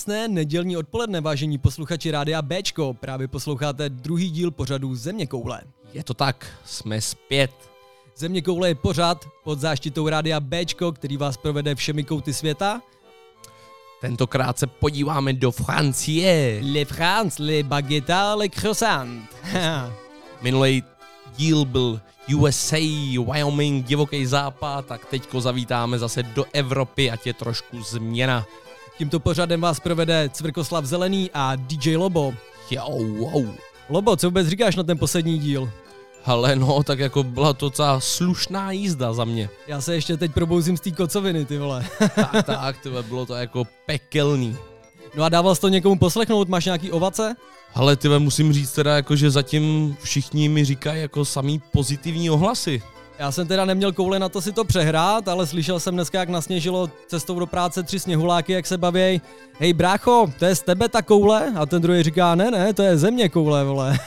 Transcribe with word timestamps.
Krásné 0.00 0.28
nedělní 0.28 0.76
odpoledne, 0.76 1.20
vážení 1.20 1.58
posluchači 1.58 2.10
Rádia 2.10 2.42
Bčko. 2.42 2.94
Právě 2.94 3.28
posloucháte 3.28 3.88
druhý 3.88 4.30
díl 4.30 4.50
pořadu 4.50 4.94
Země 4.94 5.26
koule. 5.26 5.60
Je 5.92 6.04
to 6.04 6.14
tak, 6.14 6.46
jsme 6.64 7.00
zpět. 7.00 7.50
Země 8.16 8.42
koule 8.42 8.68
je 8.68 8.74
pořád 8.74 9.28
pod 9.44 9.58
záštitou 9.58 10.08
Rádia 10.08 10.40
Bčko, 10.40 10.92
který 10.92 11.16
vás 11.16 11.36
provede 11.36 11.74
všemi 11.74 12.04
kouty 12.04 12.34
světa. 12.34 12.82
Tentokrát 14.00 14.58
se 14.58 14.66
podíváme 14.66 15.32
do 15.32 15.50
Francie. 15.50 16.60
Le 16.72 16.84
France, 16.84 17.42
le 17.42 17.62
baguette, 17.62 18.34
le 18.34 18.48
croissant. 18.48 19.22
Minulý 20.42 20.82
díl 21.36 21.64
byl 21.64 22.00
USA, 22.36 22.76
Wyoming, 23.32 23.86
divoký 23.86 24.26
západ, 24.26 24.86
tak 24.86 25.06
teďko 25.06 25.40
zavítáme 25.40 25.98
zase 25.98 26.22
do 26.22 26.44
Evropy, 26.52 27.10
ať 27.10 27.26
je 27.26 27.34
trošku 27.34 27.82
změna. 27.82 28.46
Tímto 29.00 29.20
pořadem 29.20 29.60
vás 29.60 29.80
provede 29.80 30.28
Cvrkoslav 30.32 30.84
Zelený 30.84 31.30
a 31.34 31.56
DJ 31.56 31.96
Lobo. 31.96 32.34
Jo, 32.70 32.84
wow. 32.88 33.54
Lobo, 33.88 34.16
co 34.16 34.26
vůbec 34.26 34.46
říkáš 34.46 34.76
na 34.76 34.82
ten 34.82 34.98
poslední 34.98 35.38
díl? 35.38 35.70
Ale 36.24 36.56
no, 36.56 36.82
tak 36.82 36.98
jako 36.98 37.22
byla 37.22 37.52
to 37.52 37.66
docela 37.66 38.00
slušná 38.00 38.72
jízda 38.72 39.12
za 39.12 39.24
mě. 39.24 39.48
Já 39.66 39.80
se 39.80 39.94
ještě 39.94 40.16
teď 40.16 40.32
probouzím 40.32 40.76
z 40.76 40.80
té 40.80 40.90
kocoviny, 40.90 41.44
ty 41.44 41.58
vole. 41.58 41.86
Tak, 42.14 42.46
tak, 42.46 42.78
tyhle, 42.82 43.02
bylo 43.02 43.26
to 43.26 43.34
jako 43.34 43.64
pekelný. 43.86 44.56
No 45.14 45.24
a 45.24 45.28
dával 45.28 45.54
jsi 45.54 45.60
to 45.60 45.68
někomu 45.68 45.98
poslechnout, 45.98 46.48
máš 46.48 46.64
nějaký 46.64 46.92
ovace? 46.92 47.36
Ale 47.74 47.96
tyhle 47.96 48.18
musím 48.18 48.52
říct 48.52 48.72
teda, 48.72 48.96
jako, 48.96 49.16
že 49.16 49.30
zatím 49.30 49.96
všichni 50.02 50.48
mi 50.48 50.64
říkají 50.64 51.00
jako 51.02 51.24
samý 51.24 51.62
pozitivní 51.72 52.30
ohlasy. 52.30 52.82
Já 53.20 53.32
jsem 53.32 53.46
teda 53.46 53.64
neměl 53.64 53.92
koule 53.92 54.18
na 54.18 54.28
to 54.28 54.42
si 54.42 54.52
to 54.52 54.64
přehrát, 54.64 55.28
ale 55.28 55.46
slyšel 55.46 55.80
jsem 55.80 55.94
dneska, 55.94 56.18
jak 56.18 56.28
nasněžilo 56.28 56.90
cestou 57.06 57.38
do 57.38 57.46
práce 57.46 57.82
tři 57.82 58.00
sněhuláky, 58.00 58.52
jak 58.52 58.66
se 58.66 58.78
baví. 58.78 59.20
Hej 59.58 59.72
brácho, 59.72 60.32
to 60.38 60.44
je 60.44 60.54
z 60.54 60.62
tebe 60.62 60.88
ta 60.88 61.02
koule? 61.02 61.52
A 61.56 61.66
ten 61.66 61.82
druhý 61.82 62.02
říká, 62.02 62.34
ne, 62.34 62.50
ne, 62.50 62.74
to 62.74 62.82
je 62.82 62.98
země 62.98 63.28
koule, 63.28 63.64
vole. 63.64 63.98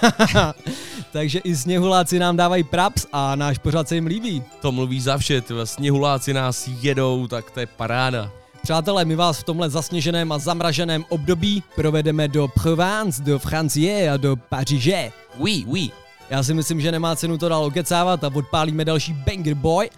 Takže 1.12 1.40
i 1.40 1.56
sněhuláci 1.56 2.20
nám 2.20 2.38
dávají 2.38 2.64
praps 2.64 3.06
a 3.12 3.36
náš 3.36 3.58
pořad 3.58 3.88
se 3.88 3.96
jim 3.96 4.06
líbí. 4.08 4.44
To 4.62 4.72
mluví 4.72 5.02
za 5.02 5.18
vše, 5.18 5.42
tyhle 5.42 5.68
sněhuláci 5.68 6.34
nás 6.34 6.70
jedou, 6.82 7.28
tak 7.28 7.52
to 7.52 7.60
je 7.60 7.66
paráda. 7.66 8.32
Přátelé, 8.64 9.06
my 9.06 9.16
vás 9.16 9.40
v 9.40 9.44
tomhle 9.44 9.70
zasněženém 9.70 10.32
a 10.32 10.40
zamraženém 10.40 11.06
období 11.10 11.64
provedeme 11.76 12.28
do 12.28 12.48
Provence, 12.48 13.24
do 13.24 13.40
Francie 13.40 14.12
a 14.12 14.18
do 14.18 14.36
Paříže. 14.36 15.12
Oui, 15.38 15.64
oui. 15.68 16.03
Já 16.30 16.44
si 16.44 16.54
myslím, 16.54 16.82
že 16.82 16.92
nemá 16.92 17.16
cenu 17.16 17.38
to 17.38 17.50
dál 17.50 17.64
okecávat 17.66 18.24
a 18.24 18.32
odpálíme 18.36 18.86
další 18.86 19.14
banger 19.14 19.54
boy. 19.54 19.90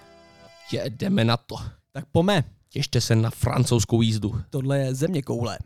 Jedeme 0.71 1.23
na 1.25 1.37
to. 1.37 1.55
Tak 1.91 2.05
pome, 2.11 2.43
Těšte 2.69 3.01
se 3.01 3.15
na 3.15 3.29
francouzskou 3.29 4.01
jízdu. 4.01 4.41
tohle 4.49 4.77
je 4.79 4.95
země 4.95 5.21
koule. 5.21 5.57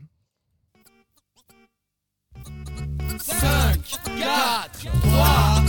5, 3.40 3.86
4, 3.86 4.24
3, 4.72 4.90
2, 5.04 5.64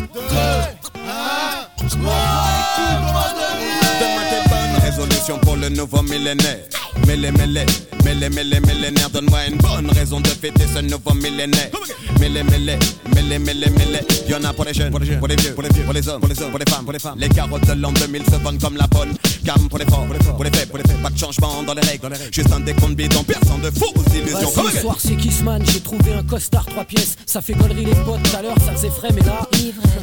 Donne-moi 4.00 4.24
tes 4.30 4.48
bonnes 4.48 4.78
résolutions 4.82 5.38
pour 5.40 5.56
le 5.56 5.68
nouveau 5.68 6.02
millénaire. 6.02 6.64
Mêlé, 7.06 7.30
mêlé, 7.32 7.64
mêlé, 8.04 8.28
mêlé, 8.30 8.60
millénaire. 8.60 9.10
Donne-moi 9.10 9.46
une 9.48 9.58
bonne 9.58 9.90
raison 9.90 10.20
de 10.20 10.28
fêter 10.28 10.64
ce 10.74 10.80
nouveau 10.80 11.14
millénaire. 11.14 11.70
Mêlé, 12.18 12.42
mêlé, 12.42 12.78
mêlé, 13.14 13.38
mêlé, 13.38 13.70
mêlé. 13.70 14.00
Y'en 14.28 14.42
a 14.44 14.52
pour 14.52 14.64
les 14.64 14.74
jeunes, 14.74 14.90
pour 14.90 15.00
les 15.00 15.06
vieux, 15.06 15.18
pour 15.18 15.28
les 15.28 15.36
vieux, 15.36 15.54
pour 15.54 15.92
les 15.92 16.08
hommes, 16.08 16.20
pour 16.20 16.28
les 16.28 16.40
hommes, 16.42 16.50
pour 16.50 16.58
les 16.58 16.70
femmes, 16.70 16.84
pour 16.84 16.92
les 16.92 16.98
femmes. 16.98 17.18
Les 17.18 17.28
carottes 17.28 17.66
de 17.66 17.72
l'an 17.72 17.92
2000 17.92 18.22
se 18.24 18.36
vendent 18.36 18.60
comme 18.60 18.76
la 18.76 18.86
bonne. 18.86 19.14
Gamme 19.44 19.68
pour 19.68 19.78
les 19.78 19.86
forts, 19.86 20.04
pour 20.04 20.14
les 20.14 20.22
forts, 20.22 20.34
pour 20.36 20.44
les 20.44 20.50
faits, 20.50 20.68
pour 20.68 20.78
les 20.78 20.84
faits. 20.84 21.02
Pas 21.02 21.10
de 21.10 21.18
changement 21.18 21.62
dans 21.62 21.74
les 21.74 21.80
règles, 21.82 22.08
Juste 22.30 22.52
un 22.52 22.60
décompte 22.60 22.94
bidon, 22.94 23.22
personne 23.24 23.60
de 23.60 23.70
fausses 23.70 24.14
illusions. 24.14 24.50
Ce 24.70 24.80
soir 24.80 24.96
c'est 24.98 25.16
Kissman, 25.16 25.62
j'ai 25.66 25.80
trouvé 25.80 26.12
un 26.12 26.22
costard 26.22 26.66
trois 26.66 26.84
pièces. 26.84 27.16
Ça 27.26 27.40
fait 27.40 27.54
gollerie 27.54 27.86
les 27.86 27.94
potes, 28.04 28.22
tout 28.22 28.36
à 28.36 28.42
l'heure 28.42 28.56
ça 28.64 28.72
faisait 28.72 28.90
frais, 28.90 29.08
mais 29.14 29.22
là, 29.22 29.48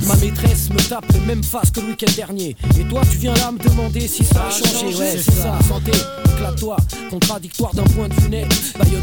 ma 0.07 0.15
maîtresse 0.15 0.69
me 0.71 0.79
tape 0.89 1.05
les 1.13 1.19
mêmes 1.19 1.43
faces 1.43 1.71
que 1.71 1.81
le 1.81 1.87
week-end 1.87 2.11
dernier. 2.15 2.55
Et 2.79 2.83
toi 2.85 3.01
tu 3.11 3.17
viens 3.17 3.33
là 3.35 3.51
me 3.51 3.59
demander 3.59 4.07
si 4.07 4.23
ça 4.23 4.47
a 4.47 4.49
changé, 4.49 4.97
ouais 4.97 5.17
c'est 5.17 5.31
ça. 5.31 5.59
Santé, 5.67 5.91
éclate-toi, 6.35 6.76
contradictoire 7.09 7.73
d'un 7.73 7.83
point 7.83 8.07
de 8.07 8.13
vue 8.15 8.29
net. 8.29 8.47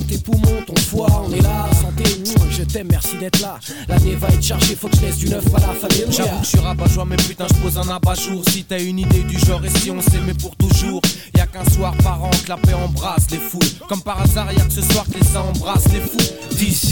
Tes 0.08 0.18
poumons, 0.18 0.62
ton 0.66 0.76
foie, 0.76 1.24
on 1.26 1.32
est 1.32 1.40
là. 1.40 1.68
Santé, 1.80 2.04
mouah, 2.26 2.46
je 2.50 2.62
t'aime, 2.62 2.88
merci 2.90 3.16
d'être 3.16 3.40
là. 3.40 3.58
L'année 3.88 4.14
va 4.14 4.28
être 4.28 4.42
chargée, 4.42 4.74
faut 4.74 4.88
que 4.88 4.96
je 4.96 5.02
laisse 5.02 5.18
du 5.18 5.28
neuf 5.28 5.44
à 5.54 5.60
la 5.60 5.74
famille. 5.74 6.04
J'avoue 6.10 6.38
que 6.38 6.44
je 6.44 6.50
suis 6.50 6.58
rabat-joie, 6.58 7.04
mais 7.04 7.16
putain, 7.16 7.46
je 7.48 7.54
pose 7.54 7.78
un 7.78 7.88
abat-jour. 7.88 8.42
Si 8.48 8.64
t'as 8.64 8.80
une 8.80 8.98
idée 8.98 9.22
du 9.22 9.38
genre 9.38 9.64
et 9.64 9.70
si 9.70 9.90
on 9.90 10.00
s'aimait 10.00 10.34
pour 10.34 10.56
toujours, 10.56 11.00
y 11.36 11.40
a 11.40 11.46
qu'un 11.46 11.68
soir 11.70 11.94
par 12.02 12.22
an 12.22 12.30
que 12.30 12.48
la 12.48 12.56
paix 12.56 12.74
embrasse 12.74 13.30
les 13.30 13.38
foules. 13.38 13.62
Comme 13.88 14.02
par 14.02 14.20
hasard, 14.20 14.52
y 14.52 14.60
a 14.60 14.64
que 14.64 14.72
ce 14.72 14.82
soir 14.82 15.04
que 15.06 15.18
les 15.18 15.24
ça 15.24 15.42
embrasse 15.42 15.84
les 15.92 16.00
fous. 16.00 16.34
This 16.56 16.84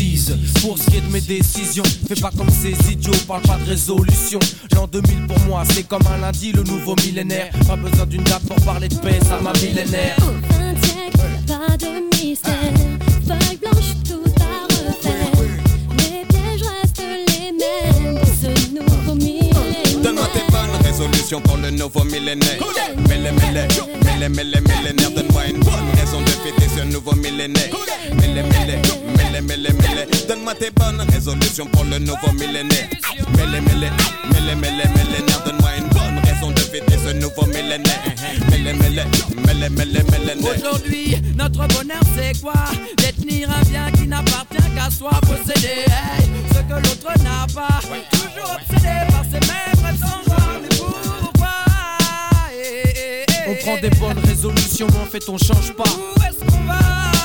pour 0.61 0.78
ce 0.78 0.90
qui 0.90 0.96
est 0.96 1.00
de 1.00 1.12
mes 1.12 1.20
décisions. 1.20 1.85
Fais 2.08 2.20
pas 2.20 2.31
comme 2.37 2.50
ces 2.50 2.75
idiots, 2.93 3.12
parle 3.26 3.43
pas 3.43 3.58
de 3.58 3.70
résolution. 3.70 4.38
L'an 4.75 4.87
2000 4.87 5.26
pour 5.26 5.38
moi, 5.40 5.64
c'est 5.73 5.85
comme 5.85 6.06
un 6.12 6.19
lundi, 6.19 6.52
le 6.52 6.62
nouveau 6.62 6.94
millénaire. 7.05 7.52
Pas 7.67 7.76
besoin 7.76 8.06
d'une 8.06 8.25
date 8.25 8.43
pour 8.46 8.56
parler 8.64 8.88
de 8.88 8.96
paix, 8.96 9.19
ça 9.26 9.40
m'a 9.40 9.52
millénaire. 9.52 10.17
Pour 21.44 21.56
le 21.56 21.70
nouveau 21.70 22.04
millénaire. 22.04 22.60
Mêlé, 23.08 23.30
mêlé, 23.32 23.66
mêlé, 24.28 24.60
millénaire. 24.60 25.10
Donne-moi 25.16 25.46
une 25.46 25.60
bonne 25.60 25.90
raison 25.98 26.20
de 26.20 26.28
fêter 26.28 26.69
ce 26.76 26.84
nouveau 26.84 27.14
millénaire. 27.14 27.70
Mêlé, 28.14 28.42
mêlé, 28.42 28.76
mêlé, 29.16 29.40
mêlé. 29.40 30.06
Donne-moi 30.28 30.54
tes 30.54 30.70
bonnes 30.70 31.00
résolutions 31.10 31.66
pour 31.66 31.84
le 31.84 31.98
nouveau 31.98 32.32
millénaire. 32.32 32.86
Mêlé, 33.34 33.60
mêlé, 33.62 33.88
mêlé, 34.30 34.54
mêlé, 34.56 34.84
millénaire. 34.94 35.42
Donne-moi 35.46 35.70
une 35.78 35.91
de 36.80 37.08
ce 37.08 37.12
nouveau 37.14 37.46
millénaire. 37.46 38.02
Millénaire. 38.50 39.06
Aujourd'hui, 40.56 41.16
notre 41.36 41.66
bonheur 41.69 42.00
c'est 42.16 42.40
quoi? 42.40 42.54
Détenir 42.96 43.50
un 43.50 43.62
bien 43.69 43.90
qui 43.92 44.06
n'appartient 44.06 44.70
qu'à 44.74 44.90
soi, 44.90 45.10
posséder 45.22 45.84
hey, 45.86 46.24
ce 46.48 46.60
que 46.60 46.74
l'autre 46.74 47.12
n'a 47.22 47.46
pas. 47.54 47.80
Toujours 48.10 48.56
obsédé 48.56 48.88
par 49.10 49.24
ces 49.24 49.40
mêmes 49.40 49.84
rêves 49.84 50.00
sans 50.00 50.22
pourquoi? 51.20 51.48
Eh, 52.54 52.82
eh, 52.86 53.25
eh, 53.28 53.50
On 53.50 53.54
prend 53.56 53.76
des 53.80 53.90
bonnes 53.90 54.25
résolutions, 54.26 54.86
mais 54.92 55.00
en 55.00 55.06
fait 55.06 55.28
on 55.28 55.36
change 55.36 55.72
pas. 55.75 55.84
Où 55.84 56.22
est-ce 56.22 56.44
qu'on 56.44 56.64
va? 56.64 57.21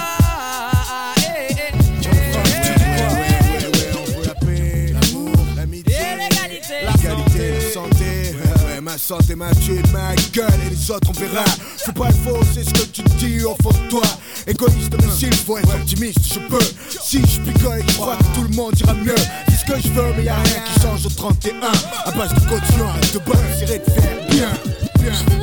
Ma 8.88 8.98
santé 8.98 9.36
m'a 9.36 9.54
tué 9.54 9.82
ma 9.92 10.16
gueule 10.32 10.48
et 10.66 10.70
les 10.70 10.92
autres 10.92 11.10
on 11.10 11.20
verra. 11.20 11.44
C'est 11.76 11.94
pas 11.94 12.08
le 12.08 12.14
faux, 12.14 12.40
c'est 12.54 12.64
ce 12.64 12.74
que 12.74 12.86
tu 12.86 13.02
dis 13.18 13.44
au 13.44 13.56
fond 13.62 13.72
de 13.72 13.90
toi. 13.90 14.02
Égoïste, 14.48 14.94
mais 14.98 15.12
s'il 15.12 15.36
faut 15.36 15.58
être 15.58 15.76
optimiste, 15.76 16.34
je 16.34 16.40
peux. 16.40 16.66
Si 17.02 17.20
je 17.20 17.42
picole, 17.42 17.84
je 17.86 17.98
crois 17.98 18.16
que 18.16 18.24
tout 18.34 18.44
le 18.44 18.56
monde 18.56 18.80
ira 18.80 18.94
mieux. 18.94 19.16
C'est 19.50 19.58
ce 19.58 19.66
que 19.66 19.82
je 19.82 19.90
veux, 19.90 20.14
mais 20.16 20.24
y 20.24 20.30
a 20.30 20.36
rien 20.36 20.62
qui 20.66 20.82
change 20.82 21.06
au 21.06 21.10
31. 21.10 21.56
À 22.06 22.12
base 22.12 22.34
de 22.34 22.40
caution, 22.40 22.88
de 23.14 23.20
bonne, 23.26 23.46
j'irai 23.60 23.82
te 23.82 23.92
faire 23.92 24.28
bien, 24.30 24.54
bien. 25.02 25.37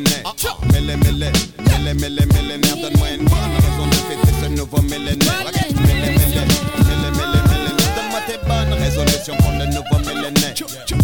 Millénaire. 0.00 0.36
Mêlé, 0.72 0.96
mêlé, 0.96 1.30
mêlé, 1.68 1.94
mêlé, 1.94 2.26
millénaire. 2.26 2.76
Donne-moi 2.76 3.08
une 3.10 3.24
bonne 3.24 3.54
raison 3.56 3.86
de 3.88 3.94
fêter 3.94 4.32
ce 4.42 4.48
nouveau 4.48 4.82
millénaire. 4.82 5.44
Mêlé, 5.44 5.64
mêlé, 5.86 6.10
mêlé, 6.10 6.42
mêlé, 6.86 7.08
millénaire. 7.12 7.90
Donne-moi 7.96 8.20
tes 8.26 8.38
bonnes 8.46 8.74
résolutions 8.78 9.36
pour 9.36 9.52
le 9.52 9.66
nouveau 9.66 9.98
millénaire. 10.00 10.54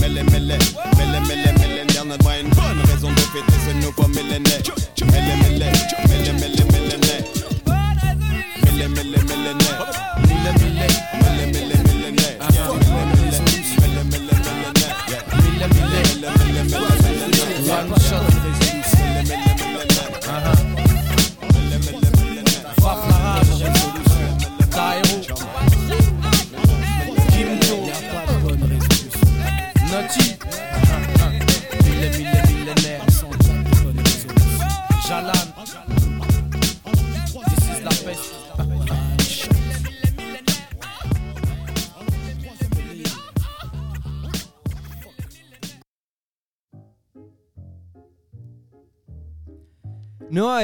Mêlé, 0.00 0.23
mêlé, 0.25 0.59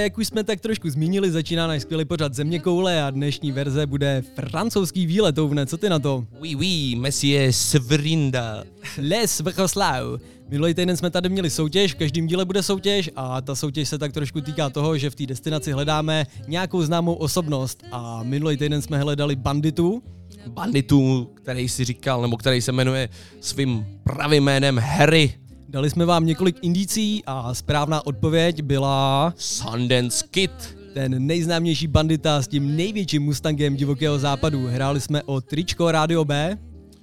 jak 0.09 0.19
už 0.19 0.27
jsme 0.27 0.45
tak 0.45 0.61
trošku 0.61 0.91
zmínili, 0.91 1.31
začíná 1.31 1.67
náš 1.67 1.83
skvělý 1.83 2.05
pořad 2.05 2.35
Země 2.35 2.59
koule 2.59 3.03
a 3.03 3.11
dnešní 3.11 3.53
verze 3.53 3.87
bude 3.87 4.23
francouzský 4.35 5.07
výlet, 5.07 5.39
Ouvne, 5.39 5.67
co 5.67 5.77
ty 5.77 5.89
na 5.89 5.99
to? 5.99 6.25
Oui, 6.41 6.57
oui, 6.57 6.95
Messie 6.95 7.53
Svrinda. 7.53 8.65
Les 8.99 9.41
Vrchoslav. 9.41 10.21
Minulý 10.49 10.75
týden 10.75 10.97
jsme 10.97 11.11
tady 11.11 11.29
měli 11.29 11.51
soutěž, 11.51 11.95
v 11.95 11.97
každém 11.97 12.27
díle 12.27 12.45
bude 12.45 12.63
soutěž 12.63 13.11
a 13.17 13.41
ta 13.41 13.55
soutěž 13.55 13.89
se 13.89 13.99
tak 13.99 14.13
trošku 14.13 14.41
týká 14.41 14.71
toho, 14.71 14.99
že 14.99 15.11
v 15.11 15.15
té 15.15 15.27
destinaci 15.27 15.73
hledáme 15.73 16.27
nějakou 16.47 16.83
známou 16.83 17.15
osobnost 17.15 17.85
a 17.93 18.23
minulý 18.23 18.57
týden 18.57 18.83
jsme 18.83 18.99
hledali 18.99 19.37
banditu, 19.37 20.03
Banditu, 20.47 21.31
který 21.35 21.69
si 21.69 21.85
říkal, 21.85 22.23
nebo 22.23 22.37
který 22.37 22.61
se 22.61 22.73
jmenuje 22.73 23.09
svým 23.41 23.87
pravým 24.05 24.45
jménem 24.45 24.79
Harry 24.79 25.35
Dali 25.69 25.91
jsme 25.91 26.05
vám 26.05 26.27
několik 26.27 26.57
indicí 26.63 27.23
a 27.27 27.55
správná 27.55 28.07
odpověď 28.07 28.63
byla 28.63 29.35
Sundance 29.37 30.25
Kid. 30.31 30.79
ten 30.95 31.27
nejznámější 31.27 31.87
bandita 31.87 32.43
s 32.43 32.49
tím 32.49 32.77
největším 32.77 33.23
Mustangem 33.23 33.77
divokého 33.77 34.19
západu. 34.19 34.67
Hráli 34.67 35.01
jsme 35.01 35.23
o 35.23 35.41
tričko 35.41 35.93
Radio 35.93 36.25
B, 36.25 36.59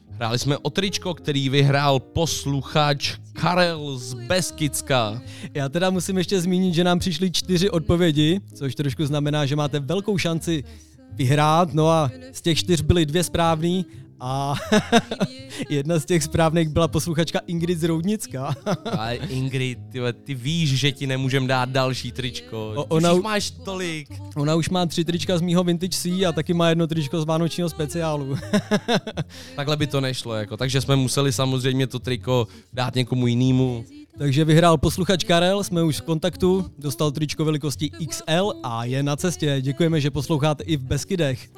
Hráli 0.10 0.40
jsme 0.40 0.58
o 0.58 0.70
tričko, 0.70 1.14
který 1.14 1.50
vyhrál 1.50 2.00
posluchač 2.00 3.18
Karel 3.34 3.98
z 3.98 4.14
Beskicka. 4.14 5.22
Já 5.54 5.70
teda 5.70 5.90
musím 5.90 6.18
ještě 6.18 6.42
zmínit, 6.42 6.74
že 6.74 6.84
nám 6.84 7.00
přišly 7.00 7.32
čtyři 7.32 7.70
odpovědi, 7.70 8.42
což 8.54 8.76
trošku 8.76 9.06
znamená, 9.06 9.46
že 9.46 9.56
máte 9.56 9.80
velkou 9.80 10.18
šanci 10.18 10.64
vyhrát, 11.12 11.74
no 11.74 11.90
a 11.90 12.12
z 12.32 12.42
těch 12.42 12.58
čtyř 12.58 12.82
byly 12.82 13.06
dvě 13.06 13.24
správný 13.24 13.86
a 14.20 14.56
jedna 15.70 16.00
z 16.00 16.06
těch 16.06 16.24
správných 16.24 16.70
byla 16.70 16.88
posluchačka 16.88 17.40
Ingrid 17.48 17.80
z 17.80 17.84
Roudnicka. 17.84 18.56
Ale 18.98 19.16
Ingrid, 19.16 19.80
ty, 19.92 20.00
ty 20.24 20.34
víš, 20.34 20.70
že 20.80 20.92
ti 20.92 21.08
nemůžem 21.08 21.48
dát 21.48 21.70
další 21.70 22.12
tričko. 22.12 22.74
O- 22.76 22.84
Už 22.84 22.88
ona 22.90 23.12
jich 23.12 23.20
u- 23.20 23.24
máš 23.24 23.52
tolik. 23.52 24.08
Ona 24.36 24.56
už 24.56 24.70
má 24.70 24.86
tři 24.86 25.06
trička 25.06 25.38
z 25.38 25.42
mýho 25.42 25.64
Vintage 25.64 25.98
C 25.98 26.26
a 26.26 26.32
taky 26.32 26.54
má 26.54 26.70
jedno 26.70 26.88
tričko 26.88 27.22
z 27.22 27.26
vánočního 27.26 27.70
speciálu. 27.70 28.38
Takhle 29.56 29.78
by 29.78 29.88
to 29.88 30.02
nešlo, 30.02 30.34
jako. 30.34 30.58
takže 30.58 30.82
jsme 30.82 30.96
museli 30.96 31.34
samozřejmě 31.34 31.88
to 31.88 32.00
triko 32.00 32.48
dát 32.74 32.96
někomu 32.96 33.28
jinému. 33.28 33.86
Takže 34.18 34.46
vyhrál 34.46 34.78
posluchač 34.78 35.24
Karel, 35.24 35.64
jsme 35.64 35.84
už 35.84 35.98
v 35.98 36.02
kontaktu, 36.02 36.66
dostal 36.80 37.12
tričko 37.12 37.46
velikosti 37.46 37.90
XL 38.10 38.54
a 38.64 38.86
je 38.86 39.04
na 39.04 39.16
cestě. 39.16 39.58
Děkujeme, 39.62 40.02
že 40.02 40.12
posloucháte 40.12 40.64
i 40.64 40.78
v 40.78 40.84
Beskydech. 40.84 41.50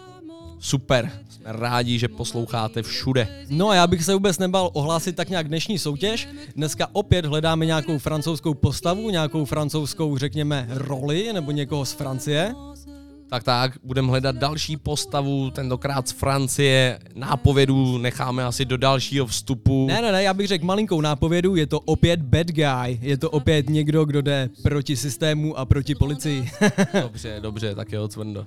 Super, 0.60 1.12
jsme 1.30 1.44
rádi, 1.46 2.00
že 2.00 2.08
posloucháte 2.08 2.84
všude. 2.84 3.28
No 3.50 3.70
a 3.70 3.76
já 3.76 3.88
bych 3.88 4.04
se 4.04 4.14
vůbec 4.14 4.40
nebal 4.40 4.70
ohlásit 4.74 5.16
tak 5.16 5.30
nějak 5.30 5.48
dnešní 5.48 5.80
soutěž. 5.80 6.28
Dneska 6.56 6.88
opět 6.92 7.26
hledáme 7.26 7.66
nějakou 7.66 7.98
francouzskou 7.98 8.54
postavu, 8.54 9.10
nějakou 9.10 9.46
francouzskou, 9.46 10.18
řekněme, 10.18 10.68
roli 10.70 11.34
nebo 11.34 11.52
někoho 11.52 11.86
z 11.86 11.92
Francie. 11.92 12.56
Tak 13.30 13.44
tak, 13.44 13.72
budeme 13.84 14.08
hledat 14.08 14.36
další 14.36 14.78
postavu, 14.78 15.52
tentokrát 15.52 16.08
z 16.08 16.12
Francie. 16.12 17.00
Nápovědu 17.16 17.98
necháme 17.98 18.44
asi 18.44 18.66
do 18.66 18.78
dalšího 18.78 19.26
vstupu. 19.26 19.88
Ne, 19.88 20.02
ne, 20.02 20.12
ne, 20.12 20.24
já 20.24 20.34
bych 20.34 20.48
řekl 20.48 20.66
malinkou 20.66 21.02
nápovědu, 21.02 21.56
je 21.56 21.68
to 21.68 21.80
opět 21.80 22.22
bad 22.22 22.48
guy, 22.48 23.00
je 23.02 23.18
to 23.18 23.30
opět 23.30 23.70
někdo, 23.70 24.06
kdo 24.06 24.22
jde 24.22 24.50
proti 24.64 24.96
systému 24.96 25.58
a 25.58 25.66
proti 25.66 25.96
policii. 25.96 26.50
Dobře, 27.02 27.40
dobře, 27.42 27.76
tak 27.76 27.92
jo, 27.92 28.08
cvrndo. 28.08 28.46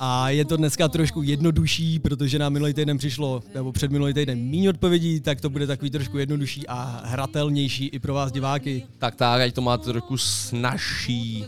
A 0.00 0.30
je 0.30 0.44
to 0.44 0.56
dneska 0.56 0.88
trošku 0.88 1.22
jednodušší, 1.22 1.98
protože 1.98 2.38
nám 2.38 2.52
minulý 2.52 2.74
týden 2.74 2.98
přišlo, 2.98 3.42
nebo 3.54 3.72
před 3.72 3.90
minulý 3.90 4.14
týden 4.14 4.50
méně 4.50 4.70
odpovědí, 4.70 5.20
tak 5.20 5.40
to 5.40 5.50
bude 5.50 5.66
takový 5.66 5.90
trošku 5.90 6.18
jednodušší 6.18 6.66
a 6.68 7.02
hratelnější 7.04 7.86
i 7.86 7.98
pro 7.98 8.14
vás 8.14 8.32
diváky. 8.32 8.86
Tak 8.98 9.14
tak, 9.14 9.40
ať 9.40 9.54
to 9.54 9.60
máte 9.60 9.84
trošku 9.84 10.18
snažší. 10.18 11.44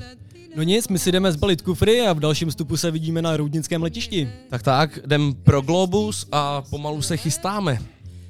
No 0.56 0.62
nic, 0.62 0.88
my 0.88 0.98
si 0.98 1.12
jdeme 1.12 1.32
zbalit 1.32 1.62
kufry 1.62 2.00
a 2.00 2.12
v 2.12 2.20
dalším 2.20 2.50
vstupu 2.50 2.76
se 2.76 2.90
vidíme 2.90 3.22
na 3.22 3.36
Roudnickém 3.36 3.82
letišti. 3.82 4.30
Tak 4.50 4.62
tak, 4.62 4.98
jdem 5.04 5.34
pro 5.34 5.62
Globus 5.62 6.26
a 6.32 6.62
pomalu 6.62 7.02
se 7.02 7.16
chystáme. 7.16 7.78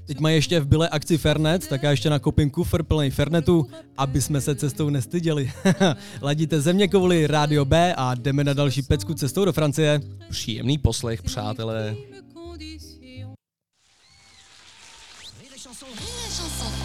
Teď 0.08 0.20
mají 0.20 0.36
ještě 0.36 0.60
v 0.60 0.66
byle 0.66 0.88
akci 0.88 1.18
Fernet, 1.18 1.68
tak 1.68 1.82
já 1.82 1.90
ještě 1.90 2.10
nakopím 2.10 2.50
kufr 2.50 2.82
plný 2.82 3.10
Fernetu, 3.10 3.66
aby 3.96 4.22
jsme 4.22 4.40
se 4.40 4.54
cestou 4.54 4.90
nestyděli. 4.90 5.52
Ladíte 6.22 6.60
země 6.60 6.88
kovly 6.88 7.26
Radio 7.26 7.64
B 7.64 7.94
a 7.94 8.14
jdeme 8.14 8.44
na 8.44 8.52
další 8.52 8.82
pecku 8.82 9.14
cestou 9.14 9.44
do 9.44 9.52
Francie. 9.52 10.00
Příjemný 10.30 10.78
poslech, 10.78 11.22
přátelé. 11.22 11.96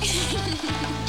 Je 0.01 1.02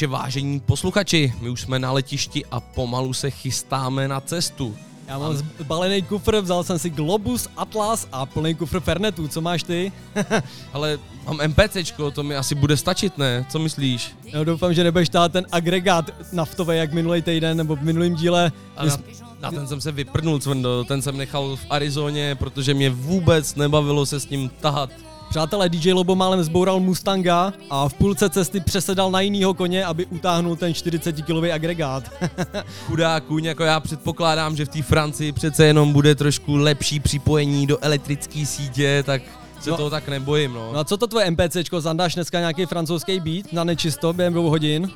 Takže 0.00 0.12
vážení 0.12 0.60
posluchači, 0.60 1.32
my 1.40 1.50
už 1.50 1.60
jsme 1.60 1.78
na 1.78 1.92
letišti 1.92 2.44
a 2.50 2.60
pomalu 2.60 3.12
se 3.12 3.30
chystáme 3.30 4.08
na 4.08 4.20
cestu. 4.20 4.76
Já 5.08 5.18
mám 5.18 5.36
zbalený 5.36 6.02
kufr, 6.02 6.40
vzal 6.40 6.64
jsem 6.64 6.78
si 6.78 6.90
Globus, 6.90 7.48
Atlas 7.56 8.08
a 8.12 8.26
plný 8.26 8.54
kufr 8.54 8.80
Fernetů. 8.80 9.28
Co 9.28 9.40
máš 9.40 9.62
ty? 9.62 9.92
Ale 10.72 10.98
mám 11.26 11.38
MPCčko, 11.48 12.10
to 12.10 12.22
mi 12.22 12.36
asi 12.36 12.54
bude 12.54 12.76
stačit, 12.76 13.18
ne? 13.18 13.46
Co 13.48 13.58
myslíš? 13.58 14.16
Já 14.24 14.44
doufám, 14.44 14.74
že 14.74 14.84
nebudeš 14.84 15.08
tát 15.08 15.32
ten 15.32 15.46
agregát 15.52 16.10
naftový 16.32 16.76
jak 16.76 16.92
minulý 16.92 17.22
týden 17.22 17.56
nebo 17.56 17.76
v 17.76 17.82
minulém 17.82 18.14
díle. 18.14 18.52
A 18.76 18.84
na, 18.84 18.96
na 19.40 19.50
ten 19.50 19.68
jsem 19.68 19.80
se 19.80 19.92
vyprnul, 19.92 20.38
Cvrndo, 20.38 20.84
ten 20.84 21.02
jsem 21.02 21.16
nechal 21.16 21.56
v 21.56 21.66
Arizoně, 21.70 22.34
protože 22.34 22.74
mě 22.74 22.90
vůbec 22.90 23.54
nebavilo 23.54 24.06
se 24.06 24.20
s 24.20 24.28
ním 24.28 24.50
tahat. 24.60 24.90
Přátelé, 25.30 25.68
DJ 25.68 25.92
Lobo 25.92 26.14
málem 26.14 26.42
zboural 26.44 26.80
Mustanga 26.80 27.52
a 27.70 27.88
v 27.88 27.94
půlce 27.94 28.30
cesty 28.30 28.60
přesedal 28.60 29.10
na 29.10 29.20
jinýho 29.20 29.54
koně, 29.54 29.84
aby 29.84 30.06
utáhnul 30.06 30.56
ten 30.56 30.72
40-kilový 30.72 31.52
agregát. 31.54 32.04
Chudá 32.86 33.20
kůň, 33.20 33.44
jako 33.44 33.62
já 33.64 33.80
předpokládám, 33.80 34.56
že 34.56 34.64
v 34.64 34.68
té 34.68 34.82
Francii 34.82 35.32
přece 35.32 35.66
jenom 35.66 35.92
bude 35.92 36.14
trošku 36.14 36.56
lepší 36.56 37.00
připojení 37.00 37.66
do 37.66 37.78
elektrické 37.84 38.46
sítě, 38.46 39.02
tak 39.06 39.22
se 39.60 39.70
No. 39.70 39.76
toho 39.76 39.90
tak 39.90 40.08
nebojím, 40.08 40.52
no. 40.52 40.70
No 40.72 40.78
a 40.78 40.84
co 40.84 40.96
to 40.96 41.06
tvoje 41.06 41.30
MPCčko, 41.30 41.80
zandáš 41.80 42.14
dneska 42.14 42.38
nějaký 42.40 42.66
francouzský 42.66 43.20
beat 43.20 43.52
na 43.52 43.64
nečisto 43.64 44.12
během 44.12 44.32
dvou 44.32 44.48
hodin? 44.50 44.90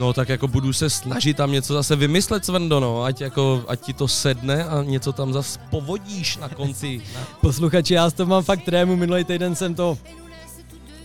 No 0.00 0.12
tak 0.12 0.28
jako 0.28 0.48
budu 0.48 0.72
se 0.72 0.90
snažit 0.90 1.36
tam 1.36 1.52
něco 1.52 1.74
zase 1.74 1.96
vymyslet, 1.96 2.44
Svendo, 2.44 2.80
no, 2.80 3.04
ať, 3.04 3.20
jako, 3.20 3.64
ať 3.68 3.80
ti 3.80 3.92
to 3.92 4.08
sedne 4.08 4.64
a 4.64 4.82
něco 4.82 5.12
tam 5.12 5.32
zase 5.32 5.58
povodíš 5.70 6.36
na 6.36 6.48
konci. 6.48 7.00
Posluchači, 7.40 7.94
já 7.94 8.10
z 8.10 8.12
toho 8.12 8.30
mám 8.30 8.42
fakt 8.42 8.64
trému, 8.64 8.96
minulý 8.96 9.24
týden 9.24 9.54
jsem 9.54 9.74
to 9.74 9.98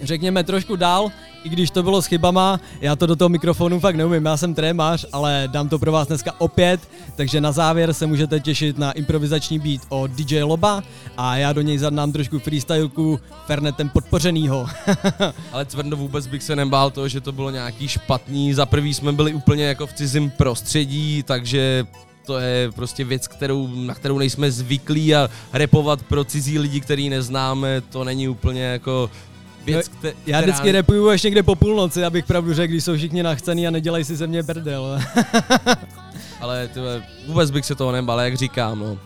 řekněme 0.03 0.43
trošku 0.43 0.75
dál, 0.75 1.12
i 1.43 1.50
když 1.50 1.72
to 1.72 1.83
bylo 1.83 2.01
s 2.01 2.05
chybama, 2.05 2.60
já 2.81 2.95
to 2.95 3.05
do 3.05 3.15
toho 3.15 3.29
mikrofonu 3.29 3.79
fakt 3.79 3.95
neumím, 3.95 4.25
já 4.25 4.38
jsem 4.38 4.53
trémař, 4.53 5.05
ale 5.12 5.50
dám 5.51 5.69
to 5.69 5.79
pro 5.79 5.91
vás 5.91 6.07
dneska 6.07 6.33
opět, 6.38 6.89
takže 7.15 7.41
na 7.41 7.51
závěr 7.51 7.93
se 7.93 8.05
můžete 8.05 8.39
těšit 8.39 8.77
na 8.77 8.91
improvizační 8.91 9.60
beat 9.60 9.81
od 9.89 10.12
DJ 10.12 10.41
Loba 10.43 10.83
a 11.17 11.38
já 11.38 11.53
do 11.53 11.62
něj 11.62 11.77
zadnám 11.77 12.12
trošku 12.12 12.39
freestyleku 12.39 13.19
Fernetem 13.45 13.89
podpořenýho. 13.89 14.67
Ale 15.51 15.65
Cvrndo 15.65 15.98
vůbec 15.98 16.27
bych 16.27 16.43
se 16.43 16.55
nebál 16.55 16.91
toho, 16.91 17.07
že 17.07 17.22
to 17.22 17.31
bylo 17.31 17.50
nějaký 17.50 17.88
špatný. 17.88 18.53
Za 18.53 18.65
prvý 18.65 18.93
jsme 18.93 19.12
byli 19.12 19.33
úplně 19.33 19.65
jako 19.65 19.88
v 19.88 19.93
cizím 19.93 20.29
prostředí, 20.29 21.24
takže 21.24 21.86
to 22.25 22.39
je 22.39 22.72
prostě 22.72 23.03
věc, 23.03 23.27
kterou, 23.27 23.67
na 23.67 23.93
kterou 23.93 24.17
nejsme 24.17 24.51
zvyklí 24.51 25.15
a 25.15 25.29
repovat 25.53 26.03
pro 26.03 26.24
cizí 26.24 26.60
lidi, 26.60 26.81
který 26.81 27.10
neznáme, 27.10 27.81
to 27.81 28.03
není 28.03 28.27
úplně 28.27 28.63
jako 28.63 29.10
věc, 29.65 29.89
No, 29.89 29.96
kte- 30.10 30.13
Já 30.27 30.38
která... 30.38 30.41
vždycky 30.41 30.72
repuju 30.72 31.10
až 31.10 31.24
někde 31.24 31.43
po 31.43 31.55
půlnoci, 31.55 32.03
abych 32.05 32.25
pravdu 32.25 32.53
řekl, 32.53 32.72
když 32.72 32.84
jsou 32.84 32.96
všichni 32.98 33.24
nachcený 33.24 33.67
a 33.67 33.72
nedělají 33.72 34.03
si 34.05 34.15
ze 34.15 34.27
mě 34.27 34.43
brdel. 34.43 35.00
Ale 36.41 36.67
tyhle, 36.67 37.03
vůbec 37.27 37.51
bych 37.51 37.65
se 37.65 37.75
toho 37.75 37.91
nebál, 37.91 38.22
jak 38.22 38.38
říkám, 38.38 38.79
no. 38.79 38.98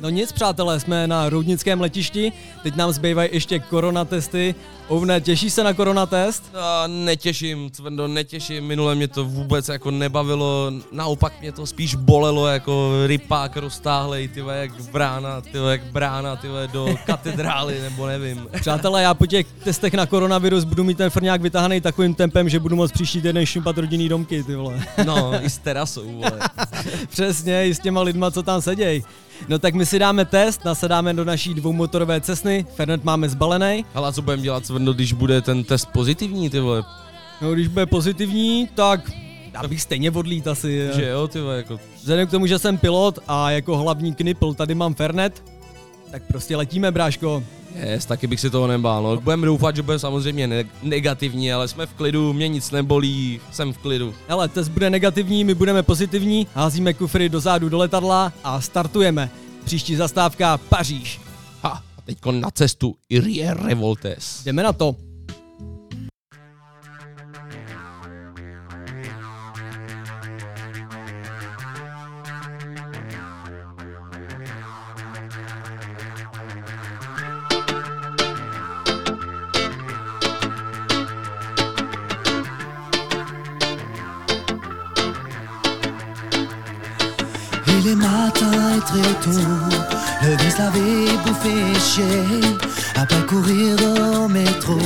No 0.00 0.08
nic, 0.08 0.32
přátelé, 0.32 0.80
jsme 0.80 1.06
na 1.06 1.28
Roudnickém 1.28 1.80
letišti, 1.80 2.32
teď 2.62 2.76
nám 2.76 2.92
zbývají 2.92 3.28
ještě 3.32 3.58
koronatesty. 3.58 4.54
Ovne, 4.88 5.20
těší 5.20 5.50
se 5.50 5.64
na 5.64 5.72
koronatest? 5.74 6.44
No, 6.54 6.88
netěším, 7.04 7.70
Cvrndo, 7.70 8.08
netěším, 8.08 8.64
minule 8.64 8.94
mě 8.94 9.08
to 9.08 9.24
vůbec 9.24 9.68
jako 9.68 9.90
nebavilo, 9.90 10.72
naopak 10.92 11.40
mě 11.40 11.52
to 11.52 11.66
spíš 11.66 11.94
bolelo 11.94 12.46
jako 12.46 12.92
rypák 13.06 13.56
roztáhlej, 13.56 14.28
tyhle, 14.28 14.56
jak 14.56 14.80
brána, 14.92 15.40
tyhle, 15.40 15.72
jak 15.72 15.84
brána, 15.84 16.36
tyhle, 16.36 16.68
do 16.68 16.94
katedrály, 17.06 17.80
nebo 17.80 18.06
nevím. 18.06 18.48
Přátelé, 18.60 19.02
já 19.02 19.14
po 19.14 19.26
těch 19.26 19.46
testech 19.64 19.94
na 19.94 20.06
koronavirus 20.06 20.64
budu 20.64 20.84
mít 20.84 20.98
ten 20.98 21.10
frňák 21.10 21.40
vytahaný 21.40 21.80
takovým 21.80 22.14
tempem, 22.14 22.48
že 22.48 22.60
budu 22.60 22.76
moct 22.76 22.92
příští 22.92 23.22
týden 23.22 23.46
šňupat 23.46 23.78
rodinný 23.78 24.08
domky, 24.08 24.42
ty 24.42 24.54
vole. 24.54 24.84
No, 25.06 25.32
i 25.42 25.50
s 25.50 25.58
terasou, 25.58 26.12
vole. 26.12 26.38
Přesně, 27.08 27.66
i 27.66 27.74
s 27.74 27.78
těma 27.78 28.02
lidma, 28.02 28.30
co 28.30 28.42
tam 28.42 28.62
seděj. 28.62 29.02
No 29.48 29.58
tak 29.58 29.74
my 29.74 29.86
si 29.86 29.98
dáme 29.98 30.24
test, 30.24 30.64
nasedáme 30.64 31.14
do 31.14 31.24
naší 31.24 31.54
dvoumotorové 31.54 32.20
cesny, 32.20 32.66
Fernet 32.74 33.04
máme 33.04 33.28
zbalený. 33.28 33.84
Ale 33.94 34.08
a 34.08 34.12
co 34.12 34.22
budeme 34.22 34.42
dělat, 34.42 34.66
Cvrndo, 34.66 34.92
když 34.92 35.12
bude 35.12 35.40
ten 35.42 35.64
test 35.64 35.88
pozitivní, 35.92 36.50
ty 36.50 36.60
vole? 36.60 36.82
No 37.42 37.52
když 37.52 37.68
bude 37.68 37.86
pozitivní, 37.86 38.68
tak 38.74 39.10
já 39.54 39.68
bych 39.68 39.82
stejně 39.82 40.10
odlít 40.10 40.48
asi. 40.48 40.88
Že 40.94 41.08
jo, 41.08 41.28
ty 41.28 41.40
vole, 41.40 41.56
jako... 41.56 41.80
Vzhledem 41.96 42.26
k 42.26 42.30
tomu, 42.30 42.46
že 42.46 42.58
jsem 42.58 42.78
pilot 42.78 43.18
a 43.28 43.50
jako 43.50 43.76
hlavní 43.76 44.14
knipl 44.14 44.54
tady 44.54 44.74
mám 44.74 44.94
Fernet, 44.94 45.42
tak 46.10 46.22
prostě 46.28 46.56
letíme, 46.56 46.90
bráško. 46.90 47.42
Yes, 47.74 48.06
taky 48.06 48.26
bych 48.26 48.40
si 48.40 48.50
toho 48.50 48.66
nebál, 48.66 49.02
no. 49.02 49.20
Budeme 49.20 49.46
doufat, 49.46 49.76
že 49.76 49.82
bude 49.82 49.98
samozřejmě 49.98 50.46
ne- 50.46 50.64
negativní, 50.82 51.52
ale 51.52 51.68
jsme 51.68 51.86
v 51.86 51.94
klidu, 51.94 52.32
mě 52.32 52.48
nic 52.48 52.70
nebolí, 52.70 53.40
jsem 53.52 53.72
v 53.72 53.78
klidu. 53.78 54.14
Hele, 54.28 54.48
test 54.48 54.68
bude 54.68 54.90
negativní, 54.90 55.44
my 55.44 55.54
budeme 55.54 55.82
pozitivní, 55.82 56.46
házíme 56.54 56.94
kufry 56.94 57.28
do 57.28 57.40
zádu 57.40 57.68
do 57.68 57.78
letadla 57.78 58.32
a 58.44 58.60
startujeme. 58.60 59.30
Příští 59.64 59.96
zastávka 59.96 60.58
Paříž. 60.58 61.20
Ha, 61.62 61.82
a 61.98 62.02
teďko 62.02 62.32
na 62.32 62.50
cestu 62.50 62.94
Irie 63.08 63.54
Revoltes. 63.54 64.42
Jdeme 64.44 64.62
na 64.62 64.72
to. 64.72 65.09
Il 87.82 87.88
est 87.88 87.94
matin 87.94 88.76
et 88.76 88.80
très 88.80 89.14
tôt, 89.22 89.40
le 90.22 90.36
vice 90.36 90.58
l'avait 90.58 91.16
bouffé 91.24 91.80
chier. 91.80 92.42
Après 92.94 93.24
courir 93.24 93.76
au 94.22 94.28
métro, 94.28 94.76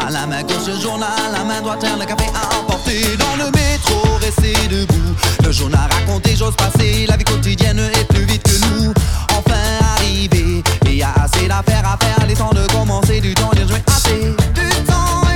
à 0.00 0.10
la 0.10 0.26
main 0.26 0.42
gauche 0.44 0.66
le 0.66 0.80
journal, 0.80 1.10
à 1.28 1.38
la 1.38 1.44
main 1.44 1.60
droite 1.60 1.84
le 1.84 2.06
café 2.06 2.24
à 2.34 2.58
emporter. 2.58 3.02
Dans 3.18 3.44
le 3.44 3.50
métro, 3.50 4.16
rester 4.22 4.54
debout, 4.68 5.14
le 5.44 5.52
journal 5.52 5.90
raconté, 5.90 6.36
j'ose 6.36 6.56
passer. 6.56 7.04
La 7.06 7.18
vie 7.18 7.24
quotidienne 7.24 7.80
est 7.80 8.04
plus 8.04 8.24
vite 8.24 8.42
que 8.42 8.66
nous. 8.66 8.94
Enfin 9.36 9.60
arrivé, 9.96 10.62
et 10.86 10.94
y 10.94 11.02
a 11.02 11.12
assez 11.22 11.48
d'affaires 11.48 11.84
à 11.84 12.02
faire, 12.02 12.26
les 12.26 12.34
temps 12.34 12.54
de 12.54 12.66
commencer, 12.72 13.20
du 13.20 13.34
temps 13.34 13.50
de 13.52 13.68
jouer 13.68 13.82
assez. 13.88 14.34
Du 14.54 14.70
temps, 14.86 15.27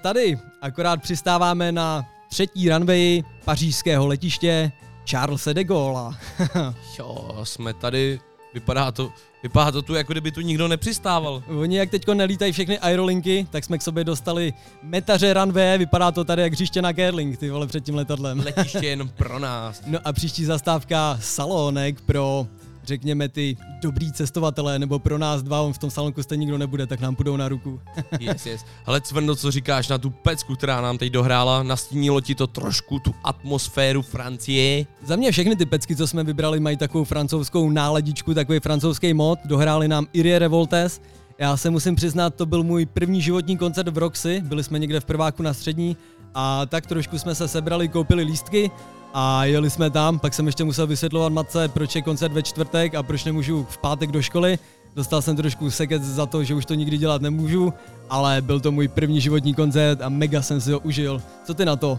tady. 0.00 0.38
Akorát 0.60 1.02
přistáváme 1.02 1.72
na 1.72 2.04
třetí 2.30 2.70
runway 2.70 3.22
pařížského 3.44 4.06
letiště 4.06 4.72
Charlesa 5.10 5.52
de 5.52 5.64
Gaulle. 5.64 6.16
Jo, 6.98 7.40
jsme 7.44 7.74
tady, 7.74 8.20
vypadá 8.54 8.92
to, 8.92 9.12
vypadá 9.42 9.72
to 9.72 9.82
tu, 9.82 9.94
jako 9.94 10.12
kdyby 10.12 10.32
tu 10.32 10.40
nikdo 10.40 10.68
nepřistával. 10.68 11.42
Oni 11.60 11.76
jak 11.76 11.90
teďko 11.90 12.14
nelítají 12.14 12.52
všechny 12.52 12.78
aerolinky, 12.78 13.46
tak 13.50 13.64
jsme 13.64 13.78
k 13.78 13.82
sobě 13.82 14.04
dostali 14.04 14.52
metaře 14.82 15.34
runway, 15.34 15.78
vypadá 15.78 16.12
to 16.12 16.24
tady 16.24 16.42
jak 16.42 16.52
hřiště 16.52 16.82
na 16.82 16.92
Gerling, 16.92 17.38
ty 17.38 17.50
vole, 17.50 17.66
před 17.66 17.84
tím 17.84 17.94
letadlem. 17.94 18.40
Letiště 18.40 18.86
jenom 18.86 19.08
pro 19.08 19.38
nás. 19.38 19.82
No 19.86 19.98
a 20.04 20.12
příští 20.12 20.44
zastávka 20.44 21.18
salonek 21.20 22.00
pro 22.00 22.46
řekněme 22.90 23.28
ty 23.28 23.56
dobrý 23.82 24.12
cestovatele, 24.12 24.78
nebo 24.78 24.98
pro 24.98 25.18
nás 25.18 25.42
dva, 25.42 25.60
on 25.60 25.72
v 25.72 25.78
tom 25.78 25.90
salonku 25.90 26.22
stejně 26.22 26.40
nikdo 26.40 26.58
nebude, 26.58 26.86
tak 26.86 27.00
nám 27.00 27.14
půjdou 27.16 27.36
na 27.36 27.48
ruku. 27.48 27.80
Yes, 28.20 28.46
yes. 28.46 28.64
Ale 28.86 29.00
Cvrno, 29.00 29.36
co 29.36 29.50
říkáš 29.50 29.88
na 29.88 29.98
tu 29.98 30.10
pecku, 30.10 30.56
která 30.56 30.80
nám 30.80 30.98
teď 30.98 31.12
dohrála? 31.12 31.62
Nastínilo 31.62 32.20
ti 32.20 32.34
to 32.34 32.46
trošku 32.46 32.98
tu 32.98 33.14
atmosféru 33.24 34.02
Francie? 34.02 34.86
Za 35.04 35.16
mě 35.16 35.32
všechny 35.32 35.56
ty 35.56 35.66
pecky, 35.66 35.96
co 35.96 36.06
jsme 36.06 36.24
vybrali, 36.24 36.60
mají 36.60 36.76
takovou 36.76 37.04
francouzskou 37.04 37.70
náladičku, 37.70 38.34
takový 38.34 38.60
francouzský 38.60 39.14
mod. 39.14 39.38
Dohráli 39.44 39.88
nám 39.88 40.06
Irie 40.12 40.38
Revoltes. 40.38 41.00
Já 41.38 41.56
se 41.56 41.70
musím 41.70 41.94
přiznat, 41.94 42.34
to 42.34 42.46
byl 42.46 42.62
můj 42.62 42.86
první 42.86 43.22
životní 43.22 43.56
koncert 43.56 43.88
v 43.88 43.98
Roxy, 43.98 44.42
byli 44.44 44.64
jsme 44.64 44.78
někde 44.78 45.00
v 45.00 45.04
prváku 45.04 45.42
na 45.42 45.54
střední 45.54 45.96
a 46.34 46.66
tak 46.66 46.86
trošku 46.86 47.18
jsme 47.18 47.34
se 47.34 47.48
sebrali, 47.48 47.88
koupili 47.88 48.22
lístky 48.22 48.70
a 49.14 49.44
jeli 49.44 49.70
jsme 49.70 49.90
tam, 49.90 50.18
pak 50.18 50.34
jsem 50.34 50.46
ještě 50.46 50.64
musel 50.64 50.86
vysvětlovat 50.86 51.32
matce, 51.32 51.68
proč 51.68 51.96
je 51.96 52.02
koncert 52.02 52.32
ve 52.32 52.42
čtvrtek 52.42 52.94
a 52.94 53.02
proč 53.02 53.24
nemůžu 53.24 53.66
v 53.70 53.78
pátek 53.78 54.10
do 54.12 54.22
školy. 54.22 54.58
Dostal 54.96 55.22
jsem 55.22 55.36
trošku 55.36 55.70
sekec 55.70 56.02
za 56.02 56.26
to, 56.26 56.44
že 56.44 56.54
už 56.54 56.66
to 56.66 56.74
nikdy 56.74 56.98
dělat 56.98 57.22
nemůžu, 57.22 57.72
ale 58.10 58.42
byl 58.42 58.60
to 58.60 58.72
můj 58.72 58.88
první 58.88 59.20
životní 59.20 59.54
koncert 59.54 60.02
a 60.02 60.08
mega 60.08 60.42
jsem 60.42 60.60
si 60.60 60.72
ho 60.72 60.78
užil. 60.78 61.22
Co 61.44 61.54
ty 61.54 61.64
na 61.64 61.76
to? 61.76 61.98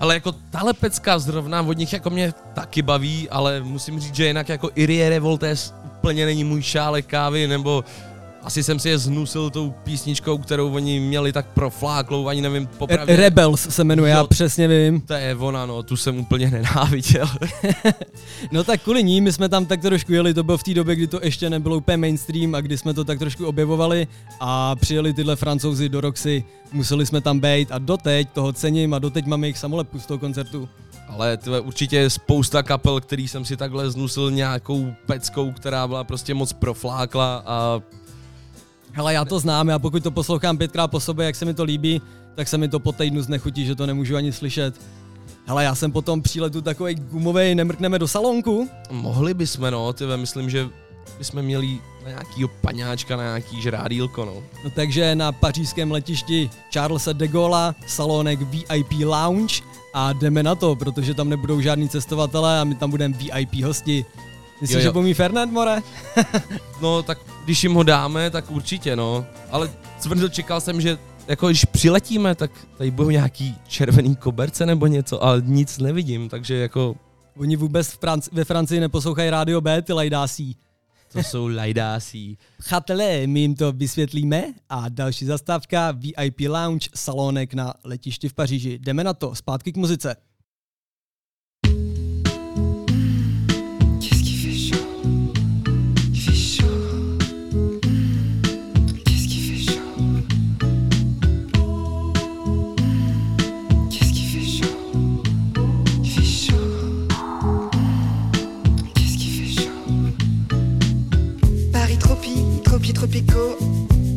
Ale 0.00 0.14
jako 0.14 0.32
tahle 0.32 0.72
pecka 0.72 1.18
zrovna 1.18 1.62
od 1.62 1.78
nich 1.78 1.92
jako 1.92 2.10
mě 2.10 2.34
taky 2.54 2.82
baví, 2.82 3.30
ale 3.30 3.60
musím 3.60 4.00
říct, 4.00 4.14
že 4.14 4.26
jinak 4.26 4.48
jako 4.48 4.70
Irie 4.74 5.08
Revoltes 5.08 5.74
úplně 5.84 6.26
není 6.26 6.44
můj 6.44 6.62
šálek 6.62 7.06
kávy, 7.06 7.46
nebo 7.46 7.84
asi 8.46 8.62
jsem 8.62 8.78
si 8.78 8.88
je 8.88 8.98
znusil 8.98 9.50
tou 9.50 9.70
písničkou, 9.70 10.38
kterou 10.38 10.72
oni 10.72 11.00
měli 11.00 11.32
tak 11.32 11.46
profláklou, 11.46 12.28
ani 12.28 12.42
nevím 12.42 12.66
popravdě. 12.66 13.16
Rebels 13.16 13.60
se 13.68 13.84
jmenuje, 13.84 14.10
já 14.10 14.24
přesně 14.24 14.68
vím. 14.68 15.00
To 15.00 15.14
je 15.14 15.36
ona, 15.36 15.66
no, 15.66 15.82
tu 15.82 15.96
jsem 15.96 16.18
úplně 16.18 16.50
nenáviděl. 16.50 17.26
no 18.52 18.64
tak 18.64 18.82
kvůli 18.82 19.04
ní, 19.04 19.20
my 19.20 19.32
jsme 19.32 19.48
tam 19.48 19.66
tak 19.66 19.80
trošku 19.80 20.12
jeli, 20.12 20.34
to 20.34 20.42
bylo 20.42 20.58
v 20.58 20.62
té 20.62 20.74
době, 20.74 20.96
kdy 20.96 21.06
to 21.06 21.20
ještě 21.22 21.50
nebylo 21.50 21.76
úplně 21.76 21.96
mainstream 21.96 22.54
a 22.54 22.60
kdy 22.60 22.78
jsme 22.78 22.94
to 22.94 23.04
tak 23.04 23.18
trošku 23.18 23.46
objevovali 23.46 24.06
a 24.40 24.76
přijeli 24.76 25.12
tyhle 25.14 25.36
francouzi 25.36 25.88
do 25.88 26.00
Roxy, 26.00 26.44
museli 26.72 27.06
jsme 27.06 27.20
tam 27.20 27.40
být 27.40 27.72
a 27.72 27.78
doteď 27.78 28.28
toho 28.30 28.52
cením 28.52 28.94
a 28.94 28.98
doteď 28.98 29.26
máme 29.26 29.46
jich 29.46 29.58
samolepku 29.58 30.00
z 30.00 30.06
toho 30.06 30.18
koncertu. 30.18 30.68
Ale 31.08 31.36
tyhle, 31.36 31.60
určitě 31.60 31.96
je 31.96 32.10
spousta 32.10 32.62
kapel, 32.62 33.00
který 33.00 33.28
jsem 33.28 33.44
si 33.44 33.56
takhle 33.56 33.90
znusil 33.90 34.30
nějakou 34.30 34.92
peckou, 35.06 35.52
která 35.52 35.88
byla 35.88 36.04
prostě 36.04 36.34
moc 36.34 36.52
proflákla 36.52 37.42
a 37.46 37.80
ale 38.96 39.14
já 39.14 39.24
to 39.24 39.38
znám, 39.38 39.68
já 39.68 39.78
pokud 39.78 40.02
to 40.02 40.10
poslouchám 40.10 40.58
pětkrát 40.58 40.90
po 40.90 41.00
sobě, 41.00 41.26
jak 41.26 41.36
se 41.36 41.44
mi 41.44 41.54
to 41.54 41.64
líbí, 41.64 42.02
tak 42.34 42.48
se 42.48 42.58
mi 42.58 42.68
to 42.68 42.80
po 42.80 42.92
týdnu 42.92 43.22
znechutí, 43.22 43.66
že 43.66 43.74
to 43.74 43.86
nemůžu 43.86 44.16
ani 44.16 44.32
slyšet. 44.32 44.80
Ale 45.46 45.64
já 45.64 45.74
jsem 45.74 45.92
potom 45.92 46.22
příletu 46.22 46.62
takový 46.62 46.94
gumový, 46.94 47.54
nemrkneme 47.54 47.98
do 47.98 48.08
salonku. 48.08 48.68
Mohli 48.90 49.34
bychom, 49.34 49.70
no, 49.70 49.92
ty 49.92 50.04
myslím, 50.16 50.50
že 50.50 50.68
bychom 51.18 51.42
měli 51.42 51.78
na 52.04 52.08
nějakýho 52.08 52.48
paňáčka, 52.48 53.16
na 53.16 53.22
nějaký 53.22 53.62
žrádílko, 53.62 54.24
no. 54.24 54.34
no. 54.64 54.70
takže 54.70 55.14
na 55.14 55.32
pařížském 55.32 55.90
letišti 55.90 56.50
Charlesa 56.72 57.12
de 57.12 57.28
Gaulle 57.28 57.74
salonek 57.86 58.40
VIP 58.40 58.92
Lounge 59.04 59.62
a 59.94 60.12
jdeme 60.12 60.42
na 60.42 60.54
to, 60.54 60.76
protože 60.76 61.14
tam 61.14 61.28
nebudou 61.28 61.60
žádní 61.60 61.88
cestovatelé 61.88 62.60
a 62.60 62.64
my 62.64 62.74
tam 62.74 62.90
budeme 62.90 63.16
VIP 63.18 63.64
hosti. 63.64 64.04
Myslíš, 64.60 64.82
že 64.82 64.92
pomí 64.92 65.14
Fernand, 65.14 65.52
more? 65.52 65.82
no, 66.82 67.02
tak 67.02 67.18
když 67.44 67.62
jim 67.62 67.74
ho 67.74 67.82
dáme, 67.82 68.30
tak 68.30 68.50
určitě, 68.50 68.96
no. 68.96 69.26
Ale 69.50 69.70
cvrdo 69.98 70.28
čekal 70.28 70.60
jsem, 70.60 70.80
že 70.80 70.98
jako 71.28 71.46
když 71.46 71.64
přiletíme, 71.64 72.34
tak 72.34 72.50
tady 72.76 72.90
budou 72.90 73.10
nějaký 73.10 73.56
červený 73.68 74.16
koberce 74.16 74.66
nebo 74.66 74.86
něco, 74.86 75.24
ale 75.24 75.42
nic 75.44 75.78
nevidím, 75.78 76.28
takže 76.28 76.54
jako... 76.54 76.96
Oni 77.38 77.56
vůbec 77.56 77.88
v 77.88 78.00
Franci- 78.00 78.28
ve 78.32 78.44
Francii 78.44 78.80
neposlouchají 78.80 79.30
rádio 79.30 79.60
B, 79.60 79.82
ty 79.82 79.92
lajdásí. 79.92 80.56
To 81.12 81.22
jsou 81.22 81.46
lajdásí. 81.48 82.38
Přátelé, 82.58 83.26
my 83.26 83.40
jim 83.40 83.54
to 83.54 83.72
vysvětlíme 83.72 84.44
a 84.68 84.88
další 84.88 85.24
zastávka 85.24 85.90
VIP 85.90 86.40
Lounge, 86.48 86.88
salonek 86.94 87.54
na 87.54 87.74
letišti 87.84 88.28
v 88.28 88.34
Paříži. 88.34 88.78
Jdeme 88.78 89.04
na 89.04 89.14
to, 89.14 89.34
zpátky 89.34 89.72
k 89.72 89.76
muzice. 89.76 90.16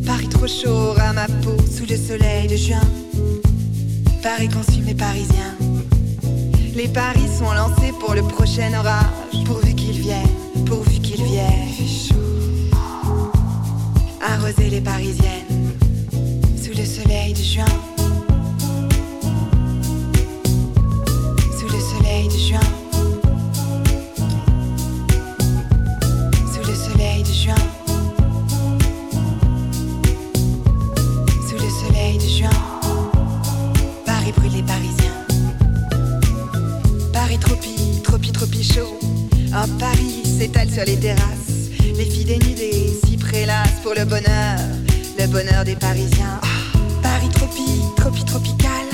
Paris 0.06 0.28
trop 0.30 0.47
chaud 0.47 0.93
à 0.99 1.13
ma 1.13 1.28
peau 1.28 1.56
sous 1.69 1.86
le 1.88 1.95
soleil 1.95 2.47
de 2.47 2.56
juin. 2.56 2.82
Paris 4.23 4.49
consume 4.49 4.86
les 4.86 4.95
Parisiens. 4.95 5.56
Les 6.75 6.88
paris 6.88 7.28
sont 7.38 7.52
lancés 7.54 7.93
pour 7.99 8.15
le 8.15 8.23
prochain 8.23 8.71
orage. 8.78 9.43
Pourvu 9.45 9.75
qu'ils 9.75 9.99
viennent, 9.99 10.65
pourvu 10.65 10.99
qu'ils 10.99 11.23
viennent. 11.23 11.69
Arroser 14.21 14.69
les 14.69 14.82
Parisiennes 14.82 15.75
sous 16.62 16.75
le 16.75 16.86
soleil 16.86 17.34
de 17.34 17.43
juin. 17.43 17.65
Sous 21.60 21.67
le 21.67 21.80
soleil 21.80 22.28
de 22.28 22.38
juin. 22.38 22.69
Sous 26.52 26.67
le 26.67 26.75
soleil 26.75 27.21
de 27.21 27.32
juin. 27.32 27.78
Paris 34.29 34.49
brûle 34.49 34.57
les 34.57 34.63
Parisiens. 34.63 35.25
Paris 37.13 37.39
chaud. 38.63 38.99
Un 39.53 39.67
Paris 39.79 40.23
s'étale 40.23 40.69
sur 40.69 40.83
les 40.85 40.97
terrasses. 40.97 41.69
Les 41.97 42.05
filles 42.05 42.25
dénudées 42.25 42.93
s'y 43.03 43.17
prélassent 43.17 43.79
pour 43.81 43.93
le 43.97 44.05
bonheur, 44.05 44.59
le 45.17 45.25
bonheur 45.27 45.63
des 45.63 45.75
Parisiens. 45.75 46.39
Paris 47.01 47.29
tropi, 47.29 47.81
tropi, 47.95 48.23
tropical. 48.25 48.85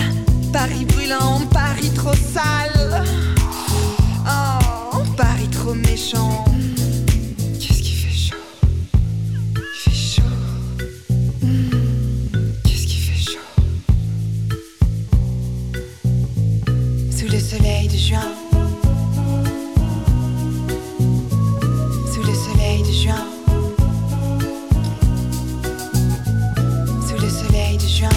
Paris 0.53 0.85
brûlant, 0.85 1.41
Paris 1.51 1.91
trop 1.93 2.13
sale. 2.13 3.03
Oh, 4.25 5.03
Paris 5.17 5.49
trop 5.49 5.73
méchant. 5.73 6.45
De 17.87 17.97
juin. 17.97 18.19
Sous 22.13 22.21
le 22.21 22.33
soleil 22.33 22.81
de 22.83 22.91
juin. 22.91 23.25
Sous 27.07 27.21
le 27.21 27.29
soleil 27.29 27.77
de 27.77 27.87
juin. 27.87 28.09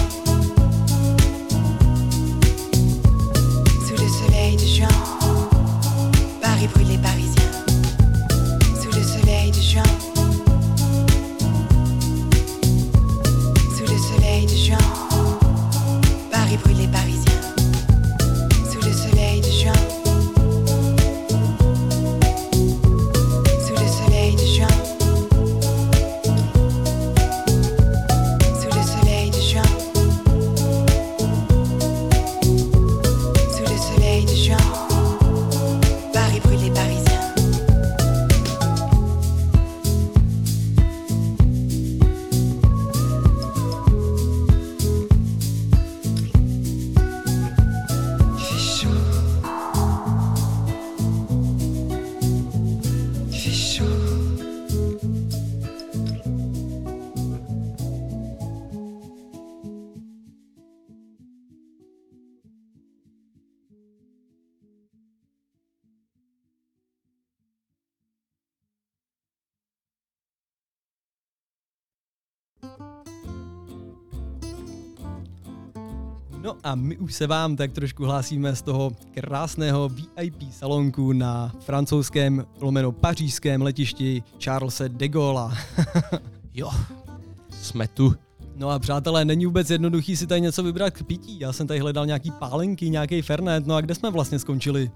Sous 3.87 3.97
le 4.01 4.07
soleil 4.07 4.55
de 4.55 4.65
juin. 4.65 4.87
Paris 6.41 6.67
brûle 6.73 6.87
les 6.87 6.97
Parisiens. 6.97 7.51
Sous 8.81 8.91
le 8.97 9.03
soleil 9.03 9.51
de 9.51 9.61
juin. 9.61 9.83
Sous 13.77 13.85
le 13.91 13.97
soleil 13.97 14.45
de 14.45 14.55
juin. 14.55 14.77
Paris 16.31 16.57
brûle 16.63 16.77
les 16.77 16.87
No 76.41 76.55
a 76.63 76.75
my 76.75 76.97
už 76.97 77.13
se 77.13 77.27
vám 77.27 77.55
tak 77.55 77.71
trošku 77.71 78.05
hlásíme 78.05 78.55
z 78.55 78.61
toho 78.61 78.91
krásného 79.11 79.89
VIP 79.89 80.51
salonku 80.51 81.13
na 81.13 81.53
francouzském 81.59 82.45
lomeno 82.61 82.91
pařížském 82.91 83.61
letišti 83.61 84.23
Charlesa 84.43 84.87
de 84.87 85.07
Gaulle. 85.07 85.51
Jo, 86.53 86.71
jsme 87.49 87.87
tu. 87.87 88.15
No 88.55 88.69
a 88.69 88.79
přátelé, 88.79 89.25
není 89.25 89.45
vůbec 89.45 89.69
jednoduchý 89.69 90.17
si 90.17 90.27
tady 90.27 90.41
něco 90.41 90.63
vybrat 90.63 90.89
k 90.89 91.03
pití. 91.03 91.39
Já 91.39 91.53
jsem 91.53 91.67
tady 91.67 91.79
hledal 91.79 92.05
nějaký 92.05 92.31
pálenky, 92.31 92.89
nějaký 92.89 93.21
fernet, 93.21 93.67
no 93.67 93.75
a 93.75 93.81
kde 93.81 93.95
jsme 93.95 94.11
vlastně 94.11 94.39
skončili? 94.39 94.91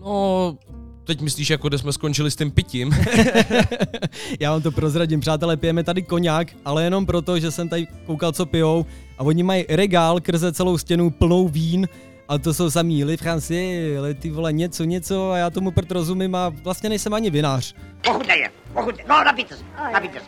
No, 0.00 0.58
teď 1.04 1.20
myslíš, 1.20 1.50
jako 1.50 1.68
kde 1.68 1.78
jsme 1.78 1.92
skončili 1.92 2.30
s 2.30 2.36
tím 2.36 2.50
pitím? 2.50 2.90
Já 4.40 4.52
vám 4.52 4.62
to 4.62 4.72
prozradím, 4.72 5.20
přátelé, 5.20 5.56
pijeme 5.56 5.84
tady 5.84 6.02
koněk, 6.02 6.56
ale 6.64 6.84
jenom 6.84 7.06
proto, 7.06 7.38
že 7.38 7.50
jsem 7.50 7.68
tady 7.68 7.86
koukal, 8.06 8.32
co 8.32 8.46
pijou 8.46 8.86
a 9.20 9.22
oni 9.22 9.42
mají 9.42 9.64
regál 9.68 10.20
krze 10.20 10.52
celou 10.52 10.78
stěnu 10.78 11.10
plnou 11.10 11.48
vín 11.48 11.88
a 12.28 12.38
to 12.38 12.54
jsou 12.54 12.70
samý 12.70 13.04
Le 13.04 13.16
Francais, 13.16 13.98
ale 13.98 14.14
ty 14.14 14.30
vole 14.30 14.52
něco, 14.52 14.84
něco 14.84 15.30
a 15.30 15.36
já 15.36 15.50
tomu 15.50 15.70
prd 15.70 15.90
rozumím 15.90 16.34
a 16.34 16.48
vlastně 16.48 16.88
nejsem 16.88 17.14
ani 17.14 17.30
vinář. 17.30 17.74
Ochutnej, 18.08 18.48
ochutnej. 18.74 19.06
No, 19.08 19.24
napijte 19.24 19.56
se, 19.56 19.64
napijte 19.92 20.20
se. 20.20 20.26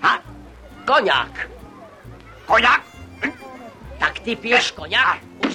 Ha? 0.00 0.22
Koňák. 0.86 1.50
Koňák? 2.46 2.82
Hm? 3.26 3.30
Tak 3.98 4.18
ty 4.18 4.36
piješ 4.36 4.70
koňák? 4.70 5.22
Už 5.46 5.54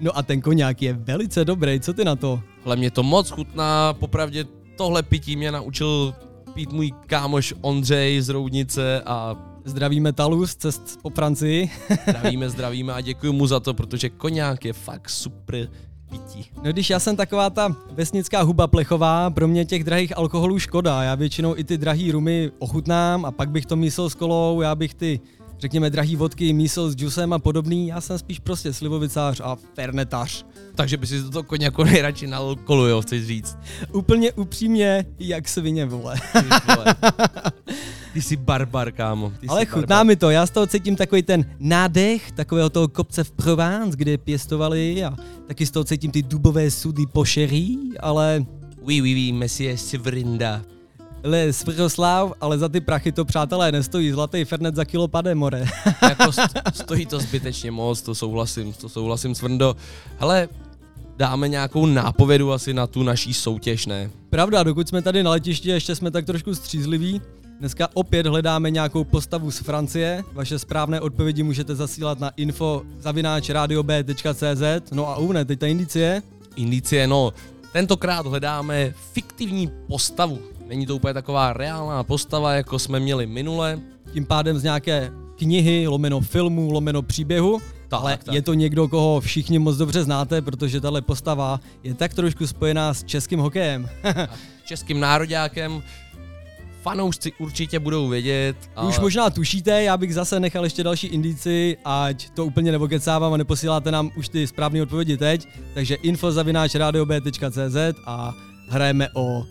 No 0.00 0.18
a 0.18 0.22
ten 0.22 0.40
koněk 0.40 0.82
je 0.82 0.92
velice 0.92 1.44
dobrý, 1.44 1.80
co 1.80 1.92
ty 1.92 2.04
na 2.04 2.16
to? 2.16 2.40
Hle, 2.64 2.76
mě 2.76 2.90
to 2.90 3.02
moc 3.02 3.30
chutná, 3.30 3.92
popravdě 3.92 4.44
tohle 4.76 5.02
pití 5.02 5.36
mě 5.36 5.52
naučil 5.52 6.14
pít 6.54 6.72
můj 6.72 6.92
kámoš 7.06 7.54
Ondřej 7.60 8.20
z 8.20 8.28
Roudnice 8.28 9.02
a 9.06 9.36
Zdravíme 9.70 10.12
Talus, 10.12 10.56
cest 10.56 10.98
po 11.02 11.10
Francii. 11.10 11.70
zdravíme, 12.08 12.50
zdravíme 12.50 12.92
a 12.92 13.00
děkuji 13.00 13.32
mu 13.32 13.46
za 13.46 13.60
to, 13.60 13.74
protože 13.74 14.08
koňák 14.08 14.64
je 14.64 14.72
fakt 14.72 15.10
super 15.10 15.68
pití. 16.10 16.50
No 16.62 16.72
když 16.72 16.90
já 16.90 16.98
jsem 16.98 17.16
taková 17.16 17.50
ta 17.50 17.76
vesnická 17.92 18.42
huba 18.42 18.66
plechová, 18.66 19.30
pro 19.30 19.48
mě 19.48 19.64
těch 19.64 19.84
drahých 19.84 20.16
alkoholů 20.16 20.58
škoda. 20.58 21.02
Já 21.02 21.14
většinou 21.14 21.56
i 21.56 21.64
ty 21.64 21.78
drahý 21.78 22.12
rumy 22.12 22.50
ochutnám 22.58 23.24
a 23.24 23.30
pak 23.30 23.50
bych 23.50 23.66
to 23.66 23.76
mísil 23.76 24.10
s 24.10 24.14
kolou, 24.14 24.60
já 24.60 24.74
bych 24.74 24.94
ty 24.94 25.20
řekněme 25.60 25.90
drahý 25.90 26.16
vodky 26.16 26.52
mísil 26.52 26.90
s 26.90 26.94
džusem 26.96 27.32
a 27.32 27.38
podobný, 27.38 27.86
já 27.88 28.00
jsem 28.00 28.18
spíš 28.18 28.38
prostě 28.38 28.72
slivovicář 28.72 29.40
a 29.44 29.56
fernetař. 29.74 30.46
Takže 30.74 30.96
by 30.96 31.06
si 31.06 31.30
to 31.30 31.42
koněko 31.42 31.84
nejradši 31.84 32.26
na 32.26 32.36
alkoholu, 32.36 32.86
jo, 32.86 33.02
chceš 33.02 33.26
říct. 33.26 33.58
Úplně 33.92 34.32
upřímně, 34.32 35.06
jak 35.18 35.48
svině, 35.48 35.86
vole. 35.86 36.14
Ty, 36.32 36.72
vole. 36.74 36.94
Ty 38.12 38.22
jsi 38.22 38.36
barbar, 38.36 38.92
kámo. 38.92 39.32
Ty 39.40 39.46
Ale 39.46 39.60
jsi 39.60 39.66
chutná 39.66 39.96
barbar. 39.96 40.06
mi 40.06 40.16
to, 40.16 40.30
já 40.30 40.46
z 40.46 40.50
toho 40.50 40.66
cítím 40.66 40.96
takový 40.96 41.22
ten 41.22 41.44
nádech 41.58 42.32
takového 42.32 42.70
toho 42.70 42.88
kopce 42.88 43.24
v 43.24 43.30
Provence, 43.30 43.96
kde 43.96 44.18
pěstovali 44.18 45.04
a 45.04 45.16
taky 45.46 45.66
z 45.66 45.70
toho 45.70 45.84
cítím 45.84 46.10
ty 46.10 46.22
dubové 46.22 46.70
sudy 46.70 47.06
po 47.12 47.24
sherry, 47.24 47.76
ale 48.00 48.44
Oui, 48.82 49.02
oui, 49.02 49.14
oui, 49.14 49.32
Messie 49.32 49.78
Svrinda. 49.78 50.62
Le 51.22 51.52
Svrhoslav, 51.52 52.32
ale 52.40 52.58
za 52.58 52.68
ty 52.68 52.80
prachy 52.80 53.12
to 53.12 53.24
přátelé 53.24 53.72
nestojí, 53.72 54.10
zlatý 54.10 54.44
fernet 54.44 54.74
za 54.76 54.84
kilo 54.84 55.08
pade 55.08 55.34
more. 55.34 55.64
jako 56.02 56.24
st- 56.24 56.62
stojí 56.74 57.06
to 57.06 57.18
zbytečně 57.18 57.70
moc, 57.70 58.02
to 58.02 58.14
souhlasím, 58.14 58.72
to 58.72 58.88
souhlasím 58.88 59.34
Svrndo. 59.34 59.76
Hele, 60.18 60.48
dáme 61.16 61.48
nějakou 61.48 61.86
nápovědu 61.86 62.52
asi 62.52 62.74
na 62.74 62.86
tu 62.86 63.02
naší 63.02 63.34
soutěž, 63.34 63.86
ne? 63.86 64.10
Pravda, 64.30 64.62
dokud 64.62 64.88
jsme 64.88 65.02
tady 65.02 65.22
na 65.22 65.30
letišti, 65.30 65.68
ještě 65.68 65.94
jsme 65.94 66.10
tak 66.10 66.26
trošku 66.26 66.54
střízliví. 66.54 67.20
Dneska 67.60 67.88
opět 67.94 68.26
hledáme 68.26 68.70
nějakou 68.70 69.04
postavu 69.04 69.50
z 69.50 69.58
Francie. 69.58 70.24
Vaše 70.32 70.58
správné 70.58 71.00
odpovědi 71.00 71.42
můžete 71.42 71.74
zasílat 71.74 72.20
na 72.20 72.30
info 72.36 72.82
zavináč.radiob.cz 73.00 74.90
No 74.92 75.08
a 75.08 75.16
Uvne, 75.16 75.44
teď 75.44 75.58
ta 75.58 75.66
indicie. 75.66 76.22
Indicie, 76.56 77.06
no, 77.06 77.32
tentokrát 77.72 78.26
hledáme 78.26 78.94
fiktivní 79.12 79.70
postavu. 79.86 80.38
Není 80.70 80.86
to 80.86 80.96
úplně 80.96 81.14
taková 81.14 81.52
reálná 81.52 82.04
postava, 82.04 82.52
jako 82.52 82.78
jsme 82.78 83.00
měli 83.00 83.26
minule. 83.26 83.80
Tím 84.12 84.26
pádem 84.26 84.58
z 84.58 84.62
nějaké 84.62 85.12
knihy, 85.38 85.86
lomeno 85.86 86.20
filmu, 86.20 86.72
lomeno 86.72 87.02
příběhu. 87.02 87.60
Tak, 87.88 88.00
ale 88.00 88.18
tak. 88.24 88.34
je 88.34 88.42
to 88.42 88.54
někdo, 88.54 88.88
koho 88.88 89.20
všichni 89.20 89.58
moc 89.58 89.76
dobře 89.76 90.04
znáte, 90.04 90.42
protože 90.42 90.80
tahle 90.80 91.02
postava 91.02 91.60
je 91.82 91.94
tak 91.94 92.14
trošku 92.14 92.46
spojená 92.46 92.94
s 92.94 93.04
českým 93.04 93.40
hokejem. 93.40 93.88
Českým 94.64 95.00
nároďákem. 95.00 95.82
Fanoušci 96.82 97.32
určitě 97.38 97.78
budou 97.78 98.08
vědět. 98.08 98.56
Ale... 98.76 98.88
Už 98.88 98.98
možná 98.98 99.30
tušíte, 99.30 99.82
já 99.82 99.96
bych 99.96 100.14
zase 100.14 100.40
nechal 100.40 100.64
ještě 100.64 100.84
další 100.84 101.06
indici, 101.06 101.76
ať 101.84 102.30
to 102.30 102.46
úplně 102.46 102.72
nevokecávám 102.72 103.32
a 103.32 103.36
neposíláte 103.36 103.90
nám 103.90 104.10
už 104.16 104.28
ty 104.28 104.46
správné 104.46 104.82
odpovědi 104.82 105.16
teď. 105.16 105.48
Takže 105.74 105.94
info 105.94 106.32
zavináč 106.32 106.74
radiob.cz 106.74 107.76
a 108.06 108.34
hrajeme 108.68 109.08
o 109.14 109.46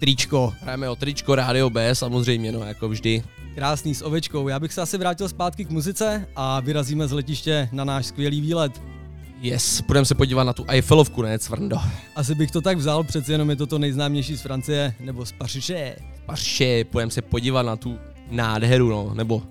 tričko. 0.00 0.54
Hrajeme 0.60 0.88
o 0.88 0.96
tričko 0.96 1.34
Rádio 1.34 1.70
B, 1.70 1.94
samozřejmě, 1.94 2.52
no, 2.52 2.60
jako 2.64 2.88
vždy. 2.88 3.22
Krásný 3.54 3.94
s 3.94 4.04
ovečkou. 4.04 4.48
Já 4.48 4.60
bych 4.60 4.72
se 4.72 4.80
asi 4.82 4.98
vrátil 4.98 5.28
zpátky 5.28 5.64
k 5.64 5.70
muzice 5.70 6.26
a 6.36 6.60
vyrazíme 6.60 7.08
z 7.08 7.12
letiště 7.12 7.68
na 7.72 7.84
náš 7.84 8.06
skvělý 8.06 8.40
výlet. 8.40 8.82
Yes, 9.40 9.82
půjdeme 9.82 10.04
se 10.06 10.14
podívat 10.14 10.44
na 10.44 10.52
tu 10.52 10.64
Eiffelovku, 10.68 11.22
ne, 11.22 11.38
Cvrndo? 11.38 11.76
Asi 12.16 12.34
bych 12.34 12.50
to 12.50 12.60
tak 12.60 12.78
vzal, 12.78 13.04
přeci 13.04 13.32
jenom 13.32 13.50
je 13.50 13.56
to 13.56 13.66
to 13.66 13.78
nejznámější 13.78 14.36
z 14.36 14.40
Francie, 14.42 14.94
nebo 15.00 15.26
z 15.26 15.32
Paříže. 15.32 15.96
Paše, 16.26 16.84
půjdeme 16.84 17.10
se 17.10 17.22
podívat 17.22 17.62
na 17.62 17.76
tu 17.76 17.98
nádheru, 18.30 18.88
no, 18.88 19.14
nebo 19.14 19.42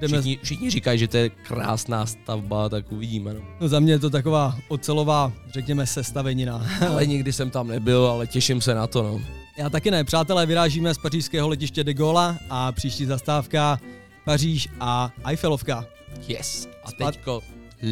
Jdeme- 0.00 0.20
všichni, 0.20 0.38
všichni 0.42 0.70
říkají, 0.70 0.98
že 0.98 1.08
to 1.08 1.16
je 1.16 1.28
krásná 1.28 2.06
stavba, 2.06 2.68
tak 2.68 2.92
uvidíme, 2.92 3.34
no. 3.34 3.40
No 3.60 3.68
za 3.68 3.80
mě 3.80 3.92
je 3.92 3.98
to 3.98 4.10
taková 4.10 4.58
ocelová, 4.68 5.32
řekněme, 5.52 5.86
sestavenina. 5.86 6.66
Ale 6.88 7.06
nikdy 7.06 7.32
jsem 7.32 7.50
tam 7.50 7.68
nebyl, 7.68 8.06
ale 8.06 8.26
těším 8.26 8.60
se 8.60 8.74
na 8.74 8.86
to, 8.86 9.02
no. 9.02 9.20
Já 9.56 9.70
taky 9.70 9.90
ne. 9.90 10.04
Přátelé, 10.04 10.46
vyrážíme 10.46 10.94
z 10.94 10.98
pařížského 10.98 11.48
letiště 11.48 11.84
de 11.84 11.94
Gaulle 11.94 12.38
a 12.50 12.72
příští 12.72 13.06
zastávka 13.06 13.80
Paříž 14.24 14.68
a 14.80 15.10
Eiffelovka. 15.24 15.84
Yes. 16.28 16.68
A 16.84 16.92
teďko 16.92 17.40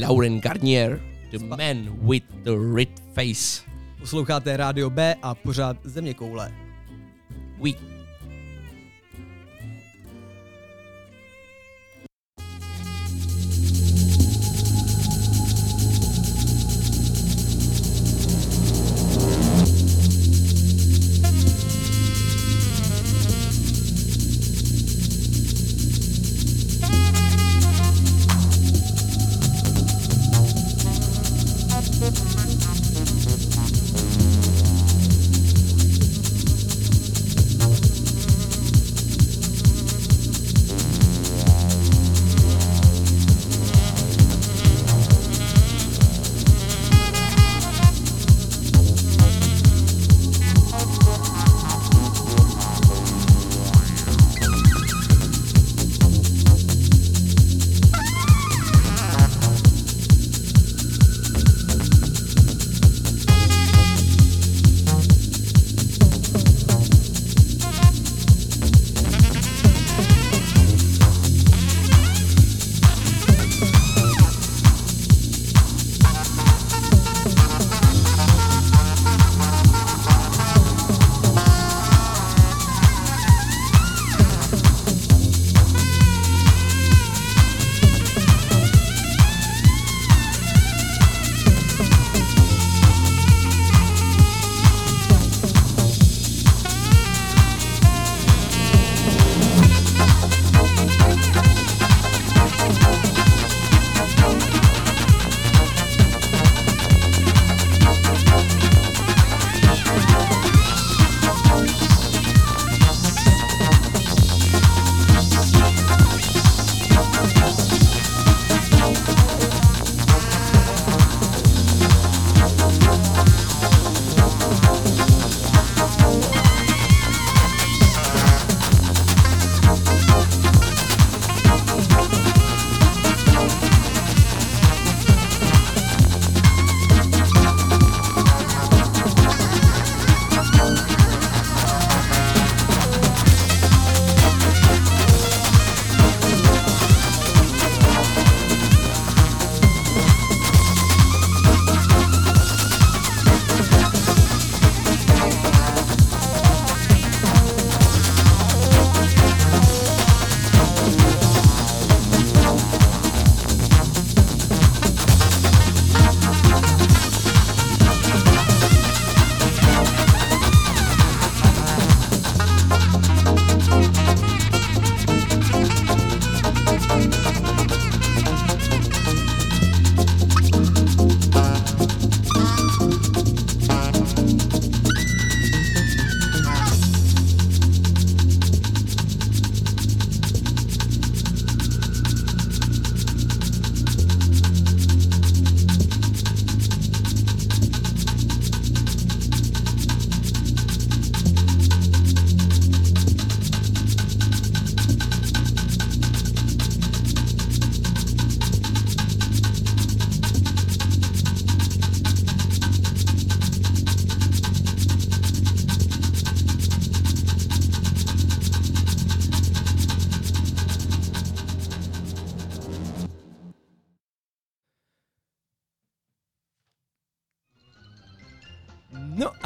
Lauren 0.07 0.41
Garnier, 0.41 1.01
the 1.31 1.39
man 1.39 1.99
with 2.09 2.25
the 2.43 2.51
red 2.75 2.89
face. 3.15 3.71
Posloucháte 4.01 4.57
Rádio 4.57 4.91
B 4.91 5.17
a 5.23 5.35
pořád 5.35 5.77
Země 5.85 6.15
koule. 6.15 6.55
Oui. 7.59 7.90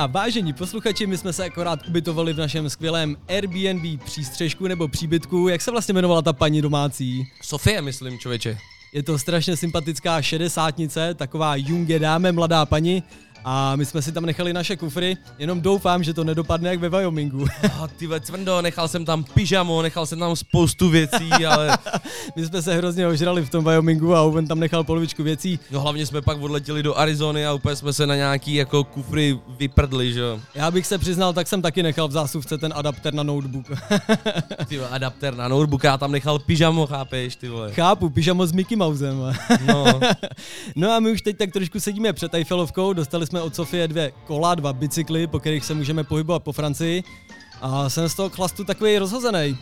A 0.05 0.07
vážení 0.07 0.53
posluchači, 0.53 1.07
my 1.07 1.19
jsme 1.19 1.33
se 1.33 1.45
akorát 1.45 1.89
ubytovali 1.89 2.33
v 2.33 2.37
našem 2.39 2.71
skvělém 2.71 3.17
Airbnb 3.29 4.03
přístřežku 4.05 4.67
nebo 4.67 4.89
příbytku. 4.89 5.49
Jak 5.49 5.61
se 5.61 5.71
vlastně 5.71 5.93
jmenovala 5.93 6.23
ta 6.23 6.33
paní 6.33 6.63
domácí? 6.63 7.27
Sofie, 7.43 7.83
myslím, 7.83 8.19
člověče. 8.19 8.59
Je 8.93 9.03
to 9.03 9.19
strašně 9.19 9.57
sympatická 9.57 10.23
šedesátnice, 10.23 11.15
taková 11.15 11.57
junge 11.57 11.99
dáme, 11.99 12.33
mladá 12.33 12.67
paní. 12.67 13.03
A 13.45 13.77
my 13.77 13.85
jsme 13.85 14.03
si 14.03 14.13
tam 14.13 14.27
nechali 14.27 14.53
naše 14.53 14.77
kufry, 14.77 15.17
jenom 15.39 15.61
doufám, 15.61 16.03
že 16.03 16.15
to 16.15 16.25
nedopadne 16.25 16.71
jak 16.71 16.81
ve 16.81 16.89
Wyomingu. 16.89 17.47
A 17.81 17.89
ty 17.97 18.07
ve 18.07 18.21
cvrndo, 18.21 18.63
nechal 18.63 18.89
jsem 18.89 19.05
tam 19.05 19.25
pyžamo, 19.25 19.83
nechal 19.83 20.07
jsem 20.07 20.19
tam 20.19 20.37
spoustu 20.37 20.89
věcí, 20.89 21.31
ale 21.31 21.79
my 22.37 22.47
jsme 22.47 22.63
se 22.63 22.77
hrozně 22.77 23.07
ožrali 23.07 23.43
v 23.43 23.51
tom 23.51 23.65
Wyomingu 23.65 24.15
a 24.15 24.23
Owen 24.23 24.47
tam 24.47 24.61
nechal 24.61 24.85
polovičku 24.85 25.23
věcí. 25.23 25.59
no 25.71 25.81
hlavně 25.81 26.07
jsme 26.07 26.23
pak 26.23 26.43
odletěli 26.43 26.83
do 26.83 26.99
Arizony 26.99 27.47
a 27.47 27.53
úplně 27.53 27.77
jsme 27.77 27.93
se 27.93 28.07
na 28.07 28.17
nějaký 28.17 28.55
jako 28.55 28.85
kufry 28.85 29.39
vyprdli, 29.59 30.13
že 30.13 30.21
jo. 30.21 30.41
Já 30.55 30.71
bych 30.71 30.87
se 30.87 30.99
přiznal, 30.99 31.33
tak 31.33 31.49
jsem 31.49 31.63
taky 31.63 31.83
nechal 31.83 32.09
v 32.09 32.13
zásuvce 32.13 32.59
ten 32.59 32.73
adapter 32.77 33.15
na 33.15 33.23
notebook. 33.23 33.67
Ty 34.69 34.81
adapter 34.81 35.35
na 35.37 35.49
notebook, 35.49 35.85
já 35.85 35.99
tam 35.99 36.13
nechal 36.13 36.39
pyžamo, 36.39 36.87
chápeš, 36.87 37.37
ty 37.37 37.49
vole. 37.49 37.73
Chápu, 37.73 38.11
pyžamo 38.11 38.47
s 38.47 38.53
Mickey 38.53 38.77
Mousem. 38.77 39.17
No. 39.67 40.01
no 40.77 40.93
a 40.93 41.01
my 41.01 41.11
už 41.11 41.23
teď 41.23 41.39
tak 41.39 41.53
trošku 41.53 41.81
sedíme 41.81 42.13
před 42.13 42.35
Eiffelovkou, 42.35 42.93
dostali 42.93 43.27
jsme 43.27 43.34
od 43.43 43.55
Sofie 43.55 43.89
dvě 43.89 44.13
kola, 44.27 44.55
dva 44.55 44.73
bicykly, 44.73 45.27
po 45.27 45.41
kterých 45.41 45.65
se 45.65 45.75
můžeme 45.75 46.05
pohybovat 46.05 46.43
po 46.43 46.53
Francii. 46.53 47.03
A 47.61 47.89
jsem 47.89 48.09
z 48.09 48.15
toho 48.15 48.31
chlastu 48.31 48.65
takový 48.65 48.99
rozhozený. 48.99 49.59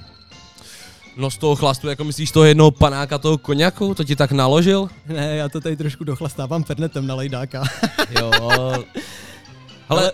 No 1.17 1.31
z 1.31 1.39
toho 1.39 1.57
chlastu, 1.57 1.89
jako 1.89 2.05
myslíš 2.05 2.31
toho 2.31 2.45
jednoho 2.45 2.71
panáka 2.71 3.19
toho 3.19 3.39
koněku, 3.39 3.95
to 3.95 4.05
ti 4.05 4.17
tak 4.17 4.33
naložil? 4.33 4.89
Ne, 5.07 5.37
já 5.37 5.49
to 5.49 5.61
tady 5.61 5.77
trošku 5.77 6.05
dochlastávám 6.05 6.65
fernetem 6.65 7.07
na 7.07 7.15
lejdáka. 7.15 7.65
Jo. 8.21 8.31
Ale 9.89 10.13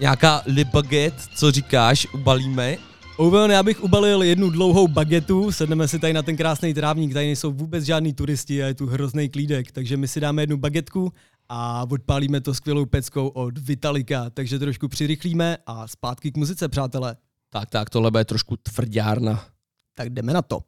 nějaká 0.00 0.42
le 0.46 0.64
baguette, 0.64 1.22
co 1.34 1.50
říkáš, 1.50 2.06
ubalíme? 2.14 2.76
Owen, 3.16 3.50
já 3.50 3.62
bych 3.62 3.82
ubalil 3.82 4.22
jednu 4.22 4.50
dlouhou 4.50 4.88
bagetu, 4.88 5.52
sedneme 5.52 5.88
si 5.88 5.98
tady 5.98 6.12
na 6.12 6.22
ten 6.22 6.36
krásný 6.36 6.74
trávník, 6.74 7.12
tady 7.12 7.26
nejsou 7.26 7.52
vůbec 7.52 7.84
žádní 7.84 8.12
turisti 8.12 8.62
a 8.62 8.66
je 8.66 8.74
tu 8.74 8.86
hrozný 8.86 9.28
klídek, 9.28 9.72
takže 9.72 9.96
my 9.96 10.08
si 10.08 10.20
dáme 10.20 10.42
jednu 10.42 10.56
bagetku 10.56 11.12
a 11.48 11.86
odpálíme 11.90 12.40
to 12.40 12.54
skvělou 12.54 12.86
peckou 12.86 13.28
od 13.28 13.58
Vitalika, 13.58 14.30
takže 14.30 14.58
trošku 14.58 14.88
přirychlíme 14.88 15.58
a 15.66 15.88
zpátky 15.88 16.32
k 16.32 16.36
muzice, 16.36 16.68
přátelé. 16.68 17.16
Tak, 17.50 17.70
tak, 17.70 17.90
tohle 17.90 18.10
bude 18.10 18.24
trošku 18.24 18.56
tvrdárna. 18.56 19.44
Tak 19.94 20.10
jdeme 20.10 20.32
na 20.32 20.42
to. 20.42 20.60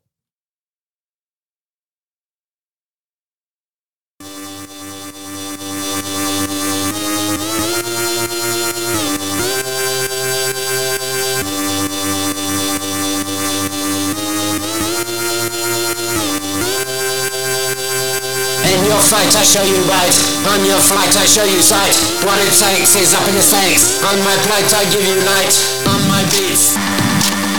Your 18.97 19.05
fight 19.13 19.29
I 19.37 19.45
show 19.45 19.61
you 19.61 19.77
right, 19.93 20.17
on 20.57 20.65
your 20.65 20.81
flight 20.81 21.13
I 21.21 21.29
show 21.29 21.45
you 21.45 21.61
sight. 21.61 21.93
What 22.25 22.41
it 22.41 22.49
takes 22.49 22.97
is 22.97 23.13
up 23.13 23.29
in 23.29 23.37
the 23.37 23.45
stakes. 23.45 24.01
On 24.09 24.17
my 24.25 24.33
plate 24.49 24.73
I 24.73 24.89
give 24.89 25.05
you 25.05 25.21
light, 25.29 25.53
on 25.93 26.01
my 26.09 26.25
beats, 26.33 26.81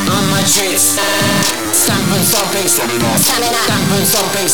on 0.10 0.24
my 0.34 0.42
treats. 0.50 0.98
Stamp 1.78 2.10
and 2.10 2.26
stomping, 2.26 2.66
stamp 2.66 2.90
and 2.90 3.22
stomping, 4.10 4.50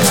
In 0.00 0.05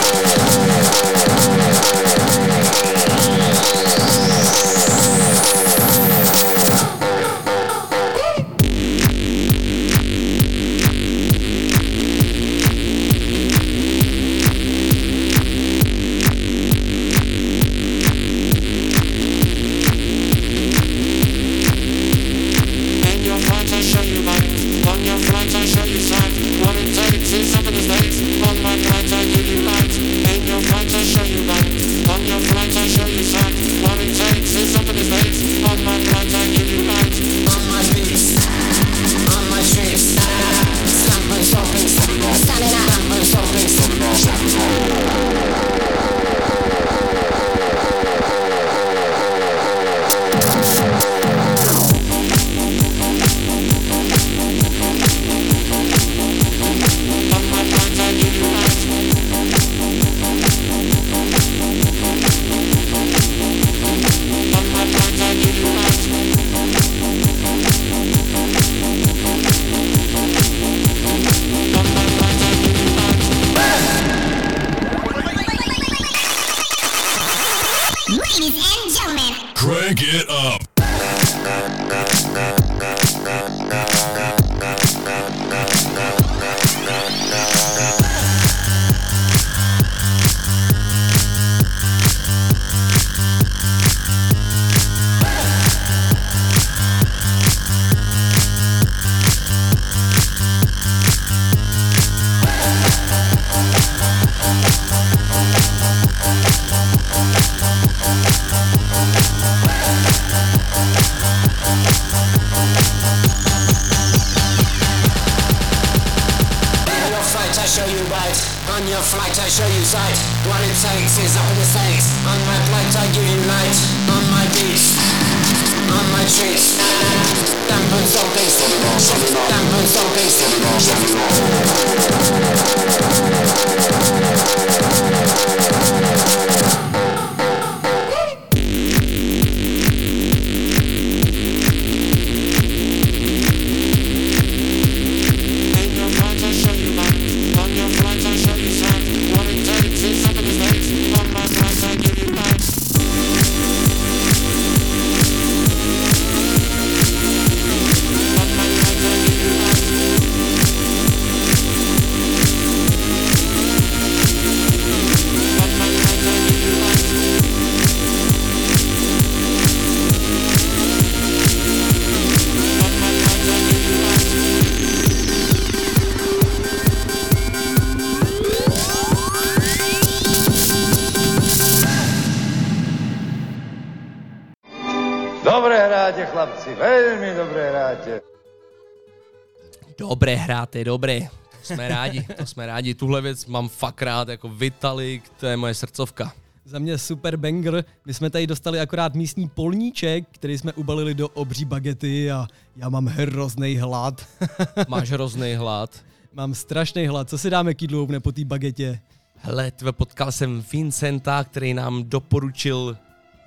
Dobré 190.45 190.55
hráte, 190.55 190.83
dobré. 190.83 191.19
Jsme 191.63 191.87
rádi, 191.87 192.27
to 192.37 192.45
jsme 192.45 192.65
rádi. 192.65 192.93
Tuhle 192.93 193.21
věc 193.21 193.45
mám 193.45 193.69
fakt 193.69 194.01
rád, 194.01 194.27
jako 194.29 194.49
Vitalik, 194.49 195.29
to 195.29 195.45
je 195.45 195.57
moje 195.57 195.73
srdcovka. 195.73 196.33
Za 196.65 196.79
mě 196.79 196.97
super 196.97 197.37
banger. 197.37 197.85
My 198.05 198.13
jsme 198.13 198.29
tady 198.29 198.47
dostali 198.47 198.79
akorát 198.79 199.15
místní 199.15 199.49
polníček, 199.49 200.25
který 200.31 200.57
jsme 200.57 200.73
ubalili 200.73 201.13
do 201.13 201.29
obří 201.29 201.65
bagety 201.65 202.31
a 202.31 202.47
já 202.75 202.89
mám 202.89 203.05
hrozný 203.05 203.77
hlad. 203.77 204.25
Máš 204.87 205.11
hrozný 205.11 205.53
hlad. 205.53 206.03
Mám 206.33 206.53
strašný 206.53 207.07
hlad. 207.07 207.29
Co 207.29 207.37
si 207.37 207.49
dáme 207.49 207.73
k 207.73 207.81
jídlu 207.81 208.07
po 208.19 208.31
té 208.31 208.45
bagetě? 208.45 208.99
Hele, 209.35 209.71
tve, 209.71 209.91
potkal 209.91 210.31
jsem 210.31 210.63
Vincenta, 210.71 211.43
který 211.43 211.73
nám 211.73 212.03
doporučil 212.03 212.97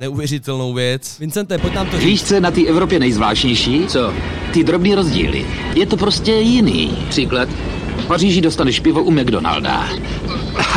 neuvěřitelnou 0.00 0.72
věc. 0.74 1.18
Vincente, 1.18 1.58
pojď 1.58 1.74
nám 1.74 1.86
to 1.86 1.98
Víš, 1.98 2.24
co 2.24 2.34
je 2.34 2.40
na 2.40 2.50
té 2.50 2.66
Evropě 2.66 2.98
nejzvláštnější? 2.98 3.86
Co? 3.86 4.14
Ty 4.52 4.64
drobný 4.64 4.94
rozdíly. 4.94 5.46
Je 5.74 5.86
to 5.86 5.96
prostě 5.96 6.32
jiný. 6.32 6.98
Příklad? 7.08 7.48
V 7.98 8.06
Paříži 8.06 8.40
dostaneš 8.40 8.80
pivo 8.80 9.02
u 9.02 9.10
McDonalda. 9.10 9.88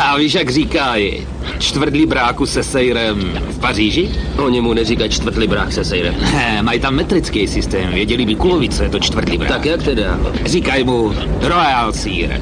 A 0.03 0.17
víš, 0.17 0.33
jak 0.33 0.49
říkají? 0.49 1.27
Čtvrtlí 1.59 2.05
bráku 2.05 2.45
se 2.45 2.63
sejrem 2.63 3.19
v 3.49 3.59
Paříži? 3.59 4.09
Oni 4.37 4.61
mu 4.61 4.73
neříkají 4.73 5.09
čtvrtlý 5.09 5.47
brák 5.47 5.71
se 5.73 5.85
sejrem. 5.85 6.15
Ne, 6.33 6.61
mají 6.61 6.79
tam 6.79 6.95
metrický 6.95 7.47
systém. 7.47 7.93
Věděli 7.93 8.25
by 8.25 8.35
kulovi, 8.35 8.69
co 8.69 8.83
je 8.83 8.89
to 8.89 8.99
čtvrtlí 8.99 9.37
brák. 9.37 9.49
Tak 9.51 9.65
jak 9.65 9.83
teda? 9.83 10.19
Říkají 10.45 10.83
mu 10.83 11.13
Royal 11.41 11.93
Sear. 11.93 12.41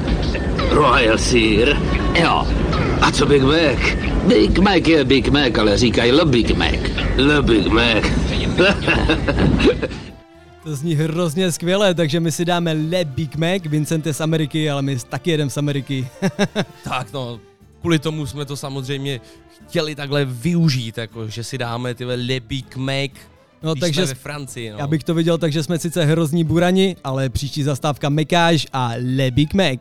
Royal 0.70 1.18
Sear? 1.18 1.76
Jo. 2.22 2.46
A 3.00 3.10
co 3.10 3.26
Big 3.26 3.42
Mac? 3.42 3.78
Big 4.26 4.58
Mac 4.58 4.86
je 4.86 5.04
Big 5.04 5.28
Mac, 5.28 5.58
ale 5.58 5.78
říkají 5.78 6.12
Le 6.12 6.24
Big 6.24 6.56
Mac. 6.56 6.78
Le 7.16 7.42
Big 7.42 7.66
Mac. 7.66 8.04
To 10.64 10.76
zní 10.76 10.94
hrozně 10.94 11.52
skvěle, 11.52 11.94
takže 11.94 12.20
my 12.20 12.32
si 12.32 12.44
dáme 12.44 12.72
Le 12.72 13.04
Big 13.04 13.36
Mac, 13.36 13.62
Vincent 13.66 14.06
je 14.06 14.14
z 14.14 14.20
Ameriky, 14.20 14.70
ale 14.70 14.82
my 14.82 14.98
taky 14.98 15.30
jedeme 15.30 15.50
z 15.50 15.56
Ameriky. 15.56 16.08
Tak 16.84 17.12
no, 17.12 17.40
kvůli 17.80 17.98
tomu 17.98 18.26
jsme 18.26 18.44
to 18.44 18.56
samozřejmě 18.56 19.20
chtěli 19.66 19.94
takhle 19.94 20.24
využít, 20.24 20.98
jako 20.98 21.28
že 21.28 21.44
si 21.44 21.58
dáme 21.58 21.94
ty 21.94 22.04
Le 22.04 22.40
Big 22.40 22.76
Mac, 22.76 23.10
No, 23.62 23.74
když 23.74 23.80
takže 23.80 24.06
jsme 24.06 24.14
ve 24.14 24.20
Francii. 24.20 24.70
No. 24.70 24.78
Já 24.78 24.86
bych 24.86 25.04
to 25.04 25.14
viděl 25.14 25.38
tak, 25.38 25.52
že 25.52 25.62
jsme 25.62 25.78
sice 25.78 26.04
hrozní 26.04 26.44
burani, 26.44 26.96
ale 27.04 27.28
příští 27.28 27.62
zastávka 27.62 28.08
Mekáž 28.08 28.66
a 28.72 28.92
Le 29.16 29.30
Big 29.30 29.54
Mac. 29.54 29.78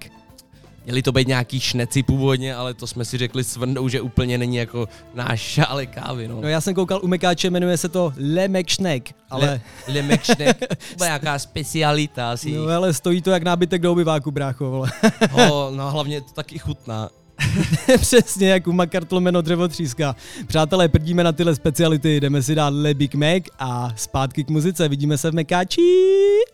Měli 0.90 1.02
to 1.02 1.12
být 1.12 1.28
nějaký 1.28 1.60
šneci 1.60 2.04
původně, 2.04 2.56
ale 2.56 2.74
to 2.74 2.88
jsme 2.88 3.06
si 3.06 3.18
řekli 3.18 3.44
s 3.44 3.58
Vrndou, 3.58 3.88
že 3.88 4.02
úplně 4.02 4.38
není 4.38 4.56
jako 4.56 4.88
náš 5.14 5.42
šále 5.42 5.86
kávy. 5.86 6.28
No. 6.28 6.42
No 6.42 6.48
já 6.48 6.62
jsem 6.62 6.74
koukal 6.74 7.00
u 7.04 7.08
Mekáče, 7.08 7.50
jmenuje 7.50 7.78
se 7.78 7.90
to 7.90 8.14
Le 8.34 8.48
Mekšnek, 8.48 9.10
ale... 9.30 9.46
Le, 9.48 9.62
le 9.94 10.02
Mekšnek, 10.02 10.58
to 10.98 11.04
je 11.04 11.08
nějaká 11.08 11.40
specialita 11.40 12.32
asi. 12.32 12.52
No 12.52 12.68
ale 12.68 12.94
stojí 12.94 13.22
to 13.22 13.32
jak 13.32 13.44
nábytek 13.44 13.82
do 13.82 13.92
obyváku, 13.92 14.32
brácho, 14.32 14.70
vole. 14.70 14.92
Oh, 15.32 15.76
no 15.76 15.92
hlavně 15.92 16.22
to 16.22 16.34
taky 16.34 16.60
chutná. 16.60 17.10
Přesně 18.00 18.50
jak 18.50 18.68
u 18.68 18.72
makartlomeno 18.72 19.42
dřevotříska. 19.42 20.16
Přátelé, 20.48 20.88
prdíme 20.88 21.24
na 21.24 21.32
tyhle 21.32 21.56
speciality, 21.56 22.20
jdeme 22.20 22.44
si 22.44 22.56
dát 22.56 22.74
Le 22.74 22.94
Big 22.94 23.16
Mac 23.16 23.44
a 23.60 23.94
zpátky 23.96 24.44
k 24.44 24.50
muzice, 24.50 24.88
vidíme 24.90 25.18
se 25.18 25.32
v 25.32 25.34
Mekáči. 25.34 25.82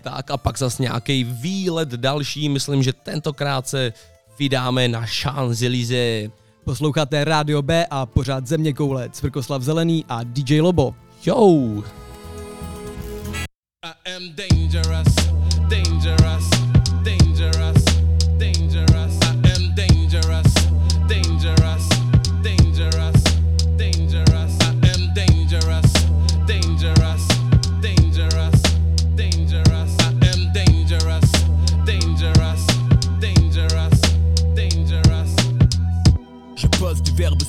Tak 0.01 0.31
a 0.31 0.37
pak 0.37 0.57
zas 0.57 0.79
nějaký 0.79 1.23
výlet 1.23 1.89
další, 1.89 2.49
myslím, 2.49 2.83
že 2.83 2.93
tentokrát 2.93 3.67
se 3.67 3.93
vydáme 4.39 4.87
na 4.87 5.05
Champs-Élysées. 5.05 6.31
Posloucháte 6.63 7.23
Rádio 7.23 7.61
B 7.61 7.85
a 7.89 8.05
pořád 8.05 8.47
Země 8.47 8.73
koule, 8.73 9.09
Cvrkoslav 9.09 9.61
Zelený 9.61 10.05
a 10.09 10.23
DJ 10.23 10.61
Lobo. 10.61 10.95
Yo! 11.25 11.83
I 13.83 14.15
am 14.15 14.23
dangerous, 14.35 15.15
dangerous, 15.69 16.49
dangerous. 17.03 17.84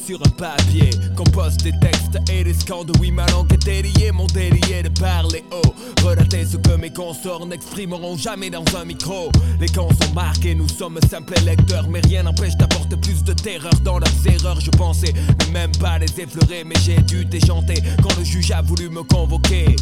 Sur 0.06 0.20
un 0.24 0.30
papier, 0.30 0.90
compose 1.16 1.56
des 1.56 1.72
textes 1.80 2.16
et 2.30 2.44
des 2.44 2.54
scandes. 2.54 2.92
Oui, 3.00 3.10
ma 3.10 3.26
langue 3.26 3.52
est 3.52 3.64
déliée, 3.64 4.12
mon 4.12 4.26
délit 4.26 4.72
est 4.72 4.84
de 4.84 5.00
parler 5.00 5.42
haut. 5.50 5.74
Relater 6.04 6.44
ce 6.44 6.56
que 6.58 6.76
mes 6.76 6.92
consorts 6.92 7.44
n'exprimeront 7.44 8.16
jamais 8.16 8.48
dans 8.48 8.64
un 8.80 8.84
micro. 8.84 9.30
Les 9.60 9.68
camps 9.68 9.88
sont 10.00 10.12
marqués, 10.14 10.54
nous 10.54 10.68
sommes 10.68 11.00
simples 11.10 11.34
lecteurs, 11.44 11.88
mais 11.88 12.00
rien 12.00 12.22
n'empêche 12.22 12.56
d'apporter 12.56 12.96
plus 12.96 13.24
de 13.24 13.32
terreur 13.32 13.74
dans 13.82 13.98
leurs 13.98 14.26
erreurs. 14.26 14.60
Je 14.60 14.70
pensais 14.70 15.12
ne 15.12 15.52
même 15.52 15.72
pas 15.72 15.98
les 15.98 16.20
effleurer, 16.20 16.62
mais 16.64 16.76
j'ai 16.84 16.98
dû 16.98 17.24
déchanter 17.24 17.82
quand 18.00 18.16
le 18.16 18.24
juge 18.24 18.52
a 18.52 18.62
voulu 18.62 18.88
me 18.88 19.02
convoquer. 19.02 19.74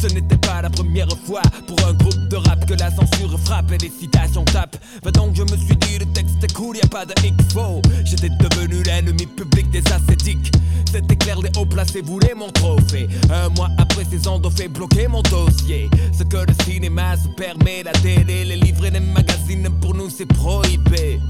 Ce 0.00 0.06
n'était 0.06 0.38
pas 0.38 0.62
la 0.62 0.70
première 0.70 1.10
fois 1.26 1.42
pour 1.66 1.76
un 1.86 1.92
groupe 1.92 2.28
de 2.28 2.36
rap 2.36 2.64
que 2.64 2.72
la 2.72 2.90
censure 2.90 3.38
frappe 3.38 3.70
et 3.72 3.78
les 3.78 3.90
citations 3.90 4.44
tapent. 4.46 4.78
Va 5.02 5.10
donc, 5.10 5.36
je 5.36 5.42
me 5.42 5.56
suis 5.58 5.76
dit, 5.76 5.98
le 5.98 6.06
texte 6.06 6.42
est 6.42 6.52
cool, 6.54 6.78
y 6.78 6.80
a 6.80 6.88
pas 6.88 7.04
de 7.04 7.12
X-Faux. 7.22 7.82
J'étais 8.04 8.30
devenu 8.30 8.82
l'ennemi 8.82 9.26
public 9.26 9.59
des 9.68 9.82
ascétiques. 9.92 10.52
C'était 10.90 11.16
clair, 11.16 11.40
les 11.40 11.50
hauts 11.58 11.66
placés 11.66 12.00
voulaient 12.00 12.34
mon 12.34 12.50
trophée. 12.50 13.08
Un 13.30 13.48
mois 13.50 13.68
après, 13.78 14.04
ces 14.10 14.26
ont 14.26 14.40
fait 14.50 14.68
bloquer 14.68 15.06
mon 15.08 15.22
dossier. 15.22 15.88
Ce 16.16 16.24
que 16.24 16.38
le 16.38 16.54
cinéma 16.64 17.16
se 17.16 17.28
permet, 17.28 17.82
la 17.82 17.92
télé, 17.92 18.44
les 18.44 18.56
livres 18.56 18.86
et 18.86 18.90
les 18.90 19.00
magazines, 19.00 19.68
pour 19.80 19.94
nous 19.94 20.10
c'est 20.10 20.26
prohibé. 20.26 21.20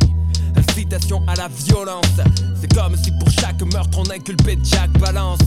Incitation 0.56 1.22
à 1.26 1.34
la 1.36 1.48
violence, 1.48 2.20
c'est 2.60 2.72
comme 2.74 2.96
si 2.96 3.10
pour 3.12 3.30
chaque 3.30 3.62
meurtre 3.72 3.98
on 3.98 4.10
inculpait 4.10 4.58
Jack 4.62 4.90
Balance. 4.98 5.38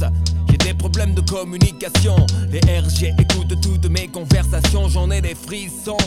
J'ai 0.49 0.57
des 0.57 0.73
problèmes 0.73 1.13
de 1.13 1.21
communication, 1.21 2.15
les 2.51 2.59
RG 2.59 3.13
écoutent 3.19 3.59
toutes 3.61 3.89
mes 3.89 4.07
conversations, 4.07 4.87
j'en 4.87 5.09
ai 5.11 5.21
des 5.21 5.35
frissons. 5.35 5.97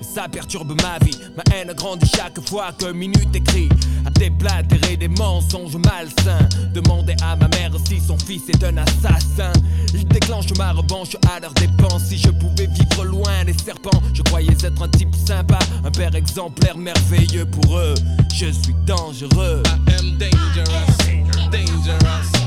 Ça 0.00 0.28
perturbe 0.28 0.80
ma 0.82 0.98
vie, 1.04 1.18
ma 1.36 1.42
haine 1.54 1.72
grandit 1.74 2.10
chaque 2.16 2.40
fois 2.48 2.72
que 2.72 2.92
minute 2.92 3.34
écrit 3.34 3.68
à 4.04 4.10
déblatérer 4.10 4.96
des 4.96 5.08
mensonges 5.08 5.76
malsains. 5.76 6.48
Demander 6.72 7.14
à 7.22 7.36
ma 7.36 7.48
mère 7.48 7.72
si 7.86 8.00
son 8.00 8.18
fils 8.18 8.48
est 8.48 8.64
un 8.64 8.76
assassin. 8.78 9.52
Il 9.94 10.06
déclenche 10.06 10.52
ma 10.56 10.72
revanche 10.72 11.16
à 11.30 11.40
leur 11.40 11.52
dépense. 11.54 12.04
Si 12.04 12.18
je 12.18 12.30
pouvais 12.30 12.66
vivre 12.66 13.04
loin 13.04 13.44
des 13.44 13.52
serpents, 13.52 14.02
je 14.14 14.22
croyais 14.22 14.56
être 14.62 14.82
un 14.82 14.88
type 14.88 15.14
sympa, 15.14 15.58
un 15.84 15.90
père 15.90 16.14
exemplaire 16.14 16.76
merveilleux 16.76 17.46
pour 17.46 17.78
eux. 17.78 17.94
Je 18.34 18.46
suis 18.46 18.74
dangereux. 18.86 19.62
I 19.66 19.94
am 19.98 20.18
dangerous, 20.18 22.37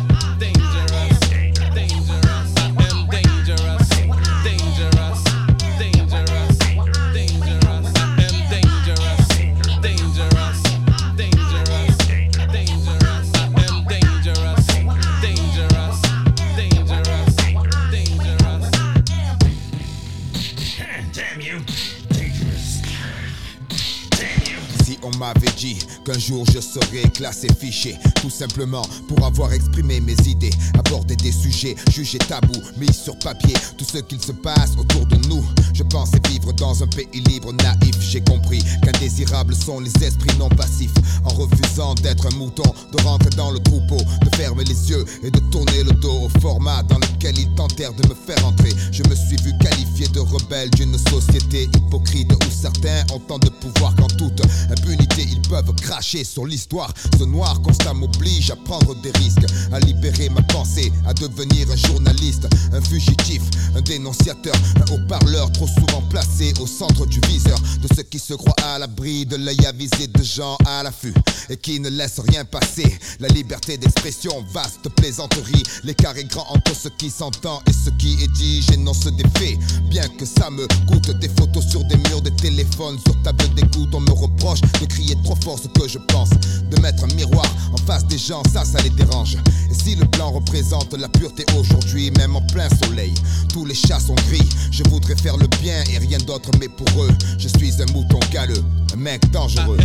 Si 25.21 25.23
on 25.23 25.27
m'avait 25.27 25.51
dit 25.55 25.80
qu'un 26.05 26.17
jour 26.17 26.45
je 26.53 26.59
serais 26.59 27.09
classé 27.09 27.47
fiché, 27.59 27.97
tout 28.21 28.29
simplement 28.29 28.83
pour 29.07 29.25
avoir 29.25 29.53
exprimé 29.53 29.99
mes 29.99 30.15
idées, 30.25 30.53
aborder 30.77 31.15
des 31.15 31.31
sujets 31.31 31.75
jugés 31.91 32.17
tabous, 32.17 32.61
mis 32.77 32.93
sur 32.93 33.17
papier, 33.19 33.53
tout 33.77 33.85
ce 33.85 33.99
qu'il 33.99 34.21
se 34.21 34.31
passe 34.31 34.71
autour 34.77 35.05
de 35.05 35.15
nous. 35.27 35.43
Je 35.73 35.83
pensais 35.83 36.19
vivre 36.29 36.53
dans 36.53 36.83
un 36.83 36.87
pays 36.87 37.07
libre, 37.27 37.53
naïf. 37.53 37.95
J'ai 37.99 38.21
compris 38.21 38.63
qu'indésirables 38.83 39.55
sont 39.55 39.79
les 39.79 39.91
esprits 40.03 40.37
non 40.37 40.49
passifs. 40.49 40.93
En 41.25 41.29
refusant 41.29 41.95
d'être 41.95 42.27
un 42.27 42.35
mouton, 42.35 42.73
de 42.91 43.01
rentrer 43.03 43.29
dans 43.31 43.51
le 43.51 43.59
troupeau, 43.59 43.97
de 43.97 44.35
fermer 44.35 44.63
les 44.63 44.89
yeux 44.89 45.05
et 45.23 45.31
de 45.31 45.39
tourner 45.51 45.83
le 45.83 45.91
dos 45.93 46.25
au 46.25 46.39
format 46.39 46.83
dans 46.83 46.97
lequel 46.99 47.37
ils 47.37 47.53
tentèrent 47.55 47.93
de 47.93 48.07
me 48.07 48.15
faire 48.15 48.45
entrer. 48.45 48.71
Je 48.91 49.03
me 49.03 49.15
suis 49.15 49.37
vu 49.37 49.53
qualifié 49.59 50.07
de 50.09 50.19
rebelle 50.19 50.69
d'une 50.71 50.97
société 50.97 51.69
hypocrite 51.75 52.31
où 52.31 52.51
certains 52.51 53.03
ont 53.13 53.19
tant 53.19 53.39
de 53.39 53.49
pouvoir 53.49 53.95
qu'en 53.95 54.07
toute 54.07 54.41
impunité 54.69 55.27
ils 55.29 55.41
peuvent 55.49 55.73
cracher 55.91 56.23
sur 56.23 56.45
l'histoire. 56.45 56.93
Ce 57.19 57.25
noir 57.25 57.61
constat 57.61 57.93
m'oblige 57.93 58.49
à 58.49 58.55
prendre 58.55 58.95
des 59.01 59.11
risques, 59.19 59.45
à 59.73 59.79
libérer 59.81 60.29
ma 60.29 60.41
pensée, 60.43 60.89
à 61.05 61.13
devenir 61.13 61.69
un 61.69 61.75
journaliste, 61.75 62.47
un 62.71 62.79
fugitif, 62.79 63.41
un 63.75 63.81
dénonciateur, 63.81 64.55
un 64.77 64.93
haut-parleur 64.93 65.51
trop 65.51 65.67
souvent 65.67 66.01
placé 66.09 66.53
au 66.61 66.67
centre 66.67 67.05
du 67.05 67.19
viseur 67.27 67.59
de 67.81 67.93
ceux 67.93 68.03
qui 68.03 68.19
se 68.19 68.33
croient 68.35 68.55
à 68.63 68.79
l'abri 68.79 69.25
de 69.25 69.35
l'œil 69.35 69.65
avisé 69.65 70.07
de 70.07 70.23
gens 70.23 70.55
à 70.65 70.81
l'affût 70.81 71.13
et 71.49 71.57
qui 71.57 71.81
ne 71.81 71.89
laissent 71.89 72.21
rien 72.25 72.45
passer. 72.45 72.97
La 73.19 73.27
liberté 73.27 73.77
d'expression, 73.77 74.45
vaste 74.53 74.87
plaisanterie, 74.95 75.63
l'écart 75.83 76.15
est 76.15 76.23
grand 76.23 76.45
entre 76.55 76.73
ce 76.73 76.87
qui 76.87 77.09
s'entend 77.09 77.61
et 77.67 77.73
ce 77.73 77.89
qui 77.99 78.13
est 78.23 78.31
dit. 78.31 78.61
J'énonce 78.61 79.07
des 79.07 79.27
faits, 79.37 79.59
bien 79.89 80.07
que 80.07 80.25
ça 80.25 80.49
me 80.49 80.65
coûte 80.87 81.11
des 81.19 81.27
photos 81.27 81.67
sur 81.67 81.83
des 81.83 81.97
murs, 81.97 82.21
des 82.21 82.35
téléphones, 82.37 82.97
sur 83.05 83.21
table 83.23 83.53
d'écoute. 83.55 83.89
On 83.93 83.99
me 83.99 84.11
reproche 84.11 84.61
de 84.61 84.85
crier 84.85 85.17
trop 85.25 85.35
fort 85.43 85.59
ce 85.59 85.67
que 85.67 85.80
je 85.87 85.97
pense, 85.97 86.29
de 86.29 86.79
mettre 86.81 87.03
un 87.03 87.13
miroir 87.15 87.45
en 87.73 87.77
face 87.77 88.05
des 88.05 88.17
gens, 88.17 88.41
ça, 88.51 88.63
ça 88.65 88.79
les 88.81 88.89
dérange. 88.89 89.35
Et 89.69 89.73
si 89.73 89.95
le 89.95 90.05
blanc 90.05 90.31
représente 90.31 90.93
la 90.93 91.09
pureté 91.09 91.45
aujourd'hui, 91.57 92.11
même 92.11 92.35
en 92.35 92.41
plein 92.41 92.67
soleil, 92.83 93.13
tous 93.53 93.65
les 93.65 93.75
chats 93.75 93.99
sont 93.99 94.15
gris. 94.29 94.47
Je 94.71 94.83
voudrais 94.89 95.15
faire 95.15 95.37
le 95.37 95.47
bien 95.61 95.83
et 95.91 95.97
rien 95.97 96.19
d'autre, 96.19 96.49
mais 96.59 96.69
pour 96.69 97.03
eux, 97.03 97.11
je 97.37 97.47
suis 97.47 97.81
un 97.81 97.91
mouton 97.91 98.19
galeux, 98.31 98.63
un 98.93 98.97
mec 98.97 99.29
dangereux. 99.31 99.77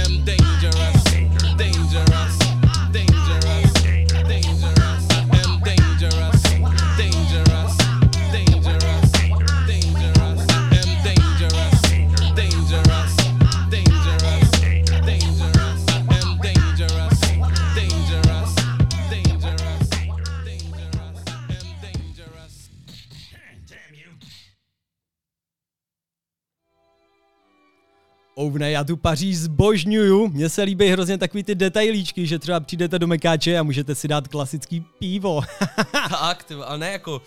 Ouvne, 28.40 28.70
já 28.70 28.84
tu 28.84 28.96
Paříž 28.96 29.38
zbožňuju. 29.38 30.28
Mně 30.28 30.48
se 30.48 30.62
líbí 30.62 30.88
hrozně 30.88 31.18
takový 31.18 31.42
ty 31.42 31.54
detailíčky, 31.54 32.26
že 32.26 32.38
třeba 32.38 32.60
přijdete 32.60 32.98
do 32.98 33.06
Mekáče 33.06 33.58
a 33.58 33.62
můžete 33.62 33.94
si 33.94 34.08
dát 34.08 34.28
klasický 34.28 34.80
pivo. 34.98 35.42
tak, 36.10 36.44
ty, 36.44 36.54
ale 36.54 36.78
ne 36.78 36.92
jako 36.92 37.22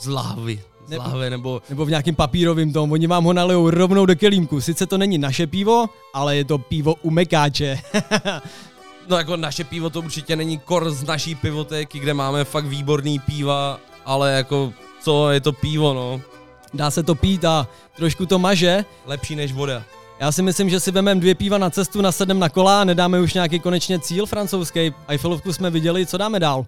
z 0.00 0.06
lahvy. 0.06 0.62
Z 0.86 0.90
Nebo- 0.90 1.02
lahve, 1.02 1.30
nebo... 1.30 1.62
Nebo 1.68 1.84
v 1.84 1.90
nějakým 1.90 2.14
papírovém 2.14 2.72
tom, 2.72 2.92
oni 2.92 3.06
vám 3.06 3.24
ho 3.24 3.32
nalijou 3.32 3.70
rovnou 3.70 4.06
do 4.06 4.16
kelímku. 4.16 4.60
Sice 4.60 4.86
to 4.86 4.98
není 4.98 5.18
naše 5.18 5.46
pivo, 5.46 5.86
ale 6.14 6.36
je 6.36 6.44
to 6.44 6.58
pivo 6.58 6.94
u 7.02 7.10
Mekáče. 7.10 7.80
No 9.08 9.16
jako 9.16 9.36
naše 9.36 9.64
pivo 9.64 9.90
to 9.90 10.00
určitě 10.00 10.36
není 10.36 10.58
kor 10.58 10.90
z 10.90 11.02
naší 11.04 11.34
pivotéky, 11.34 11.98
kde 11.98 12.14
máme 12.14 12.44
fakt 12.44 12.64
výborný 12.66 13.18
piva, 13.18 13.80
ale 14.04 14.32
jako 14.32 14.72
co 15.00 15.30
je 15.30 15.40
to 15.40 15.52
pivo, 15.52 15.94
no. 15.94 16.20
Dá 16.74 16.90
se 16.90 17.02
to 17.02 17.14
pít 17.14 17.44
a 17.44 17.68
trošku 17.96 18.26
to 18.26 18.38
maže. 18.38 18.84
Lepší 19.06 19.36
než 19.36 19.52
voda. 19.52 19.82
Já 20.20 20.32
si 20.32 20.42
myslím, 20.42 20.70
že 20.70 20.80
si 20.80 20.90
vememe 20.90 21.20
dvě 21.20 21.34
piva 21.34 21.58
na 21.58 21.70
cestu, 21.70 22.02
nasedem 22.02 22.38
na 22.38 22.48
kola 22.48 22.80
a 22.80 22.84
nedáme 22.84 23.20
už 23.20 23.34
nějaký 23.34 23.60
konečně 23.60 23.98
cíl 23.98 24.26
francouzský. 24.26 24.94
Eiffelovku 25.08 25.52
jsme 25.52 25.70
viděli, 25.70 26.06
co 26.06 26.18
dáme 26.18 26.40
dál? 26.40 26.66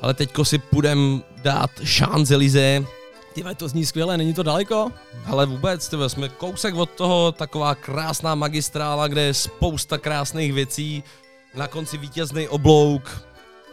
Ale 0.00 0.14
teďko 0.14 0.44
si 0.44 0.58
půjdem 0.58 1.22
dát 1.42 1.70
Champs-Élysées. 1.80 2.86
Ty 3.34 3.44
to 3.56 3.68
zní 3.68 3.86
skvěle, 3.86 4.16
není 4.16 4.34
to 4.34 4.42
daleko? 4.42 4.90
Ale 5.26 5.46
vůbec, 5.46 5.88
ty 5.88 5.96
jsme 6.06 6.28
kousek 6.28 6.74
od 6.74 6.90
toho, 6.90 7.32
taková 7.32 7.74
krásná 7.74 8.34
magistrála, 8.34 9.08
kde 9.08 9.22
je 9.22 9.34
spousta 9.34 9.98
krásných 9.98 10.52
věcí, 10.52 11.04
na 11.54 11.66
konci 11.66 11.98
vítězný 11.98 12.48
oblouk. 12.48 13.22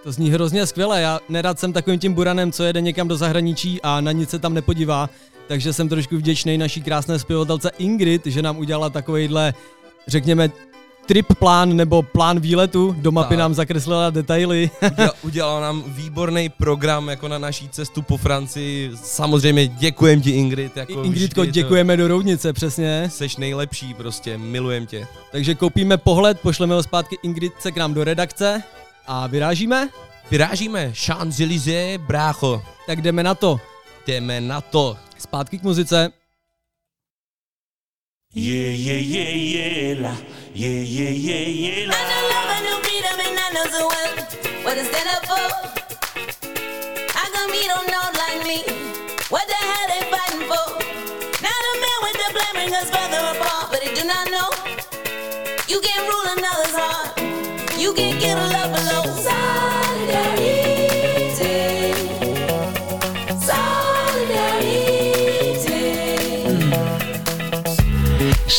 To 0.03 0.11
zní 0.11 0.30
hrozně 0.32 0.65
skvěle, 0.65 1.01
já 1.01 1.20
nerad 1.30 1.59
jsem 1.59 1.74
takovým 1.74 1.99
tím 1.99 2.13
buranem, 2.13 2.51
co 2.51 2.63
jede 2.63 2.82
někam 2.82 3.07
do 3.07 3.17
zahraničí 3.17 3.82
a 3.82 4.01
na 4.01 4.11
nic 4.11 4.30
se 4.30 4.39
tam 4.39 4.53
nepodívá, 4.53 5.09
takže 5.50 5.74
jsem 5.74 5.89
trošku 5.89 6.18
vděčný 6.18 6.58
naší 6.58 6.82
krásné 6.82 7.20
zpěvatelce 7.20 7.72
Ingrid, 7.78 8.26
že 8.26 8.41
nám 8.41 8.58
udělala 8.58 8.89
takovejhle, 8.89 9.54
řekněme, 10.08 10.50
trip 11.06 11.26
plán 11.39 11.76
nebo 11.76 12.02
plán 12.02 12.39
výletu, 12.39 12.95
do 12.97 13.12
mapy 13.12 13.30
Tak. 13.30 13.39
nám 13.39 13.54
zakreslila 13.54 14.10
detaily. 14.10 14.70
Udělala, 14.82 15.14
udělala 15.24 15.62
nám 15.62 15.84
výborný 15.88 16.50
program 16.50 17.08
jako 17.10 17.28
na 17.28 17.38
naší 17.38 17.70
cestu 17.70 18.02
po 18.02 18.18
Francii. 18.18 18.91
Samozřejmě 18.95 19.68
děkujem 19.68 20.22
ti 20.22 20.30
Ingrid. 20.32 20.78
Jako 20.78 21.04
Ingridko, 21.04 21.41
vždy, 21.41 21.52
to- 21.52 21.52
děkujeme 21.52 21.97
do 21.97 22.08
Roudnice, 22.08 22.54
přesně. 22.54 23.10
Seš 23.12 23.38
nejlepší 23.38 23.93
prostě, 23.93 24.38
milujem 24.38 24.86
tě. 24.86 25.08
Takže 25.32 25.56
koupíme 25.56 25.97
pohled, 25.97 26.39
pošleme 26.39 26.76
ho 26.76 26.84
zpátky 26.84 27.18
Ingridce 27.24 27.72
k 27.72 27.78
nám 27.78 27.93
do 27.93 28.04
redakce 28.04 28.64
a 29.08 29.28
vyrážíme? 29.28 29.89
Vyrážíme, 30.32 30.91
Champs-Élysées, 30.93 31.97
brácho. 31.97 32.62
Tak 32.88 33.02
jdeme 33.02 33.24
na 33.24 33.36
to. 33.36 33.60
Jdeme 34.10 34.41
na 34.41 34.57
to. 34.62 34.97
Zpátky 35.22 35.60
k 35.60 35.64
muzice. 35.64 36.10
Yeah, 38.34 38.74
yeah, 38.74 39.01
yeah, 39.05 39.34
yeah, 39.38 40.01
la. 40.01 40.14
Yeah, 40.49 40.82
yeah, 40.82 41.14
yeah, 41.14 41.45
yeah, 41.45 41.86
la. 41.86 41.93
I 41.93 42.01
know 42.10 42.22
love, 42.34 42.49
I 42.49 42.60
know 42.66 42.78
freedom, 42.82 43.18
and 43.22 43.38
I 43.38 43.47
know 43.53 43.66
so 43.70 43.86
well 43.86 44.12
what 44.66 44.76
to 44.82 44.84
stand 44.89 45.10
up 45.14 45.22
for. 45.30 45.45
How 47.14 47.28
come 47.30 47.53
you 47.53 47.70
don't 47.70 47.86
know 47.86 48.05
like 48.18 48.41
me? 48.49 48.66
What 49.30 49.45
the 49.45 49.60
hell 49.70 49.86
they 49.93 50.01
fighting 50.10 50.45
for? 50.49 50.66
Not 51.45 51.62
a 51.70 51.74
man 51.78 51.97
with 52.01 52.18
the 52.18 52.30
blame 52.34 52.55
bring 52.57 52.74
us 52.74 52.89
further 52.89 53.22
apart, 53.38 53.70
but 53.70 53.80
they 53.86 53.93
do 53.93 54.10
not 54.10 54.26
know. 54.34 54.49
You 55.70 55.78
can't 55.86 56.10
rule 56.10 56.28
another's 56.34 56.74
heart. 56.74 57.14
You 57.78 57.93
can't 57.93 58.18
get 58.18 58.34
a 58.41 58.45
love 58.57 58.74
below. 58.74 59.39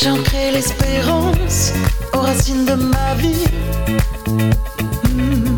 J'ancrais 0.03 0.51
l'espérance 0.51 1.73
aux 2.13 2.21
racines 2.21 2.65
de 2.65 2.73
ma 2.73 3.13
vie. 3.15 3.45
Hmm. 5.13 5.55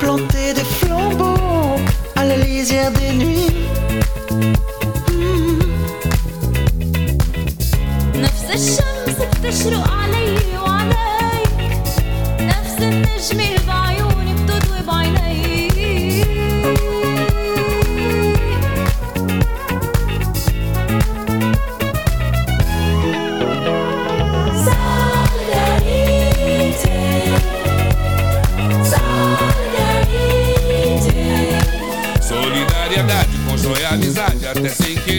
Planter 0.00 0.52
des 0.54 0.64
flambeaux 0.64 1.76
à 2.16 2.24
la 2.24 2.36
lisière 2.38 2.90
des 2.90 3.12
nuits. 3.12 3.68
Hmm. 4.32 5.60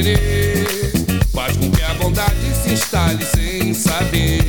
Querer. 0.05 0.91
Faz 1.33 1.57
com 1.57 1.71
que 1.71 1.81
a 1.81 1.93
bondade 1.95 2.53
se 2.63 2.73
instale 2.73 3.25
sem 3.25 3.73
saber. 3.73 4.43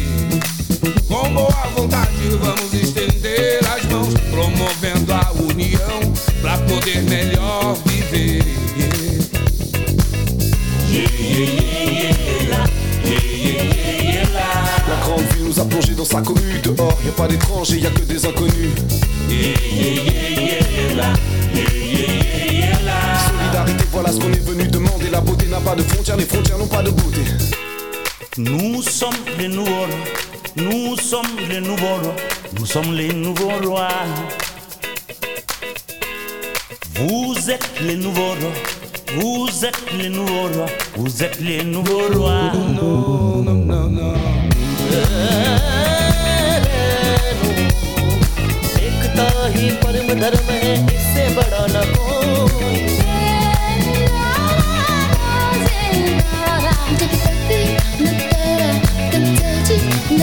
Com 1.09 1.33
boa 1.33 1.67
vontade 1.75 2.29
vamos 2.41 2.73
estender 2.75 3.61
as 3.75 3.85
mãos, 3.87 4.15
promovendo 4.31 5.13
a 5.15 5.33
união 5.33 6.13
pra 6.43 6.59
poder 6.59 7.03
melhor 7.03 7.77
viver. 7.87 8.45
Yeah, 10.91 11.11
yeah, 11.21 11.71
yeah, 11.91 12.51
la. 12.53 14.47
Grande 15.05 15.27
ville 15.33 15.45
nous 15.45 15.59
a 15.61 15.65
plongé 15.65 15.95
dans 15.95 16.05
sa 16.05 16.21
cohue. 16.21 16.61
Dehors, 16.63 16.99
y 17.05 17.09
a 17.09 17.13
pas 17.13 17.29
d'étrangers, 17.29 17.79
y 17.79 17.87
a 17.87 17.91
que 17.91 18.03
des 18.03 18.27
inconnus. 18.27 18.73
Solidarité, 23.27 23.85
voilà 23.93 24.13
ce 24.13 24.19
qu'on 24.19 24.33
est 24.33 24.47
venu 24.47 24.66
pas 25.72 25.76
de 25.76 25.82
frontières, 25.84 26.18
les 26.18 26.26
frontières 26.26 26.58
n'ont 26.58 26.68
pas 26.68 26.82
de 26.84 26.90
beauté. 26.92 27.22
Nous 28.38 28.82
sommes 28.82 29.14
les 29.38 29.48
nouveaux 29.48 29.72
rois. 29.72 29.88
Nous 30.56 30.98
sommes 30.98 31.38
les 31.50 31.62
nouveaux 31.62 31.96
rois. 32.02 32.16
Nous 32.60 32.66
sommes 32.66 32.94
les 32.94 33.14
nouveaux 33.14 33.58
rois. 33.64 33.88
Vous 36.96 37.50
êtes 37.50 37.70
les 37.82 37.96
nouveaux 37.96 38.36
rois. 38.40 38.54
Vous 39.16 39.66
êtes 39.66 39.82
les 39.98 40.10
nouveaux 40.10 40.48
rois. 40.54 40.66
Vous 40.96 41.24
êtes 41.24 41.40
les 41.40 41.64
nouveaux 41.64 42.08
rois. 42.14 42.52
Non, 42.54 43.44
non, 43.44 43.56
non, 43.66 43.90
non. 43.90 44.14
एकता 48.82 49.28
ही 49.56 49.70
परम 49.84 50.14
धर्म 50.22 50.48
है 50.52 50.74
इससे 50.96 51.28
बड़ा 51.36 51.66
न 51.74 51.86
कोई 51.96 52.05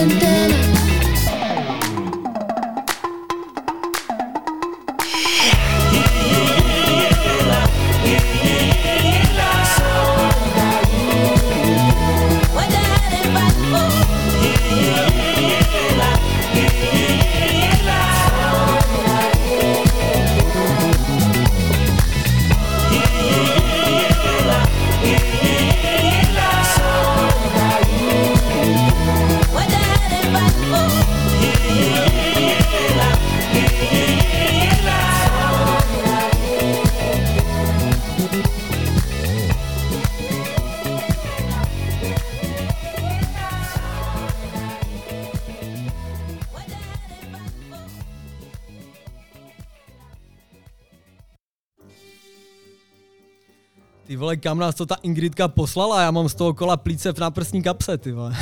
dun. 0.08 0.93
Kam 54.44 54.58
nás 54.58 54.74
to 54.74 54.86
ta 54.86 54.94
Ingridka 55.02 55.48
poslala? 55.48 56.02
Já 56.02 56.10
mám 56.10 56.28
z 56.28 56.34
toho 56.34 56.54
kola 56.54 56.76
plíce 56.76 57.12
v 57.12 57.18
náprstní 57.18 57.62
kapse, 57.62 57.98
ty 57.98 58.12
vole. 58.12 58.36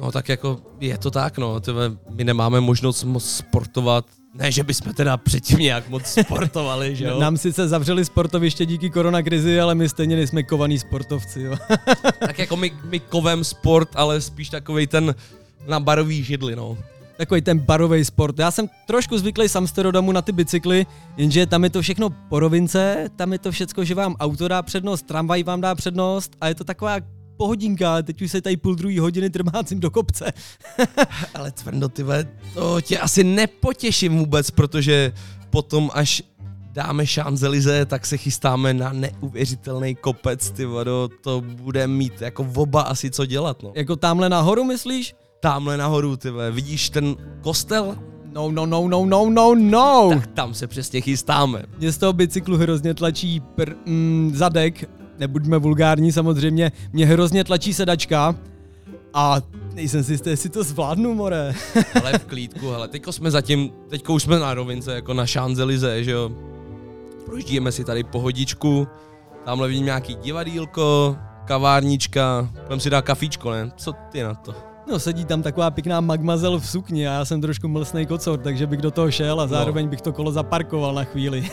No 0.00 0.12
tak 0.12 0.28
jako 0.28 0.60
je 0.80 0.98
to 0.98 1.10
tak, 1.10 1.38
no, 1.38 1.60
tyve, 1.60 1.90
my 2.10 2.24
nemáme 2.24 2.60
možnost 2.60 3.04
moc 3.04 3.24
sportovat. 3.24 4.04
Ne, 4.34 4.52
že 4.52 4.62
bychom 4.62 4.94
teda 4.94 5.16
předtím 5.16 5.58
nějak 5.58 5.88
moc 5.88 6.06
sportovali, 6.22 6.96
že 6.96 7.04
jo? 7.04 7.20
Nám 7.20 7.36
sice 7.36 7.68
zavřeli 7.68 8.04
sportoviště 8.04 8.66
díky 8.66 8.90
koronakrizi, 8.90 9.60
ale 9.60 9.74
my 9.74 9.88
stejně 9.88 10.16
nejsme 10.16 10.42
kovaný 10.42 10.78
sportovci, 10.78 11.40
jo. 11.40 11.56
tak 12.18 12.38
jako 12.38 12.56
my, 12.56 12.72
my 12.84 13.00
kovem 13.00 13.44
sport, 13.44 13.88
ale 13.94 14.20
spíš 14.20 14.48
takovej 14.48 14.86
ten 14.86 15.14
na 15.66 15.80
barový 15.80 16.24
židli, 16.24 16.56
no. 16.56 16.78
Takový 17.18 17.42
ten 17.42 17.58
barový 17.58 18.04
sport. 18.04 18.38
Já 18.38 18.50
jsem 18.50 18.68
trošku 18.86 19.18
zvyklý 19.18 19.48
z 19.48 19.56
Amsterdamu 19.56 20.12
na 20.12 20.22
ty 20.22 20.32
bicykly, 20.32 20.86
jenže 21.16 21.46
tam 21.46 21.64
je 21.64 21.70
to 21.70 21.82
všechno 21.82 22.10
po 22.10 22.40
rovince, 22.40 23.08
tam 23.16 23.32
je 23.32 23.38
to 23.38 23.52
všecko, 23.52 23.84
že 23.84 23.94
vám 23.94 24.16
auto 24.20 24.48
dá 24.48 24.62
přednost, 24.62 25.02
tramvaj 25.02 25.42
vám 25.42 25.60
dá 25.60 25.74
přednost 25.74 26.36
a 26.40 26.48
je 26.48 26.54
to 26.54 26.64
taková 26.64 26.96
pohodinka, 27.36 28.02
teď 28.02 28.22
už 28.22 28.30
se 28.30 28.40
tady 28.40 28.56
půl 28.56 28.74
druhý 28.74 28.98
hodiny 28.98 29.30
trmácím 29.30 29.80
do 29.80 29.90
kopce. 29.90 30.32
Ale 31.34 31.52
Cvrndo, 31.52 31.88
ty 31.88 32.04
to 32.54 32.80
tě 32.80 32.98
asi 32.98 33.24
nepotěším 33.24 34.18
vůbec, 34.18 34.50
protože 34.50 35.12
potom 35.50 35.90
až 35.94 36.22
dáme 36.72 37.06
šanzelize, 37.06 37.86
tak 37.86 38.06
se 38.06 38.16
chystáme 38.16 38.74
na 38.74 38.92
neuvěřitelný 38.92 39.94
kopec, 39.94 40.50
ty 40.50 40.64
vado, 40.64 41.08
to 41.22 41.40
bude 41.40 41.86
mít 41.86 42.22
jako 42.22 42.46
oba 42.56 42.82
asi 42.82 43.10
co 43.10 43.26
dělat, 43.26 43.62
no. 43.62 43.72
Jako 43.74 43.96
tamhle 43.96 44.28
nahoru 44.28 44.64
myslíš? 44.64 45.14
Tamhle 45.40 45.76
nahoru, 45.76 46.16
ty 46.16 46.30
vole. 46.30 46.50
vidíš 46.50 46.90
ten 46.90 47.16
kostel? 47.40 47.96
No, 48.32 48.50
no, 48.50 48.66
no, 48.66 48.88
no, 48.88 49.06
no, 49.06 49.30
no, 49.30 49.54
no. 49.54 50.10
Tak 50.14 50.26
tam 50.26 50.54
se 50.54 50.66
přesně 50.66 51.00
chystáme. 51.00 51.62
Mě 51.78 51.92
z 51.92 51.98
toho 51.98 52.12
bicyklu 52.12 52.56
hrozně 52.56 52.94
tlačí 52.94 53.40
pr, 53.40 53.74
mm, 53.86 54.32
zadek, 54.34 54.90
nebuďme 55.18 55.58
vulgární 55.58 56.12
samozřejmě, 56.12 56.72
mě 56.92 57.06
hrozně 57.06 57.44
tlačí 57.44 57.74
sedačka 57.74 58.34
a 59.14 59.40
nejsem 59.74 60.04
si 60.04 60.12
jistý, 60.12 60.30
jestli 60.30 60.50
to 60.50 60.64
zvládnu, 60.64 61.14
more. 61.14 61.54
Ale 62.02 62.18
v 62.18 62.24
klídku, 62.24 62.70
hele, 62.70 62.88
teďko 62.88 63.12
jsme 63.12 63.30
zatím, 63.30 63.70
teďko 63.88 64.14
už 64.14 64.22
jsme 64.22 64.38
na 64.38 64.54
rovince, 64.54 64.94
jako 64.94 65.14
na 65.14 65.24
Champs-Élysées, 65.24 66.00
že 66.00 66.10
jo. 66.10 66.30
Projíždíme 67.26 67.72
si 67.72 67.84
tady 67.84 68.04
pohodičku, 68.04 68.88
tamhle 69.44 69.68
vidím 69.68 69.84
nějaký 69.84 70.14
divadílko, 70.14 71.16
kavárnička, 71.44 72.48
budeme 72.62 72.80
si 72.80 72.90
dát 72.90 73.04
kafíčko, 73.04 73.50
ne? 73.50 73.70
Co 73.76 73.92
ty 73.92 74.22
na 74.22 74.34
to? 74.34 74.67
No 74.88 74.98
sedí 74.98 75.24
tam 75.24 75.42
taková 75.42 75.70
pěkná 75.70 76.00
magmazel 76.00 76.58
v 76.58 76.66
sukni 76.66 77.08
a 77.08 77.12
já 77.12 77.24
jsem 77.24 77.40
trošku 77.40 77.68
mlsnej 77.68 78.06
kocor, 78.06 78.40
takže 78.40 78.66
bych 78.66 78.80
do 78.80 78.90
toho 78.90 79.10
šel 79.10 79.40
a 79.40 79.46
zároveň 79.46 79.84
no. 79.84 79.90
bych 79.90 80.00
to 80.00 80.12
kolo 80.12 80.32
zaparkoval 80.32 80.94
na 80.94 81.04
chvíli. 81.04 81.50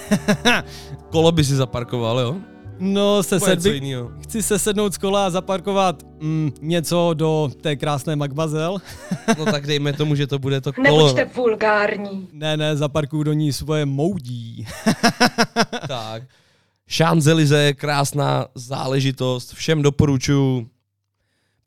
kolo 1.11 1.31
by 1.31 1.43
si 1.43 1.55
zaparkoval, 1.55 2.19
jo? 2.19 2.35
No, 2.79 3.23
se 3.23 3.39
sedbi, 3.39 3.95
chci 4.21 4.43
se 4.43 4.59
sednout 4.59 4.93
z 4.93 4.97
kola 4.97 5.25
a 5.25 5.29
zaparkovat 5.29 6.03
mm, 6.19 6.51
něco 6.61 7.11
do 7.13 7.51
té 7.61 7.75
krásné 7.75 8.15
magmazel. 8.15 8.77
no 9.37 9.45
tak 9.45 9.67
dejme 9.67 9.93
tomu, 9.93 10.15
že 10.15 10.27
to 10.27 10.39
bude 10.39 10.61
to 10.61 10.73
kolo. 10.73 10.97
Nebuďte 10.97 11.25
vulgární. 11.25 12.27
Ne, 12.31 12.57
ne, 12.57 12.77
zaparkuju 12.77 13.23
do 13.23 13.33
ní 13.33 13.53
svoje 13.53 13.85
moudí. 13.85 14.67
tak. 15.87 16.23
Champs-Élysées 16.89 17.65
je 17.65 17.73
krásná 17.73 18.45
záležitost, 18.55 19.53
všem 19.53 19.81
doporučuji. 19.81 20.74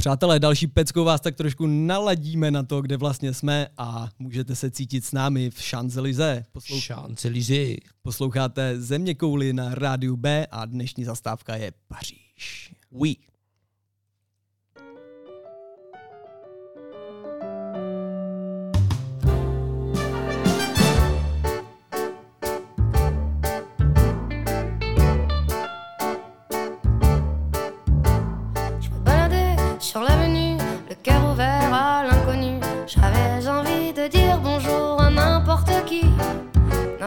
Přátelé, 0.02 0.38
další 0.40 0.66
peckou 0.66 1.04
vás 1.04 1.20
tak 1.20 1.36
trošku 1.36 1.66
naladíme 1.66 2.50
na 2.50 2.62
to, 2.62 2.82
kde 2.82 2.96
vlastně 2.96 3.34
jsme 3.34 3.66
a 3.78 4.08
můžete 4.18 4.56
se 4.56 4.70
cítit 4.70 5.04
s 5.04 5.12
námi 5.12 5.50
v 5.50 5.60
Champs-Élysées. 5.60 6.44
Poslou... 6.52 6.80
Champs-Élysées. 6.80 7.78
Posloucháte 8.02 8.80
Země 8.80 9.14
na 9.52 9.74
rádiu 9.74 10.16
B 10.16 10.46
a 10.50 10.64
dnešní 10.64 11.04
zastávka 11.04 11.56
je 11.56 11.72
Paříž. 11.88 12.74
Oui. 12.90 13.16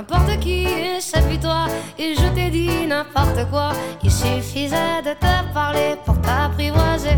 N'importe 0.02 0.40
qui, 0.40 0.66
et 0.66 1.40
toi 1.40 1.68
et 2.00 2.16
je 2.16 2.28
t'ai 2.34 2.50
dit 2.50 2.88
n'importe 2.88 3.48
quoi. 3.52 3.72
Il 4.04 4.10
suffisait 4.12 5.02
de 5.06 5.14
te 5.14 5.54
parler 5.54 5.96
pour 6.06 6.20
t'apprivoiser. 6.22 7.18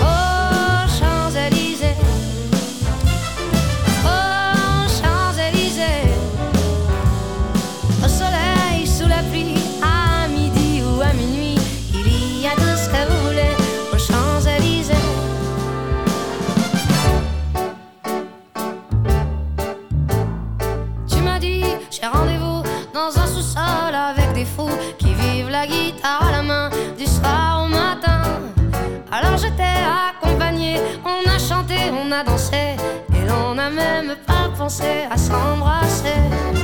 Oh, 0.00 0.86
Champs-Élysées. 0.98 1.96
Avec 23.56 24.32
des 24.32 24.44
fous 24.44 24.68
qui 24.98 25.14
vivent 25.14 25.50
la 25.50 25.66
guitare 25.66 26.26
à 26.28 26.32
la 26.32 26.42
main 26.42 26.70
du 26.98 27.06
soir 27.06 27.64
au 27.64 27.68
matin. 27.68 28.22
Alors 29.10 29.36
je 29.36 29.48
t'ai 29.48 29.76
accompagné, 30.10 30.80
on 31.04 31.28
a 31.28 31.38
chanté, 31.38 31.76
on 31.92 32.10
a 32.10 32.24
dansé 32.24 32.76
et 33.12 33.30
on 33.48 33.54
n'a 33.54 33.70
même 33.70 34.16
pas 34.26 34.50
pensé 34.56 35.06
à 35.10 35.16
s'embrasser. 35.16 36.63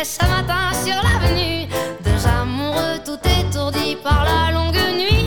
Et 0.00 0.04
ce 0.04 0.24
matin 0.26 0.72
sur 0.84 0.94
l'avenue, 1.02 1.66
deux 2.04 2.26
amoureux 2.26 2.98
tout 3.04 3.18
étourdis 3.40 3.96
par 3.96 4.24
la 4.24 4.52
longue 4.52 4.76
nuit. 4.94 5.26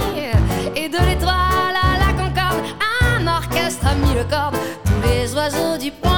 Et 0.75 0.87
de 0.87 0.97
l'étoile 0.97 1.75
à 1.75 1.97
la 1.99 2.13
concorde, 2.13 2.63
un 3.03 3.27
orchestre 3.27 3.87
a 3.87 3.95
mis 3.95 4.13
le 4.13 4.23
corde. 4.23 4.55
Tous 4.85 5.09
les 5.09 5.33
oiseaux 5.33 5.77
du 5.77 5.91
point 5.91 6.10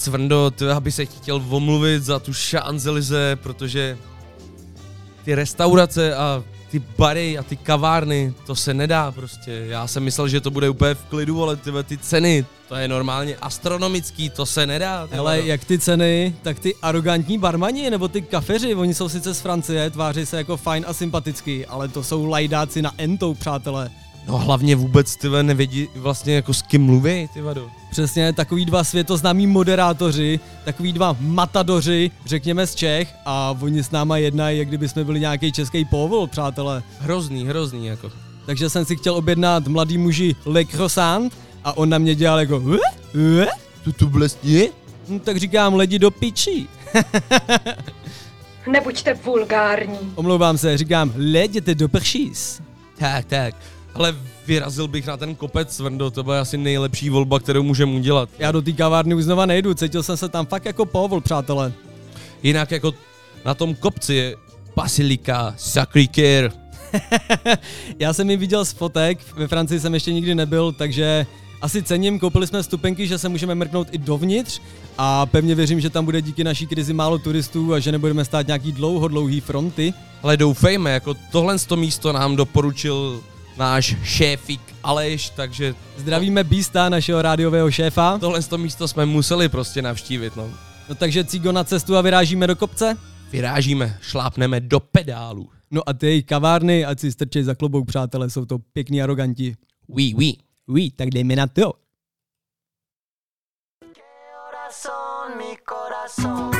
No 0.00 0.04
Cvrndo, 0.04 0.50
ty 0.50 0.66
aby 0.68 0.92
se 0.92 1.06
chtěl 1.06 1.42
omluvit 1.48 2.02
za 2.02 2.18
tu 2.18 2.32
šanzelize, 2.32 3.36
protože 3.42 3.98
ty 5.24 5.34
restaurace 5.34 6.14
a 6.14 6.44
ty 6.70 6.78
bary 6.98 7.38
a 7.38 7.42
ty 7.42 7.56
kavárny, 7.56 8.34
to 8.46 8.56
se 8.56 8.74
nedá 8.74 9.12
prostě. 9.12 9.50
Já 9.50 9.86
jsem 9.86 10.02
myslel, 10.02 10.28
že 10.28 10.40
to 10.40 10.50
bude 10.50 10.68
úplně 10.68 10.94
v 10.94 11.04
klidu, 11.04 11.42
ale 11.42 11.56
ty, 11.56 11.70
ty 11.84 11.98
ceny, 11.98 12.46
to 12.68 12.74
je 12.74 12.88
normálně 12.88 13.36
astronomický, 13.36 14.30
to 14.30 14.46
se 14.46 14.66
nedá. 14.66 15.08
Ale 15.18 15.36
vado. 15.36 15.48
jak 15.48 15.64
ty 15.64 15.78
ceny, 15.78 16.34
tak 16.42 16.58
ty 16.58 16.74
arrogantní 16.82 17.38
barmani 17.38 17.90
nebo 17.90 18.08
ty 18.08 18.22
kafeři, 18.22 18.74
oni 18.74 18.94
jsou 18.94 19.08
sice 19.08 19.34
z 19.34 19.40
Francie, 19.40 19.90
tváří 19.90 20.26
se 20.26 20.36
jako 20.36 20.56
fajn 20.56 20.84
a 20.88 20.92
sympatický, 20.92 21.66
ale 21.66 21.88
to 21.88 22.04
jsou 22.04 22.24
lajdáci 22.24 22.82
na 22.82 22.92
entou, 22.98 23.34
přátelé. 23.34 23.90
No 24.30 24.38
hlavně 24.38 24.76
vůbec 24.76 25.16
ty 25.16 25.28
nevědí 25.42 25.88
vlastně 25.94 26.34
jako 26.34 26.54
s 26.54 26.62
kým 26.62 26.82
mluví, 26.82 27.28
ty 27.34 27.40
vado. 27.40 27.70
Přesně, 27.90 28.32
takový 28.32 28.64
dva 28.64 28.84
světoznámí 28.84 29.46
moderátoři, 29.46 30.40
takový 30.64 30.92
dva 30.92 31.16
matadoři, 31.20 32.10
řekněme 32.26 32.66
z 32.66 32.74
Čech, 32.74 33.14
a 33.26 33.56
oni 33.60 33.82
s 33.82 33.90
náma 33.90 34.16
jednají, 34.16 34.58
jak 34.58 34.68
kdyby 34.68 34.88
jsme 34.88 35.04
byli 35.04 35.20
nějaký 35.20 35.52
český 35.52 35.84
povol, 35.84 36.26
přátelé. 36.26 36.82
Hrozný, 36.98 37.46
hrozný 37.46 37.86
jako. 37.86 38.10
Takže 38.46 38.70
jsem 38.70 38.84
si 38.84 38.96
chtěl 38.96 39.14
objednat 39.14 39.68
mladý 39.68 39.98
muži 39.98 40.36
Le 40.44 40.64
Croissant 40.64 41.38
a 41.64 41.76
on 41.76 41.88
na 41.88 41.98
mě 41.98 42.14
dělal 42.14 42.40
jako? 42.40 42.62
Tu 43.84 43.92
tu 43.92 44.08
vlastně? 44.08 44.68
No, 45.08 45.18
tak 45.18 45.36
říkám, 45.36 45.74
lidi 45.74 45.98
do 45.98 46.10
piči. 46.10 46.66
Nebuďte 48.72 49.14
vulgární. 49.14 49.98
Omlouvám 50.14 50.58
se, 50.58 50.78
říkám, 50.78 51.12
leděte 51.16 51.74
do 51.74 51.88
pršís. 51.88 52.62
Tak, 52.98 53.24
tak. 53.24 53.54
Ale 54.00 54.16
vyrazil 54.46 54.88
bych 54.88 55.06
na 55.06 55.16
ten 55.16 55.34
kopec 55.34 55.76
Cvrndo, 55.76 56.10
to 56.10 56.22
byla 56.22 56.40
asi 56.40 56.58
nejlepší 56.58 57.10
volba, 57.10 57.38
kterou 57.38 57.62
můžeme 57.62 57.92
udělat. 57.92 58.28
Já 58.38 58.52
do 58.52 58.62
té 58.62 58.72
kavárny 58.72 59.14
už 59.14 59.24
znova 59.24 59.46
nejdu, 59.46 59.74
cítil 59.74 60.02
jsem 60.02 60.16
se 60.16 60.28
tam 60.28 60.46
fakt 60.46 60.64
jako 60.64 60.86
povol, 60.86 61.20
přátelé. 61.20 61.72
Jinak 62.42 62.70
jako 62.70 62.94
na 63.44 63.54
tom 63.54 63.74
kopci 63.74 64.14
je 64.14 64.36
Basilika 64.76 65.54
Sacré-Cœur. 65.58 66.52
Já 67.98 68.12
jsem 68.12 68.30
ji 68.30 68.36
viděl 68.36 68.64
z 68.64 68.72
fotek, 68.72 69.18
ve 69.36 69.48
Francii 69.48 69.80
jsem 69.80 69.94
ještě 69.94 70.12
nikdy 70.12 70.34
nebyl, 70.34 70.72
takže 70.72 71.26
asi 71.62 71.82
cením, 71.82 72.18
koupili 72.18 72.46
jsme 72.46 72.62
vstupenky, 72.62 73.06
že 73.06 73.18
se 73.18 73.28
můžeme 73.28 73.54
mrknout 73.54 73.88
i 73.92 73.98
dovnitř 73.98 74.60
a 74.98 75.26
pevně 75.26 75.54
věřím, 75.54 75.80
že 75.80 75.90
tam 75.90 76.04
bude 76.04 76.22
díky 76.22 76.44
naší 76.44 76.66
krizi 76.66 76.92
málo 76.92 77.18
turistů 77.18 77.74
a 77.74 77.78
že 77.78 77.92
nebudeme 77.92 78.24
stát 78.24 78.46
nějaký 78.46 78.72
dlouho 78.72 79.08
dlouhý 79.08 79.40
fronty. 79.40 79.94
Ale 80.22 80.36
doufejme, 80.36 80.90
jako 80.90 81.14
tohle 81.32 81.58
to 81.58 81.76
místo 81.76 82.12
nám 82.12 82.36
doporučil 82.36 83.20
náš 83.56 83.96
šéfik 84.04 84.60
Aleš, 84.82 85.30
takže 85.30 85.74
Zdravíme 85.96 86.44
Bísta, 86.44 86.88
našeho 86.88 87.22
rádiového 87.22 87.70
šéfa. 87.70 88.18
tohle 88.18 88.42
to 88.42 88.58
místo 88.58 88.88
jsme 88.88 89.06
museli 89.06 89.48
prostě 89.48 89.82
navštívit, 89.82 90.36
no. 90.36 90.50
No 90.88 90.94
takže 90.94 91.24
Cigo 91.24 91.52
na 91.52 91.64
cestu 91.64 91.96
a 91.96 92.00
vyrážíme 92.00 92.46
do 92.46 92.56
kopce? 92.56 92.96
Vyrážíme, 93.32 93.98
šlápneme 94.02 94.60
do 94.60 94.80
pedálu. 94.80 95.50
No 95.70 95.88
a 95.88 95.92
ty 95.92 96.06
jejich 96.06 96.24
kavárny, 96.24 96.84
ať 96.84 97.00
si 97.00 97.12
strčej 97.12 97.44
za 97.44 97.54
klobouk, 97.54 97.86
přátelé, 97.86 98.30
jsou 98.30 98.44
to 98.44 98.58
pěkní 98.58 99.02
aroganti. 99.02 99.54
Oui, 99.88 100.14
oui. 100.16 100.36
Oui, 100.68 100.90
tak 100.90 101.10
dejme 101.10 101.36
na 101.36 101.46
to. 101.46 101.72
Corazón, 103.82 105.38
mi 105.38 105.56
corazón. 105.68 106.59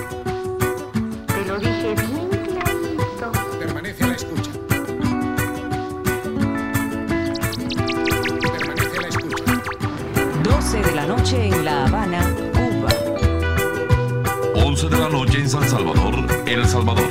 Noche 11.20 11.48
en 11.48 11.64
La 11.66 11.84
Habana, 11.84 12.22
Cuba. 12.54 12.88
11 14.54 14.88
de 14.88 14.98
la 14.98 15.08
noche 15.10 15.38
en 15.38 15.50
San 15.50 15.68
Salvador, 15.68 16.14
El 16.46 16.66
Salvador. 16.66 17.04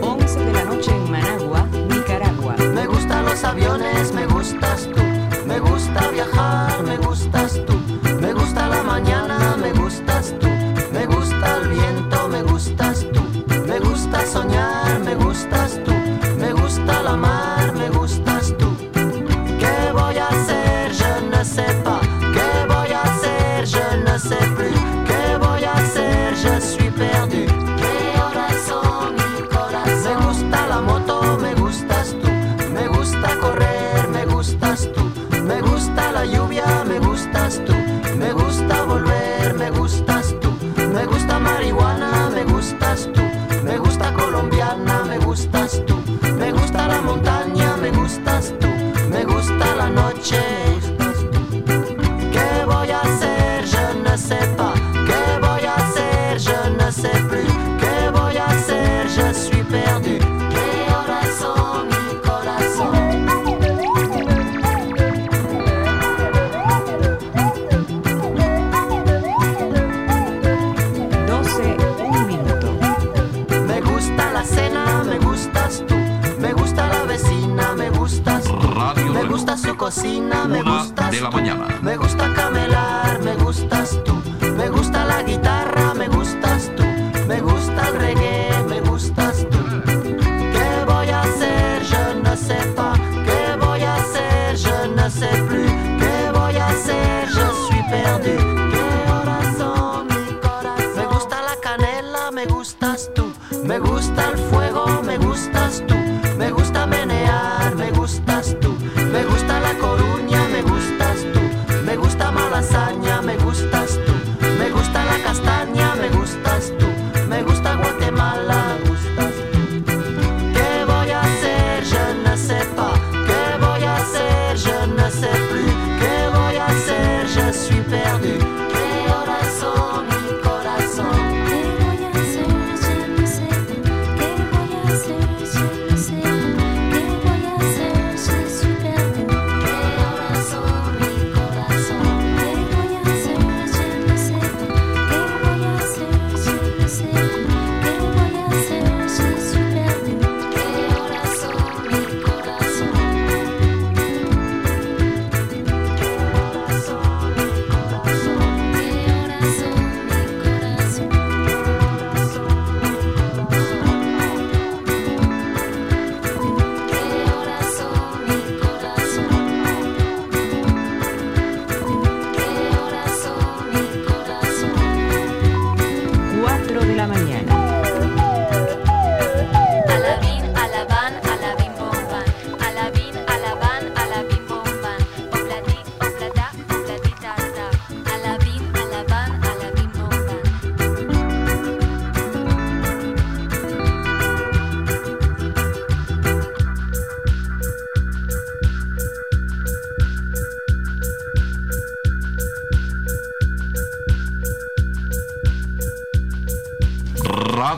11 0.00 0.38
de 0.38 0.52
la 0.52 0.64
noche 0.64 0.90
en 0.90 1.10
Managua, 1.10 1.66
Nicaragua. 1.90 2.56
Me 2.72 2.86
gustan 2.86 3.26
los 3.26 3.44
aviones, 3.44 4.14
me 4.14 4.24
gustas 4.24 4.88
tú. 4.94 5.02
Me 5.46 5.58
gusta 5.60 6.10
viajar, 6.12 6.82
me 6.84 6.96
gustas 6.96 7.60
tú. 7.66 7.74
Me 8.22 8.32
gusta 8.32 8.66
la 8.68 8.82
mañana, 8.82 9.54
me 9.58 9.72
gustas 9.72 10.34
tú. 10.40 10.48
Me 10.92 11.04
gusta 11.04 11.58
el 11.58 11.68
viento, 11.68 12.28
me 12.28 12.42
gustas 12.42 13.06
tú. 13.12 13.22
Me 13.66 13.78
gusta 13.80 14.24
soñar, 14.24 14.98
me 15.00 15.14
gustas 15.14 15.78
tú. 15.84 15.91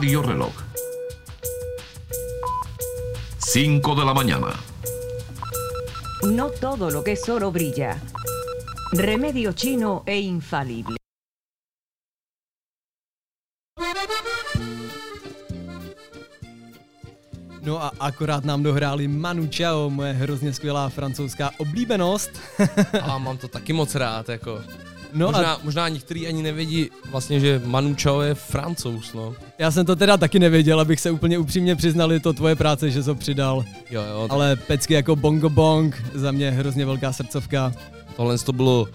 Radio 0.05 0.21
Reloj. 0.21 0.53
5 3.39 3.95
de 3.95 4.05
la 4.05 4.13
mañana. 4.13 4.53
No 6.21 6.49
todo 6.51 6.91
lo 6.91 7.03
que 7.03 7.13
es 7.13 7.27
oro 7.27 7.51
brilla. 7.51 7.97
Remedio 8.93 9.53
chino 9.53 10.03
e 10.05 10.19
infalible. 10.19 10.97
No 17.63 17.81
a 17.81 17.91
akorát 17.99 18.45
nám 18.45 18.63
dohráli 18.63 19.07
Manu 19.07 19.47
Chao, 19.47 19.89
moje 19.89 20.13
hrozně 20.13 20.53
skvělá 20.53 20.89
francouzská 20.89 21.51
oblíbenost. 21.57 22.29
A 23.01 23.17
mám 23.17 23.37
to 23.37 23.47
taky 23.47 23.73
moc 23.73 23.95
rád, 23.95 24.29
jako. 24.29 24.61
No 25.15 25.25
možná, 25.27 25.53
a- 25.53 25.59
možná 25.63 25.89
některý 25.89 26.27
ani 26.27 26.43
nevědí 26.43 26.89
vlastně, 27.11 27.39
že 27.39 27.61
Manu 27.65 27.95
Chao 28.01 28.21
je 28.21 28.35
francouz, 28.35 29.13
no. 29.13 29.33
Já 29.57 29.71
jsem 29.71 29.85
to 29.85 29.95
teda 29.95 30.17
taky 30.17 30.39
nevěděl, 30.39 30.79
abych 30.79 30.99
se 30.99 31.11
úplně 31.11 31.37
upřímně 31.37 31.75
přiznal, 31.75 32.11
je 32.13 32.19
to 32.19 32.33
tvoje 32.33 32.55
práce, 32.55 32.91
že 32.91 33.03
jsi 33.03 33.09
ho 33.09 33.15
přidal. 33.15 33.65
Jo, 33.91 34.01
jo. 34.11 34.21
tak 34.21 34.31
Ale 34.31 34.55
pecky 34.55 34.93
jako 34.93 35.15
Bongo 35.15 35.49
Bong, 35.49 36.03
za 36.13 36.31
mě 36.31 36.51
hrozně 36.51 36.85
velká 36.85 37.13
srdcovka. 37.13 37.71
Tohle 38.15 38.37
to 38.37 38.53
bylo 38.53 38.87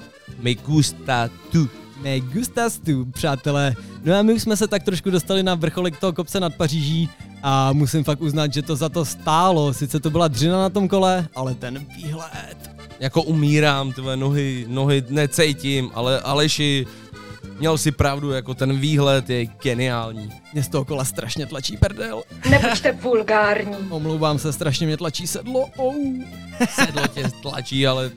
Me 0.43 0.55
gusta 0.55 1.31
tu. 1.53 1.69
Me 2.03 2.21
gustas 2.21 2.79
tu, 2.79 3.05
přátelé. 3.05 3.75
No 4.05 4.15
a 4.19 4.23
my 4.23 4.33
už 4.33 4.43
jsme 4.43 4.57
se 4.57 4.69
tak 4.69 4.83
trošku 4.83 5.11
dostali 5.11 5.43
na 5.43 5.55
vrcholek 5.55 5.97
toho 6.01 6.13
kopce 6.13 6.41
nad 6.41 6.55
Paříží 6.55 7.09
a 7.43 7.73
musím 7.73 8.05
fakt 8.05 8.21
uznat, 8.21 8.53
že 8.53 8.63
to 8.63 8.77
za 8.77 8.89
to 8.89 9.05
stálo. 9.05 9.75
Sice 9.75 10.01
to 10.01 10.11
byla 10.11 10.29
dřina 10.29 10.59
na 10.59 10.69
tom 10.69 10.89
kole, 10.89 11.29
ale 11.35 11.55
ten 11.55 11.87
výhled. 11.97 12.10
Jako 13.01 13.23
umírám, 13.23 13.93
tvé 13.93 14.17
nohy, 14.17 14.65
nohy 14.69 15.05
necítím, 15.09 15.91
ale 15.95 16.21
Aleši, 16.21 16.87
měl 17.59 17.79
si 17.79 17.93
pravdu, 17.93 18.31
jako 18.31 18.55
ten 18.55 18.79
výhled 18.79 19.31
je 19.31 19.47
geniální. 19.47 20.31
Mě 20.53 20.63
z 20.63 20.69
toho 20.69 20.85
kola 20.85 21.05
strašně 21.05 21.47
tlačí 21.47 21.77
prdel. 21.77 22.23
Nebuďte 22.51 22.93
vulgární. 22.93 23.77
Omlouvám 23.91 24.39
se, 24.39 24.53
strašně 24.53 24.87
mě 24.87 24.97
tlačí 24.97 25.27
sedlo. 25.27 25.67
Oh. 25.77 25.95
Sedlo 26.71 27.07
tě 27.07 27.23
tlačí, 27.43 27.87
ale 27.87 28.11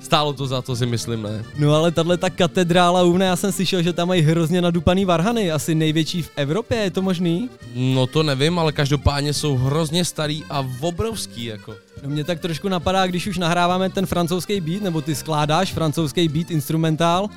stálo 0.00 0.32
to 0.32 0.46
za 0.46 0.62
to, 0.62 0.76
si 0.76 0.86
myslím, 0.86 1.22
ne? 1.22 1.44
No 1.58 1.74
ale 1.74 1.90
tahle 1.90 2.16
ta 2.16 2.30
katedrála 2.30 3.02
u 3.02 3.12
mne, 3.12 3.26
já 3.26 3.36
jsem 3.36 3.52
slyšel, 3.52 3.82
že 3.82 3.92
tam 3.92 4.08
mají 4.08 4.22
hrozně 4.22 4.62
nadupaný 4.62 5.04
varhany, 5.04 5.52
asi 5.52 5.74
největší 5.74 6.22
v 6.22 6.30
Evropě, 6.36 6.78
je 6.78 6.90
to 6.90 7.02
možný? 7.02 7.50
No 7.74 8.06
to 8.06 8.22
nevím, 8.22 8.58
ale 8.58 8.72
každopádně 8.72 9.32
jsou 9.32 9.56
hrozně 9.56 10.04
starý 10.04 10.44
a 10.50 10.66
obrovský, 10.80 11.44
jako. 11.44 11.74
No 12.02 12.10
mě 12.10 12.24
tak 12.24 12.40
trošku 12.40 12.68
napadá, 12.68 13.06
když 13.06 13.26
už 13.26 13.38
nahráváme 13.38 13.90
ten 13.90 14.06
francouzský 14.06 14.60
beat, 14.60 14.82
nebo 14.82 15.00
ty 15.00 15.14
skládáš 15.14 15.72
francouzský 15.72 16.28
beat 16.28 16.50
instrumentál, 16.50 17.28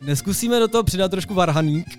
neskusíme 0.00 0.60
do 0.60 0.68
toho 0.68 0.82
přidat 0.82 1.10
trošku 1.10 1.34
varhaník? 1.34 1.98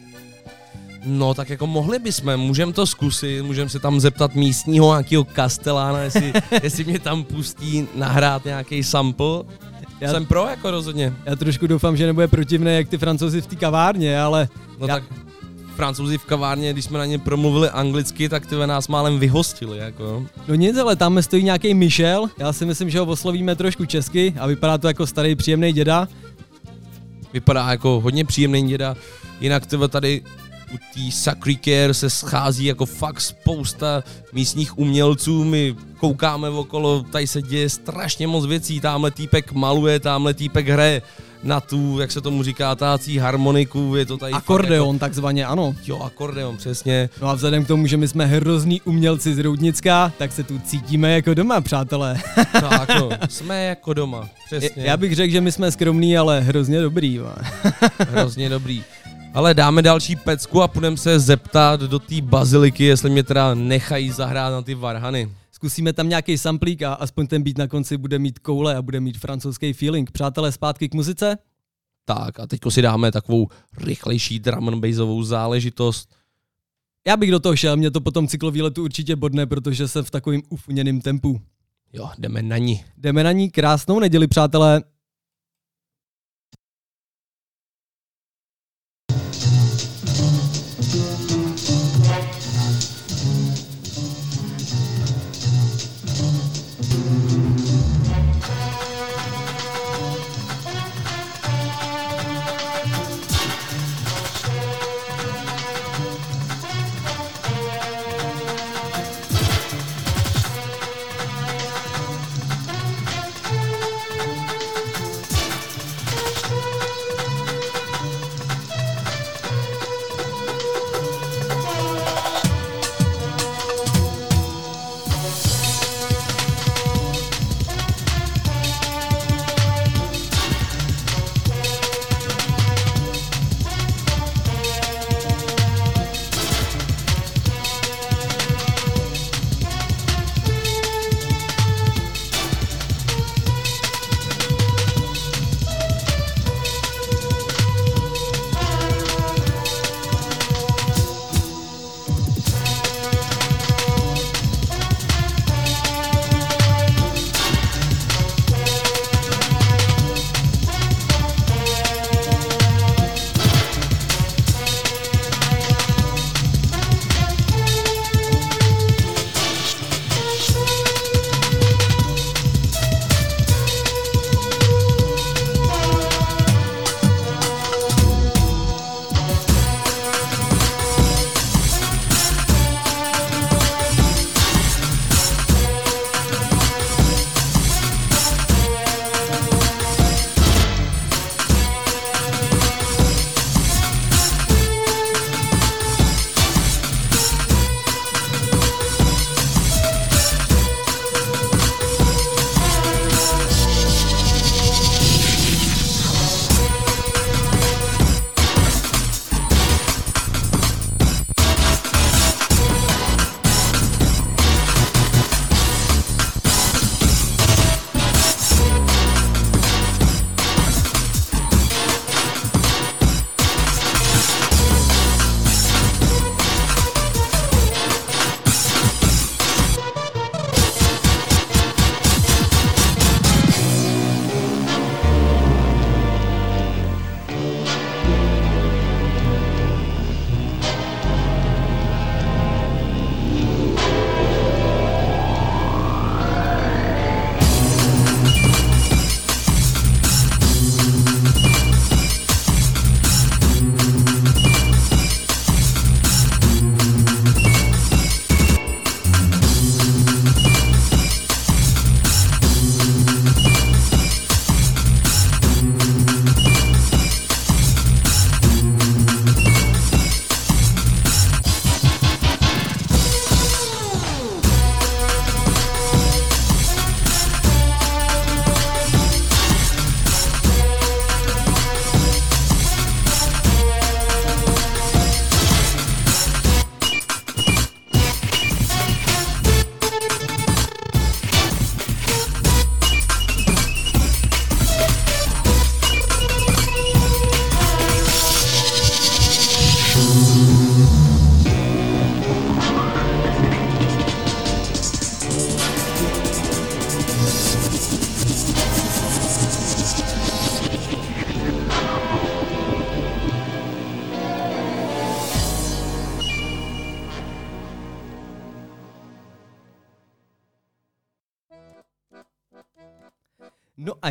No 1.06 1.34
tak 1.34 1.50
jako 1.50 1.68
mohli 1.68 2.00
bychom, 2.00 2.38
můžeme 2.38 2.74
to 2.74 2.86
zkusit, 2.88 3.42
můžeme 3.42 3.70
se 3.70 3.80
tam 3.80 4.00
zeptat 4.00 4.36
místního 4.36 4.94
nějakého 4.94 5.24
kastelána, 5.24 6.00
jestli, 6.00 6.34
jestli 6.64 6.84
mě 6.84 7.00
tam 7.00 7.24
pustí 7.24 7.88
nahrát 7.96 8.46
nějaký 8.46 8.84
sample. 8.84 9.44
Já 10.02 10.12
jsem 10.12 10.26
pro 10.26 10.48
jako 10.48 10.72
rozhodně. 10.72 11.14
Já 11.26 11.36
trošku 11.36 11.68
doufám, 11.68 11.98
že 11.98 12.06
nebude 12.06 12.28
protivné 12.28 12.74
jak 12.74 12.90
ty 12.90 12.98
francouzi 12.98 13.42
v 13.42 13.48
té 13.48 13.56
kavárně, 13.56 14.22
ale... 14.22 14.50
No 14.80 14.88
já... 14.88 14.96
tak 14.96 15.04
francouzi 15.76 16.18
v 16.18 16.26
kavárně, 16.26 16.74
když 16.74 16.86
jsme 16.86 17.00
na 17.00 17.06
ně 17.06 17.20
promluvili 17.20 17.70
anglicky, 17.70 18.30
tak 18.30 18.46
ty 18.46 18.56
nás 18.66 18.88
málem 18.88 19.20
vyhostili, 19.20 19.78
jako. 19.78 20.26
No 20.48 20.56
nic, 20.56 20.78
ale 20.78 20.96
tam 20.96 21.22
stojí 21.22 21.44
nějaký 21.44 21.74
Michel, 21.74 22.30
já 22.38 22.54
si 22.54 22.66
myslím, 22.66 22.90
že 22.90 23.00
ho 23.00 23.06
oslovíme 23.06 23.56
trošku 23.56 23.86
česky 23.86 24.34
a 24.40 24.48
vypadá 24.48 24.78
to 24.78 24.88
jako 24.88 25.08
starý 25.08 25.36
příjemný 25.36 25.74
děda. 25.74 26.08
Vypadá 27.34 27.72
jako 27.72 28.00
hodně 28.00 28.26
příjemný 28.26 28.68
děda, 28.68 28.96
jinak 29.42 29.66
tyhle 29.66 29.88
tady 29.88 30.22
u 30.74 30.78
té 30.78 31.12
Sacré 31.12 31.94
se 31.94 32.10
schází 32.10 32.66
jako 32.66 32.86
fakt 32.86 33.22
spousta 33.22 34.04
místních 34.34 34.78
umělců, 34.78 35.44
my 35.44 35.76
koukáme 35.98 36.50
okolo, 36.50 37.04
tady 37.12 37.28
se 37.28 37.42
děje 37.42 37.70
strašně 37.70 38.28
moc 38.28 38.46
věcí, 38.46 38.80
tamhle 38.80 39.12
týpek 39.12 39.52
maluje, 39.52 40.00
tamhle 40.00 40.34
týpek 40.34 40.68
hraje 40.68 41.02
na 41.46 41.62
tu, 41.62 42.00
jak 42.00 42.12
se 42.12 42.22
tomu 42.22 42.44
říká, 42.44 42.76
tácí 42.76 43.18
harmoniku, 43.18 43.96
je 43.96 44.06
to 44.06 44.18
tady 44.18 44.34
Akordeon 44.34 45.00
takzvaně, 45.00 45.46
ano. 45.46 45.66
Jako, 45.68 45.92
jo, 45.92 46.00
akordeon, 46.00 46.58
přesně. 46.58 47.10
No 47.22 47.30
a 47.30 47.34
vzhledem 47.34 47.66
k 47.66 47.68
tomu, 47.68 47.88
že 47.88 47.98
my 47.98 48.08
jsme 48.08 48.26
hrozný 48.26 48.82
umělci 48.82 49.36
z 49.36 49.40
Roudnicka, 49.40 50.12
tak 50.18 50.32
se 50.32 50.44
tu 50.44 50.60
cítíme 50.60 51.12
jako 51.12 51.34
doma, 51.34 51.62
přátelé. 51.62 52.18
Tak 52.52 52.90
no, 53.00 53.10
jsme 53.30 53.66
jako 53.66 53.94
doma, 53.94 54.30
přesně. 54.46 54.84
Já 54.84 54.98
bych 54.98 55.16
řekl, 55.16 55.34
že 55.34 55.42
my 55.42 55.52
jsme 55.52 55.72
skromní, 55.72 56.18
ale 56.18 56.42
hrozně 56.42 56.82
dobrý. 56.82 57.22
Hrozně 58.10 58.50
dobrý. 58.50 58.84
Ale 59.34 59.54
dáme 59.54 59.82
další 59.82 60.16
pecku 60.16 60.62
a 60.62 60.68
půjdeme 60.68 60.98
se 60.98 61.20
zeptat 61.20 61.80
do 61.82 62.00
té 62.00 62.22
baziliky, 62.22 62.84
jestli 62.84 63.10
mě 63.10 63.24
teda 63.24 63.54
nechají 63.54 64.12
zahrát 64.12 64.52
na 64.52 64.62
ty 64.62 64.76
varhany. 64.76 65.30
Zkusíme 65.66 65.94
tam 65.94 66.10
nějaký 66.10 66.38
samplík 66.38 66.82
a 66.82 66.94
aspoň 66.94 67.28
ten 67.28 67.44
beat 67.44 67.58
na 67.58 67.68
konci 67.68 67.98
bude 67.98 68.20
mít 68.20 68.40
koule 68.40 68.76
a 68.76 68.82
bude 68.82 69.00
mít 69.00 69.18
francouzský 69.18 69.74
feeling. 69.74 70.12
Přátelé, 70.12 70.52
zpátky 70.52 70.90
k 70.90 70.94
muzice? 70.94 71.38
Tak 72.06 72.40
a 72.40 72.48
teďko 72.48 72.72
si 72.72 72.82
dáme 72.82 73.12
takovou 73.12 73.48
rychlejší 73.78 74.40
drum 74.40 74.70
and 74.70 74.80
bassovou 74.80 75.24
záležitost. 75.24 76.16
Já 77.08 77.18
bych 77.18 77.32
do 77.32 77.40
toho 77.40 77.56
šel, 77.56 77.78
mě 77.78 77.92
to 77.92 78.02
potom 78.02 78.28
cyklovýletu 78.28 78.84
určitě 78.84 79.16
bodne, 79.16 79.46
protože 79.46 79.88
jsem 79.88 80.04
v 80.04 80.12
takovým 80.12 80.42
ufuněným 80.50 81.02
tempu. 81.02 81.42
Jo, 81.94 82.10
jdeme 82.18 82.42
na 82.42 82.58
ní. 82.58 82.84
Jdeme 82.98 83.24
na 83.24 83.32
ní 83.32 83.50
krásnou 83.52 84.00
neděli, 84.00 84.28
přátelé. 84.28 84.84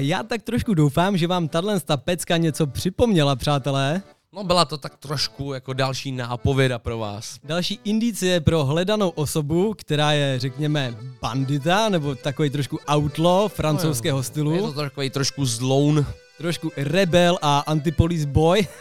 Já 0.08 0.22
tak 0.22 0.42
trošku 0.42 0.74
doufám, 0.74 1.16
že 1.16 1.26
vám 1.26 1.48
tahle 1.48 1.80
ta 1.80 1.96
pecka 1.96 2.36
něco 2.36 2.66
připomněla, 2.66 3.36
přátelé. 3.36 4.02
No 4.32 4.44
byla 4.44 4.64
to 4.64 4.78
tak 4.78 4.96
trošku 4.96 5.52
jako 5.52 5.72
další 5.72 6.12
nápověda 6.12 6.78
pro 6.78 6.98
vás. 6.98 7.36
Další 7.44 7.80
indicie 7.84 8.40
pro 8.40 8.64
hledanou 8.64 9.08
osobu, 9.08 9.74
která 9.74 10.12
je, 10.12 10.38
řekněme, 10.38 10.94
bandita, 11.22 11.88
nebo 11.88 12.14
takový 12.14 12.50
trošku 12.50 12.78
outlaw 12.94 13.48
francouzského 13.48 14.22
stylu. 14.22 14.54
Je 14.54 14.62
to 14.62 14.72
takový 14.72 15.10
trošku 15.10 15.46
zloun. 15.46 16.06
Trošku 16.38 16.72
rebel 16.76 17.38
a 17.42 17.58
antipolice 17.58 18.26
boy. 18.26 18.66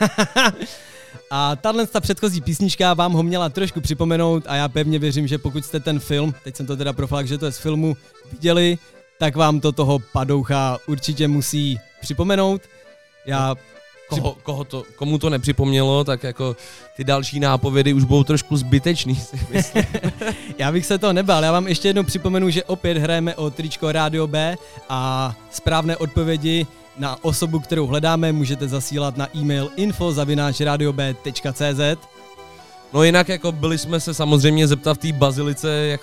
A 1.30 1.56
tahle 1.56 1.88
ta 1.88 2.02
předchozí 2.02 2.42
písnička 2.42 2.94
vám 2.94 3.14
ho 3.14 3.24
měla 3.24 3.50
trošku 3.50 3.82
připomenout 3.82 4.44
a 4.48 4.56
já 4.56 4.70
pevně 4.70 5.00
věřím, 5.00 5.28
že 5.28 5.38
pokud 5.38 5.66
jste 5.66 5.80
ten 5.80 6.00
film, 6.00 6.34
teď 6.44 6.56
jsem 6.56 6.66
to 6.66 6.78
teda 6.78 6.94
pro 6.94 7.08
fakt, 7.08 7.28
že 7.28 7.38
to 7.38 7.46
je 7.46 7.52
z 7.52 7.58
filmu, 7.58 7.98
viděli, 8.32 8.78
tak 9.20 9.36
vám 9.36 9.60
to 9.60 9.72
toho 9.72 10.00
padoucha 10.00 10.78
určitě 10.88 11.28
musí 11.28 11.80
připomenout. 12.02 12.62
Já 13.26 13.56
Koho, 14.08 14.38
koho 14.44 14.64
to, 14.64 14.84
komu 14.96 15.18
to 15.18 15.30
nepřipomnělo, 15.30 16.04
tak 16.04 16.24
jako 16.24 16.56
ty 16.96 17.04
další 17.04 17.40
nápovědy 17.40 17.94
už 17.94 18.04
budou 18.04 18.24
trošku 18.24 18.58
zbytečný, 18.58 19.16
si 19.16 19.40
myslím. 19.50 19.86
já 20.58 20.72
bych 20.72 20.86
se 20.86 20.98
to 20.98 21.14
nebál, 21.14 21.44
já 21.44 21.52
vám 21.52 21.68
ještě 21.68 21.90
jednou 21.90 22.04
připomenu, 22.04 22.50
že 22.50 22.64
opět 22.64 22.98
hrajeme 22.98 23.36
o 23.36 23.50
tričko 23.50 23.92
Radio 23.92 24.28
B 24.28 24.56
a 24.90 25.34
správné 25.52 25.98
odpovědi 25.98 26.68
na 26.98 27.24
osobu, 27.24 27.60
kterou 27.60 27.88
hledáme, 27.88 28.32
můžete 28.32 28.68
zasílat 28.68 29.18
na 29.18 29.38
e-mail 29.38 29.70
info.radiob.cz 29.76 32.08
No 32.94 33.04
jinak 33.04 33.30
jako 33.30 33.52
byli 33.52 33.78
jsme 33.78 34.00
se 34.00 34.14
samozřejmě 34.14 34.68
zeptat 34.68 34.94
v 34.94 34.98
té 34.98 35.12
bazilice, 35.12 35.70
jak 35.70 36.02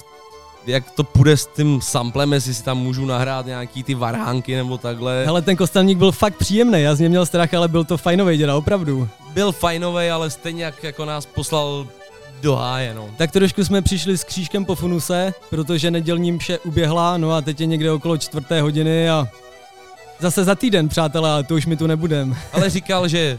jak 0.66 0.90
to 0.90 1.04
půjde 1.04 1.36
s 1.36 1.46
tím 1.46 1.80
samplem, 1.82 2.32
jestli 2.32 2.54
si 2.54 2.62
tam 2.62 2.78
můžu 2.78 3.06
nahrát 3.06 3.46
nějaký 3.46 3.82
ty 3.82 3.94
varhánky 3.94 4.56
nebo 4.56 4.78
takhle. 4.78 5.24
Hele, 5.24 5.42
ten 5.42 5.56
kostelník 5.56 5.98
byl 5.98 6.12
fakt 6.12 6.36
příjemný, 6.36 6.82
já 6.82 6.94
z 6.94 7.01
něj 7.01 7.09
měl 7.09 7.26
strach, 7.26 7.55
ale 7.55 7.68
byl 7.68 7.85
to 7.85 7.97
fajnový 7.97 8.36
děda, 8.36 8.56
opravdu. 8.56 9.09
Byl 9.32 9.52
fajnový, 9.52 10.10
ale 10.10 10.30
stejně 10.30 10.64
jak 10.64 10.85
jako 10.85 11.05
nás 11.05 11.26
poslal 11.26 11.86
do 12.43 12.56
háje, 12.56 12.94
no. 12.94 13.09
Tak 13.16 13.30
trošku 13.30 13.64
jsme 13.64 13.82
přišli 13.82 14.18
s 14.18 14.24
křížkem 14.24 14.64
po 14.64 14.74
funuse, 14.74 15.35
protože 15.51 15.90
nedělním 15.90 16.39
vše 16.39 16.59
uběhla, 16.59 17.16
no 17.16 17.32
a 17.32 17.40
teď 17.40 17.60
je 17.60 17.66
někde 17.66 17.93
okolo 17.93 18.18
čtvrté 18.18 18.60
hodiny 18.60 19.10
a 19.10 19.28
zase 20.18 20.44
za 20.44 20.55
týden, 20.55 20.89
přátelé, 20.89 21.30
ale 21.30 21.44
to 21.44 21.55
už 21.55 21.66
mi 21.66 21.76
tu 21.76 21.86
nebudem. 21.86 22.36
Ale 22.52 22.70
říkal, 22.70 23.09
že 23.09 23.39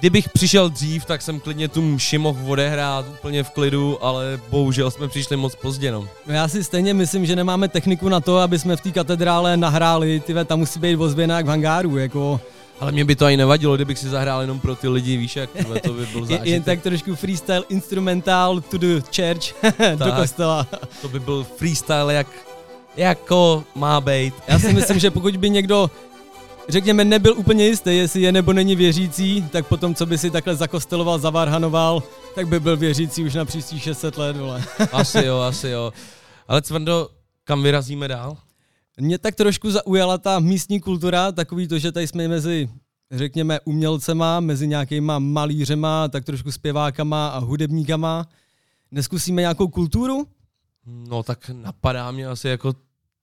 kdybych 0.00 0.28
přišel 0.28 0.68
dřív, 0.68 1.04
tak 1.04 1.22
jsem 1.22 1.40
klidně 1.40 1.68
tu 1.68 1.82
mši 1.82 2.18
mohl 2.18 2.52
odehrát 2.52 3.06
úplně 3.08 3.42
v 3.42 3.50
klidu, 3.50 4.04
ale 4.04 4.40
bohužel 4.50 4.90
jsme 4.90 5.08
přišli 5.08 5.36
moc 5.36 5.54
pozdě, 5.54 5.92
no. 5.92 6.08
no 6.26 6.34
já 6.34 6.48
si 6.48 6.64
stejně 6.64 6.94
myslím, 6.94 7.26
že 7.26 7.36
nemáme 7.36 7.68
techniku 7.68 8.08
na 8.08 8.20
to, 8.20 8.38
aby 8.38 8.58
jsme 8.58 8.76
v 8.76 8.80
té 8.80 8.90
katedrále 8.90 9.56
nahráli, 9.56 10.20
ty 10.20 10.34
tam 10.44 10.58
musí 10.58 10.80
být 10.80 10.96
ozvěna 10.96 11.36
jak 11.36 11.46
v 11.46 11.48
hangáru, 11.48 11.98
jako... 11.98 12.40
Ale 12.80 12.92
mě 12.92 13.04
by 13.04 13.16
to 13.16 13.24
ani 13.24 13.36
nevadilo, 13.36 13.76
kdybych 13.76 13.98
si 13.98 14.08
zahrál 14.08 14.40
jenom 14.40 14.60
pro 14.60 14.74
ty 14.74 14.88
lidi, 14.88 15.16
víš 15.16 15.36
jak, 15.36 15.50
tyhle, 15.50 15.80
to 15.80 15.92
by 15.92 16.06
byl 16.06 16.20
zážitek. 16.26 16.46
Jen 16.46 16.62
tak 16.62 16.82
trošku 16.82 17.14
freestyle 17.14 17.62
instrumental 17.68 18.60
to 18.60 18.78
the 18.78 19.00
church, 19.16 19.54
do 20.04 20.12
kostela. 20.12 20.66
To 21.02 21.08
by 21.08 21.20
byl 21.20 21.46
freestyle 21.56 22.14
jak, 22.14 22.26
jako 22.96 23.64
má 23.74 24.00
být. 24.00 24.34
Já 24.48 24.58
si 24.58 24.72
myslím, 24.72 24.98
že 24.98 25.10
pokud 25.10 25.36
by 25.36 25.50
někdo 25.50 25.90
řekněme, 26.68 27.04
nebyl 27.04 27.34
úplně 27.38 27.66
jistý, 27.66 27.96
jestli 27.96 28.22
je 28.22 28.32
nebo 28.32 28.52
není 28.52 28.76
věřící, 28.76 29.48
tak 29.52 29.66
potom, 29.66 29.94
co 29.94 30.06
by 30.06 30.18
si 30.18 30.30
takhle 30.30 30.56
zakosteloval, 30.56 31.18
zavarhanoval, 31.18 32.02
tak 32.34 32.48
by 32.48 32.60
byl 32.60 32.76
věřící 32.76 33.24
už 33.24 33.34
na 33.34 33.44
příští 33.44 33.80
600 33.80 34.18
let, 34.18 34.36
vole. 34.36 34.64
asi 34.92 35.24
jo, 35.26 35.38
asi 35.38 35.68
jo. 35.68 35.92
Ale 36.48 36.62
Cvrndo, 36.62 37.08
kam 37.44 37.62
vyrazíme 37.62 38.08
dál? 38.08 38.36
Mě 39.00 39.18
tak 39.18 39.34
trošku 39.34 39.70
zaujala 39.70 40.18
ta 40.18 40.38
místní 40.38 40.80
kultura, 40.80 41.32
takový 41.32 41.68
to, 41.68 41.78
že 41.78 41.92
tady 41.92 42.06
jsme 42.06 42.28
mezi, 42.28 42.68
řekněme, 43.10 43.60
umělcema, 43.60 44.40
mezi 44.40 44.68
nějakýma 44.68 45.18
malířema, 45.18 46.08
tak 46.08 46.24
trošku 46.24 46.52
zpěvákama 46.52 47.28
a 47.28 47.38
hudebníkama. 47.38 48.26
Neskusíme 48.90 49.42
nějakou 49.42 49.68
kulturu? 49.68 50.26
No 50.86 51.22
tak 51.22 51.50
napadá 51.52 52.10
mě 52.10 52.26
asi 52.26 52.48
jako 52.48 52.74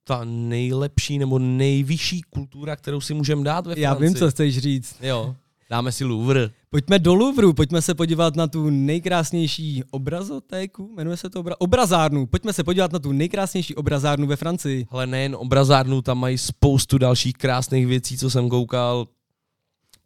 ta 0.07 0.21
nejlepší 0.23 1.19
nebo 1.19 1.39
nejvyšší 1.39 2.21
kultura, 2.21 2.75
kterou 2.75 3.01
si 3.01 3.13
můžeme 3.13 3.43
dát 3.43 3.67
ve 3.67 3.75
Francii. 3.75 3.83
Já 3.83 3.93
vím, 3.93 4.15
co 4.15 4.31
chceš 4.31 4.57
říct. 4.57 4.95
Jo, 5.01 5.35
dáme 5.69 5.91
si 5.91 6.05
Louvre. 6.05 6.49
Pojďme 6.69 6.99
do 6.99 7.15
Louvru, 7.15 7.53
pojďme 7.53 7.81
se 7.81 7.95
podívat 7.95 8.35
na 8.35 8.47
tu 8.47 8.69
nejkrásnější 8.69 9.83
obrazotéku, 9.91 10.93
jmenuje 10.97 11.17
se 11.17 11.29
to 11.29 11.43
obra- 11.43 11.55
obrazárnu. 11.59 12.25
Pojďme 12.25 12.53
se 12.53 12.63
podívat 12.63 12.91
na 12.91 12.99
tu 12.99 13.11
nejkrásnější 13.11 13.75
obrazárnu 13.75 14.27
ve 14.27 14.35
Francii. 14.35 14.87
Ale 14.89 15.07
nejen 15.07 15.35
obrazárnu, 15.35 16.01
tam 16.01 16.19
mají 16.19 16.37
spoustu 16.37 16.97
dalších 16.97 17.33
krásných 17.33 17.87
věcí, 17.87 18.17
co 18.17 18.29
jsem 18.29 18.49
koukal 18.49 19.07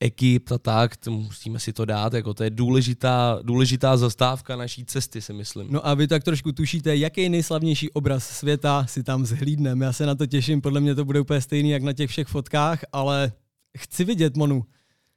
ekip 0.02 0.52
a 0.52 0.58
tak, 0.58 0.98
to 0.98 1.12
musíme 1.12 1.60
si 1.60 1.74
to 1.74 1.86
dát, 1.86 2.14
jako 2.14 2.34
to 2.34 2.44
je 2.44 2.50
důležitá, 2.50 3.40
důležitá 3.42 3.98
zastávka 3.98 4.56
naší 4.56 4.86
cesty, 4.86 5.22
si 5.22 5.34
myslím. 5.34 5.68
No 5.70 5.88
a 5.88 5.94
vy 5.94 6.08
tak 6.08 6.24
trošku 6.24 6.52
tušíte, 6.52 6.96
jaký 6.96 7.30
nejslavnější 7.30 7.92
obraz 7.92 8.28
světa 8.30 8.86
si 8.86 9.04
tam 9.04 9.26
zhlídneme. 9.26 9.86
Já 9.86 9.94
se 9.94 10.06
na 10.06 10.16
to 10.16 10.26
těším, 10.26 10.62
podle 10.62 10.80
mě 10.80 10.96
to 10.96 11.06
bude 11.06 11.20
úplně 11.20 11.42
stejný, 11.42 11.70
jak 11.70 11.84
na 11.84 11.94
těch 11.94 12.10
všech 12.10 12.28
fotkách, 12.28 12.80
ale 12.92 13.32
chci 13.78 14.04
vidět 14.04 14.38
Monu. 14.38 14.66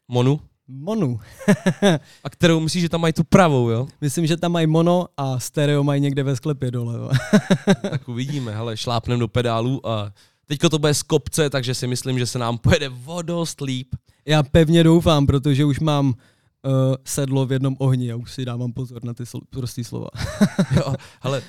Monu? 0.09 0.41
Monu. 0.69 1.21
a 2.25 2.31
kterou 2.31 2.61
myslíš, 2.61 2.83
že 2.83 2.89
tam 2.89 3.01
mají 3.01 3.13
tu 3.13 3.25
pravou, 3.25 3.71
jo? 3.71 3.89
Myslím, 4.01 4.27
že 4.27 4.37
tam 4.37 4.53
mají 4.53 4.67
mono 4.67 5.07
a 5.17 5.39
stereo 5.41 5.85
mají 5.85 6.01
někde 6.01 6.23
ve 6.23 6.37
sklepě 6.37 6.71
dole. 6.71 6.95
Jo? 6.95 7.11
tak 7.91 8.09
uvidíme, 8.09 8.55
hele, 8.55 8.77
šlápnem 8.77 9.19
do 9.19 9.29
pedálu 9.29 9.87
a 9.87 10.13
teďko 10.47 10.69
to 10.69 10.79
bude 10.79 10.95
z 10.95 11.03
kopce, 11.03 11.51
takže 11.51 11.75
si 11.75 11.87
myslím, 11.87 12.19
že 12.19 12.27
se 12.27 12.39
nám 12.39 12.59
pojede 12.59 12.89
vodost 12.89 13.61
líp. 13.61 13.95
Já 14.27 14.43
pevně 14.43 14.85
doufám, 14.85 15.27
protože 15.27 15.65
už 15.65 15.81
mám 15.81 16.07
uh, 16.09 16.13
sedlo 17.05 17.47
v 17.47 17.53
jednom 17.53 17.77
ohni 17.79 18.13
a 18.13 18.17
už 18.17 18.33
si 18.33 18.45
dávám 18.45 18.73
pozor 18.73 19.05
na 19.05 19.15
ty 19.15 19.23
sl- 19.23 19.41
prostý 19.51 19.85
slova. 19.85 20.09
jo, 20.77 20.95
ale 21.23 21.43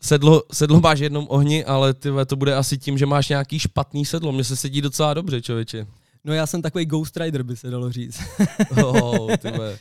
sedlo, 0.00 0.42
sedlo 0.52 0.80
máš 0.80 0.98
v 0.98 1.02
jednom 1.02 1.26
ohni, 1.28 1.64
ale 1.64 1.94
ty 1.94 2.08
to 2.26 2.36
bude 2.36 2.54
asi 2.54 2.78
tím, 2.78 2.98
že 2.98 3.06
máš 3.06 3.28
nějaký 3.28 3.58
špatný 3.58 4.04
sedlo. 4.04 4.32
Mně 4.32 4.44
se 4.44 4.56
sedí 4.56 4.80
docela 4.80 5.14
dobře, 5.14 5.42
člověče. 5.42 5.86
No 6.24 6.32
já 6.32 6.46
jsem 6.46 6.62
takový 6.62 6.86
Ghost 6.86 7.16
Rider, 7.16 7.42
by 7.42 7.56
se 7.56 7.70
dalo 7.70 7.92
říct. 7.92 8.20
oh, 8.84 9.36
tyve. 9.36 9.78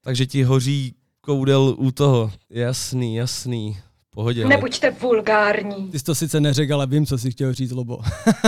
Takže 0.00 0.26
ti 0.26 0.42
hoří 0.42 0.94
koudel 1.20 1.74
u 1.78 1.90
toho. 1.90 2.32
Jasný, 2.50 3.16
jasný. 3.16 3.76
Pohodě. 4.10 4.44
Nebuďte 4.44 4.90
vulgární. 4.90 5.88
Ty 5.90 5.98
jsi 5.98 6.04
to 6.04 6.14
sice 6.14 6.40
neřekl, 6.40 6.74
ale 6.74 6.86
vím, 6.86 7.06
co 7.06 7.18
jsi 7.18 7.30
chtěl 7.30 7.54
říct, 7.54 7.70
Lobo. 7.70 7.98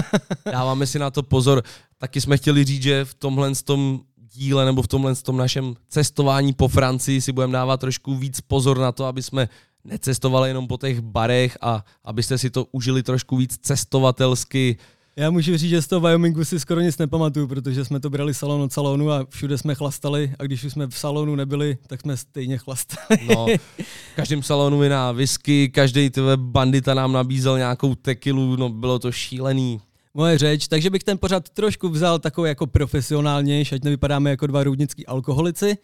Dáváme 0.52 0.86
si 0.86 0.98
na 0.98 1.10
to 1.10 1.22
pozor. 1.22 1.62
Taky 1.98 2.20
jsme 2.20 2.36
chtěli 2.36 2.64
říct, 2.64 2.82
že 2.82 3.04
v 3.04 3.14
tomhle 3.14 3.54
tom 3.64 4.00
díle 4.34 4.64
nebo 4.64 4.82
v 4.82 4.88
tomhle 4.88 5.14
tom 5.14 5.36
našem 5.36 5.74
cestování 5.88 6.52
po 6.52 6.68
Francii 6.68 7.20
si 7.20 7.32
budeme 7.32 7.52
dávat 7.52 7.80
trošku 7.80 8.14
víc 8.14 8.40
pozor 8.40 8.78
na 8.78 8.92
to, 8.92 9.04
aby 9.04 9.22
jsme 9.22 9.48
necestovali 9.84 10.50
jenom 10.50 10.68
po 10.68 10.78
těch 10.78 11.00
barech 11.00 11.58
a 11.60 11.84
abyste 12.04 12.38
si 12.38 12.50
to 12.50 12.66
užili 12.72 13.02
trošku 13.02 13.36
víc 13.36 13.58
cestovatelsky. 13.62 14.76
Já 15.20 15.30
můžu 15.30 15.56
říct, 15.56 15.70
že 15.70 15.82
z 15.82 15.86
toho 15.86 16.00
Wyomingu 16.00 16.44
si 16.44 16.60
skoro 16.60 16.80
nic 16.80 16.98
nepamatuju, 16.98 17.46
protože 17.46 17.84
jsme 17.84 18.00
to 18.00 18.10
brali 18.10 18.34
salon 18.34 18.62
od 18.62 18.72
salonu 18.72 19.10
a 19.10 19.26
všude 19.30 19.58
jsme 19.58 19.74
chlastali 19.74 20.32
a 20.38 20.44
když 20.44 20.64
už 20.64 20.72
jsme 20.72 20.86
v 20.86 20.98
salonu 20.98 21.34
nebyli, 21.34 21.78
tak 21.86 22.00
jsme 22.00 22.16
stejně 22.16 22.58
chlastali. 22.58 23.20
No, 23.28 23.46
v 24.12 24.16
každém 24.16 24.42
salonu 24.42 24.82
jiná 24.82 25.12
whisky, 25.12 25.68
každý 25.68 26.10
tvé 26.10 26.36
bandita 26.36 26.94
nám 26.94 27.12
nabízel 27.12 27.58
nějakou 27.58 27.94
tekilu, 27.94 28.56
no 28.56 28.68
bylo 28.68 28.98
to 28.98 29.12
šílený. 29.12 29.80
Moje 30.14 30.38
řeč, 30.38 30.68
takže 30.68 30.90
bych 30.90 31.04
ten 31.04 31.18
pořad 31.18 31.48
trošku 31.48 31.88
vzal 31.88 32.18
takový 32.18 32.48
jako 32.48 32.66
profesionálnější, 32.66 33.74
ať 33.74 33.84
nevypadáme 33.84 34.30
jako 34.30 34.46
dva 34.46 34.64
růdnický 34.64 35.06
alkoholici 35.06 35.76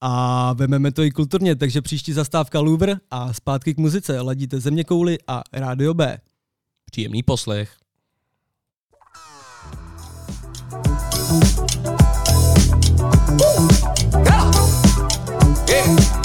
a 0.00 0.52
vememe 0.52 0.92
to 0.92 1.02
i 1.02 1.10
kulturně, 1.10 1.56
takže 1.56 1.82
příští 1.82 2.12
zastávka 2.12 2.60
Louvre 2.60 2.94
a 3.10 3.32
zpátky 3.32 3.74
k 3.74 3.78
muzice. 3.78 4.20
Ladíte 4.20 4.60
Země 4.60 4.84
kouly 4.84 5.18
a 5.26 5.42
Rádio 5.52 5.94
B. 5.94 6.18
Příjemný 6.90 7.22
poslech. 7.22 7.85
Je 15.66 16.15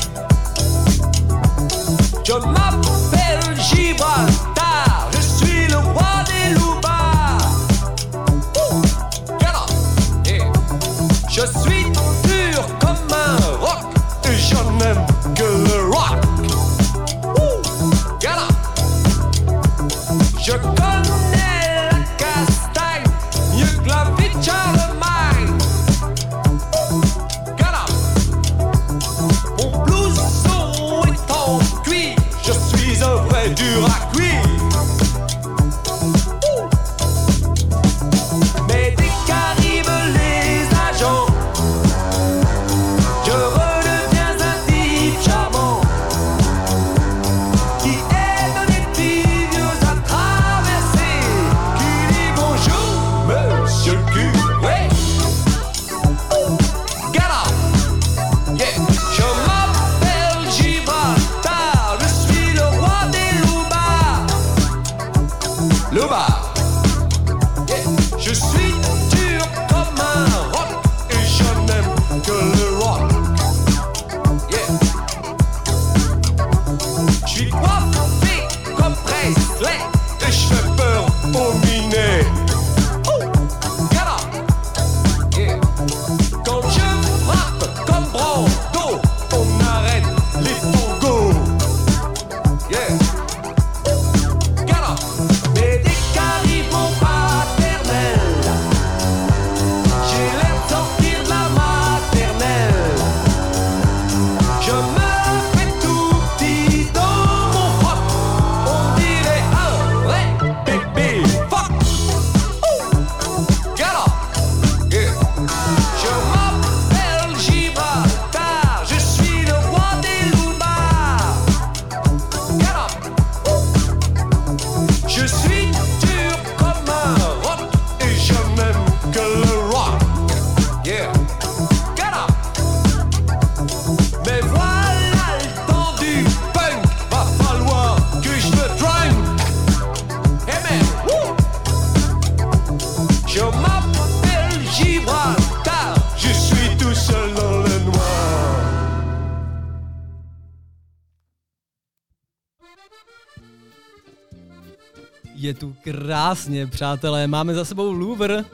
krásně, 156.32 156.68
přátelé, 156.68 157.28
máme 157.28 157.54
za 157.54 157.66
sebou 157.66 157.92
Louvre. 157.92 158.46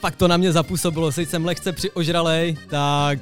Fakt 0.00 0.16
to 0.16 0.28
na 0.28 0.36
mě 0.36 0.52
zapůsobilo, 0.52 1.12
teď 1.12 1.28
jsem 1.28 1.44
lehce 1.44 1.72
přiožralej, 1.72 2.56
tak 2.70 3.18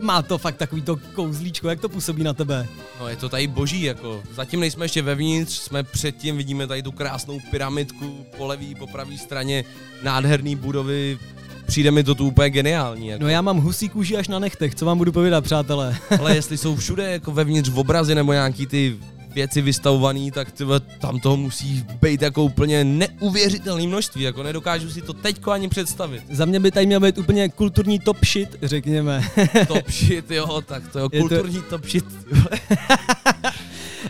má 0.00 0.22
to 0.22 0.38
fakt 0.38 0.56
takový 0.56 0.82
to 0.82 0.96
kouzlíčko, 0.96 1.68
jak 1.68 1.80
to 1.80 1.88
působí 1.88 2.22
na 2.22 2.32
tebe? 2.32 2.66
No 3.00 3.08
je 3.08 3.16
to 3.16 3.28
tady 3.28 3.46
boží, 3.46 3.82
jako 3.82 4.22
zatím 4.34 4.60
nejsme 4.60 4.84
ještě 4.84 5.02
vevnitř, 5.02 5.52
jsme 5.58 5.82
předtím, 5.82 6.36
vidíme 6.36 6.66
tady 6.66 6.82
tu 6.82 6.92
krásnou 6.92 7.40
pyramidku 7.50 8.26
po 8.36 8.46
levý, 8.46 8.74
po 8.74 8.86
pravé 8.86 9.18
straně, 9.18 9.64
nádherný 10.02 10.56
budovy, 10.56 11.18
přijde 11.66 11.90
mi 11.90 12.04
to 12.04 12.14
tu 12.14 12.26
úplně 12.26 12.50
geniální. 12.50 13.08
Jako. 13.08 13.22
No 13.22 13.28
já 13.28 13.42
mám 13.42 13.58
husí 13.58 13.88
kůži 13.88 14.16
až 14.16 14.28
na 14.28 14.38
nechtech, 14.38 14.74
co 14.74 14.86
vám 14.86 14.98
budu 14.98 15.12
povědat, 15.12 15.44
přátelé? 15.44 15.96
Ale 16.18 16.34
jestli 16.34 16.58
jsou 16.58 16.76
všude 16.76 17.12
jako 17.12 17.32
vevnitř 17.32 17.68
v 17.68 17.78
obrazy 17.78 18.14
nebo 18.14 18.32
nějaký 18.32 18.66
ty 18.66 18.96
věci 19.34 19.62
vystavované, 19.62 20.30
tak 20.30 20.52
tyhle, 20.52 20.80
tam 20.80 21.20
toho 21.20 21.36
musí 21.36 21.86
být 22.02 22.22
jako 22.22 22.44
úplně 22.44 22.84
neuvěřitelné 22.84 23.86
množství, 23.86 24.22
jako 24.22 24.42
nedokážu 24.42 24.90
si 24.90 25.02
to 25.02 25.12
teďko 25.12 25.50
ani 25.50 25.68
představit. 25.68 26.22
Za 26.30 26.44
mě 26.44 26.60
by 26.60 26.70
tady 26.70 26.86
měl 26.86 27.00
být 27.00 27.18
úplně 27.18 27.48
kulturní 27.48 27.98
top 27.98 28.16
shit, 28.24 28.56
řekněme. 28.62 29.24
top 29.68 29.90
shit, 29.90 30.30
jo, 30.30 30.62
tak 30.66 30.88
to 30.88 30.98
jo, 30.98 31.08
Je 31.12 31.20
kulturní 31.20 31.62
to... 31.62 31.68
top 31.68 31.86
shit. 31.86 32.04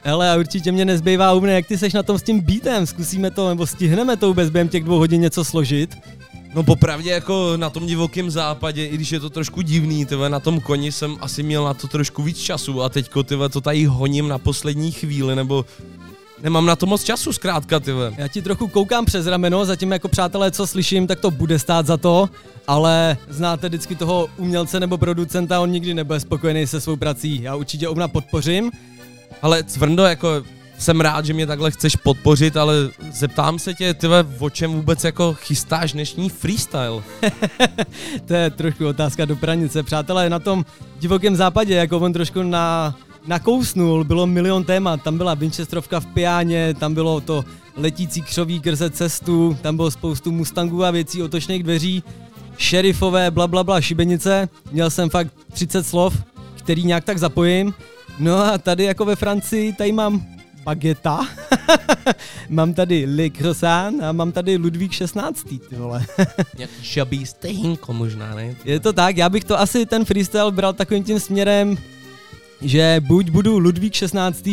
Hele, 0.04 0.30
a 0.30 0.36
určitě 0.36 0.72
mě 0.72 0.84
nezbývá 0.84 1.32
úplně, 1.32 1.52
jak 1.52 1.66
ty 1.66 1.78
seš 1.78 1.92
na 1.92 2.02
tom 2.02 2.18
s 2.18 2.22
tím 2.22 2.40
beatem, 2.40 2.86
zkusíme 2.86 3.30
to, 3.30 3.48
nebo 3.48 3.66
stihneme 3.66 4.16
to 4.16 4.28
vůbec 4.28 4.50
během 4.50 4.68
těch 4.68 4.84
dvou 4.84 4.98
hodin 4.98 5.20
něco 5.20 5.44
složit. 5.44 5.96
No 6.54 6.62
popravdě 6.62 7.10
jako 7.10 7.52
na 7.56 7.70
tom 7.70 7.86
divokém 7.86 8.30
západě, 8.30 8.86
i 8.86 8.94
když 8.94 9.12
je 9.12 9.20
to 9.20 9.30
trošku 9.30 9.62
divný, 9.62 10.06
tyhle, 10.06 10.30
na 10.30 10.40
tom 10.40 10.60
koni 10.60 10.92
jsem 10.92 11.16
asi 11.20 11.42
měl 11.42 11.64
na 11.64 11.74
to 11.74 11.88
trošku 11.88 12.22
víc 12.22 12.38
času 12.38 12.82
a 12.82 12.88
teďko 12.88 13.22
tyhle, 13.22 13.48
to 13.48 13.60
tady 13.60 13.84
honím 13.84 14.28
na 14.28 14.38
poslední 14.38 14.92
chvíli, 14.92 15.36
nebo 15.36 15.64
nemám 16.42 16.66
na 16.66 16.76
to 16.76 16.86
moc 16.86 17.04
času 17.04 17.32
zkrátka, 17.32 17.80
tyhle. 17.80 18.14
Já 18.16 18.28
ti 18.28 18.42
trochu 18.42 18.68
koukám 18.68 19.04
přes 19.04 19.26
rameno, 19.26 19.64
zatím 19.64 19.92
jako 19.92 20.08
přátelé, 20.08 20.50
co 20.50 20.66
slyším, 20.66 21.06
tak 21.06 21.20
to 21.20 21.30
bude 21.30 21.58
stát 21.58 21.86
za 21.86 21.96
to, 21.96 22.30
ale 22.66 23.16
znáte 23.28 23.68
vždycky 23.68 23.94
toho 23.94 24.28
umělce 24.36 24.80
nebo 24.80 24.98
producenta, 24.98 25.60
on 25.60 25.70
nikdy 25.70 25.94
nebude 25.94 26.20
spokojený 26.20 26.66
se 26.66 26.80
svou 26.80 26.96
prací. 26.96 27.42
Já 27.42 27.54
určitě 27.54 27.88
Ovna 27.88 28.08
podpořím. 28.08 28.70
Ale 29.42 29.64
Cvrndo, 29.64 30.04
jako 30.04 30.42
jsem 30.84 31.00
rád, 31.00 31.24
že 31.24 31.32
mě 31.32 31.46
takhle 31.46 31.70
chceš 31.70 31.96
podpořit, 31.96 32.56
ale 32.56 32.74
zeptám 33.12 33.58
se 33.58 33.74
tě, 33.74 33.94
tyhle, 33.94 34.26
o 34.38 34.50
čem 34.50 34.72
vůbec 34.72 35.04
jako 35.04 35.34
chystáš 35.34 35.92
dnešní 35.92 36.28
freestyle? 36.30 37.02
to 38.26 38.34
je 38.34 38.50
trošku 38.50 38.86
otázka 38.86 39.24
do 39.24 39.36
pranice. 39.36 39.82
Přátelé, 39.82 40.30
na 40.30 40.38
tom 40.38 40.64
divokém 40.98 41.36
západě, 41.36 41.74
jako 41.74 41.98
on 41.98 42.12
trošku 42.12 42.42
na, 42.42 42.96
nakousnul, 43.26 44.04
bylo 44.04 44.26
milion 44.26 44.64
témat. 44.64 45.02
Tam 45.02 45.16
byla 45.16 45.34
Winchesterovka 45.34 46.00
v 46.00 46.06
piáně, 46.06 46.74
tam 46.74 46.94
bylo 46.94 47.20
to 47.20 47.44
letící 47.76 48.22
křoví 48.22 48.60
krze 48.60 48.90
cestu, 48.90 49.58
tam 49.62 49.76
bylo 49.76 49.90
spoustu 49.90 50.32
Mustangů 50.32 50.84
a 50.84 50.90
věcí, 50.90 51.22
otočných 51.22 51.62
dveří, 51.62 52.02
šerifové, 52.56 53.30
bla, 53.30 53.46
bla, 53.46 53.64
bla, 53.64 53.80
šibenice. 53.80 54.48
Měl 54.72 54.90
jsem 54.90 55.10
fakt 55.10 55.32
30 55.52 55.86
slov, 55.86 56.22
který 56.54 56.84
nějak 56.84 57.04
tak 57.04 57.18
zapojím. 57.18 57.74
No 58.18 58.36
a 58.36 58.58
tady 58.58 58.84
jako 58.84 59.04
ve 59.04 59.16
Francii, 59.16 59.72
tady 59.72 59.92
mám 59.92 60.34
bageta, 60.64 61.26
mám 62.48 62.74
tady 62.74 63.06
Le 63.16 63.30
Croissant 63.30 64.02
a 64.02 64.12
mám 64.12 64.32
tady 64.32 64.56
Ludvík 64.56 64.92
16. 64.92 65.42
Ty 65.42 65.76
vole. 65.76 66.06
Nějaký 66.58 66.82
šabý 66.82 67.26
stejnko 67.26 67.92
možná, 67.92 68.34
ne? 68.34 68.54
Je 68.64 68.80
to 68.80 68.92
tak, 68.92 69.16
já 69.16 69.28
bych 69.28 69.44
to 69.44 69.60
asi 69.60 69.86
ten 69.86 70.04
freestyle 70.04 70.52
bral 70.52 70.72
takovým 70.72 71.04
tím 71.04 71.20
směrem, 71.20 71.76
že 72.60 72.96
buď 73.00 73.30
budu 73.30 73.58
Ludvík 73.58 73.94
16. 73.94 74.48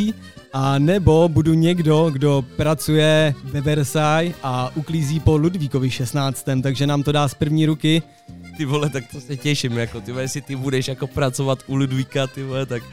a 0.54 0.80
nebo 0.80 1.30
budu 1.30 1.54
někdo, 1.54 2.10
kdo 2.10 2.46
pracuje 2.56 3.36
ve 3.44 3.62
Versailles 3.62 4.36
a 4.44 4.72
uklízí 4.76 5.20
po 5.20 5.38
Ludvíkovi 5.38 5.92
16. 5.92 6.46
Takže 6.64 6.88
nám 6.88 7.04
to 7.04 7.12
dá 7.12 7.28
z 7.28 7.34
první 7.34 7.66
ruky. 7.66 8.02
Ty 8.58 8.66
vole, 8.66 8.90
tak 8.90 9.04
to 9.12 9.22
se 9.22 9.38
těším, 9.38 9.78
jako 9.78 10.02
ty 10.02 10.12
vole, 10.12 10.24
jestli 10.24 10.42
ty 10.42 10.56
budeš 10.56 10.88
jako 10.88 11.08
pracovat 11.08 11.60
u 11.68 11.76
Ludvíka, 11.76 12.28
ty 12.28 12.44
vole, 12.44 12.66
tak 12.66 12.84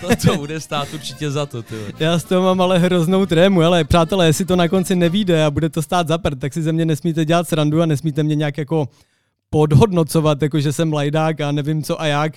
to, 0.00 0.08
to 0.26 0.36
bude 0.36 0.60
stát 0.60 0.88
určitě 0.94 1.30
za 1.30 1.46
to, 1.46 1.62
ty. 1.62 1.74
Já 1.98 2.18
z 2.18 2.24
toho 2.24 2.42
mám 2.42 2.60
ale 2.60 2.78
hroznou 2.78 3.26
trému, 3.26 3.62
ale 3.62 3.84
přátelé, 3.84 4.26
jestli 4.26 4.44
to 4.44 4.56
na 4.56 4.68
konci 4.68 4.96
nevíde 4.96 5.44
a 5.44 5.50
bude 5.50 5.68
to 5.68 5.82
stát 5.82 6.08
za 6.08 6.18
prd, 6.18 6.40
tak 6.40 6.52
si 6.52 6.62
ze 6.62 6.72
mě 6.72 6.84
nesmíte 6.84 7.24
dělat 7.24 7.48
srandu 7.48 7.82
a 7.82 7.86
nesmíte 7.86 8.22
mě 8.22 8.34
nějak 8.34 8.58
jako 8.58 8.88
podhodnocovat, 9.50 10.42
jako 10.42 10.60
že 10.60 10.72
jsem 10.72 10.92
lajdák 10.92 11.40
a 11.40 11.52
nevím 11.52 11.82
co 11.82 12.00
a 12.00 12.06
jak. 12.06 12.32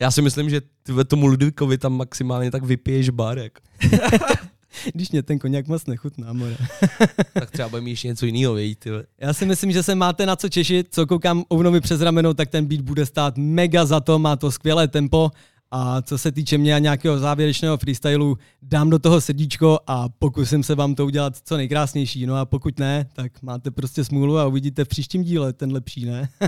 Já 0.00 0.10
si 0.10 0.22
myslím, 0.22 0.50
že 0.50 0.60
ty 0.82 0.92
vole, 0.92 1.04
tomu 1.04 1.26
Ludvíkovi 1.26 1.78
tam 1.78 1.92
maximálně 1.92 2.50
tak 2.50 2.62
vypiješ 2.62 3.10
bar, 3.10 3.38
jako. 3.38 3.60
Když 4.94 5.10
mě 5.10 5.22
ten 5.22 5.38
koněk 5.38 5.68
moc 5.68 5.86
nechutná, 5.86 6.32
more. 6.32 6.56
tak 7.32 7.50
třeba 7.50 7.68
bude 7.68 7.82
mít 7.82 7.90
ještě 7.90 8.08
něco 8.08 8.26
jiného, 8.26 8.54
vědět. 8.54 8.86
Já 9.20 9.32
si 9.32 9.46
myslím, 9.46 9.72
že 9.72 9.82
se 9.82 9.94
máte 9.94 10.26
na 10.26 10.36
co 10.36 10.48
těšit, 10.48 10.88
co 10.90 11.06
koukám 11.06 11.44
Ovnovi 11.48 11.80
přes 11.80 12.00
rameno, 12.00 12.34
tak 12.34 12.48
ten 12.50 12.66
beat 12.66 12.80
bude 12.80 13.06
stát 13.06 13.34
mega 13.36 13.84
za 13.84 14.00
to, 14.00 14.18
má 14.18 14.36
to 14.36 14.50
skvělé 14.50 14.88
tempo 14.88 15.30
a 15.70 16.02
co 16.02 16.18
se 16.18 16.32
týče 16.32 16.58
mě 16.58 16.74
a 16.74 16.78
nějakého 16.78 17.18
závěrečného 17.18 17.78
freestylu, 17.78 18.38
dám 18.62 18.90
do 18.90 18.98
toho 18.98 19.20
srdíčko 19.20 19.78
a 19.86 20.08
pokusím 20.08 20.62
se 20.62 20.74
vám 20.74 20.94
to 20.94 21.06
udělat 21.06 21.36
co 21.44 21.56
nejkrásnější. 21.56 22.26
No 22.26 22.36
a 22.36 22.44
pokud 22.44 22.78
ne, 22.78 23.06
tak 23.12 23.42
máte 23.42 23.70
prostě 23.70 24.04
smůlu 24.04 24.38
a 24.38 24.46
uvidíte 24.46 24.84
v 24.84 24.88
příštím 24.88 25.22
díle 25.22 25.52
ten 25.52 25.72
lepší, 25.72 26.04
ne? 26.04 26.28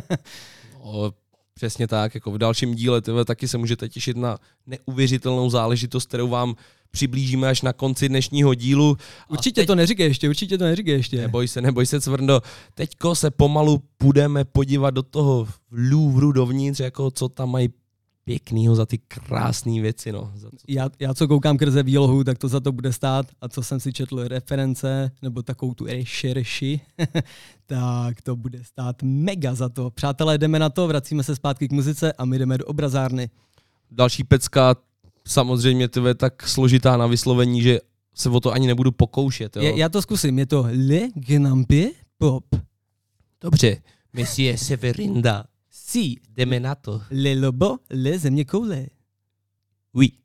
No, 0.85 1.13
přesně 1.55 1.89
tak, 1.89 2.15
jako 2.15 2.31
v 2.31 2.39
dalším 2.39 2.75
díle 2.75 3.01
tyhle, 3.03 3.25
taky 3.25 3.49
se 3.49 3.59
můžete 3.59 3.89
těšit 3.89 4.17
na 4.17 4.39
neuvěřitelnou 4.67 5.51
záležitost, 5.51 6.07
kterou 6.07 6.29
vám 6.29 6.55
přiblížíme 6.91 7.49
až 7.49 7.63
na 7.63 7.73
konci 7.73 8.09
dnešního 8.09 8.55
dílu. 8.55 8.97
Určitě 9.29 9.61
teď... 9.61 9.67
to 9.67 9.75
neříkej 9.75 10.07
ještě, 10.07 10.29
určitě 10.29 10.59
to 10.59 10.65
neříkej 10.65 10.95
ještě. 10.95 11.17
Neboj 11.17 11.49
se, 11.49 11.61
neboj 11.61 11.87
se, 11.87 12.01
Cvrndo. 12.01 12.41
Teďko 12.75 13.15
se 13.15 13.31
pomalu 13.31 13.83
půjdeme 13.99 14.45
podívat 14.45 14.91
do 14.91 15.03
toho 15.03 15.49
Louvru 15.91 16.33
dovnitř, 16.33 16.81
jako 16.81 17.11
co 17.11 17.29
tam 17.29 17.51
mají 17.51 17.69
pěknýho 18.25 18.75
za 18.75 18.87
ty 18.87 18.99
krásné 18.99 19.81
věci, 19.81 20.13
no. 20.13 20.33
Já, 20.69 20.91
já, 20.99 21.15
co 21.15 21.29
koukám 21.29 21.59
krze 21.59 21.83
výlohu, 21.83 22.25
tak 22.25 22.39
to 22.39 22.49
za 22.49 22.61
to 22.61 22.73
bude 22.73 22.93
stát 22.93 23.27
a 23.41 23.49
co 23.49 23.63
jsem 23.63 23.81
si 23.81 23.93
četl 23.93 24.29
reference, 24.29 25.11
nebo 25.23 25.43
takovou 25.43 25.75
tu 25.75 25.87
rešerši, 25.87 26.81
tak 27.67 28.23
to 28.23 28.37
bude 28.37 28.65
stát 28.65 29.03
mega 29.03 29.55
za 29.55 29.69
to. 29.69 29.91
Přátelé, 29.91 30.39
jdeme 30.39 30.59
na 30.59 30.71
to, 30.71 30.89
vracíme 30.89 31.23
se 31.23 31.37
zpátky 31.37 31.69
k 31.69 31.73
muzice 31.73 32.13
a 32.13 32.25
my 32.25 32.39
jdeme 32.39 32.59
do 32.59 32.65
obrazárny. 32.65 33.31
Další 33.91 34.25
pecka, 34.25 34.77
samozřejmě 35.27 35.89
tyve 35.89 36.15
tak 36.15 36.49
složitá 36.49 36.97
na 36.97 37.07
vyslovení, 37.07 37.63
že 37.63 37.79
se 38.15 38.29
o 38.29 38.41
to 38.41 38.53
ani 38.53 38.67
nebudu 38.67 38.93
pokoušet. 38.93 39.57
Jo? 39.57 39.63
Je, 39.63 39.79
já 39.79 39.89
to 39.89 40.03
zkusím, 40.03 40.39
je 40.39 40.47
to 40.47 40.67
Le 40.89 41.09
Gnampi 41.15 41.93
Pop. 42.19 42.45
Dobře, 43.41 43.77
Monsieur 44.13 44.57
Severinda. 44.57 45.45
Si. 45.93 46.17
Jdeme 46.29 46.61
na 46.61 46.75
to. 46.75 47.03
Le 47.11 47.35
Lobo, 47.35 47.79
Le 47.91 48.19
Země 48.19 48.45
koule. 48.45 48.87
Oui. 49.95 50.22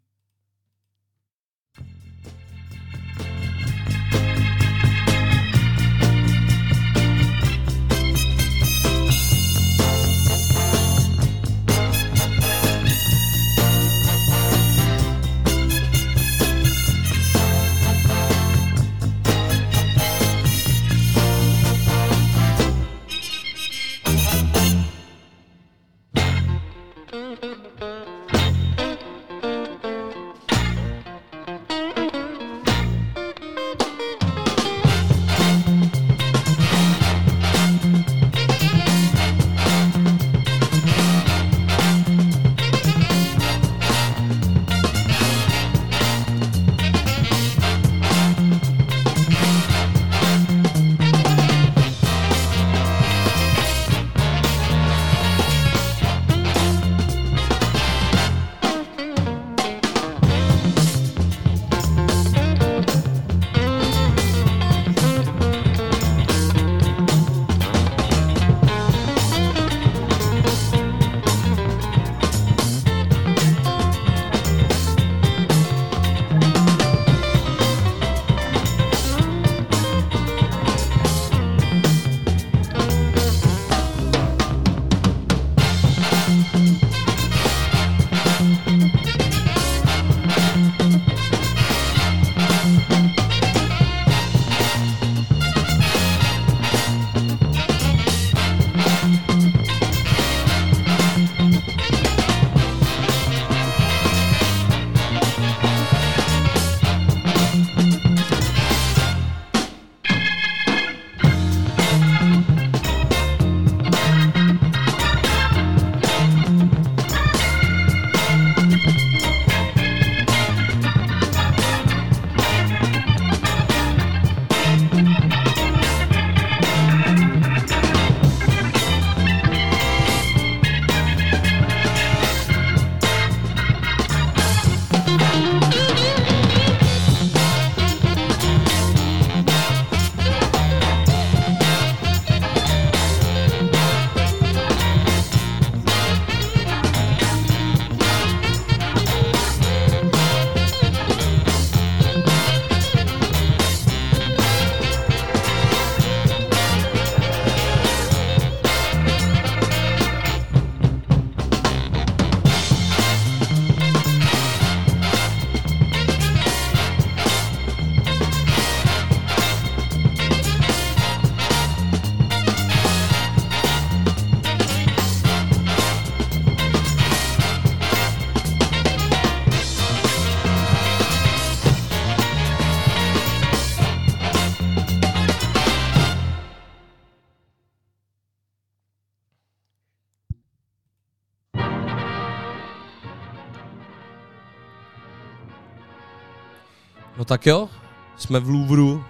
No 197.18 197.26
tak 197.26 197.45
jo, 197.45 197.69
jsme 198.18 198.39
v 198.39 198.49
Louvru. 198.49 199.03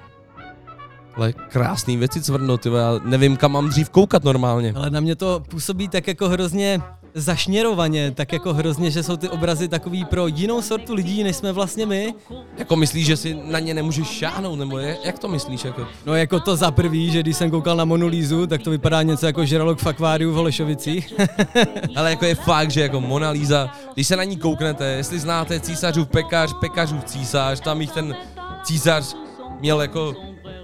Ale 1.15 1.33
krásný 1.33 1.97
věci 1.97 2.21
cvrno, 2.21 2.57
ty 2.57 2.69
já 2.69 2.99
nevím, 3.03 3.37
kam 3.37 3.51
mám 3.51 3.69
dřív 3.69 3.89
koukat 3.89 4.23
normálně. 4.23 4.73
Ale 4.75 4.89
na 4.89 4.99
mě 4.99 5.15
to 5.15 5.43
působí 5.49 5.87
tak 5.87 6.07
jako 6.07 6.29
hrozně 6.29 6.81
zašněrovaně, 7.17 8.11
tak 8.11 8.33
jako 8.33 8.53
hrozně, 8.53 8.91
že 8.91 9.03
jsou 9.03 9.17
ty 9.17 9.29
obrazy 9.29 9.67
takový 9.67 10.05
pro 10.05 10.27
jinou 10.27 10.61
sortu 10.61 10.93
lidí, 10.93 11.23
než 11.23 11.35
jsme 11.35 11.51
vlastně 11.51 11.85
my. 11.85 12.13
Jako 12.57 12.75
myslíš, 12.75 13.05
že 13.05 13.17
si 13.17 13.37
na 13.43 13.59
ně 13.59 13.73
nemůžeš 13.73 14.07
šáhnout, 14.07 14.59
nebo 14.59 14.77
je, 14.77 14.97
jak 15.03 15.19
to 15.19 15.27
myslíš? 15.27 15.65
Jako? 15.65 15.87
No 16.05 16.15
jako 16.15 16.39
to 16.39 16.55
za 16.55 16.71
prvý, 16.71 17.11
že 17.11 17.19
když 17.19 17.37
jsem 17.37 17.51
koukal 17.51 17.75
na 17.75 17.85
Monu 17.85 18.07
Lízu, 18.07 18.47
tak 18.47 18.61
to 18.61 18.69
vypadá 18.69 19.01
něco 19.01 19.25
jako 19.25 19.45
žralok 19.45 19.79
v 19.79 19.87
akváriu 19.87 20.31
v 20.31 20.35
Holešovicích. 20.35 21.13
Ale 21.95 22.09
jako 22.09 22.25
je 22.25 22.35
fakt, 22.35 22.71
že 22.71 22.81
jako 22.81 23.01
Mona 23.01 23.29
Lisa, 23.29 23.69
když 23.93 24.07
se 24.07 24.15
na 24.15 24.23
ní 24.23 24.37
kouknete, 24.37 24.85
jestli 24.85 25.19
znáte 25.19 25.59
císařův 25.59 26.07
pekař, 26.07 26.53
pekařův 26.59 27.03
císař, 27.03 27.59
tam 27.59 27.81
jich 27.81 27.91
ten 27.91 28.15
císař 28.63 29.15
měl 29.59 29.81
jako 29.81 30.15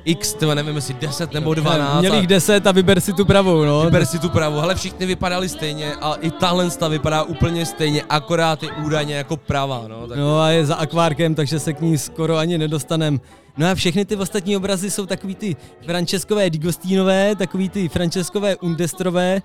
x, 0.06 0.34
tyhle, 0.34 0.56
nevím 0.56 0.76
jestli 0.76 0.94
10 0.94 1.34
nebo 1.34 1.54
12. 1.54 2.00
Měl 2.00 2.16
jich 2.16 2.28
10 2.28 2.68
a 2.68 2.72
vyber 2.72 3.02
si 3.02 3.14
tu 3.14 3.26
pravou, 3.26 3.66
no. 3.66 3.82
Vyber 3.84 4.06
si 4.06 4.20
tu 4.20 4.30
pravou, 4.30 4.60
ale 4.60 4.76
všichni 4.76 5.06
vypadali 5.06 5.50
stejně 5.50 5.94
a 5.96 6.14
i 6.14 6.32
tahle 6.32 6.70
sta 6.70 6.88
vypadá 6.88 7.24
úplně 7.24 7.66
stejně, 7.66 8.04
akorát 8.10 8.64
je 8.64 8.72
údajně 8.72 9.16
jako 9.16 9.38
pravá, 9.38 9.84
no. 9.88 10.08
Tak... 10.08 10.18
No 10.18 10.42
a 10.42 10.50
je 10.50 10.66
za 10.66 10.76
akvárkem, 10.76 11.36
takže 11.36 11.60
se 11.60 11.74
k 11.74 11.82
ní 11.82 11.98
skoro 11.98 12.38
ani 12.38 12.58
nedostanem. 12.58 13.22
No 13.58 13.68
a 13.68 13.76
všechny 13.76 14.06
ty 14.06 14.16
ostatní 14.16 14.58
obrazy 14.58 14.92
jsou 14.92 15.06
takový 15.06 15.36
ty 15.36 15.56
Franceskové 15.86 16.50
Digostínové, 16.50 17.36
takový 17.36 17.70
ty 17.70 17.90
Franceskové 17.90 18.56
Undestrové. 18.56 19.42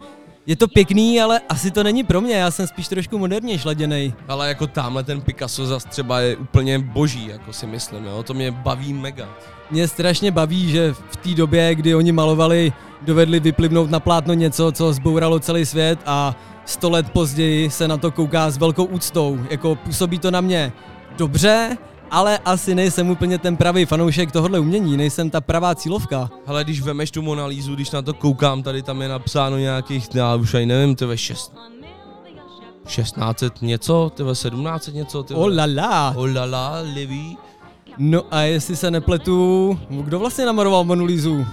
Je 0.46 0.56
to 0.56 0.68
pěkný, 0.68 1.20
ale 1.20 1.40
asi 1.48 1.70
to 1.70 1.82
není 1.82 2.04
pro 2.04 2.20
mě, 2.20 2.34
já 2.34 2.50
jsem 2.50 2.66
spíš 2.66 2.88
trošku 2.88 3.18
moderně 3.18 3.58
šladěnej. 3.58 4.12
Ale 4.28 4.48
jako 4.48 4.66
tamhle 4.66 5.04
ten 5.04 5.20
Picasso 5.20 5.66
zas 5.66 5.84
třeba 5.84 6.20
je 6.20 6.36
úplně 6.36 6.78
boží, 6.78 7.26
jako 7.28 7.52
si 7.52 7.66
myslím, 7.66 8.04
jo. 8.04 8.22
To 8.22 8.34
mě 8.34 8.50
baví 8.50 8.92
mega. 8.92 9.28
Mě 9.70 9.88
strašně 9.88 10.30
baví, 10.30 10.70
že 10.70 10.92
v 10.92 11.16
té 11.16 11.34
době, 11.34 11.74
kdy 11.74 11.94
oni 11.94 12.12
malovali, 12.12 12.72
dovedli 13.02 13.40
vyplivnout 13.40 13.90
na 13.90 14.00
plátno 14.00 14.34
něco, 14.34 14.72
co 14.72 14.92
zbouralo 14.92 15.40
celý 15.40 15.66
svět 15.66 15.98
a 16.06 16.36
sto 16.64 16.90
let 16.90 17.10
později 17.10 17.70
se 17.70 17.88
na 17.88 17.96
to 17.96 18.10
kouká 18.10 18.50
s 18.50 18.58
velkou 18.58 18.84
úctou. 18.84 19.38
Jako 19.50 19.74
působí 19.74 20.18
to 20.18 20.30
na 20.30 20.40
mě 20.40 20.72
dobře, 21.18 21.76
ale 22.10 22.38
asi 22.38 22.74
nejsem 22.74 23.10
úplně 23.10 23.38
ten 23.38 23.56
pravý 23.56 23.84
fanoušek 23.84 24.32
tohohle 24.32 24.58
umění, 24.58 24.96
nejsem 24.96 25.30
ta 25.30 25.40
pravá 25.40 25.74
cílovka. 25.74 26.30
Ale 26.46 26.64
když 26.64 26.80
vemeš 26.80 27.10
tu 27.10 27.22
Monalízu, 27.22 27.74
když 27.74 27.90
na 27.90 28.02
to 28.02 28.14
koukám, 28.14 28.62
tady 28.62 28.82
tam 28.82 29.02
je 29.02 29.08
napsáno 29.08 29.58
nějakých, 29.58 30.08
já 30.14 30.34
už 30.34 30.54
ani 30.54 30.66
nevím, 30.66 30.96
ty 30.96 31.04
ve 31.04 31.18
šest, 31.18 31.52
1600 32.86 33.62
něco, 33.62 34.12
ty 34.14 34.22
ve 34.22 34.32
1700 34.32 34.94
něco, 34.94 35.22
ty 35.22 35.34
Oh 35.34 35.56
la 35.56 35.64
la. 35.66 36.14
No 37.98 38.34
a 38.34 38.40
jestli 38.40 38.76
se 38.76 38.90
nepletu, 38.90 39.78
kdo 39.90 40.18
vlastně 40.18 40.46
namaloval 40.46 40.84
Monu 40.84 41.04
Lisu? 41.04 41.46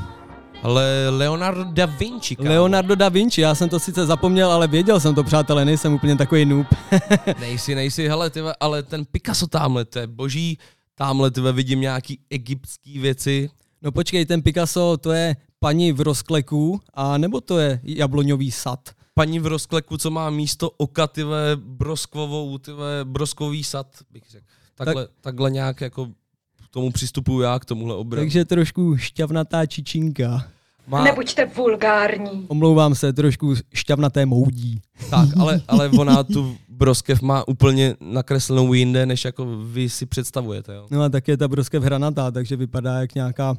Ale 0.63 1.09
Leonardo 1.09 1.63
da 1.63 1.85
Vinci, 1.85 2.35
kámo. 2.35 2.49
Leonardo 2.49 2.95
da 2.95 3.09
Vinci, 3.09 3.41
já 3.41 3.55
jsem 3.55 3.69
to 3.69 3.79
sice 3.79 4.05
zapomněl, 4.05 4.51
ale 4.51 4.67
věděl 4.67 4.99
jsem 4.99 5.15
to, 5.15 5.23
přátelé, 5.23 5.65
nejsem 5.65 5.93
úplně 5.93 6.15
takový 6.15 6.45
noob. 6.45 6.67
nejsi, 7.39 7.75
nejsi, 7.75 8.07
hele, 8.07 8.29
ty, 8.29 8.39
ale 8.59 8.83
ten 8.83 9.05
Picasso 9.05 9.47
tamhle, 9.47 9.85
to 9.85 9.99
je 9.99 10.07
boží, 10.07 10.57
tamhle 10.95 11.31
ty 11.31 11.41
vidím 11.41 11.81
nějaký 11.81 12.19
egyptský 12.29 12.99
věci. 12.99 13.49
No 13.81 13.91
počkej, 13.91 14.25
ten 14.25 14.41
Picasso, 14.41 14.97
to 14.97 15.11
je 15.11 15.35
paní 15.59 15.91
v 15.91 16.01
rozkleku, 16.01 16.81
a 16.93 17.17
nebo 17.17 17.41
to 17.41 17.59
je 17.59 17.79
jabloňový 17.83 18.51
sad? 18.51 18.89
Paní 19.13 19.39
v 19.39 19.47
rozkleku, 19.47 19.97
co 19.97 20.11
má 20.11 20.29
místo 20.29 20.71
oka, 20.77 21.07
ty 21.07 21.21
broskvovou, 21.55 22.57
ty 22.57 22.71
broskový 23.03 23.63
sad, 23.63 23.87
bych 24.11 24.23
řekl. 24.29 24.45
Takhle, 24.75 25.05
tak, 25.05 25.15
takhle 25.21 25.51
nějak 25.51 25.81
jako 25.81 26.07
tomu 26.75 26.91
přistupuju 26.91 27.41
já, 27.41 27.59
k 27.59 27.65
tomuhle 27.65 27.95
obrazu. 27.95 28.21
Takže 28.21 28.45
trošku 28.45 28.97
šťavnatá 28.97 29.65
čičinka. 29.65 30.47
Má... 30.87 31.03
Nebuďte 31.03 31.45
vulgární. 31.45 32.45
Omlouvám 32.47 32.95
se, 32.95 33.13
trošku 33.13 33.55
šťavnaté 33.73 34.25
moudí. 34.25 34.81
Tak, 35.09 35.29
ale, 35.39 35.61
ale 35.67 35.89
ona 35.89 36.23
tu 36.23 36.57
broskev 36.69 37.21
má 37.21 37.47
úplně 37.47 37.95
nakreslenou 37.99 38.73
jinde, 38.73 39.05
než 39.05 39.25
jako 39.25 39.45
vy 39.45 39.89
si 39.89 40.05
představujete. 40.05 40.73
Jo? 40.73 40.87
No 40.91 41.01
a 41.01 41.09
tak 41.09 41.27
je 41.27 41.37
ta 41.37 41.47
broskev 41.47 41.83
hranatá, 41.83 42.31
takže 42.31 42.55
vypadá 42.55 42.99
jak 42.99 43.15
nějaká 43.15 43.55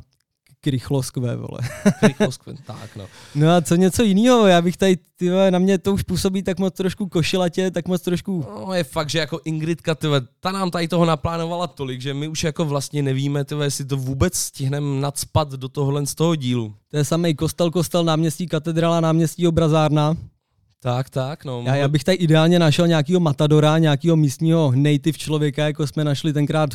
krychloskve, 0.67 1.37
vole. 1.37 1.59
krychloskve, 2.01 2.55
tak 2.67 2.97
no. 2.97 3.05
No 3.35 3.51
a 3.51 3.61
co 3.61 3.75
něco 3.75 4.03
jiného, 4.03 4.47
já 4.47 4.63
bych 4.63 4.77
tady, 4.77 4.97
ty 5.17 5.31
na 5.51 5.59
mě 5.59 5.79
to 5.79 5.95
už 5.95 6.03
působí 6.03 6.43
tak 6.43 6.59
moc 6.59 6.75
trošku 6.75 7.09
košilatě, 7.09 7.71
tak 7.71 7.89
moc 7.89 8.03
trošku... 8.03 8.47
No 8.67 8.75
je 8.75 8.85
fakt, 8.85 9.11
že 9.11 9.19
jako 9.19 9.41
Ingridka, 9.45 9.95
tyve, 9.95 10.21
ta 10.41 10.53
nám 10.53 10.71
tady 10.71 10.89
toho 10.89 11.05
naplánovala 11.05 11.67
tolik, 11.67 12.01
že 12.01 12.15
my 12.15 12.29
už 12.29 12.45
jako 12.45 12.65
vlastně 12.65 13.03
nevíme, 13.03 13.45
tyve, 13.45 13.65
jestli 13.65 13.85
to 13.85 13.97
vůbec 13.97 14.35
stihneme 14.35 15.01
nadspat 15.01 15.53
do 15.53 15.69
tohohle 15.69 16.07
z 16.07 16.15
toho 16.15 16.35
dílu. 16.35 16.75
To 16.91 16.97
je 16.97 17.05
samý 17.05 17.35
kostel, 17.35 17.71
kostel, 17.71 18.05
náměstí, 18.05 18.47
katedrála, 18.47 19.01
náměstí, 19.01 19.47
obrazárna. 19.47 20.17
Tak, 20.83 21.11
tak, 21.11 21.45
no. 21.45 21.63
Já, 21.67 21.77
já 21.77 21.89
bych 21.89 22.05
tady 22.05 22.17
ideálně 22.17 22.59
našel 22.59 22.87
nějakého 22.87 23.21
matadora, 23.21 23.79
nějakého 23.79 24.17
místního 24.17 24.73
native 24.75 25.19
člověka, 25.19 25.65
jako 25.65 25.87
jsme 25.87 26.05
našli 26.05 26.33
tenkrát 26.33 26.71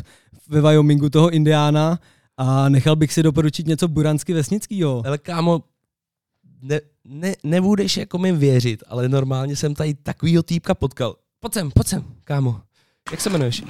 ve 0.50 0.62
Wyomingu 0.62 1.10
toho 1.10 1.30
indiána, 1.30 2.00
a 2.42 2.70
nechal 2.70 2.96
bych 2.96 3.14
si 3.14 3.24
doporučit 3.24 3.68
něco 3.68 3.88
buransky 3.88 4.34
vesnickýho. 4.34 5.04
Ale 5.06 5.18
kámo, 5.18 5.64
ne, 6.62 6.80
ne, 7.06 7.36
nebudeš 7.44 7.98
jako 7.98 8.18
mi 8.18 8.32
věřit, 8.32 8.84
ale 8.88 9.10
normálně 9.10 9.56
jsem 9.56 9.76
tady 9.76 9.94
takovýho 9.94 10.44
týpka 10.44 10.76
potkal. 10.76 11.16
Pojď 11.40 11.54
sem, 11.54 11.72
pojď 11.72 11.88
sem, 11.88 12.04
kámo. 12.24 12.62
Jak 13.12 13.22
se 13.22 13.30
jmenuješ? 13.30 13.64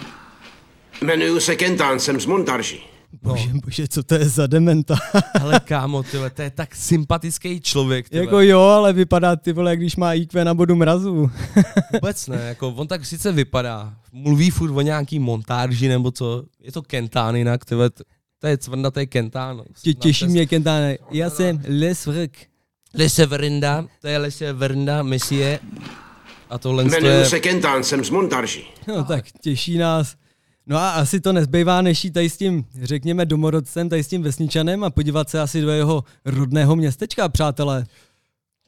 Jmenuju 1.01 1.39
se 1.39 1.55
Kentán, 1.55 1.99
jsem 1.99 2.19
z 2.19 2.25
Montarži. 2.25 2.79
Bože, 3.21 3.53
no. 3.53 3.59
bože, 3.65 3.87
co 3.87 4.03
to 4.03 4.15
je 4.15 4.29
za 4.29 4.47
dementa? 4.47 4.95
ale 5.41 5.59
kámo, 5.59 6.03
tyhle, 6.03 6.29
to 6.29 6.41
je 6.41 6.49
tak 6.49 6.75
sympatický 6.75 7.61
člověk. 7.61 8.09
Tyhle. 8.09 8.25
Jako 8.25 8.41
jo, 8.41 8.61
ale 8.61 8.93
vypadá 8.93 9.35
ty 9.35 9.53
vole, 9.53 9.77
když 9.77 9.95
má 9.95 10.13
IQ 10.13 10.45
na 10.45 10.53
bodu 10.53 10.75
mrazu. 10.75 11.31
Vůbec 11.93 12.27
ne, 12.27 12.41
jako 12.41 12.67
on 12.67 12.87
tak 12.87 13.05
sice 13.05 13.31
vypadá. 13.31 13.93
Mluví 14.11 14.49
furt 14.49 14.71
o 14.71 14.81
nějaký 14.81 15.19
montáži 15.19 15.87
nebo 15.87 16.11
co. 16.11 16.43
Je 16.59 16.71
to 16.71 16.81
Kentán 16.81 17.35
jinak, 17.35 17.65
tyhle, 17.65 17.89
to 18.41 18.47
je 18.47 18.57
cvrnatý 18.57 19.07
kentán. 19.07 19.63
Tě, 19.81 19.93
těší 19.93 20.27
mě 20.27 20.45
kentán. 20.45 20.83
Já 21.11 21.29
jsem 21.29 21.61
Les 21.79 22.05
Vrk. 22.05 22.37
Lese 22.93 23.25
Verinda, 23.25 23.85
to 24.01 24.07
je 24.07 24.17
Lese 24.17 24.53
Verinda, 24.53 25.03
Messie. 25.03 25.59
A 26.49 26.57
tohle 26.57 26.83
je... 26.83 26.87
Jmenuji 26.87 27.25
se 27.25 27.39
Kentán, 27.39 27.83
jsem 27.83 28.03
z 28.03 28.09
Montarží. 28.09 28.63
No 28.87 29.03
tak 29.03 29.25
těší 29.41 29.77
nás. 29.77 30.15
No 30.67 30.77
a 30.77 30.91
asi 30.91 31.19
to 31.21 31.33
nezbývá, 31.33 31.81
než 31.81 32.03
jít 32.03 32.11
tady 32.11 32.29
s 32.29 32.37
tím, 32.37 32.65
řekněme, 32.81 33.25
domorodcem, 33.25 33.89
tady 33.89 34.03
s 34.03 34.07
tím 34.07 34.23
vesničanem 34.23 34.83
a 34.83 34.89
podívat 34.89 35.29
se 35.29 35.41
asi 35.41 35.61
do 35.61 35.69
jeho 35.69 36.03
rodného 36.25 36.75
městečka, 36.75 37.29
přátelé. 37.29 37.85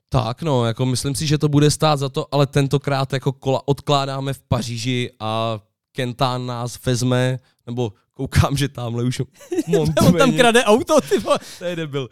Tak 0.10 0.42
no, 0.42 0.66
jako 0.66 0.86
myslím 0.86 1.16
si, 1.16 1.28
že 1.28 1.38
to 1.38 1.50
bude 1.50 1.72
stát 1.72 2.00
za 2.00 2.10
to, 2.10 2.28
ale 2.32 2.48
tentokrát 2.48 3.14
jako 3.14 3.32
kola 3.32 3.68
odkládáme 3.68 4.34
v 4.34 4.42
Paříži 4.42 5.12
a 5.20 5.60
Kentán 5.92 6.46
nás 6.46 6.86
vezme, 6.86 7.40
nebo 7.68 7.94
koukám, 8.14 8.58
že 8.58 8.68
tamhle 8.68 9.04
už 9.04 9.22
On 9.80 9.94
tam 9.94 10.34
krade 10.34 10.64
auto, 10.64 11.02
ty 11.02 11.20
vole. 11.20 11.40
To 11.60 11.66
je 11.66 11.76
debil. 11.76 12.10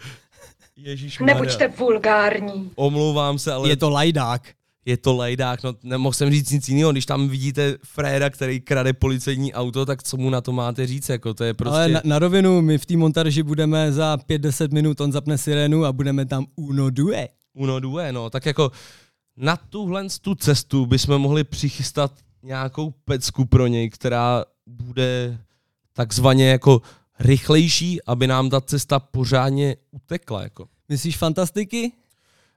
Ježíš 0.76 1.20
Nebuďte 1.20 1.68
vulgární. 1.68 2.72
Omlouvám 2.76 3.40
se, 3.40 3.54
ale... 3.54 3.70
Je 3.70 3.76
to 3.76 3.90
lajdák. 3.90 4.54
Je 4.86 4.98
to 4.98 5.16
lajdák, 5.16 5.64
no 5.64 5.74
nemohl 5.84 6.14
jsem 6.14 6.32
říct 6.32 6.52
nic 6.52 6.70
jiného, 6.70 6.92
když 6.92 7.06
tam 7.06 7.30
vidíte 7.30 7.78
fréra, 7.86 8.30
který 8.30 8.62
krade 8.62 8.94
policejní 8.94 9.54
auto, 9.54 9.86
tak 9.86 10.04
co 10.04 10.18
mu 10.18 10.30
na 10.30 10.42
to 10.42 10.52
máte 10.52 10.88
říct, 10.88 11.10
jako 11.10 11.34
to 11.34 11.44
je 11.44 11.54
prostě... 11.54 11.76
Ale 11.76 11.88
na, 11.90 12.02
na 12.04 12.20
rovinu, 12.20 12.62
my 12.62 12.78
v 12.78 12.86
té 12.86 12.98
montaži 12.98 13.44
budeme 13.44 13.92
za 13.92 14.18
5-10 14.30 14.74
minut, 14.74 15.02
on 15.02 15.12
zapne 15.12 15.38
sirénu 15.38 15.86
a 15.86 15.92
budeme 15.92 16.26
tam 16.26 16.46
uno 16.56 16.90
due. 16.90 17.28
Uno 17.54 17.80
due, 17.80 18.12
no, 18.12 18.30
tak 18.30 18.46
jako 18.46 18.72
na 19.38 19.58
tuhle 19.58 20.06
tu 20.22 20.36
cestu 20.36 20.86
bychom 20.86 21.22
mohli 21.22 21.44
přichystat 21.44 22.12
nějakou 22.44 22.94
pecku 23.06 23.46
pro 23.46 23.68
něj, 23.68 23.90
která 23.90 24.46
bude 24.68 25.38
takzvaně 26.02 26.50
jako 26.50 26.82
rychlejší, 27.20 28.04
aby 28.04 28.28
nám 28.28 28.50
ta 28.50 28.62
cesta 28.62 29.00
pořádně 29.00 29.76
utekla. 29.92 30.44
Jako. 30.44 30.68
Myslíš 30.90 31.18
fantastiky? 31.18 31.92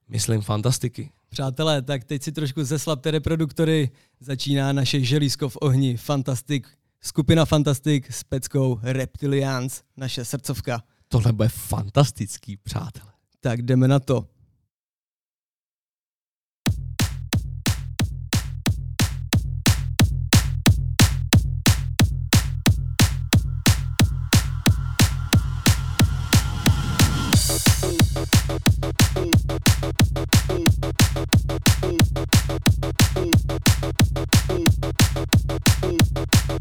Myslím 0.09 0.41
fantastiky. 0.41 1.11
Přátelé, 1.29 1.83
tak 1.83 2.05
teď 2.05 2.23
si 2.23 2.33
trošku 2.33 2.65
zeslabte 2.65 3.11
reproduktory. 3.11 3.91
Začíná 4.21 4.73
naše 4.73 5.01
želízko 5.01 5.49
v 5.49 5.57
ohni. 5.61 5.97
Fantastik, 5.97 6.69
skupina 7.01 7.45
Fantastik 7.45 8.12
s 8.12 8.25
peckou 8.25 8.81
Reptilians, 8.83 9.83
naše 9.97 10.25
srdcovka. 10.25 10.83
Tohle 11.09 11.33
bude 11.33 11.49
fantastický, 11.49 12.57
přátelé. 12.57 13.12
Tak 13.41 13.62
jdeme 13.62 13.89
na 13.89 14.01
to. 14.01 14.27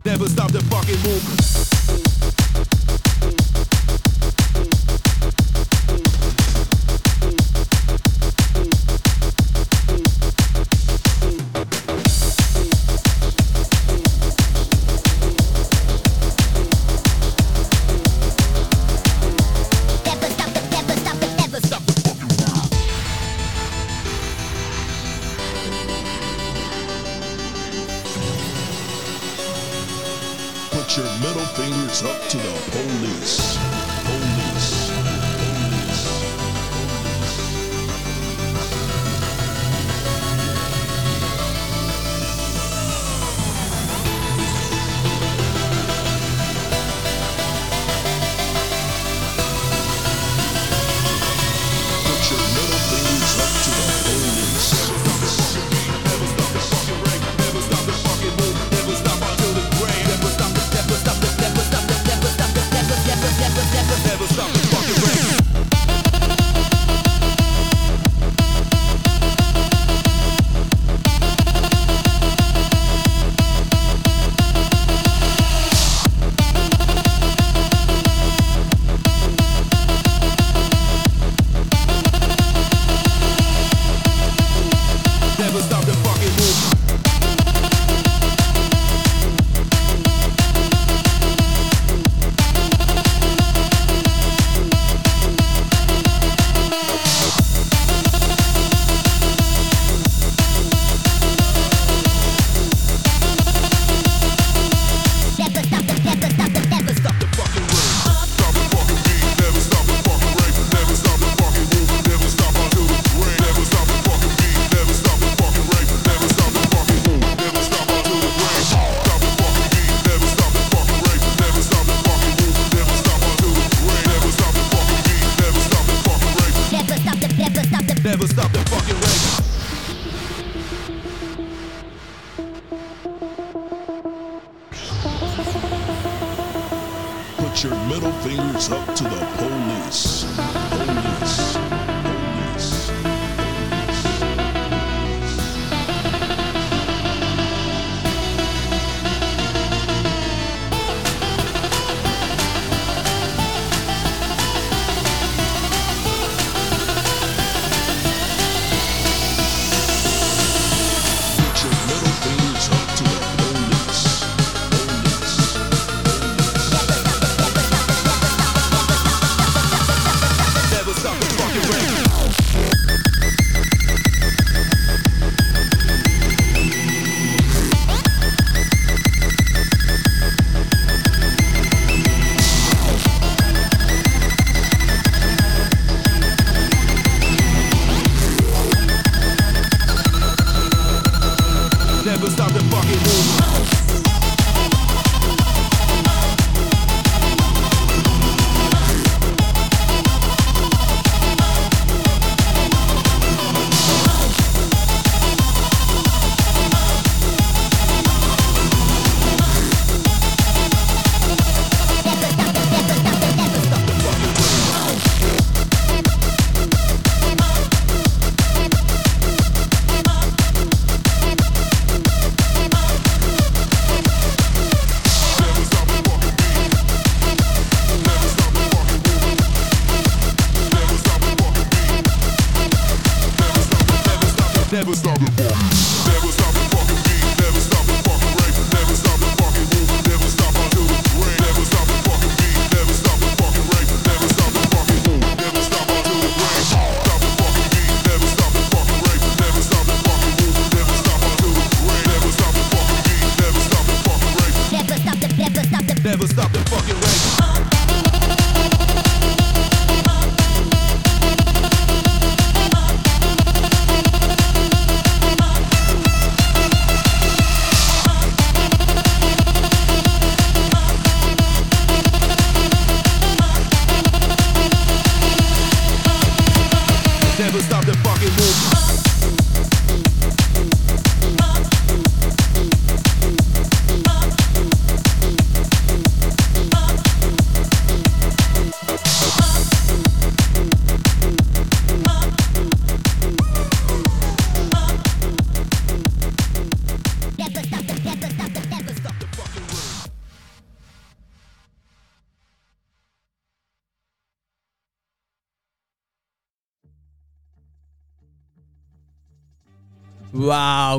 Never 0.06 0.28
stop 0.28 0.52
the 0.52 0.61
fucking 0.70 1.02
move. 1.03 2.12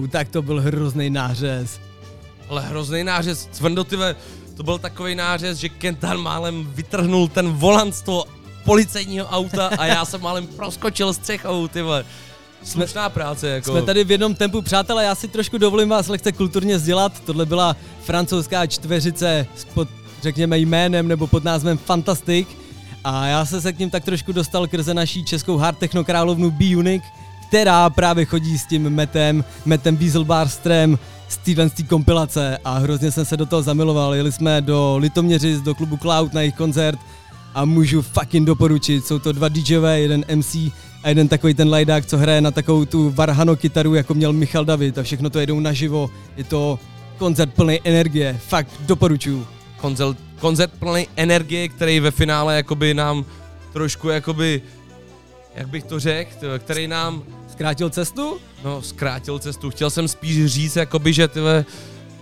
Wow, 0.04 0.10
tak 0.10 0.28
to 0.28 0.42
byl 0.42 0.60
hrozný 0.60 1.10
nářez. 1.10 1.80
Ale 2.48 2.62
hrozný 2.62 3.04
nářez, 3.04 3.48
Cvrndo, 3.52 3.84
tyve, 3.84 4.16
to 4.56 4.62
byl 4.62 4.78
takový 4.78 5.14
nářez, 5.14 5.58
že 5.58 5.68
Kentan 5.68 6.18
málem 6.18 6.66
vytrhnul 6.74 7.28
ten 7.28 7.48
volant 7.48 7.94
z 7.94 8.02
toho 8.02 8.24
policejního 8.64 9.26
auta 9.26 9.66
a 9.78 9.86
já 9.86 10.04
jsem 10.04 10.20
málem 10.20 10.46
proskočil 10.46 11.14
střechou, 11.14 11.68
tyve. 11.68 12.04
Slušná 12.64 13.08
práce, 13.08 13.48
jako. 13.48 13.70
Jsme 13.70 13.82
tady 13.82 14.04
v 14.04 14.10
jednom 14.10 14.34
tempu, 14.34 14.62
přátelé, 14.62 15.04
já 15.04 15.14
si 15.14 15.28
trošku 15.28 15.58
dovolím 15.58 15.88
vás 15.88 16.08
lehce 16.08 16.32
kulturně 16.32 16.78
sdělat. 16.78 17.20
Tohle 17.20 17.46
byla 17.46 17.76
francouzská 18.02 18.66
čtveřice 18.66 19.46
s 19.56 19.64
pod, 19.64 19.88
řekněme, 20.22 20.58
jménem 20.58 21.08
nebo 21.08 21.26
pod 21.26 21.44
názvem 21.44 21.78
Fantastic. 21.78 22.48
A 23.04 23.26
já 23.26 23.46
se 23.46 23.60
se 23.60 23.72
k 23.72 23.78
ním 23.78 23.90
tak 23.90 24.04
trošku 24.04 24.32
dostal 24.32 24.66
krze 24.66 24.94
naší 24.94 25.24
českou 25.24 25.56
hard 25.56 25.78
techno 25.78 26.04
královnu 26.04 26.50
B-Unique, 26.50 27.04
která 27.48 27.90
právě 27.90 28.24
chodí 28.24 28.58
s 28.58 28.66
tím 28.66 28.90
metem, 28.90 29.44
metem 29.64 29.96
téhle 29.96 31.68
z 31.68 31.72
té 31.72 31.82
kompilace 31.82 32.58
a 32.64 32.78
hrozně 32.78 33.10
jsem 33.10 33.24
se 33.24 33.36
do 33.36 33.46
toho 33.46 33.62
zamiloval. 33.62 34.14
Jeli 34.14 34.32
jsme 34.32 34.60
do 34.60 34.96
Litoměřic, 34.96 35.60
do 35.60 35.74
klubu 35.74 35.96
Cloud 35.96 36.32
na 36.32 36.40
jejich 36.40 36.54
koncert 36.54 36.98
a 37.54 37.64
můžu 37.64 38.02
fucking 38.02 38.46
doporučit. 38.46 39.06
Jsou 39.06 39.18
to 39.18 39.32
dva 39.32 39.48
DJové, 39.48 40.00
jeden 40.00 40.24
MC 40.34 40.54
a 41.02 41.08
jeden 41.08 41.28
takový 41.28 41.54
ten 41.54 41.68
lajdák, 41.68 42.06
co 42.06 42.18
hraje 42.18 42.40
na 42.40 42.50
takovou 42.50 42.84
tu 42.84 43.10
Varhano 43.10 43.56
kytaru, 43.56 43.94
jako 43.94 44.14
měl 44.14 44.32
Michal 44.32 44.64
David 44.64 44.98
a 44.98 45.02
všechno 45.02 45.30
to 45.30 45.38
jedou 45.38 45.60
naživo. 45.60 46.10
Je 46.36 46.44
to 46.44 46.78
koncert 47.18 47.54
plný 47.54 47.80
energie, 47.84 48.40
fakt 48.48 48.70
doporučuju. 48.80 49.46
koncert, 49.80 50.18
koncert 50.40 50.72
plný 50.78 51.08
energie, 51.16 51.68
který 51.68 52.00
ve 52.00 52.10
finále 52.10 52.56
jakoby 52.56 52.94
nám 52.94 53.24
trošku 53.72 54.08
jakoby, 54.08 54.62
jak 55.54 55.68
bych 55.68 55.84
to 55.84 56.00
řekl, 56.00 56.58
který 56.58 56.88
nám 56.88 57.22
Zkrátil 57.54 57.90
cestu? 57.90 58.38
No, 58.64 58.82
zkrátil 58.82 59.38
cestu. 59.38 59.70
Chtěl 59.70 59.90
jsem 59.90 60.08
spíš 60.08 60.46
říct, 60.46 60.76
jakoby, 60.76 61.12
že 61.12 61.28
tyhle 61.28 61.64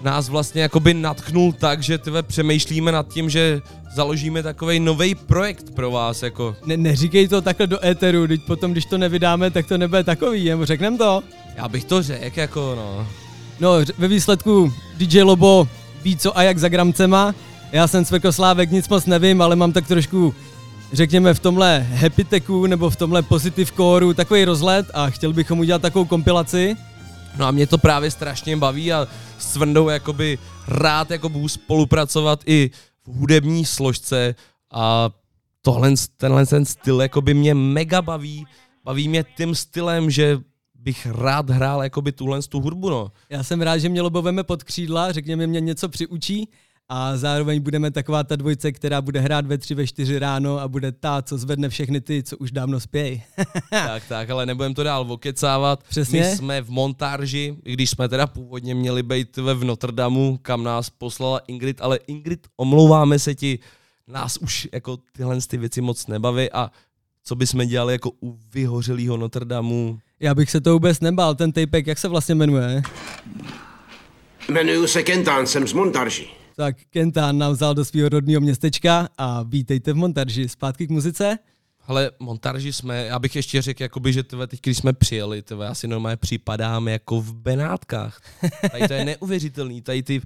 nás 0.03 0.29
vlastně 0.29 0.63
jakoby 0.63 0.95
natchnul 0.95 1.53
tak, 1.53 1.83
že 1.83 1.99
tyhle 1.99 2.23
přemýšlíme 2.23 2.93
nad 2.93 3.09
tím, 3.09 3.31
že 3.31 3.61
založíme 3.95 4.43
takový 4.43 4.81
nový 4.81 5.15
projekt 5.15 5.75
pro 5.75 5.91
vás, 5.91 6.23
jako. 6.23 6.57
Ne, 6.67 6.77
neříkej 6.77 7.29
to 7.29 7.43
takhle 7.43 7.67
do 7.67 7.87
éteru, 7.87 8.27
teď 8.27 8.41
potom, 8.47 8.73
když 8.73 8.85
to 8.85 8.99
nevydáme, 8.99 9.51
tak 9.51 9.67
to 9.67 9.79
nebude 9.79 10.05
takový, 10.05 10.49
nebo 10.49 10.67
řeknem 10.67 10.99
to? 10.99 11.23
Já 11.57 11.69
bych 11.69 11.85
to 11.85 12.03
řekl, 12.03 12.41
jako 12.41 12.75
no. 12.77 13.07
No, 13.61 13.73
ve 13.99 14.09
výsledku 14.09 14.73
DJ 14.97 15.23
Lobo 15.23 15.69
ví 16.03 16.17
co 16.17 16.39
a 16.39 16.43
jak 16.43 16.59
za 16.59 16.69
gramcema. 16.69 17.35
Já 17.73 17.87
jsem 17.87 18.05
Cvrkoslávek, 18.05 18.71
nic 18.71 18.89
moc 18.89 19.07
nevím, 19.07 19.43
ale 19.43 19.57
mám 19.57 19.73
tak 19.73 19.87
trošku, 19.87 20.35
řekněme, 20.93 21.35
v 21.35 21.41
tomhle 21.41 21.79
happy 21.79 22.25
techu 22.25 22.67
nebo 22.67 22.91
v 22.91 22.97
tomhle 22.97 23.23
positive 23.23 23.73
coreu 23.77 24.13
takový 24.13 24.45
rozlet 24.45 24.87
a 24.95 25.11
chtěl 25.11 25.33
bychom 25.33 25.59
udělat 25.59 25.83
takovou 25.83 26.05
kompilaci. 26.05 26.77
No 27.37 27.47
a 27.47 27.51
mě 27.51 27.67
to 27.67 27.79
právě 27.79 28.11
strašně 28.11 28.57
baví 28.57 28.93
a 28.93 29.09
s 29.39 29.53
Cvrndou 29.53 29.89
jakoby 29.89 30.39
rád 30.69 31.11
jako 31.11 31.29
budu 31.29 31.49
spolupracovat 31.49 32.41
i 32.47 32.71
v 33.05 33.13
hudební 33.13 33.65
složce 33.65 34.35
a 34.73 35.11
tohle, 35.63 35.95
tenhle 36.17 36.47
ten 36.47 36.65
styl 36.65 37.03
jakoby 37.03 37.35
mě 37.35 37.55
mega 37.55 38.03
baví. 38.03 38.47
Baví 38.85 39.09
mě 39.09 39.25
tím 39.37 39.55
stylem, 39.55 40.11
že 40.11 40.39
bych 40.75 41.07
rád 41.07 41.51
hrál 41.51 41.83
jakoby 41.83 42.13
tuhle 42.13 42.43
tu 42.43 42.61
hudbu, 42.61 42.91
no. 42.91 43.13
Já 43.31 43.43
jsem 43.43 43.63
rád, 43.63 43.79
že 43.79 43.89
mě 43.89 44.03
Lobo 44.03 44.23
veme 44.23 44.45
pod 44.45 44.63
křídla, 44.63 45.13
řekněme 45.13 45.47
mě 45.47 45.61
něco 45.61 45.89
přiučí 45.89 46.49
a 46.89 47.17
zároveň 47.17 47.61
budeme 47.61 47.91
taková 47.91 48.25
ta 48.25 48.37
dvojce, 48.37 48.73
která 48.73 49.01
bude 49.01 49.21
hrát 49.21 49.47
ve 49.47 49.59
tři, 49.59 49.75
ve 49.75 49.87
čtyři 49.87 50.19
ráno 50.19 50.59
a 50.59 50.69
bude 50.69 50.93
ta, 50.93 51.23
co 51.23 51.39
zvedne 51.39 51.69
všechny 51.69 52.01
ty, 52.01 52.23
co 52.23 52.37
už 52.37 52.51
dávno 52.51 52.81
spějí. 52.81 53.23
tak, 53.71 54.03
tak, 54.09 54.31
ale 54.31 54.47
nebudem 54.47 54.75
to 54.75 54.83
dál 54.83 55.13
okecávat. 55.13 55.85
Přesně. 55.89 56.21
My 56.21 56.37
jsme 56.37 56.63
v 56.63 56.71
montáži, 56.71 57.57
i 57.65 57.73
když 57.73 57.91
jsme 57.91 58.09
teda 58.09 58.27
původně 58.27 58.75
měli 58.75 59.03
být 59.03 59.37
ve 59.37 59.55
v 59.55 59.65
Notre 59.65 59.93
Damu, 59.93 60.39
kam 60.43 60.65
nás 60.65 60.91
poslala 60.91 61.39
Ingrid, 61.39 61.81
ale 61.81 61.99
Ingrid, 62.07 62.47
omlouváme 62.57 63.19
se 63.19 63.35
ti, 63.35 63.59
nás 64.09 64.37
už 64.37 64.69
jako 64.73 64.99
tyhle 65.13 65.39
ty 65.49 65.57
věci 65.57 65.81
moc 65.81 66.07
nebaví 66.07 66.53
a 66.53 66.71
co 67.25 67.35
bychom 67.35 67.67
dělali 67.67 67.93
jako 67.93 68.11
u 68.23 68.39
vyhořelého 68.55 69.17
Notre 69.17 69.45
Damu. 69.45 69.99
Já 70.21 70.35
bych 70.35 70.51
se 70.51 70.61
to 70.61 70.73
vůbec 70.73 71.01
nebál, 71.01 71.35
ten 71.35 71.53
tapek, 71.53 71.87
jak 71.87 71.99
se 71.99 72.09
vlastně 72.09 72.35
jmenuje? 72.35 72.83
Jmenuju 74.49 74.87
se 74.87 75.03
Kentán, 75.03 75.47
jsem 75.47 75.69
z 75.69 75.73
montarží. 75.73 76.42
Tak 76.57 76.77
Kentán 76.91 77.39
nám 77.39 77.53
vzal 77.53 77.75
do 77.75 77.85
svého 77.85 78.09
rodného 78.09 78.41
městečka 78.41 79.09
a 79.19 79.43
vítejte 79.43 79.93
v 79.93 79.97
montaži. 79.97 80.49
Zpátky 80.49 80.87
k 80.87 80.91
muzice. 80.91 81.39
Ale 81.87 82.11
montáži 82.19 82.73
jsme, 82.73 83.07
já 83.07 83.19
bych 83.19 83.37
ještě 83.37 83.63
řekl, 83.63 83.83
jakoby, 83.83 84.13
že 84.13 84.23
tyhle, 84.23 84.47
teď, 84.47 84.61
když 84.63 84.79
jsme 84.79 84.93
přijeli, 84.93 85.43
tyhle, 85.43 85.67
já 85.67 85.75
si 85.75 85.89
normálně 85.89 86.17
připadám 86.17 86.89
jako 86.89 87.21
v 87.21 87.35
Benátkách. 87.35 88.21
Tady 88.71 88.89
to 88.89 88.95
je 88.95 89.05
neuvěřitelný, 89.05 89.83
tady 89.83 90.03
ty, 90.03 90.21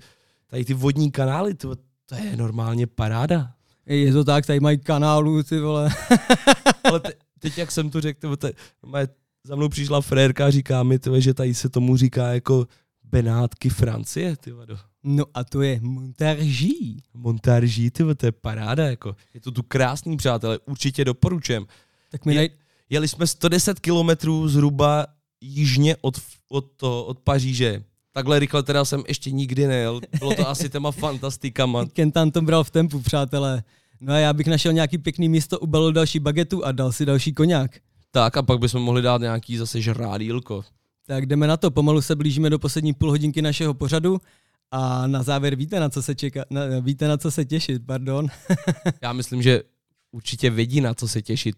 tady 0.46 0.64
ty 0.64 0.74
vodní 0.74 1.10
kanály, 1.10 1.54
tyhle, 1.54 1.76
to 2.06 2.14
je 2.14 2.36
normálně 2.36 2.86
paráda. 2.86 3.52
Je 3.86 4.12
to 4.12 4.24
tak, 4.24 4.46
tady 4.46 4.60
mají 4.60 4.78
kanálu, 4.78 5.42
ty 5.42 5.60
vole. 5.60 5.90
Ale 6.84 7.00
te, 7.00 7.12
teď, 7.38 7.58
jak 7.58 7.70
jsem 7.70 7.90
to 7.90 8.00
řekl, 8.00 8.36
te, 8.36 8.52
normálně 8.82 9.08
za 9.44 9.56
mnou 9.56 9.68
přišla 9.68 10.00
frérka 10.00 10.46
a 10.46 10.50
říká 10.50 10.82
mi, 10.82 10.98
tyhle, 10.98 11.20
že 11.20 11.34
tady 11.34 11.54
se 11.54 11.68
tomu 11.68 11.96
říká 11.96 12.26
jako 12.26 12.66
Benátky 13.04 13.68
Francie, 13.68 14.36
ty 14.36 14.52
vado. 14.52 14.78
No 15.08 15.24
a 15.34 15.44
to 15.44 15.62
je 15.62 15.80
Montargí. 15.82 17.02
Montarží, 17.14 17.90
ty 17.90 18.14
to 18.14 18.26
je 18.26 18.32
paráda, 18.32 18.86
jako. 18.86 19.16
Je 19.34 19.40
to 19.40 19.50
tu 19.50 19.62
krásný, 19.62 20.16
přátelé, 20.16 20.58
určitě 20.58 21.04
doporučujem. 21.04 21.66
Tak 22.10 22.24
mi 22.24 22.34
Je, 22.34 22.50
jeli 22.90 23.08
jsme 23.08 23.26
110 23.26 23.80
kilometrů 23.80 24.48
zhruba 24.48 25.06
jižně 25.40 25.96
od, 26.00 26.20
od, 26.48 26.72
to, 26.76 27.04
od 27.04 27.18
Paříže. 27.18 27.84
Takhle 28.12 28.38
rychle 28.38 28.62
teda 28.62 28.84
jsem 28.84 29.02
ještě 29.08 29.30
nikdy 29.30 29.66
nejel. 29.66 30.00
Bylo 30.18 30.34
to 30.34 30.48
asi 30.48 30.68
téma 30.68 30.90
fantastikama. 30.92 31.86
Kentan 31.86 32.30
to 32.30 32.42
bral 32.42 32.64
v 32.64 32.70
tempu, 32.70 33.00
přátelé. 33.00 33.62
No 34.00 34.12
a 34.12 34.18
já 34.18 34.32
bych 34.32 34.46
našel 34.46 34.72
nějaký 34.72 34.98
pěkný 34.98 35.28
místo, 35.28 35.58
ubalil 35.58 35.92
další 35.92 36.18
bagetu 36.18 36.64
a 36.64 36.72
dal 36.72 36.92
si 36.92 37.06
další 37.06 37.32
koněk. 37.32 37.80
Tak 38.10 38.36
a 38.36 38.42
pak 38.42 38.58
bychom 38.58 38.82
mohli 38.82 39.02
dát 39.02 39.20
nějaký 39.20 39.56
zase 39.56 39.80
žrádílko. 39.80 40.64
Tak 41.06 41.26
jdeme 41.26 41.46
na 41.46 41.56
to, 41.56 41.70
pomalu 41.70 42.02
se 42.02 42.16
blížíme 42.16 42.50
do 42.50 42.58
poslední 42.58 42.92
půl 42.92 43.10
hodinky 43.10 43.42
našeho 43.42 43.74
pořadu 43.74 44.20
a 44.70 45.06
na 45.06 45.22
závěr 45.22 45.56
víte, 45.56 45.80
na 45.80 45.88
co 45.88 46.02
se 46.02 46.14
čeká, 46.14 46.44
na, 46.50 46.60
víte, 46.80 47.08
na 47.08 47.16
co 47.16 47.30
se 47.30 47.44
těšit, 47.44 47.86
pardon. 47.86 48.26
Já 49.02 49.12
myslím, 49.12 49.42
že 49.42 49.62
určitě 50.12 50.50
vědí, 50.50 50.80
na 50.80 50.94
co 50.94 51.08
se 51.08 51.22
těšit. 51.22 51.56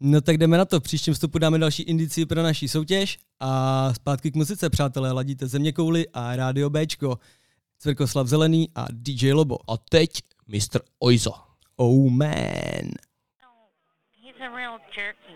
No 0.00 0.20
tak 0.20 0.38
jdeme 0.38 0.58
na 0.58 0.64
to, 0.64 0.80
v 0.80 0.82
příštím 0.82 1.14
vstupu 1.14 1.38
dáme 1.38 1.58
další 1.58 1.82
indici 1.82 2.26
pro 2.26 2.42
naší 2.42 2.68
soutěž 2.68 3.18
a 3.40 3.94
zpátky 3.94 4.30
k 4.30 4.34
muzice, 4.34 4.70
přátelé, 4.70 5.12
ladíte 5.12 5.46
Země 5.46 5.72
kouly 5.72 6.06
a 6.12 6.36
Rádio 6.36 6.70
Bčko, 6.70 7.18
Cvrkoslav 7.78 8.26
Zelený 8.26 8.68
a 8.74 8.86
DJ 8.90 9.32
Lobo. 9.32 9.70
A 9.70 9.76
teď 9.76 10.10
Mr. 10.46 10.80
Oizo. 10.98 11.34
Oh 11.76 12.10
man. 12.10 12.92
He's 14.22 14.40
a 14.40 14.56
real 14.56 14.78
jerky. 14.96 15.27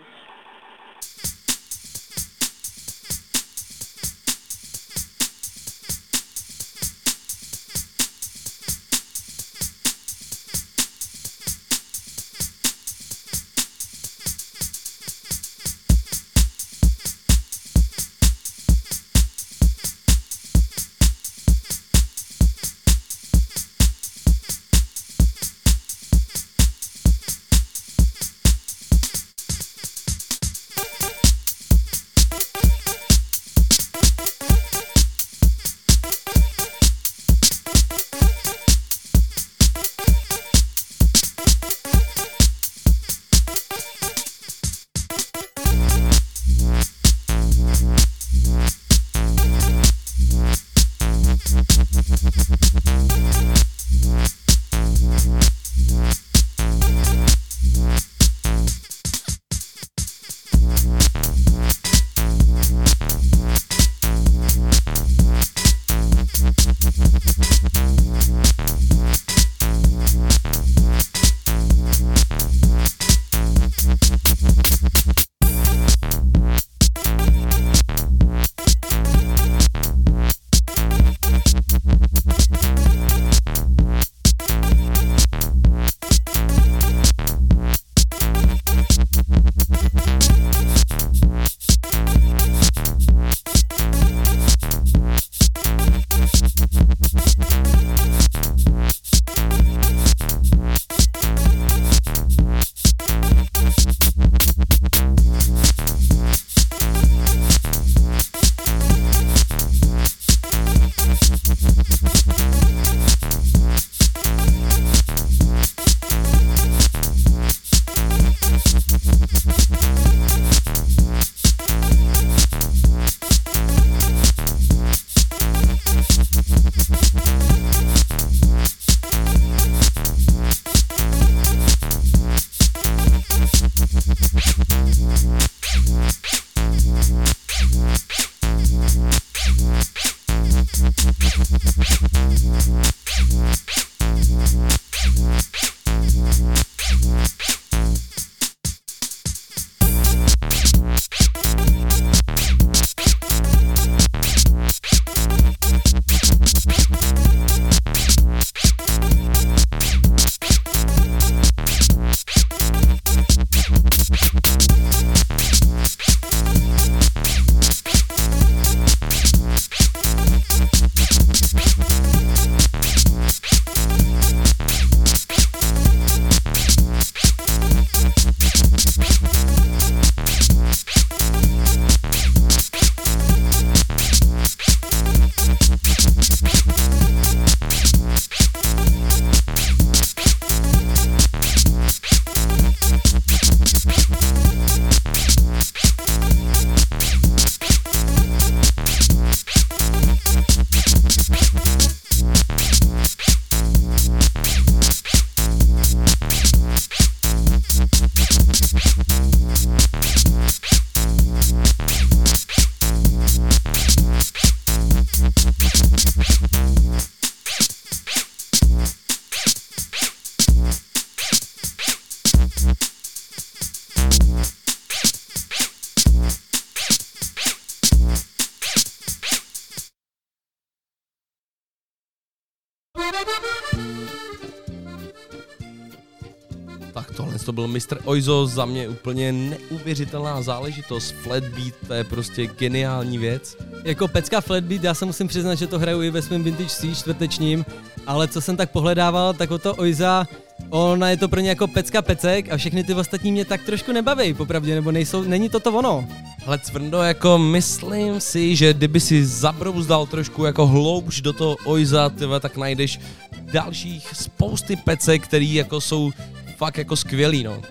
Byl 237.67 237.67
Mr. 237.67 237.97
Oizo, 238.03 238.47
za 238.47 238.65
mě 238.65 238.87
úplně 238.87 239.31
neuvěřitelná 239.31 240.41
záležitost. 240.41 241.15
Flatbeat, 241.23 241.73
to 241.87 241.93
je 241.93 242.03
prostě 242.03 242.47
geniální 242.47 243.17
věc. 243.17 243.57
Jako 243.83 244.07
pecka 244.07 244.41
Flatbeat, 244.41 244.83
já 244.83 244.93
se 244.93 245.05
musím 245.05 245.27
přiznat, 245.27 245.55
že 245.55 245.67
to 245.67 245.79
hraju 245.79 246.01
i 246.01 246.11
ve 246.11 246.21
svém 246.21 246.43
Vintage 246.43 246.69
C 246.69 246.95
čtvrtečním, 246.95 247.65
ale 248.07 248.27
co 248.27 248.41
jsem 248.41 248.57
tak 248.57 248.71
pohledával, 248.71 249.33
tak 249.33 249.51
o 249.51 249.57
to 249.57 249.75
Oiza, 249.75 250.27
ona 250.69 251.09
je 251.09 251.17
to 251.17 251.27
pro 251.27 251.39
ně 251.39 251.49
jako 251.49 251.67
pecka 251.67 252.01
pecek 252.01 252.51
a 252.51 252.57
všechny 252.57 252.83
ty 252.83 252.93
ostatní 252.93 253.31
mě 253.31 253.45
tak 253.45 253.63
trošku 253.63 253.91
nebaví, 253.91 254.33
popravdě, 254.33 254.75
nebo 254.75 254.91
nejsou, 254.91 255.23
není 255.23 255.49
to 255.49 255.59
to 255.59 255.71
ono. 255.71 256.07
Ale 256.45 256.59
Cvrndo, 256.59 256.97
jako 256.97 257.37
myslím 257.37 258.21
si, 258.21 258.55
že 258.55 258.73
kdyby 258.73 258.99
si 258.99 259.25
zabrouzdal 259.25 260.05
trošku 260.05 260.45
jako 260.45 260.67
hloubš 260.67 261.21
do 261.21 261.33
toho 261.33 261.55
Oiza, 261.65 262.09
tyva, 262.09 262.39
tak 262.39 262.57
najdeš 262.57 262.99
dalších 263.41 264.07
spousty 264.13 264.75
pecek, 264.75 265.23
který 265.23 265.53
jako 265.53 265.81
jsou 265.81 266.11
fakt 266.57 266.77
jako 266.77 266.95
skvělý, 266.95 267.43
no. 267.43 267.61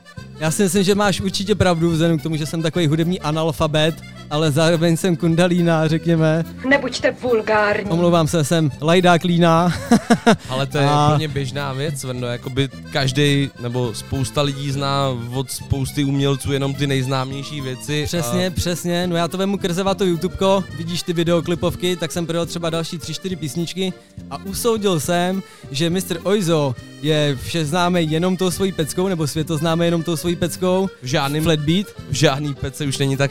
Já 0.41 0.51
si 0.51 0.63
myslím, 0.63 0.83
že 0.83 0.95
máš 0.95 1.21
určitě 1.21 1.55
pravdu, 1.55 1.91
vzhledem 1.91 2.19
k 2.19 2.23
tomu, 2.23 2.37
že 2.37 2.47
jsem 2.47 2.63
takový 2.63 2.87
hudební 2.87 3.21
analfabet, 3.21 4.03
ale 4.33 4.51
zároveň 4.51 4.97
jsem 4.97 5.17
kundalína, 5.17 5.89
řekněme. 5.89 6.45
Nebuďte 6.69 7.11
vulgární. 7.11 7.91
Omlouvám 7.91 8.29
se, 8.29 8.45
jsem 8.45 8.71
lajdák 8.81 9.25
líná. 9.25 9.73
Ale 10.49 10.67
to 10.67 10.79
je 10.79 10.85
A- 10.87 11.09
úplně 11.13 11.29
běžná 11.29 11.73
věc, 11.73 12.01
Cvrndo, 12.01 12.27
jakoby 12.27 12.69
každý 12.93 13.51
nebo 13.61 13.95
spousta 13.95 14.43
lidí 14.43 14.71
zná 14.71 15.09
od 15.35 15.51
spousty 15.51 16.05
umělců 16.05 16.53
jenom 16.53 16.75
ty 16.75 16.87
nejznámější 16.87 17.61
věci. 17.61 18.03
Přesně, 18.07 18.47
A 18.47 18.51
přesně, 18.51 19.07
no 19.07 19.17
já 19.17 19.29
to 19.29 19.39
vemu 19.39 19.59
krzeva 19.59 19.95
to 19.95 20.05
YouTubeko, 20.05 20.65
vidíš 20.77 21.03
ty 21.03 21.13
videoklipovky, 21.13 21.97
tak 21.97 22.13
jsem 22.13 22.27
prodal 22.27 22.47
třeba 22.47 22.71
další 22.71 22.99
3-4 22.99 23.37
písničky 23.37 23.93
a 24.31 24.37
usoudil 24.45 25.01
jsem, 25.01 25.43
že 25.71 25.91
Mr. 25.91 26.17
Oizo 26.23 26.75
je 27.03 27.39
vše 27.43 27.65
známý 27.65 28.11
jenom 28.11 28.37
tou 28.37 28.51
svojí 28.51 28.73
peckou, 28.73 29.09
nebo 29.09 29.27
světoznámý 29.27 29.85
jenom 29.85 30.03
tou 30.03 30.17
svojí 30.17 30.37
peckou. 30.37 30.89
v 31.03 31.07
žádným, 31.07 31.43
Flatbeat. 31.43 31.87
v 32.11 32.15
žádný 32.15 32.55
pece 32.55 32.85
už 32.87 32.99
není 32.99 33.17
tak 33.17 33.31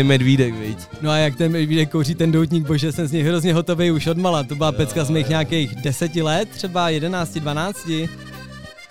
rostomilej 0.00 0.04
medvídek, 0.04 0.54
viď? 0.54 0.78
No 1.02 1.10
a 1.10 1.16
jak 1.16 1.36
ten 1.36 1.52
medvídek 1.52 1.90
kouří 1.90 2.14
ten 2.14 2.32
doutník, 2.32 2.66
bože, 2.66 2.92
jsem 2.92 3.06
z 3.06 3.12
něj 3.12 3.22
hrozně 3.22 3.54
hotový 3.54 3.90
už 3.90 4.06
odmala. 4.06 4.42
To 4.42 4.54
byla 4.54 4.72
pecka 4.72 5.04
z 5.04 5.10
mých 5.10 5.28
nějakých 5.28 5.74
deseti 5.74 6.22
let, 6.22 6.48
třeba 6.48 6.88
11, 6.88 7.38
12. 7.38 7.88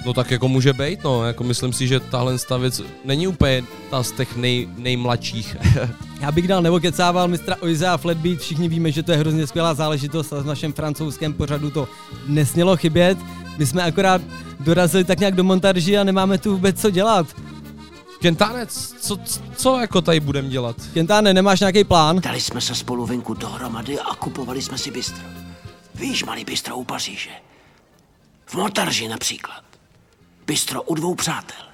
No 0.05 0.13
tak 0.13 0.31
jako 0.31 0.47
může 0.47 0.73
být, 0.73 1.03
no, 1.03 1.25
jako 1.25 1.43
myslím 1.43 1.73
si, 1.73 1.87
že 1.87 1.99
tahle 1.99 2.37
ta 2.47 2.57
věc 2.57 2.81
není 3.05 3.27
úplně 3.27 3.63
ta 3.89 4.03
z 4.03 4.11
těch 4.11 4.37
nej, 4.37 4.67
nejmladších. 4.77 5.57
Já 6.21 6.31
bych 6.31 6.47
dal 6.47 6.61
nebo 6.61 6.79
kecával 6.79 7.27
mistra 7.27 7.55
Oiza 7.61 7.93
a 7.93 7.97
Flatbeat, 7.97 8.39
všichni 8.39 8.69
víme, 8.69 8.91
že 8.91 9.03
to 9.03 9.11
je 9.11 9.17
hrozně 9.17 9.47
skvělá 9.47 9.73
záležitost 9.73 10.33
a 10.33 10.41
v 10.41 10.45
našem 10.45 10.73
francouzském 10.73 11.33
pořadu 11.33 11.71
to 11.71 11.87
nesmělo 12.27 12.77
chybět. 12.77 13.17
My 13.57 13.65
jsme 13.65 13.83
akorát 13.83 14.21
dorazili 14.59 15.03
tak 15.03 15.19
nějak 15.19 15.35
do 15.35 15.43
montaži 15.43 15.97
a 15.97 16.03
nemáme 16.03 16.37
tu 16.37 16.51
vůbec 16.51 16.81
co 16.81 16.89
dělat. 16.89 17.27
Kentánec, 18.21 18.95
co, 18.99 19.17
co 19.55 19.79
jako 19.79 20.01
tady 20.01 20.19
budem 20.19 20.49
dělat? 20.49 20.75
Kentáne, 20.93 21.33
nemáš 21.33 21.59
nějaký 21.59 21.83
plán? 21.83 22.21
Dali 22.21 22.41
jsme 22.41 22.61
se 22.61 22.75
spolu 22.75 23.05
venku 23.05 23.33
dohromady 23.33 23.99
a 23.99 24.15
kupovali 24.15 24.61
jsme 24.61 24.77
si 24.77 24.91
bistro. 24.91 25.23
Víš, 25.95 26.23
malý 26.23 26.45
bistro 26.45 26.77
u 26.77 26.83
Paříže. 26.83 27.29
V 28.45 28.55
Montarži 28.55 29.07
například. 29.07 29.63
Bistro 30.47 30.81
u 30.81 30.95
dvou 30.95 31.15
přátel. 31.15 31.65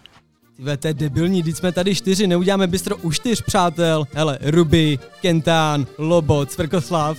Tyve, 0.57 0.77
to 0.77 0.87
je 0.87 0.93
debilní, 0.93 1.43
teď 1.43 1.55
jsme 1.55 1.71
tady 1.71 1.95
čtyři, 1.95 2.27
neuděláme 2.27 2.67
bistro 2.67 2.97
u 2.97 3.11
čtyř 3.11 3.41
přátel. 3.41 4.07
Hele, 4.13 4.39
Ruby, 4.41 4.99
Kentán, 5.21 5.87
Lobo, 5.97 6.45
Cvrkoslav. 6.45 7.17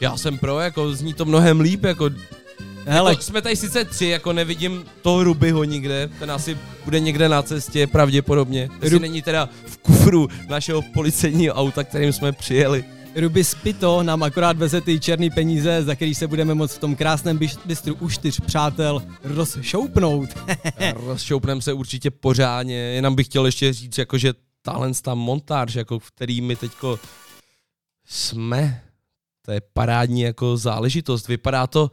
Já 0.00 0.16
jsem 0.16 0.38
pro, 0.38 0.60
jako 0.60 0.92
zní 0.92 1.14
to 1.14 1.24
mnohem 1.24 1.60
líp, 1.60 1.84
jako 1.84 2.10
Hele, 2.86 3.12
jako 3.12 3.22
jsme 3.22 3.42
tady 3.42 3.56
sice 3.56 3.84
tři, 3.84 4.06
jako 4.06 4.32
nevidím 4.32 4.84
toho 5.02 5.24
Rubyho 5.24 5.64
nikde, 5.64 6.10
ten 6.18 6.30
asi 6.30 6.58
bude 6.84 7.00
někde 7.00 7.28
na 7.28 7.42
cestě, 7.42 7.86
pravděpodobně. 7.86 8.68
Jestli 8.82 8.98
Rub- 8.98 9.00
není 9.00 9.22
teda 9.22 9.48
v 9.66 9.76
kufru 9.78 10.28
našeho 10.48 10.82
policejního 10.82 11.54
auta, 11.54 11.84
kterým 11.84 12.12
jsme 12.12 12.32
přijeli. 12.32 12.84
Ruby 13.16 13.44
Spito 13.44 14.02
nám 14.02 14.22
akorát 14.22 14.56
veze 14.56 14.80
ty 14.80 15.00
černý 15.00 15.30
peníze, 15.30 15.82
za 15.82 15.94
který 15.94 16.14
se 16.14 16.26
budeme 16.26 16.54
moct 16.54 16.74
v 16.74 16.78
tom 16.78 16.96
krásném 16.96 17.38
bistru 17.64 17.94
u 18.00 18.08
čtyř 18.08 18.40
přátel 18.40 19.02
rozšoupnout. 19.24 20.28
Rozšoupnem 20.94 21.60
se 21.60 21.72
určitě 21.72 22.10
pořádně, 22.10 22.74
jenom 22.74 23.14
bych 23.14 23.26
chtěl 23.26 23.46
ještě 23.46 23.72
říct, 23.72 23.98
jako, 23.98 24.18
že 24.18 24.32
tahle 24.62 24.90
ta 25.02 25.14
montáž, 25.14 25.74
jako, 25.74 25.98
v 25.98 26.10
který 26.10 26.40
my 26.40 26.56
teďko 26.56 26.98
jsme, 28.06 28.82
to 29.44 29.52
je 29.52 29.60
parádní 29.72 30.20
jako 30.20 30.56
záležitost. 30.56 31.28
Vypadá 31.28 31.66
to 31.66 31.90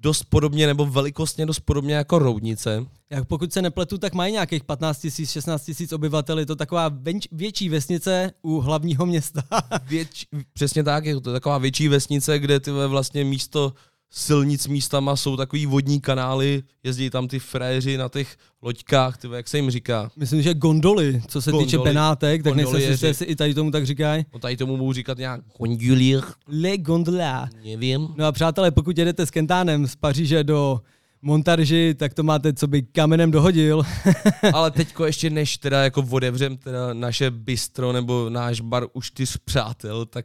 dost 0.00 0.24
podobně, 0.24 0.66
nebo 0.66 0.86
velikostně 0.86 1.46
dost 1.46 1.60
podobně 1.60 1.94
jako 1.94 2.18
roudnice. 2.18 2.86
Jak 3.10 3.28
pokud 3.28 3.52
se 3.52 3.62
nepletu, 3.62 3.98
tak 3.98 4.14
mají 4.14 4.32
nějakých 4.32 4.64
15 4.64 5.04
000, 5.04 5.26
16 5.26 5.70
000 5.80 5.88
obyvatel. 5.94 6.38
Je 6.38 6.46
to 6.46 6.56
taková 6.56 6.88
venč, 6.88 7.28
větší 7.32 7.68
vesnice 7.68 8.32
u 8.42 8.60
hlavního 8.60 9.06
města. 9.06 9.42
Věč, 9.86 10.26
přesně 10.52 10.84
tak, 10.84 11.04
je 11.04 11.20
to 11.20 11.32
taková 11.32 11.58
větší 11.58 11.88
vesnice, 11.88 12.38
kde 12.38 12.60
ty 12.60 12.70
vlastně 12.70 13.24
místo 13.24 13.72
silnic 14.10 14.66
místama 14.66 15.16
jsou 15.16 15.36
takový 15.36 15.66
vodní 15.66 16.00
kanály, 16.00 16.62
jezdí 16.84 17.10
tam 17.10 17.28
ty 17.28 17.38
fréři 17.38 17.96
na 17.96 18.08
těch 18.08 18.36
loďkách, 18.62 19.16
ty 19.16 19.28
jak 19.32 19.48
se 19.48 19.58
jim 19.58 19.70
říká. 19.70 20.10
Myslím, 20.16 20.42
že 20.42 20.54
gondoly, 20.54 21.22
co 21.28 21.42
se 21.42 21.52
týče 21.52 21.76
Gondoly. 21.76 21.90
Benátek, 21.90 22.42
tak 22.42 22.54
nejsem 22.54 22.96
si 22.96 23.06
jestli 23.06 23.26
i 23.26 23.36
tady 23.36 23.54
tomu 23.54 23.70
tak 23.70 23.86
říkají. 23.86 24.26
No 24.32 24.38
tady 24.38 24.56
tomu 24.56 24.76
můžu 24.76 24.92
říkat 24.92 25.18
nějak 25.18 25.40
gondolier, 25.58 26.24
Le 26.46 26.78
gondola. 26.78 27.48
nevím. 27.64 28.08
No 28.16 28.26
a 28.26 28.32
přátelé, 28.32 28.70
pokud 28.70 28.98
jedete 28.98 29.26
s 29.26 29.30
Kentánem 29.30 29.86
z 29.86 29.96
Paříže 29.96 30.44
do 30.44 30.80
Montarži, 31.22 31.94
tak 31.94 32.14
to 32.14 32.22
máte, 32.22 32.52
co 32.52 32.66
by 32.66 32.82
kamenem 32.82 33.30
dohodil. 33.30 33.82
Ale 34.52 34.70
teďko 34.70 35.06
ještě 35.06 35.30
než 35.30 35.58
teda 35.58 35.84
jako 35.84 36.06
otevřem 36.10 36.56
teda 36.56 36.94
naše 36.94 37.30
bistro 37.30 37.92
nebo 37.92 38.30
náš 38.30 38.60
bar 38.60 38.86
u 38.92 39.02
čtyř 39.02 39.36
přátel, 39.44 40.06
tak 40.06 40.24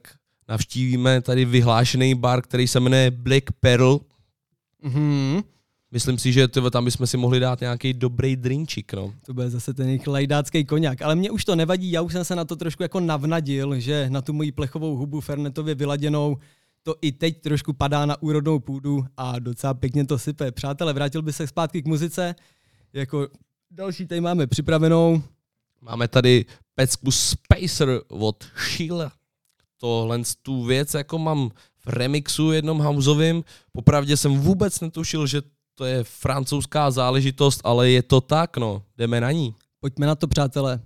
navštívíme 0.49 1.22
tady 1.22 1.45
vyhlášený 1.45 2.15
bar, 2.15 2.41
který 2.41 2.67
se 2.67 2.80
jmenuje 2.80 3.11
Black 3.11 3.51
Pearl. 3.59 3.99
Mhm. 4.81 5.41
Myslím 5.91 6.17
si, 6.17 6.34
že 6.34 6.47
tyhle, 6.47 6.72
tam 6.72 6.85
bychom 6.85 7.07
si 7.07 7.17
mohli 7.17 7.39
dát 7.39 7.61
nějaký 7.61 7.93
dobrý 7.93 8.35
drinčik, 8.35 8.93
no. 8.93 9.13
To 9.26 9.34
bude 9.34 9.49
zase 9.49 9.73
ten 9.73 9.88
jejich 9.88 10.07
lajdácký 10.07 10.65
koněk. 10.65 11.01
Ale 11.01 11.15
mě 11.15 11.31
už 11.31 11.45
to 11.45 11.55
nevadí, 11.55 11.91
já 11.91 12.01
už 12.01 12.13
jsem 12.13 12.26
se 12.26 12.35
na 12.35 12.45
to 12.45 12.55
trošku 12.55 12.84
jako 12.84 12.99
navnadil, 12.99 13.80
že 13.80 14.09
na 14.09 14.22
tu 14.22 14.34
moji 14.34 14.51
plechovou 14.51 14.95
hubu 14.95 15.22
fernetově 15.22 15.76
vyladěnou 15.76 16.38
to 16.85 16.95
i 17.01 17.11
teď 17.11 17.41
trošku 17.41 17.73
padá 17.73 18.05
na 18.05 18.22
úrodnou 18.22 18.59
půdu 18.59 19.05
a 19.17 19.39
docela 19.39 19.73
pěkně 19.73 20.05
to 20.05 20.19
sype. 20.19 20.51
Přátelé, 20.51 20.93
vrátil 20.93 21.22
by 21.22 21.34
se 21.34 21.47
zpátky 21.47 21.81
k 21.81 21.88
muzice. 21.88 22.35
Jako 22.93 23.27
další 23.72 24.07
tady 24.07 24.22
máme 24.22 24.47
připravenou. 24.47 25.23
Máme 25.81 26.07
tady 26.07 26.45
pecku 26.76 27.11
Spacer 27.11 28.01
od 28.07 28.45
Sheila. 28.55 29.11
Tohle 29.77 30.22
tu 30.41 30.64
věc 30.64 30.93
jako 30.93 31.18
mám 31.18 31.49
v 31.85 31.88
remixu 31.88 32.52
jednom 32.52 32.80
houseovým. 32.80 33.43
Popravdě 33.72 34.18
jsem 34.18 34.39
vůbec 34.39 34.80
netušil, 34.80 35.27
že 35.27 35.41
to 35.76 35.85
je 35.85 36.03
francouzská 36.03 36.91
záležitost, 36.91 37.61
ale 37.64 37.89
je 37.89 38.03
to 38.03 38.22
tak, 38.22 38.57
no. 38.57 38.84
Jdeme 38.97 39.22
na 39.22 39.31
ní. 39.31 39.56
Pojďme 39.80 40.07
na 40.07 40.15
to, 40.15 40.27
přátelé. 40.27 40.80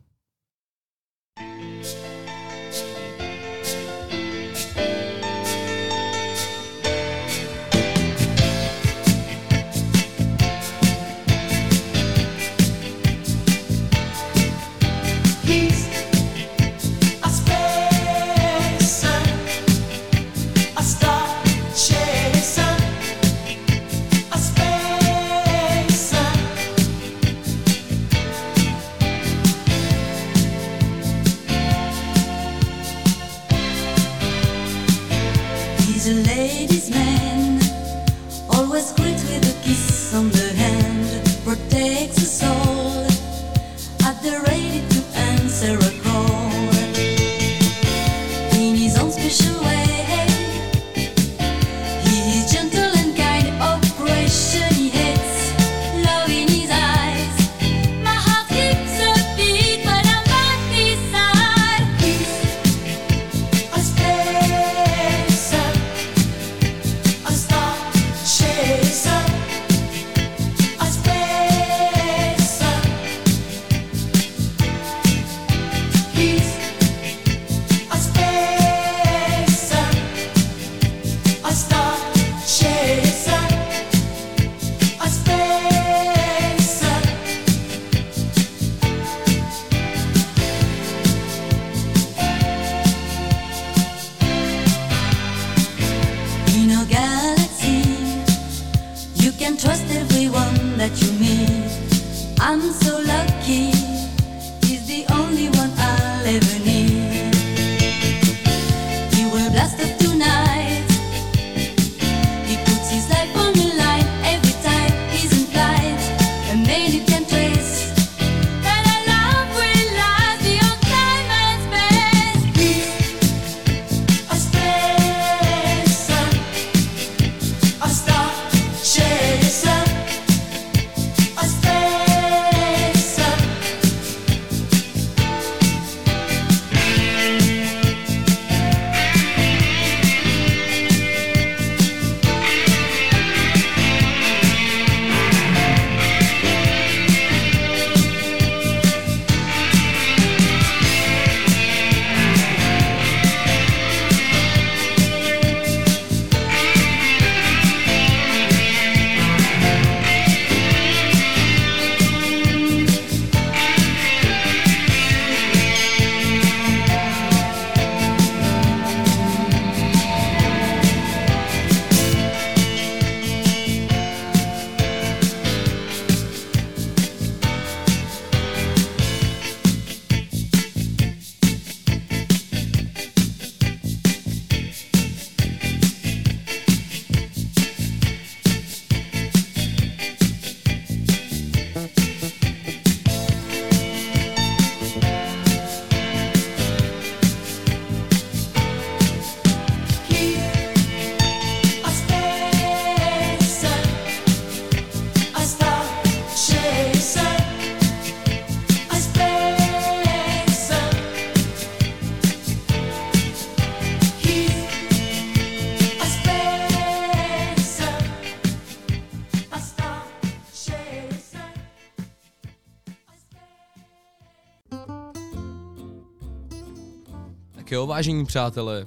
Vážení 227.99 228.25
přátelé, 228.25 228.85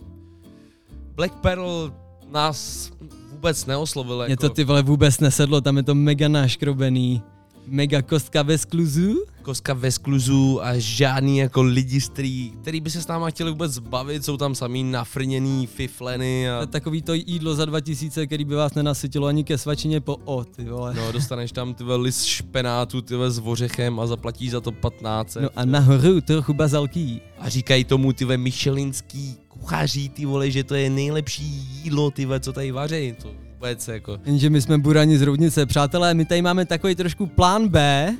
Black 1.14 1.34
Pearl 1.34 1.92
nás 2.30 2.90
vůbec 3.30 3.66
neoslovil. 3.66 4.16
Mě 4.16 4.32
Jako 4.32 4.48
to 4.48 4.54
ty 4.54 4.64
vole 4.64 4.82
vůbec 4.82 5.20
nesedlo, 5.20 5.60
tam 5.60 5.76
je 5.76 5.82
to 5.82 5.94
mega 5.94 6.28
naškrobený. 6.28 7.22
Mega 7.66 8.02
kostka 8.02 8.42
ve 8.42 8.58
skluzu. 8.58 9.24
Koska 9.42 9.74
ve 9.74 9.90
skluzu 9.90 10.64
a 10.64 10.78
žádný 10.78 11.38
jako 11.38 11.62
lidi, 11.62 12.00
který, 12.00 12.52
který 12.62 12.80
by 12.80 12.90
se 12.90 13.02
s 13.02 13.06
náma 13.06 13.30
chtěli 13.30 13.50
vůbec 13.50 13.72
zbavit, 13.72 14.24
jsou 14.24 14.36
tam 14.36 14.54
samý 14.54 14.84
nafrněný 14.84 15.66
fifleny 15.66 16.50
a 16.50 16.66
takový 16.66 17.02
to 17.02 17.14
jídlo 17.14 17.54
za 17.54 17.64
2000, 17.64 18.26
který 18.26 18.44
by 18.44 18.54
vás 18.54 18.74
nenasytilo 18.74 19.26
ani 19.26 19.44
ke 19.44 19.58
svačině 19.58 20.00
po 20.00 20.16
o, 20.24 20.44
ty 20.44 20.64
vole. 20.64 20.94
no, 20.94 21.12
dostaneš 21.12 21.52
tam 21.52 21.74
ty 21.74 21.84
list 21.84 22.24
špenátu 22.24 23.02
ty 23.02 23.14
s 23.28 23.40
ořechem 23.44 24.00
a 24.00 24.06
zaplatíš 24.06 24.50
za 24.50 24.60
to 24.60 24.72
15. 24.72 25.36
No 25.40 25.48
a 25.56 25.64
nahoru 25.64 26.20
trochu 26.20 26.54
bazalký. 26.54 27.20
A 27.38 27.48
říkají 27.48 27.84
tomu 27.84 28.12
ty 28.12 28.36
michelinský 28.36 29.36
kuchaří, 29.48 30.08
ty 30.08 30.26
vole, 30.26 30.50
že 30.50 30.64
to 30.64 30.74
je 30.74 30.90
nejlepší 30.90 31.44
jídlo, 31.82 32.10
ty 32.10 32.24
vole, 32.24 32.40
co 32.40 32.52
tady 32.52 32.70
vaří. 32.70 33.14
To 33.22 33.28
vůbec 33.52 33.88
jako. 33.88 34.18
Jenže 34.24 34.50
my 34.50 34.60
jsme 34.60 34.78
burani 34.78 35.18
z 35.18 35.22
Roudnice. 35.22 35.66
Přátelé, 35.66 36.14
my 36.14 36.24
tady 36.24 36.42
máme 36.42 36.66
takový 36.66 36.94
trošku 36.94 37.26
plán 37.26 37.68
B. 37.68 38.16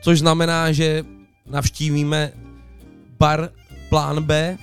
Což 0.00 0.18
znamená, 0.18 0.72
že 0.72 1.04
navštívíme 1.46 2.32
bar 3.18 3.50
Plán 3.88 4.22
B. 4.22 4.58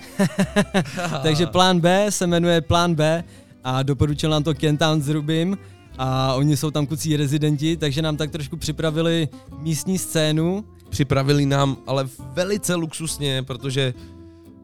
Takže 1.24 1.46
plán 1.46 1.80
B 1.80 2.06
se 2.10 2.28
jmenuje 2.28 2.62
Plán 2.62 2.96
B 2.96 3.24
a 3.64 3.84
doporučil 3.84 4.30
nám 4.30 4.44
to 4.44 4.54
Kentown 4.54 5.02
s 5.02 5.10
Rubim 5.10 5.58
a 5.98 6.34
oni 6.34 6.58
jsou 6.58 6.72
tam 6.72 6.88
kucí 6.88 7.18
rezidenti, 7.18 7.78
takže 7.78 8.02
nám 8.02 8.18
tak 8.18 8.32
trošku 8.32 8.58
připravili 8.58 9.28
místní 9.60 9.98
scénu. 9.98 10.66
Připravili 10.90 11.46
nám 11.46 11.78
ale 11.88 12.08
velice 12.34 12.76
luxusně, 12.76 13.44
protože 13.44 13.94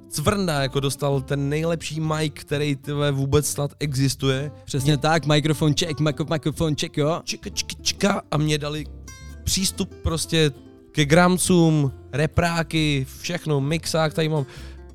Cvrnda 0.09 0.61
jako 0.61 0.79
dostal 0.79 1.21
ten 1.21 1.49
nejlepší 1.49 1.99
mic, 1.99 2.33
který 2.33 2.75
tyhle 2.75 3.11
vůbec 3.11 3.47
snad 3.47 3.71
existuje. 3.79 4.51
Přesně 4.65 4.97
tak, 4.97 5.25
mikrofon 5.25 5.73
check, 5.79 5.99
mikro, 5.99 6.25
mikrofon 6.29 6.75
check, 6.75 6.97
jo. 6.97 7.21
Čika, 7.23 7.49
čika, 7.49 7.75
čika 7.81 8.21
a 8.31 8.37
mě 8.37 8.57
dali 8.57 8.85
přístup 9.43 9.93
prostě 10.03 10.51
ke 10.91 11.05
gramcům, 11.05 11.91
repráky, 12.11 13.05
všechno, 13.21 13.61
mixák, 13.61 14.13
tady 14.13 14.29
mám 14.29 14.45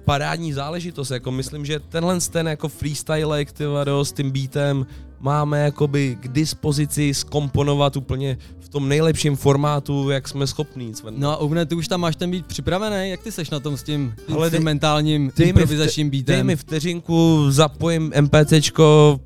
parádní 0.05 0.53
záležitost, 0.53 1.11
jako 1.11 1.31
myslím, 1.31 1.65
že 1.65 1.81
tenhle 1.81 2.21
ten 2.21 2.49
jako 2.49 2.69
freestyle, 2.69 3.45
ty 3.45 3.67
vado, 3.67 4.05
s 4.05 4.13
tím 4.13 4.31
beatem 4.31 4.87
máme 5.21 5.61
jakoby 5.61 6.17
k 6.21 6.29
dispozici 6.29 7.15
skomponovat 7.15 7.97
úplně 7.97 8.39
v 8.61 8.69
tom 8.69 8.89
nejlepším 8.89 9.37
formátu, 9.37 10.11
jak 10.11 10.29
jsme 10.29 10.47
schopní. 10.47 10.93
No 11.11 11.31
a 11.31 11.37
Ovne, 11.37 11.67
ty 11.67 11.75
už 11.75 11.89
tam 11.89 12.01
máš 12.01 12.17
ten 12.17 12.31
být 12.31 12.47
připravený, 12.47 13.11
jak 13.11 13.23
ty 13.23 13.33
seš 13.33 13.51
na 13.51 13.61
tom 13.61 13.77
s 13.77 13.83
tím 13.83 14.15
Hele, 14.29 14.41
dej- 14.41 14.45
instrumentálním, 14.45 15.33
dej 15.37 15.49
improvizačním 15.49 16.11
beatem? 16.11 16.35
Dej 16.35 16.45
mi 16.45 16.57
vteřinku, 16.57 17.47
zapojím 17.51 18.13
MPCčko, 18.21 19.21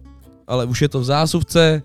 ale 0.47 0.65
už 0.65 0.83
je 0.83 0.89
to 0.89 1.01
v 1.01 1.05
zásuvce. 1.05 1.83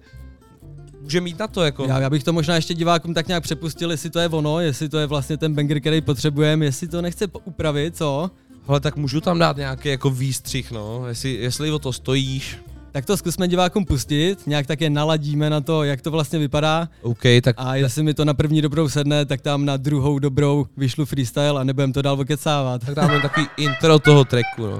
Může 1.07 1.21
mít 1.21 1.39
na 1.39 1.47
to 1.47 1.63
jako. 1.63 1.85
Já, 1.85 1.99
já 1.99 2.09
bych 2.09 2.23
to 2.23 2.33
možná 2.33 2.55
ještě 2.55 2.73
divákům 2.73 3.13
tak 3.13 3.27
nějak 3.27 3.43
přepustil, 3.43 3.91
jestli 3.91 4.09
to 4.09 4.19
je 4.19 4.29
ono, 4.29 4.59
jestli 4.59 4.89
to 4.89 4.97
je 4.97 5.05
vlastně 5.07 5.37
ten 5.37 5.53
banger, 5.53 5.79
který 5.79 6.01
potřebujeme, 6.01 6.65
jestli 6.65 6.87
to 6.87 7.01
nechce 7.01 7.27
upravit, 7.43 7.97
co? 7.97 8.31
Ale 8.67 8.79
tak 8.79 8.95
můžu 8.95 9.21
tam 9.21 9.39
dát 9.39 9.57
nějaký 9.57 9.89
jako 9.89 10.09
výstřih, 10.09 10.71
no, 10.71 11.07
jestli, 11.07 11.33
jestli 11.33 11.71
o 11.71 11.79
to 11.79 11.93
stojíš. 11.93 12.57
Tak 12.91 13.05
to 13.05 13.17
zkusme 13.17 13.47
divákům 13.47 13.85
pustit, 13.85 14.47
nějak 14.47 14.67
tak 14.67 14.81
je 14.81 14.89
naladíme 14.89 15.49
na 15.49 15.61
to, 15.61 15.83
jak 15.83 16.01
to 16.01 16.11
vlastně 16.11 16.39
vypadá. 16.39 16.89
OK, 17.01 17.23
tak 17.43 17.55
A 17.59 17.75
jestli 17.75 18.03
mi 18.03 18.13
to 18.13 18.25
na 18.25 18.33
první 18.33 18.61
dobrou 18.61 18.89
sedne, 18.89 19.25
tak 19.25 19.41
tam 19.41 19.65
na 19.65 19.77
druhou 19.77 20.19
dobrou 20.19 20.65
vyšlu 20.77 21.05
freestyle 21.05 21.61
a 21.61 21.63
nebudem 21.63 21.93
to 21.93 22.01
dál 22.01 22.19
okecávat. 22.19 22.85
tak 22.85 22.95
dáme 22.95 23.21
takový 23.21 23.47
intro 23.57 23.99
toho 23.99 24.25
tracku, 24.25 24.65
no. 24.65 24.79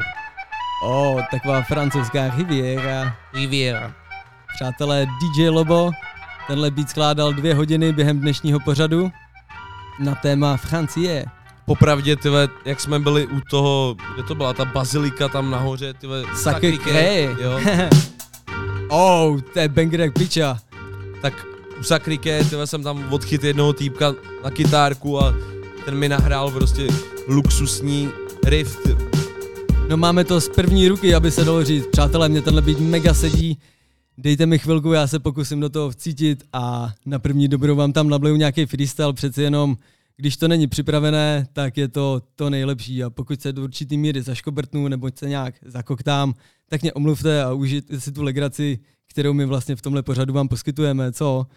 O, 0.83 1.11
oh, 1.13 1.21
taková 1.31 1.61
francouzská 1.61 2.35
riviera. 2.37 3.15
Riviera. 3.33 3.95
Přátelé, 4.55 5.05
DJ 5.05 5.49
Lobo, 5.49 5.91
tenhle 6.47 6.71
beat 6.71 6.89
skládal 6.89 7.33
dvě 7.33 7.55
hodiny 7.55 7.93
během 7.93 8.19
dnešního 8.19 8.59
pořadu 8.59 9.11
na 9.99 10.15
téma 10.15 10.57
Francie. 10.57 11.25
Popravdě, 11.65 12.15
tyve, 12.15 12.47
jak 12.65 12.79
jsme 12.79 12.99
byli 12.99 13.27
u 13.27 13.41
toho, 13.49 13.95
kde 14.13 14.23
to 14.23 14.35
byla 14.35 14.53
ta 14.53 14.65
bazilika 14.65 15.27
tam 15.27 15.51
nahoře, 15.51 15.93
tyve, 15.93 16.21
Sacré-Cœur. 16.21 17.41
jo. 17.41 17.59
oh, 18.89 19.39
to 19.53 19.59
je 19.59 19.67
banger 19.67 20.01
jak 20.01 20.13
piča. 20.13 20.57
tak 21.21 21.45
u 21.79 21.83
Sakriké, 21.83 22.43
tyve, 22.43 22.67
jsem 22.67 22.83
tam 22.83 23.13
odchyt 23.13 23.43
jednoho 23.43 23.73
týpka 23.73 24.13
na 24.43 24.51
kytárku 24.51 25.23
a 25.23 25.33
ten 25.85 25.95
mi 25.95 26.09
nahrál 26.09 26.51
prostě 26.51 26.87
luxusní 27.27 28.09
riff. 28.45 28.77
No 29.89 29.97
máme 29.97 30.23
to 30.23 30.41
z 30.41 30.49
první 30.49 30.87
ruky, 30.87 31.15
aby 31.15 31.31
se 31.31 31.45
dalo 31.45 31.63
říct. 31.63 31.87
Přátelé, 31.87 32.29
mě 32.29 32.41
tenhle 32.41 32.61
beat 32.61 32.79
mega 32.79 33.13
sedí. 33.13 33.57
Dejte 34.19 34.45
mi 34.45 34.59
chvilku, 34.59 34.93
já 34.93 35.07
se 35.07 35.19
pokusím 35.19 35.59
do 35.59 35.69
toho 35.69 35.91
vcítit 35.91 36.43
a 36.53 36.93
na 37.05 37.19
první 37.19 37.47
dobrou 37.47 37.75
vám 37.75 37.93
tam 37.93 38.09
nableju 38.09 38.35
nějaký 38.35 38.65
freestyle, 38.65 39.13
přeci 39.13 39.41
jenom 39.41 39.77
když 40.15 40.37
to 40.37 40.47
není 40.47 40.67
připravené, 40.67 41.47
tak 41.53 41.77
je 41.77 41.87
to 41.87 42.21
to 42.35 42.49
nejlepší. 42.49 43.03
A 43.03 43.09
pokud 43.09 43.41
se 43.41 43.53
do 43.53 43.63
určitý 43.63 43.97
míry 43.97 44.21
zaškobrtnu 44.21 44.87
nebo 44.87 45.09
se 45.15 45.29
nějak 45.29 45.55
zakoktám, 45.65 46.33
tak 46.69 46.81
mě 46.81 46.93
omluvte 46.93 47.43
a 47.43 47.53
užijte 47.53 47.99
si 47.99 48.11
tu 48.11 48.23
legraci, 48.23 48.79
kterou 49.09 49.33
my 49.33 49.45
vlastně 49.45 49.75
v 49.75 49.81
tomhle 49.81 50.03
pořadu 50.03 50.33
vám 50.33 50.47
poskytujeme, 50.47 51.11
co? 51.11 51.47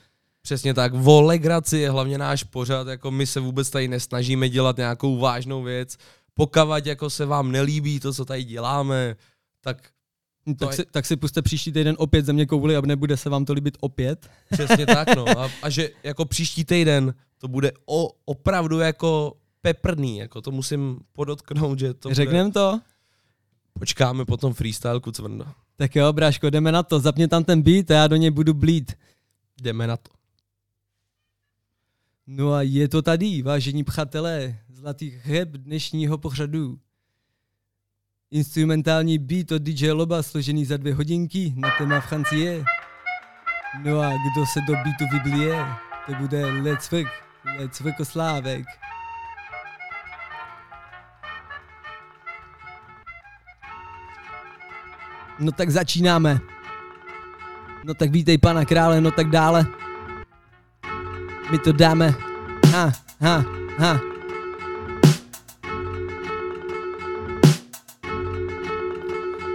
Přesně 0.42 0.74
tak, 0.74 0.92
o 1.04 1.22
legraci 1.22 1.78
je 1.78 1.90
hlavně 1.90 2.18
náš 2.18 2.44
pořad, 2.44 2.88
jako 2.88 3.10
my 3.10 3.26
se 3.26 3.40
vůbec 3.40 3.70
tady 3.70 3.88
nesnažíme 3.88 4.48
dělat 4.48 4.76
nějakou 4.76 5.18
vážnou 5.18 5.62
věc, 5.62 5.96
pokavať 6.34 6.86
jako 6.86 7.10
se 7.10 7.26
vám 7.26 7.52
nelíbí 7.52 8.00
to, 8.00 8.12
co 8.12 8.24
tady 8.24 8.44
děláme, 8.44 9.16
tak 9.60 9.90
No, 10.46 10.54
tak, 10.54 10.70
je- 10.70 10.76
si, 10.76 10.84
tak 10.90 11.06
si 11.06 11.16
puste 11.16 11.42
příští 11.42 11.72
týden 11.72 11.96
opět 11.98 12.26
země 12.26 12.46
kouli 12.46 12.76
a 12.76 12.80
nebude 12.80 13.16
se 13.16 13.30
vám 13.30 13.44
to 13.44 13.52
líbit 13.52 13.76
opět. 13.80 14.30
Přesně 14.50 14.86
tak, 14.86 15.16
no. 15.16 15.28
A, 15.38 15.50
a 15.62 15.70
že 15.70 15.90
jako 16.02 16.24
příští 16.24 16.64
týden 16.64 17.14
to 17.38 17.48
bude 17.48 17.72
o, 17.86 18.10
opravdu 18.24 18.78
jako 18.78 19.36
peprný, 19.60 20.18
jako 20.18 20.40
to 20.40 20.50
musím 20.50 21.00
podotknout, 21.12 21.78
že 21.78 21.94
to 21.94 22.14
Řeknem 22.14 22.46
bude... 22.46 22.52
to? 22.54 22.80
Počkáme 23.72 24.24
potom 24.24 24.54
freestyleku 24.54 25.12
cvrno. 25.12 25.44
Tak 25.76 25.96
jo, 25.96 26.12
bráško, 26.12 26.50
jdeme 26.50 26.72
na 26.72 26.82
to. 26.82 27.00
Zapni 27.00 27.28
tam 27.28 27.44
ten 27.44 27.62
beat 27.62 27.90
a 27.90 27.94
já 27.94 28.06
do 28.08 28.16
něj 28.16 28.30
budu 28.30 28.54
blít. 28.54 28.92
Jdeme 29.62 29.86
na 29.86 29.96
to. 29.96 30.10
No 32.26 32.52
a 32.52 32.62
je 32.62 32.88
to 32.88 33.02
tady, 33.02 33.42
vážení 33.42 33.84
přátelé, 33.84 34.58
zlatý 34.68 35.10
cheb 35.10 35.48
dnešního 35.48 36.18
pořadu. 36.18 36.78
Instrumentální 38.32 39.18
beat 39.18 39.52
od 39.52 39.62
DJ 39.62 39.90
Loba 39.90 40.22
složený 40.22 40.64
za 40.64 40.76
dvě 40.76 40.94
hodinky 40.94 41.54
na 41.56 41.70
téma 41.78 42.00
Francie. 42.00 42.64
No 43.84 44.00
a 44.00 44.10
kdo 44.10 44.46
se 44.46 44.60
do 44.60 44.72
beatu 44.72 45.04
vyblije, 45.12 45.66
to 46.06 46.14
bude 46.14 46.52
Work 47.80 48.00
Oslávek. 48.00 48.66
No 55.38 55.52
tak 55.52 55.70
začínáme. 55.70 56.40
No 57.84 57.94
tak 57.94 58.10
vítej 58.10 58.38
pana 58.38 58.64
krále, 58.64 59.00
no 59.00 59.10
tak 59.10 59.30
dále. 59.30 59.66
My 61.50 61.58
to 61.58 61.72
dáme. 61.72 62.14
Ha, 62.72 62.92
ha, 63.20 63.44
ha. 63.78 64.19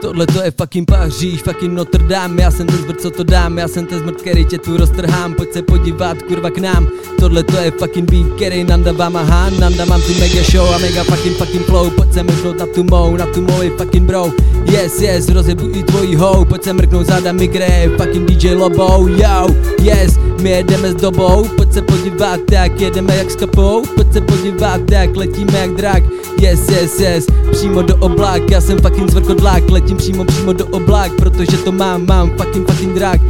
Tohle 0.02 0.28
to 0.28 0.42
je 0.42 0.52
fucking 0.52 0.88
Paříž, 0.88 1.42
fucking 1.42 1.74
Notre 1.74 2.04
Dame. 2.04 2.42
Já 2.42 2.52
jsem 2.52 2.68
ten 2.68 2.78
zmrt, 2.78 3.02
co 3.02 3.12
to 3.12 3.24
dám, 3.24 3.58
já 3.58 3.68
jsem 3.68 3.86
ten 3.86 4.00
zmrt, 4.00 4.22
který 4.22 4.46
tě 4.46 4.58
tu 4.58 4.78
roztrhám. 4.78 5.34
Pojď 5.34 5.54
se 5.54 5.62
podívat, 5.62 6.22
kurva 6.22 6.50
k 6.50 6.58
nám. 6.58 6.88
Tohle 7.20 7.44
to 7.44 7.58
je 7.58 7.72
fucking 7.72 8.12
beat, 8.12 8.36
který 8.36 8.64
Nanda 8.64 8.92
vám 8.92 9.14
má 9.14 9.50
Nanda 9.60 9.86
mám 9.86 10.02
tu 10.02 10.14
mega 10.20 10.44
show 10.52 10.74
a 10.74 10.78
mega 10.78 11.04
fucking 11.04 11.38
fucking 11.38 11.66
flow. 11.66 11.90
Pojď 11.90 12.14
se 12.14 12.24
mrknout 12.24 12.60
na 12.60 12.66
tu 12.66 12.84
mou, 12.84 13.18
na 13.18 13.26
tu 13.26 13.42
moji 13.42 13.70
fucking 13.70 14.08
bro. 14.08 14.32
Yes, 14.72 15.02
yes, 15.02 15.30
rozjebu 15.30 15.70
i 15.74 15.84
tvojí 15.84 16.16
hou. 16.16 16.46
Pojď 16.46 16.64
se 16.64 16.74
mrknout 16.74 17.06
záda 17.06 17.32
mikre, 17.32 17.90
fucking 17.98 18.32
DJ 18.32 18.54
Lobo 18.54 19.08
Yo, 19.08 19.48
yes, 19.82 20.20
my 20.42 20.50
jedeme 20.50 20.92
s 20.92 20.96
dobou. 20.96 21.48
Pojď 21.56 21.74
se 21.74 21.82
podívat, 21.82 22.40
jak 22.52 22.82
jedeme 22.82 23.16
jak 23.16 23.32
s 23.32 23.36
kapou 23.36 23.84
Pojď 23.96 24.14
se 24.14 24.22
podívat, 24.22 24.92
jak 24.92 25.16
letíme 25.16 25.60
jak 25.60 25.72
drak. 25.72 26.04
Yes, 26.42 26.70
yes, 26.70 27.00
yes, 27.00 27.26
přímo 27.52 27.82
do 27.82 27.96
oblák 27.96 28.52
Já 28.52 28.62
jsem 28.62 28.80
fucking 28.80 29.12
zvrkodlák, 29.12 29.70
letím 29.70 29.85
přímo 29.94 30.26
přímo 30.26 30.54
do 30.54 30.66
oblák 30.68 31.12
Protože 31.18 31.58
to 31.58 31.72
mám, 31.72 32.06
mám 32.06 32.30
fucking 32.38 32.72
fucking 32.72 32.94
drak 32.94 33.22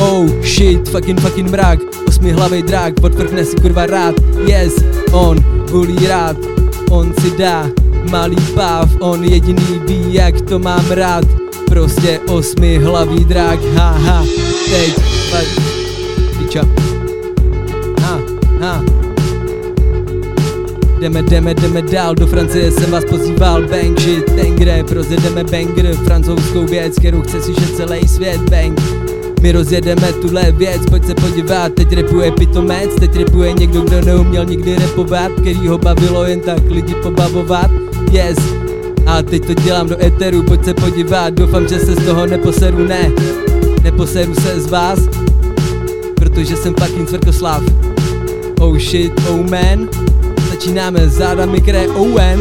Oh 0.00 0.26
shit, 0.42 0.88
fucking 0.88 1.20
fucking 1.20 1.50
mrak. 1.50 1.78
Osmi 2.08 2.32
hlavej 2.32 2.62
drak, 2.62 2.98
podvrhne 3.00 3.44
si 3.46 3.56
kurva 3.56 3.86
rád. 3.86 4.14
Yes, 4.46 4.74
on 5.12 5.38
volí 5.70 5.96
rád. 6.06 6.36
On 6.90 7.14
si 7.22 7.30
dá 7.38 7.70
malý 8.10 8.36
páv 8.54 8.90
On 9.00 9.24
jediný 9.24 9.80
ví, 9.86 10.14
jak 10.14 10.40
to 10.40 10.58
mám 10.58 10.84
rád. 10.90 11.24
Prostě 11.66 12.20
osmi 12.28 12.78
hlavý 12.78 13.24
drak, 13.24 13.58
haha 13.74 14.24
Teď, 14.70 14.94
fakt, 15.30 15.60
Ha, 18.00 18.20
ha 18.60 19.03
Jdeme, 21.04 21.22
jdeme, 21.22 21.54
jdeme 21.54 21.82
dál, 21.82 22.14
do 22.14 22.26
Francie 22.26 22.70
jsem 22.72 22.90
vás 22.90 23.04
pozýval 23.04 23.62
Bang 23.62 24.00
shit, 24.00 24.24
ten 24.24 24.56
kde 24.56 24.84
rozjedeme 24.90 25.44
banger 25.44 25.96
Francouzskou 26.04 26.66
věc, 26.66 26.98
kterou 26.98 27.22
chce 27.22 27.42
slyšet 27.42 27.76
celý 27.76 28.08
svět 28.08 28.40
Bang. 28.50 28.80
My 29.42 29.52
rozjedeme 29.52 30.12
tuhle 30.12 30.52
věc, 30.52 30.82
pojď 30.90 31.04
se 31.06 31.14
podívat 31.14 31.72
Teď 31.72 31.92
repuje 31.92 32.32
pitomec, 32.32 32.94
teď 33.00 33.16
repuje 33.16 33.52
někdo, 33.52 33.80
kdo 33.80 34.00
neuměl 34.00 34.44
nikdy 34.44 34.76
repovat 34.76 35.32
Který 35.32 35.68
ho 35.68 35.78
bavilo 35.78 36.24
jen 36.24 36.40
tak 36.40 36.70
lidi 36.70 36.94
pobavovat 36.94 37.70
Yes, 38.12 38.38
a 39.06 39.22
teď 39.22 39.46
to 39.46 39.54
dělám 39.54 39.88
do 39.88 40.04
eteru, 40.04 40.42
pojď 40.42 40.64
se 40.64 40.74
podívat 40.74 41.34
Doufám, 41.34 41.68
že 41.68 41.78
se 41.78 41.94
z 41.94 42.04
toho 42.04 42.26
neposeru, 42.26 42.84
ne. 42.84 43.10
Neposeru 43.82 44.34
se 44.34 44.60
z 44.60 44.66
vás 44.66 44.98
Protože 46.16 46.56
jsem 46.56 46.74
fucking 46.74 47.08
Cvrkoslav. 47.08 47.62
Oh 48.60 48.78
shit, 48.78 49.12
oh 49.28 49.50
man 49.50 49.88
Začínáme 50.64 51.08
záda 51.08 51.46
mikre 51.46 51.88
Owen. 51.88 52.40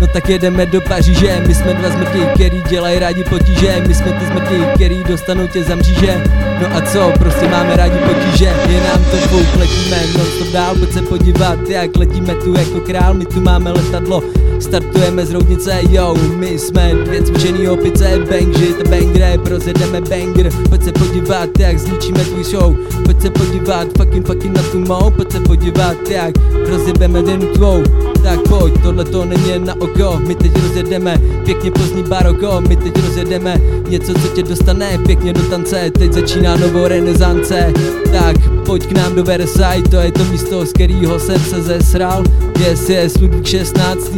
No 0.00 0.06
tak 0.06 0.28
jedeme 0.28 0.66
do 0.66 0.80
Paříže, 0.80 1.42
my 1.46 1.54
jsme 1.54 1.74
dva 1.74 1.90
zmrti, 1.90 2.18
který 2.34 2.62
dělají 2.68 2.98
rádi 2.98 3.24
potíže. 3.24 3.84
My 3.86 3.94
jsme 3.94 4.12
ty 4.12 4.26
zmrti, 4.26 4.66
který 4.74 5.04
dostanou 5.04 5.46
tě 5.46 5.62
za 5.62 5.74
mříže. 5.74 6.24
No 6.60 6.76
a 6.76 6.80
co, 6.80 7.12
prostě 7.18 7.48
máme 7.48 7.76
rádi 7.76 7.98
potíže 7.98 8.44
Je 8.68 8.80
nám 8.84 9.04
to 9.10 9.16
fouk, 9.16 9.54
letíme. 9.58 9.98
Non 10.18 10.26
stop 10.26 10.48
dál 10.48 10.74
Pojď 10.74 10.92
se 10.92 11.02
podívat, 11.02 11.58
jak 11.68 11.96
letíme 11.96 12.34
tu 12.34 12.54
jako 12.58 12.80
král. 12.80 13.14
My 13.14 13.26
tu 13.26 13.40
máme 13.40 13.72
letadlo, 13.72 14.22
startujeme 14.62 15.26
z 15.26 15.30
roudnice 15.30 15.80
Yo, 15.90 16.14
my 16.36 16.58
jsme 16.58 16.94
dvě 17.04 17.22
cvičený 17.22 17.68
opice 17.68 18.18
Bang 18.30 18.58
shit, 18.58 18.88
bang 18.88 19.16
rap, 19.16 19.46
rozjedeme 19.46 20.00
banger. 20.00 20.52
Pojď 20.68 20.82
se 20.82 20.92
podívat, 20.92 21.48
jak 21.58 21.78
zničíme 21.78 22.24
tvůj 22.24 22.44
show. 22.44 22.76
Pojď 23.04 23.22
se 23.22 23.30
podívat, 23.30 23.88
fucking 23.98 24.26
fucking 24.26 24.56
na 24.56 24.62
tu 24.62 24.78
mou. 24.78 25.10
Pojď 25.10 25.32
se 25.32 25.40
podívat, 25.40 25.96
jak 26.08 26.34
rozjebeme 26.68 27.22
den 27.22 27.40
tvou. 27.54 27.82
Tak 28.22 28.40
pojď, 28.48 28.74
tohle 28.82 29.04
to 29.04 29.24
není 29.24 29.58
na 29.58 29.74
oko 29.80 30.20
My 30.26 30.34
teď 30.34 30.62
rozjedeme. 30.62 31.20
Pěkně 31.44 31.70
pozdní 31.70 32.02
baroko 32.02 32.60
My 32.68 32.76
teď 32.76 33.04
rozjedeme. 33.04 33.60
Něco, 33.88 34.14
co 34.14 34.28
tě 34.28 34.42
dostane 34.42 34.98
pěkně 35.06 35.32
do 35.32 35.42
tance 35.42 35.90
Teď 35.98 36.12
začíná 36.12 36.56
novou 36.56 36.86
renesance. 36.86 37.72
Tak 38.12 38.36
pojď 38.66 38.86
k 38.86 38.92
nám 38.92 39.14
do 39.14 39.24
Versailles 39.24 39.88
To 39.90 39.96
je 39.96 40.12
to 40.12 40.24
místo, 40.24 40.66
z 40.66 40.72
kterého 40.72 41.20
jsem 41.20 41.40
se 41.40 41.62
zesral. 41.62 42.24
Yes, 42.58 42.88
yes, 42.88 43.14
Ludvík 43.20 43.46
16. 43.46 44.12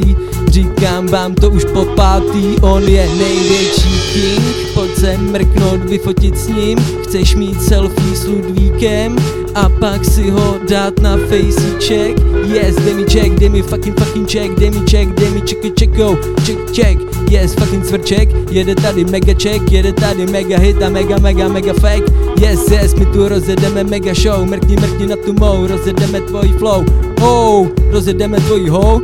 Říkám 0.49 1.07
vám 1.07 1.35
to 1.35 1.51
už 1.51 1.65
po 1.65 1.85
pátý 1.85 2.57
On 2.61 2.83
je 2.83 3.09
největší 3.19 4.01
king. 4.13 4.75
Pojď 4.75 4.97
se 4.97 5.19
mrknout, 5.19 5.85
vyfotit 5.85 6.39
s 6.39 6.49
ním. 6.49 6.79
Chceš 7.03 7.35
mít 7.35 7.63
selfie 7.63 8.17
s 8.17 8.27
Ludvíkem? 8.27 9.17
A 9.55 9.69
pak 9.69 10.05
si 10.05 10.31
ho 10.31 10.57
dát 10.69 11.01
na 11.01 11.17
facíček 11.17 12.17
Yes, 12.47 12.77
dej 12.77 12.95
mi 12.95 13.05
check, 13.05 13.35
dej 13.35 13.49
mi 13.49 13.63
fucking 13.63 14.01
fucking 14.01 14.31
check 14.31 14.55
Dej 14.59 14.71
mi 14.71 14.81
check, 14.91 15.15
dej 15.15 15.31
mi 15.31 15.41
checky 15.41 15.73
checko 15.79 16.19
Check, 16.47 16.59
check, 16.75 16.99
yes, 17.31 17.55
fucking 17.55 17.87
cvrček 17.87 18.29
Jede 18.51 18.75
tady 18.75 19.05
mega 19.05 19.35
check, 19.43 19.73
jede 19.73 19.93
tady 19.93 20.27
mega 20.27 20.59
hit 20.59 20.83
a 20.83 20.89
mega 20.89 21.19
mega 21.19 21.49
mega 21.49 21.73
fake. 21.73 22.05
Yes, 22.41 22.71
yes, 22.71 22.95
my 22.95 23.07
tu 23.07 23.29
rozjedeme 23.29 23.85
mega 23.85 24.15
show. 24.15 24.45
Mrkni, 24.45 24.77
mrkni 24.77 25.07
na 25.07 25.17
tu 25.17 25.33
mou, 25.33 25.67
rozjedeme 25.67 26.21
tvojí 26.21 26.53
flow. 26.53 26.85
Oh, 27.23 27.69
rozjedeme 27.91 28.41
tvojí 28.41 28.69
ho. 28.69 29.01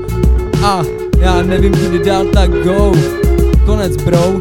A 0.62 0.82
já 1.21 1.43
nevím, 1.43 1.73
kudy 1.73 1.99
dál, 1.99 2.27
tak 2.27 2.51
go 2.51 2.93
Konec, 3.67 3.97
bro 3.97 4.41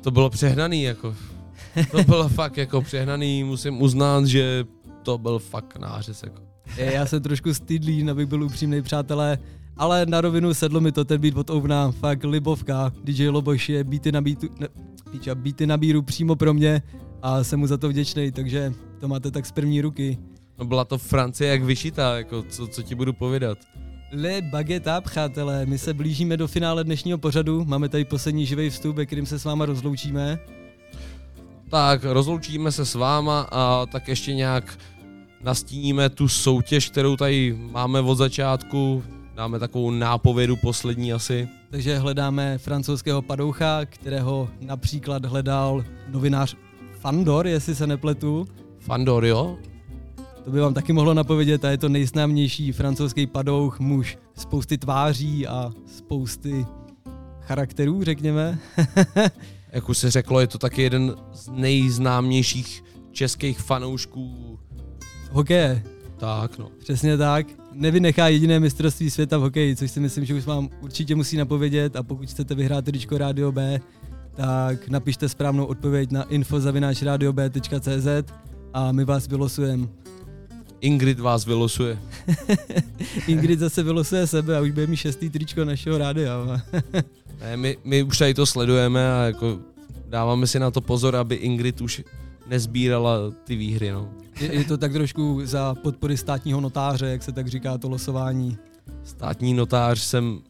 To 0.00 0.10
bylo 0.10 0.30
přehnaný, 0.30 0.82
jako. 0.82 1.14
To 1.90 2.02
bylo 2.02 2.28
fakt 2.38 2.56
jako 2.56 2.82
přehnaný, 2.82 3.44
musím 3.44 3.82
uznat, 3.82 4.26
že 4.26 4.64
to 5.02 5.18
byl 5.18 5.38
fakt 5.38 5.78
nářez, 5.78 6.22
jako. 6.22 6.42
Já 6.76 7.06
jsem 7.06 7.22
trošku 7.22 7.54
stydlý, 7.54 8.10
abych 8.10 8.26
byl 8.26 8.42
upřímný, 8.42 8.82
přátelé, 8.82 9.38
ale 9.78 10.06
na 10.06 10.20
rovinu 10.20 10.54
sedlo 10.54 10.80
mi 10.80 10.92
to 10.92 11.04
ten 11.04 11.20
beat 11.20 11.36
od 11.36 11.50
Ovna, 11.50 11.90
fakt 11.90 12.24
libovka, 12.24 12.92
DJ 13.04 13.28
Loboš 13.28 13.68
je 13.68 13.84
beaty 13.84 14.12
na 14.12 14.20
beatu, 14.20 14.48
ne, 14.58 14.68
píča, 15.10 15.34
beaty 15.34 15.66
na 15.66 15.76
bíru 15.76 16.02
přímo 16.02 16.36
pro 16.36 16.54
mě 16.54 16.82
a 17.22 17.44
jsem 17.44 17.60
mu 17.60 17.66
za 17.66 17.76
to 17.76 17.88
vděčný, 17.88 18.32
takže 18.32 18.72
to 19.00 19.08
máte 19.08 19.30
tak 19.30 19.46
z 19.46 19.52
první 19.52 19.80
ruky. 19.80 20.18
No 20.58 20.64
byla 20.64 20.84
to 20.84 20.98
Francie 20.98 21.50
jak 21.50 21.62
vyšitá, 21.62 22.16
jako 22.16 22.42
co, 22.42 22.66
co 22.66 22.82
ti 22.82 22.94
budu 22.94 23.12
povědat. 23.12 23.58
Le 24.12 24.42
Bageta, 24.42 25.00
přátelé, 25.00 25.66
my 25.66 25.78
se 25.78 25.94
blížíme 25.94 26.36
do 26.36 26.48
finále 26.48 26.84
dnešního 26.84 27.18
pořadu, 27.18 27.64
máme 27.64 27.88
tady 27.88 28.04
poslední 28.04 28.46
živý 28.46 28.70
vstup, 28.70 28.96
ve 28.96 29.06
kterým 29.06 29.26
se 29.26 29.38
s 29.38 29.44
váma 29.44 29.66
rozloučíme. 29.66 30.38
Tak, 31.70 32.04
rozloučíme 32.04 32.72
se 32.72 32.86
s 32.86 32.94
váma 32.94 33.40
a 33.52 33.86
tak 33.86 34.08
ještě 34.08 34.34
nějak 34.34 34.78
nastíníme 35.42 36.08
tu 36.08 36.28
soutěž, 36.28 36.90
kterou 36.90 37.16
tady 37.16 37.58
máme 37.70 38.00
od 38.00 38.14
začátku. 38.14 39.04
Dáme 39.38 39.58
takovou 39.58 39.90
nápovědu 39.90 40.56
poslední 40.56 41.12
asi. 41.12 41.48
Takže 41.70 41.98
hledáme 41.98 42.58
francouzského 42.58 43.22
padoucha, 43.22 43.84
kterého 43.84 44.48
například 44.60 45.24
hledal 45.24 45.84
novinář 46.08 46.56
Fandor, 47.00 47.46
jestli 47.46 47.74
se 47.74 47.86
nepletu. 47.86 48.46
Fandor, 48.78 49.24
jo? 49.24 49.58
To 50.44 50.50
by 50.50 50.60
vám 50.60 50.74
taky 50.74 50.92
mohlo 50.92 51.14
napovědět 51.14 51.64
a 51.64 51.70
je 51.70 51.78
to 51.78 51.88
nejznámější 51.88 52.72
francouzský 52.72 53.26
padouch, 53.26 53.80
muž 53.80 54.18
spousty 54.34 54.78
tváří 54.78 55.46
a 55.46 55.70
spousty 55.86 56.66
charakterů, 57.40 58.04
řekněme. 58.04 58.58
Jak 59.72 59.88
už 59.88 59.98
se 59.98 60.10
řeklo, 60.10 60.40
je 60.40 60.46
to 60.46 60.58
taky 60.58 60.82
jeden 60.82 61.16
z 61.32 61.48
nejznámějších 61.48 62.84
českých 63.12 63.60
fanoušků. 63.60 64.58
Hokeje. 65.30 65.82
Tak, 66.16 66.58
no. 66.58 66.68
Přesně 66.78 67.16
tak. 67.16 67.46
Nevynechá 67.78 68.28
jediné 68.28 68.60
mistrovství 68.60 69.10
světa 69.10 69.38
v 69.38 69.40
hokeji, 69.40 69.76
což 69.76 69.90
si 69.90 70.00
myslím, 70.00 70.24
že 70.24 70.34
už 70.34 70.44
vám 70.44 70.68
určitě 70.80 71.14
musí 71.14 71.36
napovědět 71.36 71.96
a 71.96 72.02
pokud 72.02 72.30
chcete 72.30 72.54
vyhrát 72.54 72.84
tričko 72.84 73.18
Rádio 73.18 73.52
B, 73.52 73.80
tak 74.34 74.88
napište 74.88 75.28
správnou 75.28 75.64
odpověď 75.64 76.10
na 76.10 76.22
info.radiob.cz 76.22 78.32
a 78.72 78.92
my 78.92 79.04
vás 79.04 79.28
vylosujeme. 79.28 79.88
Ingrid 80.80 81.20
vás 81.20 81.46
vylosuje. 81.46 81.98
Ingrid 83.26 83.58
zase 83.58 83.82
vylosuje 83.82 84.26
sebe 84.26 84.56
a 84.56 84.60
už 84.60 84.70
bude 84.70 84.86
mít 84.86 84.96
šestý 84.96 85.30
tričko 85.30 85.64
našeho 85.64 85.98
rádia. 85.98 86.34
Ne, 87.40 87.56
my, 87.56 87.76
my 87.84 88.02
už 88.02 88.18
tady 88.18 88.34
to 88.34 88.46
sledujeme 88.46 89.12
a 89.12 89.24
jako 89.24 89.58
dáváme 90.08 90.46
si 90.46 90.58
na 90.58 90.70
to 90.70 90.80
pozor, 90.80 91.16
aby 91.16 91.34
Ingrid 91.34 91.80
už 91.80 92.02
nezbírala 92.48 93.18
ty 93.44 93.56
výhry, 93.56 93.90
no. 93.90 94.08
Je, 94.40 94.54
je 94.54 94.64
to 94.64 94.78
tak 94.78 94.92
trošku 94.92 95.40
za 95.44 95.74
podpory 95.74 96.16
státního 96.16 96.60
notáře, 96.60 97.06
jak 97.06 97.22
se 97.22 97.32
tak 97.32 97.48
říká 97.48 97.78
to 97.78 97.88
losování. 97.88 98.58
Státní 99.04 99.54
notář 99.54 99.98
jsem 99.98 100.40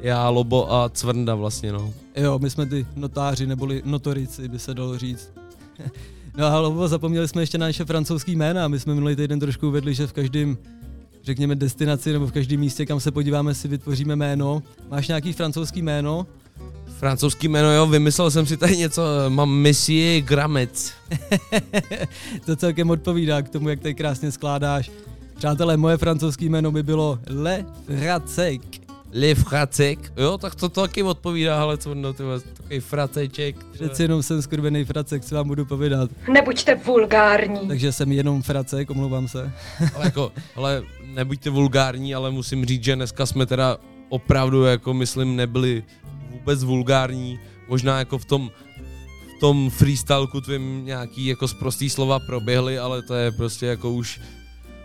já, 0.00 0.28
Lobo 0.28 0.72
a 0.72 0.88
Cvrnda 0.88 1.34
vlastně, 1.34 1.72
no. 1.72 1.92
Jo, 2.16 2.38
my 2.38 2.50
jsme 2.50 2.66
ty 2.66 2.86
notáři, 2.96 3.46
neboli 3.46 3.82
notorici, 3.84 4.48
by 4.48 4.58
se 4.58 4.74
dalo 4.74 4.98
říct. 4.98 5.32
No 6.36 6.46
a 6.46 6.60
Lobo, 6.60 6.88
zapomněli 6.88 7.28
jsme 7.28 7.42
ještě 7.42 7.58
na 7.58 7.66
naše 7.66 7.84
francouzský 7.84 8.36
jména. 8.36 8.68
My 8.68 8.80
jsme 8.80 8.94
minulý 8.94 9.16
týden 9.16 9.40
trošku 9.40 9.68
uvedli, 9.68 9.94
že 9.94 10.06
v 10.06 10.12
každém, 10.12 10.56
řekněme, 11.22 11.54
destinaci 11.54 12.12
nebo 12.12 12.26
v 12.26 12.32
každém 12.32 12.60
místě, 12.60 12.86
kam 12.86 13.00
se 13.00 13.10
podíváme, 13.10 13.54
si 13.54 13.68
vytvoříme 13.68 14.16
jméno. 14.16 14.62
Máš 14.90 15.08
nějaký 15.08 15.32
francouzský 15.32 15.82
jméno? 15.82 16.26
Francouzský 16.98 17.48
jméno, 17.48 17.72
jo, 17.72 17.86
vymyslel 17.86 18.30
jsem 18.30 18.46
si 18.46 18.56
tady 18.56 18.76
něco, 18.76 19.02
mám 19.28 19.62
Monsieur 19.62 20.22
Gramec. 20.22 20.92
to 22.46 22.56
celkem 22.56 22.90
odpovídá 22.90 23.42
k 23.42 23.48
tomu, 23.48 23.68
jak 23.68 23.80
tady 23.80 23.94
krásně 23.94 24.32
skládáš. 24.32 24.90
Přátelé, 25.36 25.76
moje 25.76 25.96
francouzské 25.96 26.44
jméno 26.44 26.72
by 26.72 26.82
bylo 26.82 27.18
Le 27.28 27.66
Fracek. 27.86 28.60
Le 29.12 29.34
Fracek, 29.34 30.12
jo, 30.16 30.38
tak 30.38 30.54
to, 30.54 30.68
to 30.68 30.80
taky 30.80 31.02
odpovídá, 31.02 31.62
ale 31.62 31.78
co 31.78 31.94
no, 31.94 32.12
ty 32.12 32.22
takový 32.56 32.80
fraceček. 32.80 33.56
Přeci 33.72 34.02
jenom 34.02 34.22
jsem 34.22 34.42
skurvený 34.42 34.84
Fracek, 34.84 35.24
co 35.24 35.34
vám 35.34 35.48
budu 35.48 35.64
povědat. 35.64 36.10
Nebuďte 36.32 36.74
vulgární. 36.74 37.68
Takže 37.68 37.92
jsem 37.92 38.12
jenom 38.12 38.42
Fracek, 38.42 38.90
omlouvám 38.90 39.28
se. 39.28 39.52
Ale 39.94 40.04
jako, 40.04 40.32
ale 40.56 40.82
nebuďte 41.14 41.50
vulgární, 41.50 42.14
ale 42.14 42.30
musím 42.30 42.64
říct, 42.64 42.84
že 42.84 42.96
dneska 42.96 43.26
jsme 43.26 43.46
teda 43.46 43.78
opravdu, 44.08 44.64
jako 44.64 44.94
myslím, 44.94 45.36
nebyli 45.36 45.82
vůbec 46.34 46.64
vulgární. 46.64 47.38
Možná 47.68 47.98
jako 47.98 48.18
v 48.18 48.24
tom, 48.24 48.50
v 49.36 49.40
tom 49.40 49.70
freestyleku 49.70 50.40
tvým 50.40 50.84
nějaký 50.84 51.26
jako 51.26 51.48
sprostý 51.48 51.90
slova 51.90 52.18
proběhly, 52.20 52.78
ale 52.78 53.02
to 53.02 53.14
je 53.14 53.32
prostě 53.32 53.66
jako 53.66 53.90
už 53.90 54.20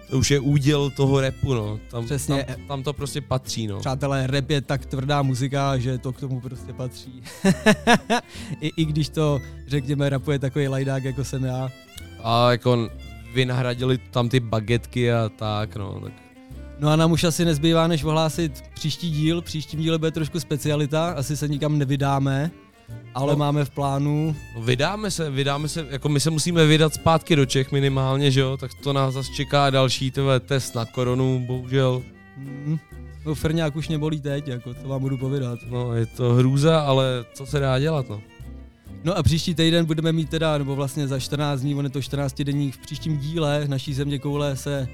to 0.09 0.17
už 0.17 0.31
je 0.31 0.39
úděl 0.39 0.89
toho 0.89 1.21
repu, 1.21 1.53
no. 1.53 1.79
Tam, 1.91 2.05
Přesně. 2.05 2.43
Tam, 2.43 2.67
tam 2.67 2.83
to 2.83 2.93
prostě 2.93 3.21
patří, 3.21 3.67
no. 3.67 3.79
Přátelé, 3.79 4.27
rap 4.27 4.49
je 4.49 4.61
tak 4.61 4.85
tvrdá 4.85 5.21
muzika, 5.21 5.77
že 5.77 5.97
to 5.97 6.13
k 6.13 6.19
tomu 6.19 6.41
prostě 6.41 6.73
patří. 6.73 7.23
I, 8.61 8.71
I 8.77 8.85
když 8.85 9.09
to, 9.09 9.39
řekněme, 9.67 10.09
rapuje 10.09 10.39
takový 10.39 10.67
lajdák, 10.67 11.03
jako 11.03 11.23
jsem 11.23 11.43
já. 11.43 11.69
A 12.23 12.51
jako 12.51 12.89
vynahradili 13.33 13.97
tam 13.97 14.29
ty 14.29 14.39
bagetky 14.39 15.13
a 15.13 15.29
tak, 15.29 15.75
no. 15.75 15.99
Tak 16.03 16.13
No 16.79 16.89
a 16.89 16.95
nám 16.95 17.11
už 17.11 17.23
asi 17.23 17.45
nezbývá, 17.45 17.87
než 17.87 18.03
ohlásit 18.03 18.63
příští 18.73 19.11
díl. 19.11 19.41
Příštím 19.41 19.79
díle 19.79 19.97
bude 19.97 20.11
trošku 20.11 20.39
specialita, 20.39 21.09
asi 21.09 21.37
se 21.37 21.47
nikam 21.47 21.77
nevydáme, 21.77 22.51
ale 23.13 23.33
No. 23.33 23.37
máme 23.37 23.65
v 23.65 23.69
plánu. 23.69 24.35
No 24.55 24.61
vydáme 24.61 25.11
se, 25.11 25.29
vydáme 25.29 25.67
se, 25.67 25.87
jako 25.89 26.09
my 26.09 26.19
se 26.19 26.29
musíme 26.29 26.65
vydat 26.65 26.93
zpátky 26.93 27.35
do 27.35 27.45
Čech 27.45 27.71
minimálně, 27.71 28.31
že 28.31 28.39
jo, 28.39 28.57
tak 28.57 28.71
to 28.73 28.93
nás 28.93 29.13
zase 29.13 29.31
čeká 29.33 29.69
další 29.69 30.11
tvé 30.11 30.39
test 30.39 30.75
na 30.75 30.85
koronu, 30.85 31.43
bohužel. 31.47 32.01
Mm, 32.37 32.77
no 33.25 33.35
Frňák 33.35 33.75
už 33.75 33.87
mě 33.87 33.97
bolí 33.97 34.21
teď, 34.21 34.47
jako 34.47 34.73
to 34.73 34.87
vám 34.87 35.01
budu 35.01 35.17
povědat. 35.17 35.59
No 35.69 35.93
je 35.95 36.05
to 36.05 36.33
hrůza, 36.33 36.79
ale 36.79 37.25
co 37.33 37.45
se 37.45 37.59
dá 37.59 37.79
dělat, 37.79 38.09
no. 38.09 38.21
No 39.03 39.17
a 39.17 39.23
příští 39.23 39.55
týden 39.55 39.85
budeme 39.85 40.11
mít 40.11 40.29
teda, 40.29 40.57
nebo 40.57 40.75
vlastně 40.75 41.07
za 41.07 41.19
14 41.19 41.61
dní, 41.61 41.75
on 41.75 41.85
je 41.85 41.89
to 41.91 42.01
14 42.01 42.41
denní, 42.43 42.71
v 42.71 42.77
příštím 42.77 43.17
díle 43.17 43.63
naší 43.67 43.93
země 43.93 44.19
koule 44.19 44.55
se 44.55 44.87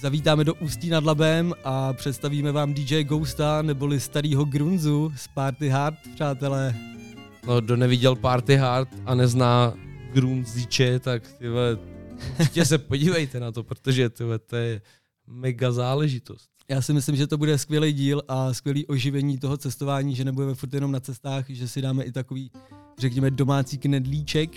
zavítáme 0.00 0.44
do 0.44 0.54
Ústí 0.54 0.90
nad 0.90 1.04
Labem 1.04 1.54
a 1.64 1.92
představíme 1.92 2.52
vám 2.52 2.74
DJ 2.74 3.04
Ghosta 3.04 3.62
neboli 3.62 4.00
starýho 4.00 4.44
Grunzu 4.44 5.12
z 5.16 5.28
Party 5.28 5.68
Hard, 5.68 5.98
přátelé. 6.14 6.74
No, 7.46 7.60
kdo 7.60 7.76
neviděl 7.76 8.16
Party 8.16 8.56
Hard 8.56 8.88
a 9.06 9.14
nezná 9.14 9.74
Grunziče, 10.12 10.98
tak 10.98 11.22
tyhle, 11.38 11.78
určitě 12.40 12.64
se 12.64 12.78
podívejte 12.78 13.40
na 13.40 13.52
to, 13.52 13.62
protože 13.62 14.10
tyhle, 14.10 14.38
to 14.38 14.56
je 14.56 14.82
mega 15.26 15.72
záležitost. 15.72 16.48
Já 16.68 16.82
si 16.82 16.92
myslím, 16.92 17.16
že 17.16 17.26
to 17.26 17.38
bude 17.38 17.58
skvělý 17.58 17.92
díl 17.92 18.22
a 18.28 18.54
skvělý 18.54 18.86
oživení 18.86 19.38
toho 19.38 19.56
cestování, 19.56 20.14
že 20.14 20.24
nebudeme 20.24 20.54
furt 20.54 20.74
jenom 20.74 20.92
na 20.92 21.00
cestách, 21.00 21.50
že 21.50 21.68
si 21.68 21.82
dáme 21.82 22.04
i 22.04 22.12
takový, 22.12 22.50
řekněme, 22.98 23.30
domácí 23.30 23.78
knedlíček. 23.78 24.50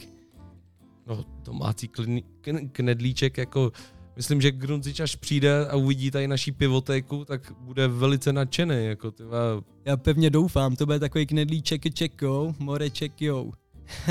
No, 1.07 1.25
domácí 1.43 1.87
kn- 1.87 2.69
knedlíček, 2.71 3.37
jako 3.37 3.71
myslím, 4.15 4.41
že 4.41 4.51
Grunzič 4.51 4.99
až 4.99 5.15
přijde 5.15 5.67
a 5.67 5.75
uvidí 5.75 6.11
tady 6.11 6.27
naší 6.27 6.51
pivotéku, 6.51 7.25
tak 7.25 7.53
bude 7.59 7.87
velice 7.87 8.33
nadšený, 8.33 8.85
jako 8.85 9.11
tyhle, 9.11 9.39
Já 9.85 9.97
pevně 9.97 10.29
doufám, 10.29 10.75
to 10.75 10.85
bude 10.85 10.99
takový 10.99 11.25
knedlíček 11.25 11.93
čeko, 11.93 12.55
more 12.59 12.89
čekio. 12.89 13.51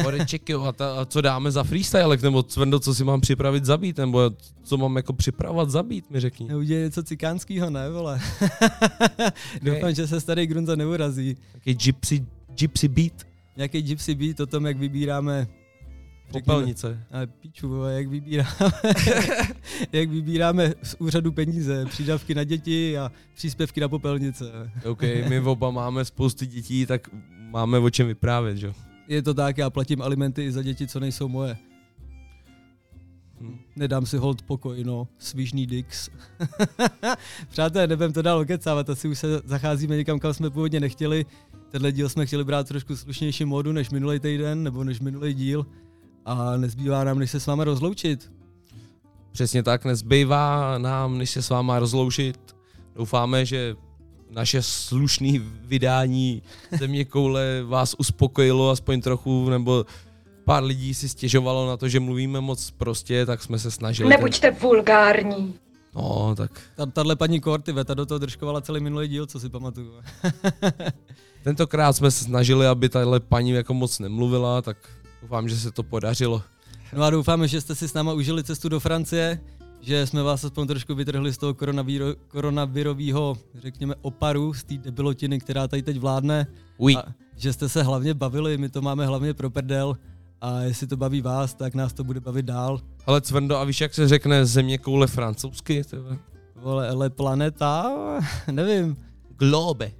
Oreček, 0.06 0.48
jo, 0.48 0.62
a, 0.62 0.72
ta, 0.72 1.00
a 1.00 1.04
co 1.04 1.20
dáme 1.20 1.50
za 1.50 1.64
freestyle, 1.64 2.16
nebo 2.22 2.42
Cvendo, 2.42 2.80
co 2.80 2.94
si 2.94 3.04
mám 3.04 3.20
připravit 3.20 3.64
zabít, 3.64 3.98
nebo 3.98 4.30
co 4.62 4.76
mám 4.76 4.96
jako 4.96 5.12
připravovat 5.12 5.70
zabít, 5.70 6.10
mi 6.10 6.20
řekni. 6.20 6.54
Udělej 6.54 6.84
něco 6.84 7.02
cikánského, 7.02 7.70
ne, 7.70 7.90
vole. 7.90 8.20
Doufám, 9.62 9.94
že 9.94 10.06
se 10.06 10.20
starý 10.20 10.46
Grunza 10.46 10.76
neurazí. 10.76 11.36
Taký 11.52 11.74
gypsy, 11.74 12.26
gypsy 12.58 12.88
beat. 12.88 13.12
Nějaký 13.56 13.82
gypsy 13.82 14.14
beat 14.14 14.40
o 14.40 14.46
tom, 14.46 14.66
jak 14.66 14.78
vybíráme 14.78 15.46
Popelnice. 16.32 17.06
Ale 17.10 17.26
piču, 17.26 17.68
vole, 17.68 17.94
jak 17.94 18.08
vybíráme, 18.08 18.72
jak 19.92 20.08
vybíráme 20.08 20.74
z 20.82 20.96
úřadu 20.98 21.32
peníze, 21.32 21.86
přídavky 21.86 22.34
na 22.34 22.44
děti 22.44 22.98
a 22.98 23.12
příspěvky 23.34 23.80
na 23.80 23.88
popelnice. 23.88 24.44
OK, 24.84 25.02
my 25.28 25.40
oba 25.40 25.70
máme 25.70 26.04
spousty 26.04 26.46
dětí, 26.46 26.86
tak 26.86 27.08
máme 27.50 27.78
o 27.78 27.90
čem 27.90 28.06
vyprávět, 28.06 28.56
že? 28.56 28.72
Je 29.08 29.22
to 29.22 29.34
tak, 29.34 29.58
já 29.58 29.70
platím 29.70 30.02
alimenty 30.02 30.44
i 30.44 30.52
za 30.52 30.62
děti, 30.62 30.86
co 30.86 31.00
nejsou 31.00 31.28
moje. 31.28 31.56
Hm. 33.40 33.58
Nedám 33.76 34.06
si 34.06 34.16
hold 34.16 34.42
pokoj, 34.42 34.84
no. 34.84 35.08
Svížný 35.18 35.66
dix. 35.66 36.10
Přátelé, 37.48 37.86
nebudem 37.86 38.12
to 38.12 38.22
dál 38.22 38.38
okecávat, 38.38 38.90
asi 38.90 39.08
už 39.08 39.18
se 39.18 39.40
zacházíme 39.44 39.96
někam, 39.96 40.18
kam 40.18 40.34
jsme 40.34 40.50
původně 40.50 40.80
nechtěli. 40.80 41.26
Tenhle 41.70 41.92
díl 41.92 42.08
jsme 42.08 42.26
chtěli 42.26 42.44
brát 42.44 42.68
trošku 42.68 42.96
slušnější 42.96 43.44
modu 43.44 43.72
než 43.72 43.90
minulý 43.90 44.20
týden, 44.20 44.62
nebo 44.62 44.84
než 44.84 45.00
minulý 45.00 45.34
díl. 45.34 45.66
A 46.24 46.56
nezbývá 46.56 47.04
nám, 47.04 47.18
než 47.18 47.30
se 47.30 47.40
s 47.40 47.46
vámi 47.46 47.64
rozloučit. 47.64 48.32
Přesně 49.32 49.62
tak, 49.62 49.84
nezbývá 49.84 50.78
nám, 50.78 51.18
než 51.18 51.30
se 51.30 51.42
s 51.42 51.50
váma 51.50 51.78
rozloučit. 51.78 52.56
Doufáme, 52.94 53.46
že 53.46 53.76
naše 54.30 54.62
slušné 54.62 55.38
vydání 55.64 56.42
Země 56.78 57.04
koule 57.04 57.62
vás 57.62 57.94
uspokojilo 57.98 58.70
aspoň 58.70 59.00
trochu, 59.00 59.50
nebo 59.50 59.86
pár 60.44 60.64
lidí 60.64 60.94
si 60.94 61.08
stěžovalo 61.08 61.66
na 61.66 61.76
to, 61.76 61.88
že 61.88 62.00
mluvíme 62.00 62.40
moc 62.40 62.70
prostě, 62.70 63.26
tak 63.26 63.42
jsme 63.42 63.58
se 63.58 63.70
snažili. 63.70 64.10
Nebuďte 64.10 64.50
vulgární. 64.50 65.54
No, 65.94 66.34
tak 66.36 66.60
Ta, 66.76 66.86
tahle 66.86 67.16
paní 67.16 67.40
Korty, 67.40 67.74
ta 67.84 67.94
do 67.94 68.06
toho 68.06 68.18
držkovala 68.18 68.60
celý 68.60 68.80
minulý 68.80 69.08
díl, 69.08 69.26
co 69.26 69.40
si 69.40 69.48
pamatuju. 69.48 69.92
tentokrát 71.44 71.92
jsme 71.92 72.10
se 72.10 72.24
snažili, 72.24 72.66
aby 72.66 72.88
tahle 72.88 73.20
paní 73.20 73.50
jako 73.50 73.74
moc 73.74 73.98
nemluvila, 73.98 74.62
tak 74.62 74.76
doufám, 75.22 75.48
že 75.48 75.56
se 75.56 75.70
to 75.70 75.82
podařilo. 75.82 76.42
No 76.96 77.02
a 77.02 77.10
doufáme, 77.10 77.48
že 77.48 77.60
jste 77.60 77.74
si 77.74 77.88
s 77.88 77.94
náma 77.94 78.12
užili 78.12 78.44
cestu 78.44 78.68
do 78.68 78.80
Francie, 78.80 79.40
že 79.80 80.06
jsme 80.06 80.22
vás 80.22 80.44
aspoň 80.44 80.66
trošku 80.66 80.94
vytrhli 80.94 81.32
z 81.32 81.38
toho 81.38 81.54
koronavíro, 81.54 82.06
koronavirového, 82.28 83.36
řekněme, 83.54 83.94
oparu, 84.02 84.54
z 84.54 84.64
té 84.64 84.78
debilotiny, 84.78 85.40
která 85.40 85.68
tady 85.68 85.82
teď 85.82 85.98
vládne. 85.98 86.46
Oui. 86.78 86.96
A 86.96 87.04
že 87.36 87.52
jste 87.52 87.68
se 87.68 87.82
hlavně 87.82 88.14
bavili, 88.14 88.58
my 88.58 88.68
to 88.68 88.82
máme 88.82 89.06
hlavně 89.06 89.34
pro 89.34 89.50
prdel. 89.50 89.96
A 90.40 90.60
jestli 90.60 90.86
to 90.86 90.96
baví 90.96 91.20
vás, 91.20 91.54
tak 91.54 91.74
nás 91.74 91.92
to 91.92 92.04
bude 92.04 92.20
bavit 92.20 92.46
dál. 92.46 92.80
Ale 93.06 93.20
Cvrndo, 93.20 93.56
a 93.56 93.64
víš, 93.64 93.80
jak 93.80 93.94
se 93.94 94.08
řekne 94.08 94.46
země 94.46 94.78
koule 94.78 95.06
francouzsky? 95.06 95.82
Vole, 96.56 96.92
Le 96.92 97.10
Planeta, 97.10 97.92
nevím. 98.50 98.96
Globe. 99.38 99.92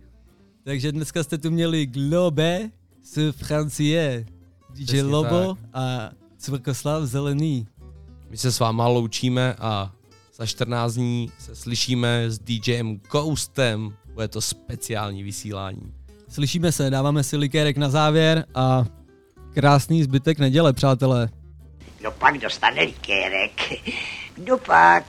Takže 0.64 0.92
dneska 0.92 1.22
jste 1.22 1.38
tu 1.38 1.50
měli 1.50 1.86
Globe 1.86 2.70
z 3.02 3.32
Francie, 3.32 4.26
DJ 4.74 4.84
Přesně 4.84 5.02
Lobo 5.02 5.54
tak. 5.54 5.58
a 5.74 6.10
Cvrkoslav 6.38 7.02
Zelený. 7.02 7.66
My 8.30 8.36
se 8.36 8.52
s 8.52 8.58
váma 8.58 8.86
loučíme 8.86 9.54
a 9.58 9.92
za 10.34 10.46
14 10.46 10.94
dní 10.94 11.30
se 11.38 11.56
slyšíme 11.56 12.30
s 12.30 12.38
DJem 12.38 13.00
Ghostem. 13.10 13.96
Bude 14.14 14.28
to 14.28 14.40
speciální 14.40 15.22
vysílání. 15.22 15.94
Slyšíme 16.28 16.72
se, 16.72 16.90
dáváme 16.90 17.22
si 17.22 17.36
likérek 17.36 17.76
na 17.76 17.88
závěr 17.88 18.46
a 18.54 18.84
krásný 19.54 20.02
zbytek 20.02 20.38
neděle, 20.38 20.72
přátelé. 20.72 21.28
Kdo 21.98 22.10
pak 22.10 22.38
dostane 22.38 22.82
likérek? 22.82 23.72
Kdo 24.34 24.58
pak? 24.58 25.04